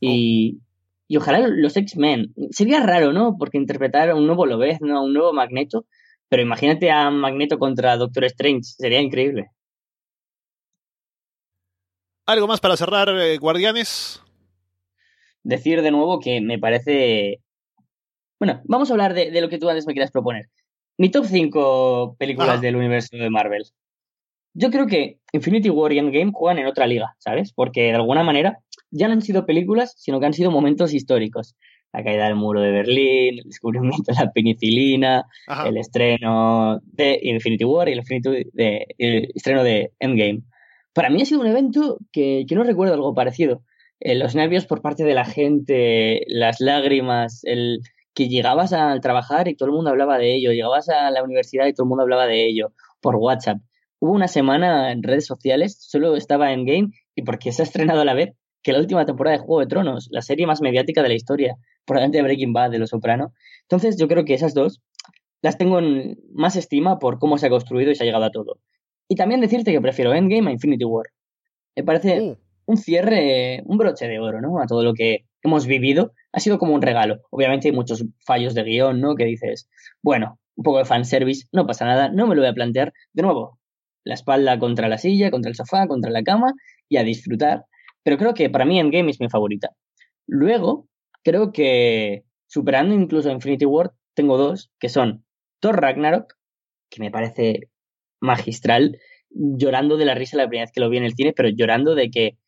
Y, 0.00 0.60
y 1.08 1.16
ojalá 1.16 1.48
los 1.48 1.76
X-Men. 1.76 2.34
Sería 2.50 2.80
raro, 2.80 3.12
¿no? 3.12 3.36
Porque 3.38 3.58
interpretar 3.58 4.10
a 4.10 4.14
un 4.14 4.26
nuevo 4.26 4.46
Lobezno, 4.46 4.98
a 4.98 5.02
un 5.02 5.14
nuevo 5.14 5.32
Magneto. 5.32 5.86
Pero 6.28 6.42
imagínate 6.42 6.90
a 6.90 7.10
Magneto 7.10 7.58
contra 7.58 7.96
Doctor 7.96 8.24
Strange. 8.24 8.64
Sería 8.64 9.00
increíble. 9.00 9.50
¿Algo 12.26 12.46
más 12.46 12.60
para 12.60 12.76
cerrar, 12.76 13.08
eh, 13.08 13.38
Guardianes? 13.38 14.22
decir 15.48 15.82
de 15.82 15.90
nuevo 15.90 16.20
que 16.20 16.40
me 16.40 16.58
parece. 16.58 17.40
Bueno, 18.38 18.60
vamos 18.64 18.90
a 18.90 18.92
hablar 18.92 19.14
de, 19.14 19.30
de 19.30 19.40
lo 19.40 19.48
que 19.48 19.58
tú 19.58 19.68
antes 19.68 19.86
me 19.86 19.94
quieras 19.94 20.10
proponer. 20.10 20.48
Mi 20.98 21.10
top 21.10 21.24
5 21.24 22.16
películas 22.18 22.60
del 22.60 22.76
universo 22.76 23.16
de 23.16 23.30
Marvel. 23.30 23.64
Yo 24.54 24.70
creo 24.70 24.86
que 24.86 25.18
Infinity 25.32 25.70
War 25.70 25.92
y 25.92 25.98
Endgame 25.98 26.32
juegan 26.32 26.58
en 26.58 26.66
otra 26.66 26.86
liga, 26.86 27.14
¿sabes? 27.18 27.52
Porque 27.52 27.82
de 27.82 27.94
alguna 27.94 28.24
manera 28.24 28.58
ya 28.90 29.06
no 29.08 29.14
han 29.14 29.22
sido 29.22 29.46
películas, 29.46 29.94
sino 29.96 30.20
que 30.20 30.26
han 30.26 30.32
sido 30.32 30.50
momentos 30.50 30.92
históricos. 30.94 31.56
La 31.92 32.04
caída 32.04 32.26
del 32.26 32.36
muro 32.36 32.60
de 32.60 32.70
Berlín, 32.70 33.38
el 33.38 33.44
descubrimiento 33.44 34.12
de 34.12 34.14
la 34.24 34.30
penicilina, 34.30 35.24
Ajá. 35.46 35.68
el 35.68 35.78
estreno 35.78 36.80
de 36.84 37.18
Infinity 37.22 37.64
War 37.64 37.88
y 37.88 37.92
el, 37.92 38.02
de- 38.52 38.86
el 38.98 39.28
estreno 39.34 39.64
de 39.64 39.92
Endgame. 39.98 40.42
Para 40.92 41.10
mí 41.10 41.22
ha 41.22 41.24
sido 41.24 41.40
un 41.40 41.46
evento 41.46 41.98
que, 42.12 42.44
que 42.48 42.54
no 42.54 42.62
recuerdo 42.64 42.94
algo 42.94 43.14
parecido. 43.14 43.62
Eh, 44.00 44.14
los 44.14 44.34
nervios 44.34 44.66
por 44.66 44.82
parte 44.82 45.04
de 45.04 45.14
la 45.14 45.24
gente, 45.24 46.22
las 46.28 46.60
lágrimas, 46.60 47.40
el 47.44 47.80
que 48.14 48.28
llegabas 48.28 48.72
a 48.72 48.98
trabajar 49.00 49.48
y 49.48 49.54
todo 49.56 49.68
el 49.68 49.74
mundo 49.74 49.90
hablaba 49.90 50.18
de 50.18 50.34
ello, 50.34 50.52
llegabas 50.52 50.88
a 50.88 51.10
la 51.10 51.22
universidad 51.22 51.66
y 51.66 51.72
todo 51.72 51.84
el 51.84 51.88
mundo 51.88 52.02
hablaba 52.02 52.26
de 52.26 52.46
ello 52.46 52.72
por 53.00 53.16
WhatsApp. 53.16 53.58
Hubo 54.00 54.12
una 54.12 54.28
semana 54.28 54.92
en 54.92 55.02
redes 55.02 55.26
sociales, 55.26 55.78
solo 55.80 56.16
estaba 56.16 56.52
en 56.52 56.66
game 56.66 56.88
y 57.14 57.22
porque 57.22 57.50
se 57.52 57.62
ha 57.62 57.64
estrenado 57.64 58.00
a 58.00 58.04
la 58.04 58.14
vez 58.14 58.30
que 58.62 58.72
la 58.72 58.80
última 58.80 59.06
temporada 59.06 59.36
de 59.36 59.42
Juego 59.42 59.60
de 59.60 59.66
Tronos, 59.66 60.08
la 60.10 60.22
serie 60.22 60.46
más 60.46 60.60
mediática 60.60 61.02
de 61.02 61.08
la 61.08 61.14
historia, 61.14 61.56
probablemente 61.84 62.18
de 62.18 62.22
Breaking 62.22 62.52
Bad, 62.52 62.70
de 62.70 62.78
Los 62.78 62.90
Soprano. 62.90 63.32
Entonces 63.62 63.96
yo 63.96 64.08
creo 64.08 64.24
que 64.24 64.34
esas 64.34 64.54
dos 64.54 64.80
las 65.42 65.58
tengo 65.58 65.78
en 65.78 66.18
más 66.32 66.56
estima 66.56 66.98
por 66.98 67.18
cómo 67.18 67.38
se 67.38 67.46
ha 67.46 67.50
construido 67.50 67.90
y 67.90 67.94
se 67.94 68.02
ha 68.02 68.06
llegado 68.06 68.24
a 68.24 68.30
todo. 68.30 68.58
Y 69.08 69.14
también 69.14 69.40
decirte 69.40 69.72
que 69.72 69.80
prefiero 69.80 70.12
Endgame 70.12 70.50
a 70.50 70.52
Infinity 70.52 70.84
War. 70.84 71.06
Me 71.76 71.84
parece 71.84 72.36
un 72.66 72.76
cierre, 72.76 73.62
un 73.64 73.78
broche 73.78 74.06
de 74.06 74.18
oro, 74.18 74.40
¿no? 74.40 74.60
A 74.60 74.66
todo 74.66 74.82
lo 74.82 74.92
que 74.92 75.24
hemos 75.42 75.66
vivido. 75.66 76.12
Ha 76.32 76.40
sido 76.40 76.58
como 76.58 76.74
un 76.74 76.82
regalo. 76.82 77.20
Obviamente 77.30 77.68
hay 77.68 77.74
muchos 77.74 78.04
fallos 78.26 78.54
de 78.54 78.64
guion, 78.64 79.00
¿no? 79.00 79.14
Que 79.14 79.24
dices, 79.24 79.68
bueno, 80.02 80.38
un 80.56 80.64
poco 80.64 80.78
de 80.78 80.84
fanservice, 80.84 81.46
no 81.52 81.66
pasa 81.66 81.86
nada, 81.86 82.10
no 82.10 82.26
me 82.26 82.34
lo 82.34 82.42
voy 82.42 82.50
a 82.50 82.52
plantear. 82.52 82.92
De 83.12 83.22
nuevo, 83.22 83.58
la 84.04 84.14
espalda 84.14 84.58
contra 84.58 84.88
la 84.88 84.98
silla, 84.98 85.30
contra 85.30 85.48
el 85.48 85.54
sofá, 85.54 85.86
contra 85.86 86.10
la 86.10 86.22
cama 86.22 86.52
y 86.88 86.96
a 86.96 87.04
disfrutar. 87.04 87.64
Pero 88.08 88.16
creo 88.16 88.32
que 88.32 88.48
para 88.48 88.64
mí 88.64 88.80
Endgame 88.80 89.10
es 89.10 89.20
mi 89.20 89.28
favorita. 89.28 89.76
Luego, 90.26 90.88
creo 91.22 91.52
que 91.52 92.24
superando 92.46 92.94
incluso 92.94 93.30
Infinity 93.30 93.66
War, 93.66 93.92
tengo 94.14 94.38
dos, 94.38 94.70
que 94.80 94.88
son 94.88 95.26
Thor 95.60 95.78
Ragnarok, 95.78 96.32
que 96.88 97.02
me 97.02 97.10
parece 97.10 97.68
magistral, 98.18 98.98
llorando 99.28 99.98
de 99.98 100.06
la 100.06 100.14
risa 100.14 100.38
la 100.38 100.48
primera 100.48 100.64
vez 100.64 100.72
que 100.72 100.80
lo 100.80 100.88
vi 100.88 100.96
en 100.96 101.04
el 101.04 101.12
cine, 101.12 101.34
pero 101.36 101.50
llorando 101.50 101.94
de 101.94 102.10
que 102.10 102.38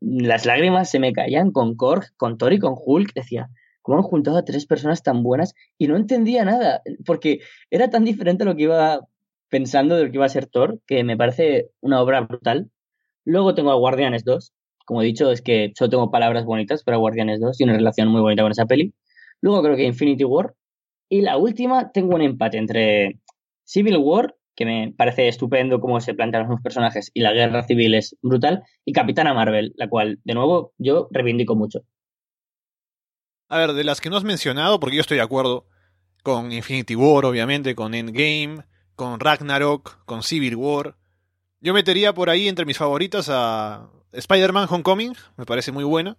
las 0.00 0.44
lágrimas 0.44 0.90
se 0.90 0.98
me 0.98 1.14
caían 1.14 1.50
con 1.50 1.74
Korg, 1.74 2.14
con 2.18 2.36
Thor 2.36 2.52
y 2.52 2.58
con 2.58 2.74
Hulk. 2.76 3.14
Decía, 3.14 3.48
¿cómo 3.80 3.96
han 3.96 4.04
juntado 4.04 4.36
a 4.36 4.44
tres 4.44 4.66
personas 4.66 5.02
tan 5.02 5.22
buenas? 5.22 5.54
Y 5.78 5.86
no 5.86 5.96
entendía 5.96 6.44
nada, 6.44 6.82
porque 7.06 7.40
era 7.70 7.88
tan 7.88 8.04
diferente 8.04 8.42
a 8.42 8.46
lo 8.48 8.54
que 8.54 8.64
iba 8.64 9.00
pensando 9.48 9.96
de 9.96 10.04
lo 10.04 10.10
que 10.10 10.18
iba 10.18 10.26
a 10.26 10.28
ser 10.28 10.44
Thor, 10.44 10.78
que 10.86 11.04
me 11.04 11.16
parece 11.16 11.70
una 11.80 12.02
obra 12.02 12.20
brutal. 12.20 12.70
Luego 13.24 13.54
tengo 13.54 13.70
a 13.70 13.76
Guardianes 13.76 14.24
2. 14.24 14.52
Como 14.84 15.02
he 15.02 15.04
dicho, 15.04 15.30
es 15.30 15.42
que 15.42 15.72
solo 15.76 15.90
tengo 15.90 16.10
palabras 16.10 16.44
bonitas 16.44 16.82
para 16.82 16.96
Guardianes 16.96 17.40
2 17.40 17.60
y 17.60 17.64
una 17.64 17.74
relación 17.74 18.08
muy 18.08 18.20
bonita 18.20 18.42
con 18.42 18.52
esa 18.52 18.66
peli. 18.66 18.92
Luego 19.40 19.62
creo 19.62 19.76
que 19.76 19.84
Infinity 19.84 20.24
War. 20.24 20.54
Y 21.08 21.20
la 21.20 21.36
última, 21.36 21.92
tengo 21.92 22.14
un 22.14 22.22
empate 22.22 22.58
entre 22.58 23.20
Civil 23.64 23.98
War, 23.98 24.34
que 24.54 24.64
me 24.64 24.94
parece 24.96 25.28
estupendo 25.28 25.80
cómo 25.80 26.00
se 26.00 26.14
plantean 26.14 26.48
los 26.48 26.60
personajes, 26.60 27.10
y 27.14 27.20
la 27.20 27.32
guerra 27.32 27.64
civil 27.64 27.94
es 27.94 28.16
brutal, 28.22 28.62
y 28.84 28.92
Capitana 28.92 29.34
Marvel, 29.34 29.72
la 29.76 29.88
cual, 29.88 30.20
de 30.24 30.34
nuevo, 30.34 30.72
yo 30.78 31.08
reivindico 31.10 31.54
mucho. 31.54 31.80
A 33.48 33.58
ver, 33.58 33.72
de 33.72 33.84
las 33.84 34.00
que 34.00 34.08
no 34.08 34.16
has 34.16 34.24
mencionado, 34.24 34.80
porque 34.80 34.96
yo 34.96 35.02
estoy 35.02 35.18
de 35.18 35.22
acuerdo 35.22 35.66
con 36.22 36.52
Infinity 36.52 36.96
War, 36.96 37.24
obviamente, 37.24 37.74
con 37.74 37.94
Endgame, 37.94 38.64
con 38.94 39.20
Ragnarok, 39.20 40.04
con 40.04 40.22
Civil 40.22 40.56
War. 40.56 40.96
Yo 41.62 41.72
metería 41.72 42.12
por 42.12 42.28
ahí 42.28 42.48
entre 42.48 42.64
mis 42.66 42.76
favoritas 42.76 43.28
a 43.30 43.88
Spider-Man 44.12 44.66
Homecoming, 44.68 45.14
me 45.38 45.46
parece 45.46 45.72
muy 45.72 45.84
buena. 45.84 46.18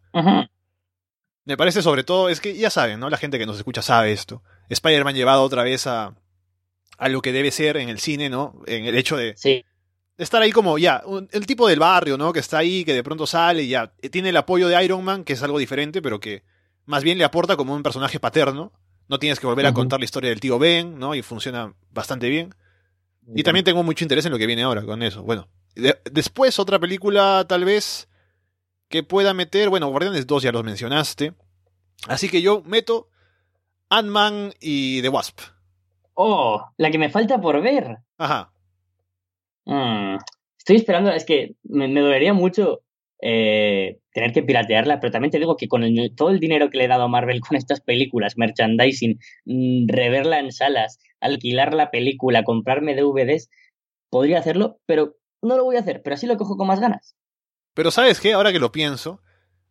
Me 1.46 1.58
parece 1.58 1.82
sobre 1.82 2.04
todo, 2.06 2.30
es 2.30 2.40
que 2.40 2.56
ya 2.56 2.70
saben, 2.70 3.00
¿no? 3.00 3.10
La 3.10 3.18
gente 3.18 3.38
que 3.38 3.46
nos 3.46 3.58
escucha 3.58 3.82
sabe 3.82 4.14
esto. 4.14 4.42
Spider-Man 4.70 5.16
llevado 5.16 5.44
otra 5.44 5.64
vez 5.64 5.86
a, 5.88 6.16
a 6.98 7.10
lo 7.10 7.22
que 7.22 7.34
debe 7.34 7.52
ser 7.52 7.76
en 7.78 7.90
el 7.90 8.00
cine, 8.00 8.30
¿no? 8.30 8.62
En 8.66 8.86
el 8.86 8.96
hecho 8.96 9.18
de 9.18 9.34
Sí. 9.36 9.66
estar 10.18 10.42
ahí 10.42 10.54
como 10.54 10.78
ya, 10.78 11.02
un- 11.06 11.28
el 11.34 11.46
tipo 11.46 11.68
del 11.68 11.80
barrio, 11.80 12.18
¿no? 12.18 12.32
Que 12.32 12.40
está 12.40 12.60
ahí, 12.60 12.86
que 12.86 12.94
de 12.94 13.04
pronto 13.04 13.28
sale 13.28 13.64
y 13.64 13.68
ya 13.68 13.92
eh, 14.02 14.10
tiene 14.10 14.30
el 14.30 14.38
apoyo 14.38 14.70
de 14.70 14.82
Iron 14.86 15.04
Man, 15.04 15.26
que 15.26 15.34
es 15.34 15.44
algo 15.44 15.60
diferente, 15.60 16.02
pero 16.02 16.22
que 16.22 16.44
más 16.86 17.04
bien 17.04 17.18
le 17.18 17.26
aporta 17.26 17.58
como 17.58 17.76
un 17.76 17.84
personaje 17.84 18.22
paterno. 18.22 18.72
No 19.10 19.20
tienes 19.20 19.42
que 19.42 19.48
volver 19.48 19.66
a 19.66 19.74
contar 19.74 20.00
la 20.00 20.06
historia 20.06 20.30
del 20.30 20.40
tío 20.40 20.58
Ben, 20.60 20.98
¿no? 20.98 21.14
Y 21.14 21.22
funciona 21.22 21.74
bastante 21.92 22.30
bien. 22.30 22.56
Y 23.36 23.44
también 23.44 23.64
tengo 23.64 23.84
mucho 23.84 24.04
interés 24.04 24.26
en 24.26 24.32
lo 24.32 24.38
que 24.38 24.48
viene 24.48 24.64
ahora 24.64 24.84
con 24.84 25.02
eso. 25.04 25.24
Bueno, 25.24 25.48
de- 25.76 25.98
después 26.12 26.60
otra 26.60 26.80
película 26.80 27.46
tal 27.48 27.66
vez 27.66 28.08
que 28.90 29.04
pueda 29.04 29.34
meter, 29.34 29.70
bueno, 29.70 29.88
Guardianes 29.90 30.28
2 30.28 30.44
ya 30.44 30.52
los 30.52 30.64
mencionaste. 30.64 31.34
Así 32.08 32.30
que 32.30 32.42
yo 32.42 32.62
meto 32.66 33.10
Ant-Man 33.90 34.54
y 34.60 35.02
The 35.02 35.10
Wasp. 35.10 35.40
Oh, 36.16 36.64
la 36.78 36.92
que 36.92 36.98
me 37.00 37.10
falta 37.10 37.40
por 37.42 37.62
ver. 37.62 37.98
Ajá. 38.18 38.52
Mm, 39.66 40.18
Estoy 40.58 40.76
esperando, 40.78 41.12
es 41.12 41.26
que 41.26 41.56
me, 41.64 41.88
me 41.88 42.02
dolería 42.02 42.34
mucho 42.34 42.84
eh, 43.22 44.00
tener 44.14 44.32
que 44.32 44.44
piratearla, 44.44 45.00
pero 45.00 45.12
también 45.12 45.32
te 45.32 45.40
digo 45.40 45.58
que 45.58 45.68
con 45.68 45.84
el- 45.84 46.14
todo 46.16 46.30
el 46.30 46.40
dinero 46.40 46.70
que 46.70 46.78
le 46.78 46.86
he 46.86 46.88
dado 46.88 47.04
a 47.04 47.08
Marvel 47.08 47.42
con 47.42 47.58
estas 47.58 47.82
películas, 47.82 48.38
merchandising, 48.38 49.20
mm, 49.46 49.88
reverla 49.90 50.40
en 50.40 50.52
salas, 50.52 51.00
alquilar 51.20 51.74
la 51.74 51.90
película, 51.92 52.44
comprarme 52.44 52.96
DVDs, 52.96 53.50
podría 54.10 54.40
hacerlo, 54.40 54.80
pero 54.86 55.16
no 55.42 55.58
lo 55.58 55.64
voy 55.64 55.76
a 55.76 55.80
hacer, 55.80 56.02
pero 56.04 56.14
así 56.16 56.28
lo 56.28 56.38
cojo 56.38 56.56
con 56.58 56.68
más 56.68 56.80
ganas. 56.80 57.16
Pero 57.74 57.90
¿sabes 57.92 58.20
qué? 58.22 58.34
Ahora 58.34 58.52
que 58.52 58.60
lo 58.60 58.72
pienso, 58.72 59.20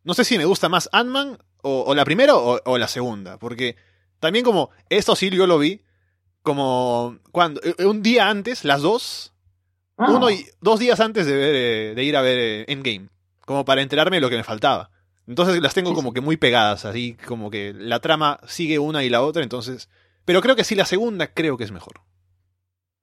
no 0.03 0.13
sé 0.13 0.25
si 0.25 0.37
me 0.37 0.45
gusta 0.45 0.67
más 0.67 0.89
Ant-Man 0.91 1.37
o, 1.63 1.83
o 1.87 1.95
la 1.95 2.03
primera 2.03 2.35
o, 2.35 2.59
o 2.65 2.77
la 2.77 2.89
segunda. 2.89 3.39
Porque 3.39 3.77
también 4.19 4.43
como 4.43 4.69
esto 4.89 5.15
sí 5.15 5.29
yo 5.29 5.47
lo 5.47 5.57
vi 5.57 5.81
como 6.41 7.17
cuando 7.31 7.61
eh, 7.63 7.85
un 7.85 8.01
día 8.03 8.29
antes, 8.29 8.65
las 8.65 8.81
dos, 8.81 9.29
Ah. 9.95 10.09
uno 10.09 10.31
y 10.31 10.43
dos 10.59 10.79
días 10.79 10.99
antes 10.99 11.27
de 11.27 11.35
ver 11.37 11.55
eh, 11.55 11.93
de 11.95 12.03
ir 12.03 12.17
a 12.17 12.21
ver 12.23 12.37
eh, 12.39 12.65
Endgame, 12.67 13.09
como 13.45 13.65
para 13.65 13.81
enterarme 13.81 14.17
de 14.17 14.21
lo 14.21 14.29
que 14.29 14.37
me 14.37 14.43
faltaba. 14.43 14.89
Entonces 15.27 15.61
las 15.61 15.73
tengo 15.73 15.93
como 15.93 16.13
que 16.13 16.21
muy 16.21 16.37
pegadas, 16.37 16.85
así 16.85 17.15
como 17.27 17.49
que 17.49 17.73
la 17.73 17.99
trama 17.99 18.39
sigue 18.45 18.79
una 18.79 19.03
y 19.03 19.09
la 19.09 19.21
otra, 19.21 19.43
entonces. 19.43 19.89
Pero 20.25 20.41
creo 20.41 20.55
que 20.55 20.63
sí 20.63 20.75
la 20.75 20.85
segunda 20.85 21.27
creo 21.33 21.57
que 21.57 21.63
es 21.63 21.71
mejor. 21.71 22.01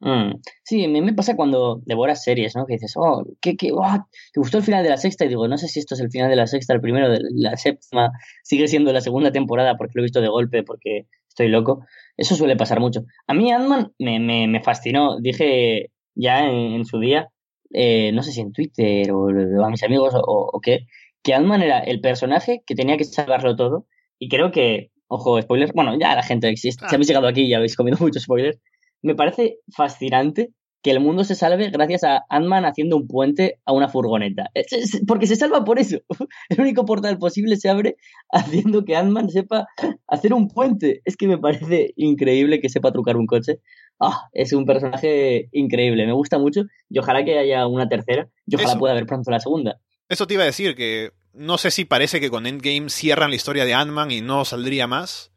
Mm, 0.01 0.41
Sí, 0.65 0.85
a 0.85 0.89
mí 0.89 1.03
me 1.03 1.13
pasa 1.13 1.37
cuando 1.37 1.83
devoras 1.85 2.23
series, 2.23 2.57
¿no? 2.57 2.65
Que 2.67 2.75
dices, 2.75 2.95
oh, 2.97 3.25
¿qué, 3.41 3.57
qué, 3.57 3.71
oh, 3.73 4.07
¿te 4.33 4.41
gustó 4.41 4.59
el 4.59 4.65
final 4.65 4.83
de 4.83 4.89
la 4.91 4.97
sexta? 4.97 5.25
Y 5.25 5.29
digo, 5.29 5.47
no 5.49 5.59
sé 5.59 5.69
si 5.69 5.79
esto 5.81 5.95
es 5.95 6.01
el 6.01 6.11
final 6.11 6.31
de 6.31 6.37
la 6.37 6.47
sexta, 6.47 6.73
el 6.73 6.81
primero 6.81 7.11
de 7.11 7.21
la 7.35 7.57
séptima, 7.57 8.11
sigue 8.43 8.67
siendo 8.69 8.93
la 8.93 9.03
segunda 9.03 9.31
temporada 9.31 9.77
porque 9.77 9.93
lo 9.95 10.03
he 10.03 10.05
visto 10.05 10.21
de 10.23 10.29
golpe, 10.29 10.63
porque 10.63 11.07
estoy 11.29 11.49
loco. 11.49 11.85
Eso 12.17 12.35
suele 12.35 12.57
pasar 12.57 12.81
mucho. 12.81 13.05
A 13.27 13.35
mí 13.35 13.51
Ant-Man 13.53 13.93
me, 13.99 14.19
me, 14.21 14.49
me 14.49 14.63
fascinó. 14.63 15.21
Dije 15.21 15.91
ya 16.15 16.45
en, 16.47 16.73
en 16.75 16.85
su 16.87 16.99
día, 16.99 17.29
eh, 17.73 18.13
no 18.13 18.23
sé 18.23 18.33
si 18.33 18.41
en 18.41 18.53
Twitter 18.53 19.11
o, 19.13 19.27
o 19.27 19.65
a 19.65 19.71
mis 19.71 19.83
amigos 19.83 20.15
o, 20.15 20.21
o 20.53 20.61
qué, 20.61 20.87
que 21.23 21.35
Ant-Man 21.35 21.63
era 21.63 21.81
el 21.81 22.01
personaje 22.01 22.63
que 22.67 22.75
tenía 22.75 22.97
que 22.97 23.05
salvarlo 23.05 23.57
todo. 23.57 23.87
Y 24.19 24.29
creo 24.29 24.51
que, 24.51 24.91
ojo, 25.09 25.41
spoilers, 25.41 25.73
bueno, 25.73 25.99
ya 25.99 26.15
la 26.15 26.23
gente 26.23 26.49
existe. 26.49 26.85
Si 26.89 26.95
habéis 26.95 27.09
llegado 27.09 27.27
aquí 27.29 27.43
y 27.43 27.55
habéis 27.55 27.77
comido 27.77 27.99
muchos 28.01 28.23
spoilers. 28.25 28.59
Me 29.03 29.15
parece 29.15 29.57
fascinante 29.75 30.51
que 30.83 30.91
el 30.93 31.01
mundo 31.01 31.25
se 31.25 31.35
salve 31.35 31.69
gracias 31.71 32.05
a 32.05 32.25
Ant-Man 32.31 32.65
haciendo 32.65 32.97
un 32.97 33.07
puente 33.07 33.59
a 33.67 33.73
una 33.73 33.89
furgoneta. 33.89 34.49
Es- 34.55 35.01
porque 35.07 35.27
se 35.27 35.37
salva 35.37 35.63
por 35.65 35.79
eso. 35.79 35.99
El 36.49 36.61
único 36.61 36.85
portal 36.87 37.19
posible 37.19 37.57
se 37.57 37.69
abre 37.69 37.97
haciendo 38.31 38.85
que 38.85 38.97
Ant-Man 38.97 39.29
sepa 39.31 39.67
hacer 40.07 40.33
un 40.33 40.49
puente. 40.49 41.01
Es 41.05 41.17
que 41.19 41.29
me 41.29 41.37
parece 41.39 41.93
increíble 41.97 42.61
que 42.61 42.71
sepa 42.71 42.93
trucar 42.93 43.17
un 43.19 43.27
coche. 43.27 43.59
Ah, 44.01 44.29
es 44.33 44.53
un 44.55 44.65
personaje 44.65 45.49
increíble. 45.53 46.07
Me 46.07 46.13
gusta 46.13 46.39
mucho 46.39 46.63
y 46.89 46.99
ojalá 46.99 47.25
que 47.25 47.39
haya 47.39 47.67
una 47.67 47.89
tercera 47.89 48.29
y 48.47 48.55
ojalá 48.57 48.71
Eso. 48.71 48.79
pueda 48.79 48.95
ver 48.95 49.07
pronto 49.07 49.31
la 49.31 49.41
segunda. 49.41 49.79
Eso 50.09 50.27
te 50.27 50.35
iba 50.35 50.43
a 50.43 50.47
decir 50.47 50.75
que 50.75 51.13
no 51.35 51.59
sé 51.59 51.71
si 51.71 51.85
parece 51.85 52.19
que 52.21 52.31
con 52.31 52.47
Endgame 52.47 52.89
cierran 52.89 53.31
la 53.31 53.37
historia 53.37 53.65
de 53.65 53.75
Ant-Man 53.75 54.11
y 54.11 54.21
no 54.23 54.45
saldría 54.45 54.87
más, 54.87 55.33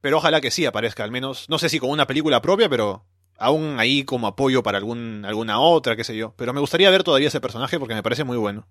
pero 0.00 0.18
ojalá 0.18 0.40
que 0.40 0.50
sí 0.50 0.66
aparezca, 0.66 1.04
al 1.04 1.10
menos, 1.10 1.48
no 1.48 1.58
sé 1.58 1.68
si 1.68 1.78
con 1.78 1.90
una 1.90 2.06
película 2.06 2.42
propia, 2.42 2.68
pero 2.68 3.04
aún 3.38 3.76
ahí 3.78 4.04
como 4.04 4.26
apoyo 4.26 4.62
para 4.62 4.78
algún, 4.78 5.24
alguna 5.24 5.58
otra, 5.60 5.96
qué 5.96 6.04
sé 6.04 6.16
yo. 6.16 6.34
Pero 6.36 6.52
me 6.52 6.60
gustaría 6.60 6.90
ver 6.90 7.02
todavía 7.02 7.28
ese 7.28 7.40
personaje 7.40 7.78
porque 7.78 7.94
me 7.94 8.02
parece 8.02 8.24
muy 8.24 8.36
bueno. 8.36 8.68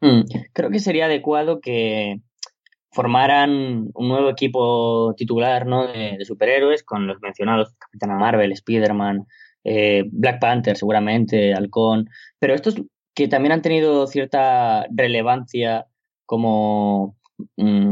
Mm, 0.00 0.22
Creo 0.52 0.70
que 0.70 0.78
sería 0.78 1.06
adecuado 1.06 1.60
que 1.60 2.20
formaran 2.92 3.90
un 3.94 4.08
nuevo 4.08 4.30
equipo 4.30 5.14
titular 5.16 5.66
¿no? 5.66 5.86
de, 5.86 6.16
de 6.18 6.24
superhéroes 6.24 6.82
con 6.82 7.06
los 7.06 7.20
mencionados 7.20 7.74
Capitana 7.78 8.16
Marvel, 8.16 8.52
Spider-Man, 8.52 9.26
eh, 9.64 10.04
Black 10.10 10.40
Panther 10.40 10.76
seguramente, 10.76 11.54
Halcón, 11.54 12.08
pero 12.38 12.54
estos 12.54 12.74
que 13.14 13.28
también 13.28 13.52
han 13.52 13.62
tenido 13.62 14.06
cierta 14.06 14.86
relevancia 14.90 15.86
como, 16.26 17.16
mm, 17.56 17.90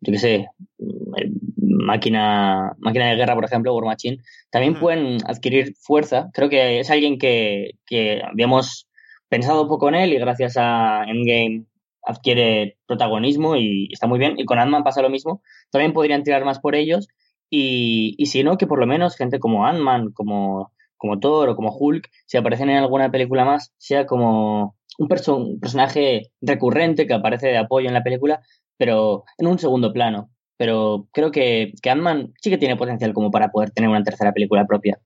yo 0.00 0.12
qué 0.12 0.18
sé, 0.18 0.48
mm, 0.78 1.84
máquina, 1.84 2.74
máquina 2.78 3.10
de 3.10 3.16
guerra, 3.16 3.34
por 3.34 3.44
ejemplo, 3.44 3.74
War 3.74 3.84
Machine, 3.84 4.18
también 4.50 4.78
pueden 4.78 5.18
adquirir 5.26 5.74
fuerza. 5.76 6.30
Creo 6.32 6.48
que 6.48 6.80
es 6.80 6.90
alguien 6.90 7.18
que, 7.18 7.72
que 7.86 8.22
habíamos 8.22 8.88
pensado 9.28 9.62
un 9.62 9.68
poco 9.68 9.88
en 9.88 9.96
él 9.96 10.12
y 10.12 10.18
gracias 10.18 10.56
a 10.56 11.04
Endgame 11.06 11.64
adquiere 12.02 12.78
protagonismo 12.86 13.56
y 13.56 13.88
está 13.92 14.06
muy 14.06 14.18
bien. 14.18 14.38
Y 14.38 14.44
con 14.44 14.58
Ant-Man 14.58 14.84
pasa 14.84 15.02
lo 15.02 15.10
mismo. 15.10 15.42
También 15.70 15.92
podrían 15.92 16.22
tirar 16.22 16.44
más 16.44 16.58
por 16.58 16.74
ellos. 16.74 17.08
Y, 17.50 18.14
y 18.18 18.26
si 18.26 18.44
no, 18.44 18.56
que 18.56 18.66
por 18.66 18.78
lo 18.78 18.86
menos 18.86 19.16
gente 19.16 19.38
como 19.38 19.66
Ant-Man, 19.66 20.12
como, 20.12 20.72
como 20.96 21.18
Thor 21.18 21.48
o 21.48 21.56
como 21.56 21.76
Hulk, 21.76 22.08
si 22.26 22.36
aparecen 22.36 22.70
en 22.70 22.78
alguna 22.78 23.10
película 23.10 23.44
más, 23.44 23.72
sea 23.76 24.06
como 24.06 24.76
un, 24.98 25.08
perso- 25.08 25.36
un 25.36 25.60
personaje 25.60 26.30
recurrente 26.40 27.06
que 27.06 27.14
aparece 27.14 27.48
de 27.48 27.58
apoyo 27.58 27.88
en 27.88 27.94
la 27.94 28.04
película, 28.04 28.40
pero 28.76 29.24
en 29.38 29.46
un 29.46 29.58
segundo 29.58 29.92
plano. 29.92 30.30
Pero 30.56 31.08
creo 31.12 31.30
que, 31.30 31.72
que 31.82 31.90
Ant-Man 31.90 32.34
sí 32.40 32.50
que 32.50 32.58
tiene 32.58 32.76
potencial 32.76 33.12
como 33.14 33.30
para 33.30 33.50
poder 33.50 33.70
tener 33.70 33.90
una 33.90 34.04
tercera 34.04 34.32
película 34.32 34.66
propia. 34.66 35.00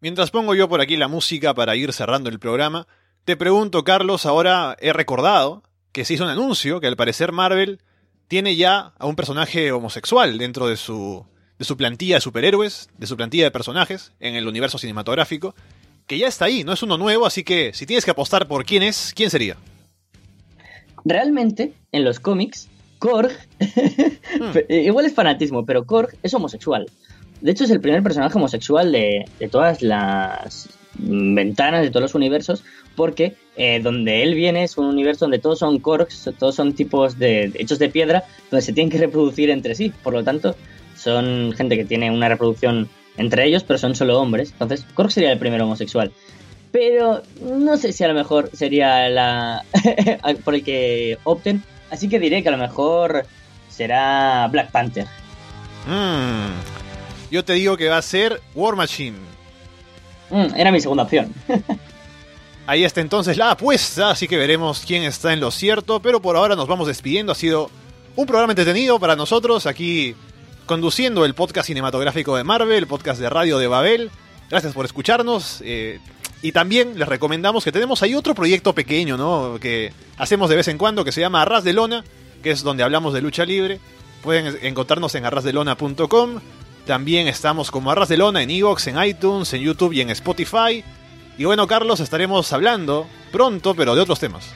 Mientras 0.00 0.30
pongo 0.30 0.54
yo 0.54 0.68
por 0.68 0.80
aquí 0.80 0.96
la 0.96 1.08
música 1.08 1.52
para 1.52 1.74
ir 1.74 1.92
cerrando 1.92 2.30
el 2.30 2.38
programa, 2.38 2.86
Te 3.26 3.36
pregunto, 3.36 3.82
Carlos, 3.82 4.24
ahora 4.24 4.76
he 4.78 4.92
recordado 4.92 5.64
que 5.90 6.04
se 6.04 6.14
hizo 6.14 6.22
un 6.22 6.30
anuncio 6.30 6.78
que 6.78 6.86
al 6.86 6.94
parecer 6.94 7.32
Marvel 7.32 7.80
tiene 8.28 8.54
ya 8.54 8.92
a 9.00 9.06
un 9.06 9.16
personaje 9.16 9.72
homosexual 9.72 10.38
dentro 10.38 10.68
de 10.68 10.76
su, 10.76 11.26
de 11.58 11.64
su 11.64 11.76
plantilla 11.76 12.14
de 12.14 12.20
superhéroes, 12.20 12.88
de 12.96 13.06
su 13.08 13.16
plantilla 13.16 13.42
de 13.42 13.50
personajes 13.50 14.12
en 14.20 14.36
el 14.36 14.46
universo 14.46 14.78
cinematográfico, 14.78 15.56
que 16.06 16.18
ya 16.18 16.28
está 16.28 16.44
ahí, 16.44 16.62
no 16.62 16.72
es 16.72 16.84
uno 16.84 16.98
nuevo, 16.98 17.26
así 17.26 17.42
que 17.42 17.72
si 17.74 17.84
tienes 17.84 18.04
que 18.04 18.12
apostar 18.12 18.46
por 18.46 18.64
quién 18.64 18.84
es, 18.84 19.12
¿quién 19.12 19.28
sería? 19.28 19.56
Realmente, 21.04 21.72
en 21.90 22.04
los 22.04 22.20
cómics, 22.20 22.68
Korg, 23.00 23.32
igual 24.68 25.04
es 25.04 25.14
fanatismo, 25.14 25.66
pero 25.66 25.84
Korg 25.84 26.16
es 26.22 26.32
homosexual. 26.32 26.88
De 27.40 27.50
hecho, 27.50 27.64
es 27.64 27.70
el 27.70 27.80
primer 27.80 28.04
personaje 28.04 28.38
homosexual 28.38 28.92
de, 28.92 29.24
de 29.40 29.48
todas 29.48 29.82
las 29.82 30.68
ventanas, 30.98 31.82
de 31.82 31.90
todos 31.90 32.02
los 32.02 32.14
universos, 32.14 32.64
porque 32.94 33.36
eh, 33.56 33.80
donde 33.82 34.22
él 34.22 34.34
viene 34.34 34.64
es 34.64 34.78
un 34.78 34.86
universo 34.86 35.24
donde 35.24 35.38
todos 35.38 35.58
son 35.58 35.78
Korgs, 35.78 36.30
todos 36.38 36.54
son 36.54 36.72
tipos 36.72 37.18
de, 37.18 37.52
hechos 37.54 37.78
de 37.78 37.88
piedra, 37.88 38.24
donde 38.50 38.64
se 38.64 38.72
tienen 38.72 38.90
que 38.90 38.98
reproducir 38.98 39.50
entre 39.50 39.74
sí. 39.74 39.92
Por 40.02 40.14
lo 40.14 40.24
tanto, 40.24 40.56
son 40.96 41.52
gente 41.56 41.76
que 41.76 41.84
tiene 41.84 42.10
una 42.10 42.28
reproducción 42.28 42.88
entre 43.16 43.44
ellos, 43.46 43.64
pero 43.64 43.78
son 43.78 43.94
solo 43.94 44.20
hombres. 44.20 44.52
Entonces, 44.52 44.84
Korg 44.94 45.10
sería 45.10 45.32
el 45.32 45.38
primer 45.38 45.60
homosexual. 45.62 46.12
Pero 46.72 47.22
no 47.40 47.76
sé 47.76 47.92
si 47.92 48.04
a 48.04 48.08
lo 48.08 48.14
mejor 48.14 48.50
sería 48.52 49.08
la 49.08 49.64
por 50.44 50.54
el 50.54 50.62
que 50.62 51.18
opten. 51.24 51.62
Así 51.90 52.08
que 52.08 52.18
diré 52.18 52.42
que 52.42 52.48
a 52.48 52.52
lo 52.52 52.58
mejor 52.58 53.24
será 53.68 54.48
Black 54.50 54.70
Panther. 54.70 55.06
Mm. 55.86 56.76
Yo 57.30 57.44
te 57.44 57.54
digo 57.54 57.76
que 57.76 57.88
va 57.88 57.98
a 57.98 58.02
ser 58.02 58.40
War 58.54 58.76
Machine. 58.76 59.35
Mm, 60.30 60.54
era 60.56 60.72
mi 60.72 60.80
segunda 60.80 61.04
opción. 61.04 61.32
Ahí 62.66 62.84
está 62.84 63.00
entonces 63.00 63.36
la 63.36 63.52
apuesta, 63.52 64.10
así 64.10 64.26
que 64.26 64.36
veremos 64.36 64.82
quién 64.84 65.04
está 65.04 65.32
en 65.32 65.38
lo 65.38 65.52
cierto, 65.52 66.00
pero 66.00 66.20
por 66.20 66.36
ahora 66.36 66.56
nos 66.56 66.66
vamos 66.66 66.88
despidiendo. 66.88 67.30
Ha 67.30 67.36
sido 67.36 67.70
un 68.16 68.26
programa 68.26 68.52
entretenido 68.52 68.98
para 68.98 69.14
nosotros 69.14 69.66
aquí 69.66 70.16
conduciendo 70.66 71.24
el 71.24 71.34
podcast 71.34 71.68
cinematográfico 71.68 72.36
de 72.36 72.42
Marvel, 72.42 72.78
el 72.78 72.86
podcast 72.88 73.20
de 73.20 73.30
radio 73.30 73.58
de 73.58 73.68
Babel. 73.68 74.10
Gracias 74.50 74.72
por 74.72 74.84
escucharnos. 74.84 75.62
Eh, 75.64 76.00
y 76.42 76.52
también 76.52 76.98
les 76.98 77.08
recomendamos 77.08 77.64
que 77.64 77.72
tenemos 77.72 78.02
ahí 78.02 78.14
otro 78.14 78.34
proyecto 78.34 78.74
pequeño, 78.74 79.16
¿no? 79.16 79.58
Que 79.60 79.92
hacemos 80.16 80.50
de 80.50 80.56
vez 80.56 80.68
en 80.68 80.76
cuando, 80.76 81.04
que 81.04 81.12
se 81.12 81.20
llama 81.20 81.42
Arras 81.42 81.62
de 81.62 81.72
Lona, 81.72 82.04
que 82.42 82.50
es 82.50 82.62
donde 82.62 82.82
hablamos 82.82 83.14
de 83.14 83.22
lucha 83.22 83.44
libre. 83.44 83.80
Pueden 84.22 84.58
encontrarnos 84.62 85.14
en 85.14 85.24
arrasdelona.com. 85.24 86.40
También 86.86 87.26
estamos 87.26 87.72
como 87.72 87.90
Arras 87.90 88.08
de 88.08 88.16
Lona 88.16 88.42
en 88.42 88.50
Evox, 88.50 88.86
en 88.86 89.02
iTunes, 89.02 89.52
en 89.52 89.60
YouTube 89.60 89.92
y 89.92 90.02
en 90.02 90.10
Spotify. 90.10 90.84
Y 91.36 91.44
bueno, 91.44 91.66
Carlos, 91.66 91.98
estaremos 91.98 92.52
hablando 92.52 93.08
pronto, 93.32 93.74
pero 93.74 93.96
de 93.96 94.02
otros 94.02 94.20
temas. 94.20 94.52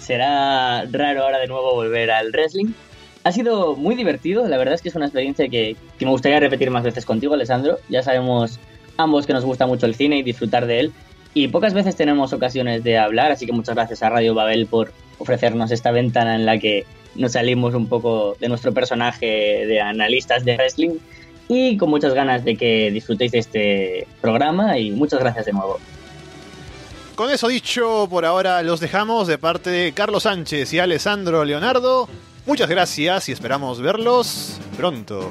Será 0.00 0.84
raro 0.90 1.22
ahora 1.22 1.38
de 1.38 1.46
nuevo 1.46 1.72
volver 1.74 2.10
al 2.10 2.32
wrestling. 2.32 2.72
Ha 3.22 3.30
sido 3.30 3.76
muy 3.76 3.94
divertido, 3.94 4.46
la 4.48 4.58
verdad 4.58 4.74
es 4.74 4.82
que 4.82 4.88
es 4.88 4.94
una 4.96 5.06
experiencia 5.06 5.48
que, 5.48 5.76
que 5.98 6.04
me 6.04 6.10
gustaría 6.10 6.40
repetir 6.40 6.70
más 6.72 6.82
veces 6.82 7.04
contigo, 7.06 7.34
Alessandro. 7.34 7.78
Ya 7.88 8.02
sabemos 8.02 8.58
ambos 8.96 9.24
que 9.24 9.32
nos 9.32 9.44
gusta 9.44 9.66
mucho 9.66 9.86
el 9.86 9.94
cine 9.94 10.18
y 10.18 10.24
disfrutar 10.24 10.66
de 10.66 10.80
él. 10.80 10.92
Y 11.32 11.46
pocas 11.46 11.74
veces 11.74 11.94
tenemos 11.94 12.32
ocasiones 12.32 12.82
de 12.82 12.98
hablar, 12.98 13.30
así 13.30 13.46
que 13.46 13.52
muchas 13.52 13.76
gracias 13.76 14.02
a 14.02 14.10
Radio 14.10 14.34
Babel 14.34 14.66
por 14.66 14.92
ofrecernos 15.18 15.70
esta 15.70 15.92
ventana 15.92 16.34
en 16.34 16.44
la 16.44 16.58
que 16.58 16.84
nos 17.14 17.32
salimos 17.32 17.74
un 17.74 17.88
poco 17.88 18.36
de 18.40 18.48
nuestro 18.48 18.72
personaje 18.72 19.26
de 19.66 19.80
analistas 19.80 20.44
de 20.44 20.56
wrestling 20.56 20.98
y 21.48 21.76
con 21.76 21.90
muchas 21.90 22.14
ganas 22.14 22.44
de 22.44 22.56
que 22.56 22.90
disfrutéis 22.90 23.32
de 23.32 23.38
este 23.38 24.06
programa 24.20 24.78
y 24.78 24.90
muchas 24.90 25.20
gracias 25.20 25.46
de 25.46 25.52
nuevo. 25.52 25.78
Con 27.14 27.30
eso 27.30 27.46
dicho, 27.48 28.08
por 28.10 28.24
ahora 28.24 28.62
los 28.62 28.80
dejamos 28.80 29.28
de 29.28 29.38
parte 29.38 29.70
de 29.70 29.92
Carlos 29.92 30.24
Sánchez 30.24 30.72
y 30.72 30.80
Alessandro 30.80 31.44
Leonardo. 31.44 32.08
Muchas 32.46 32.68
gracias 32.68 33.28
y 33.28 33.32
esperamos 33.32 33.80
verlos 33.80 34.58
pronto. 34.76 35.30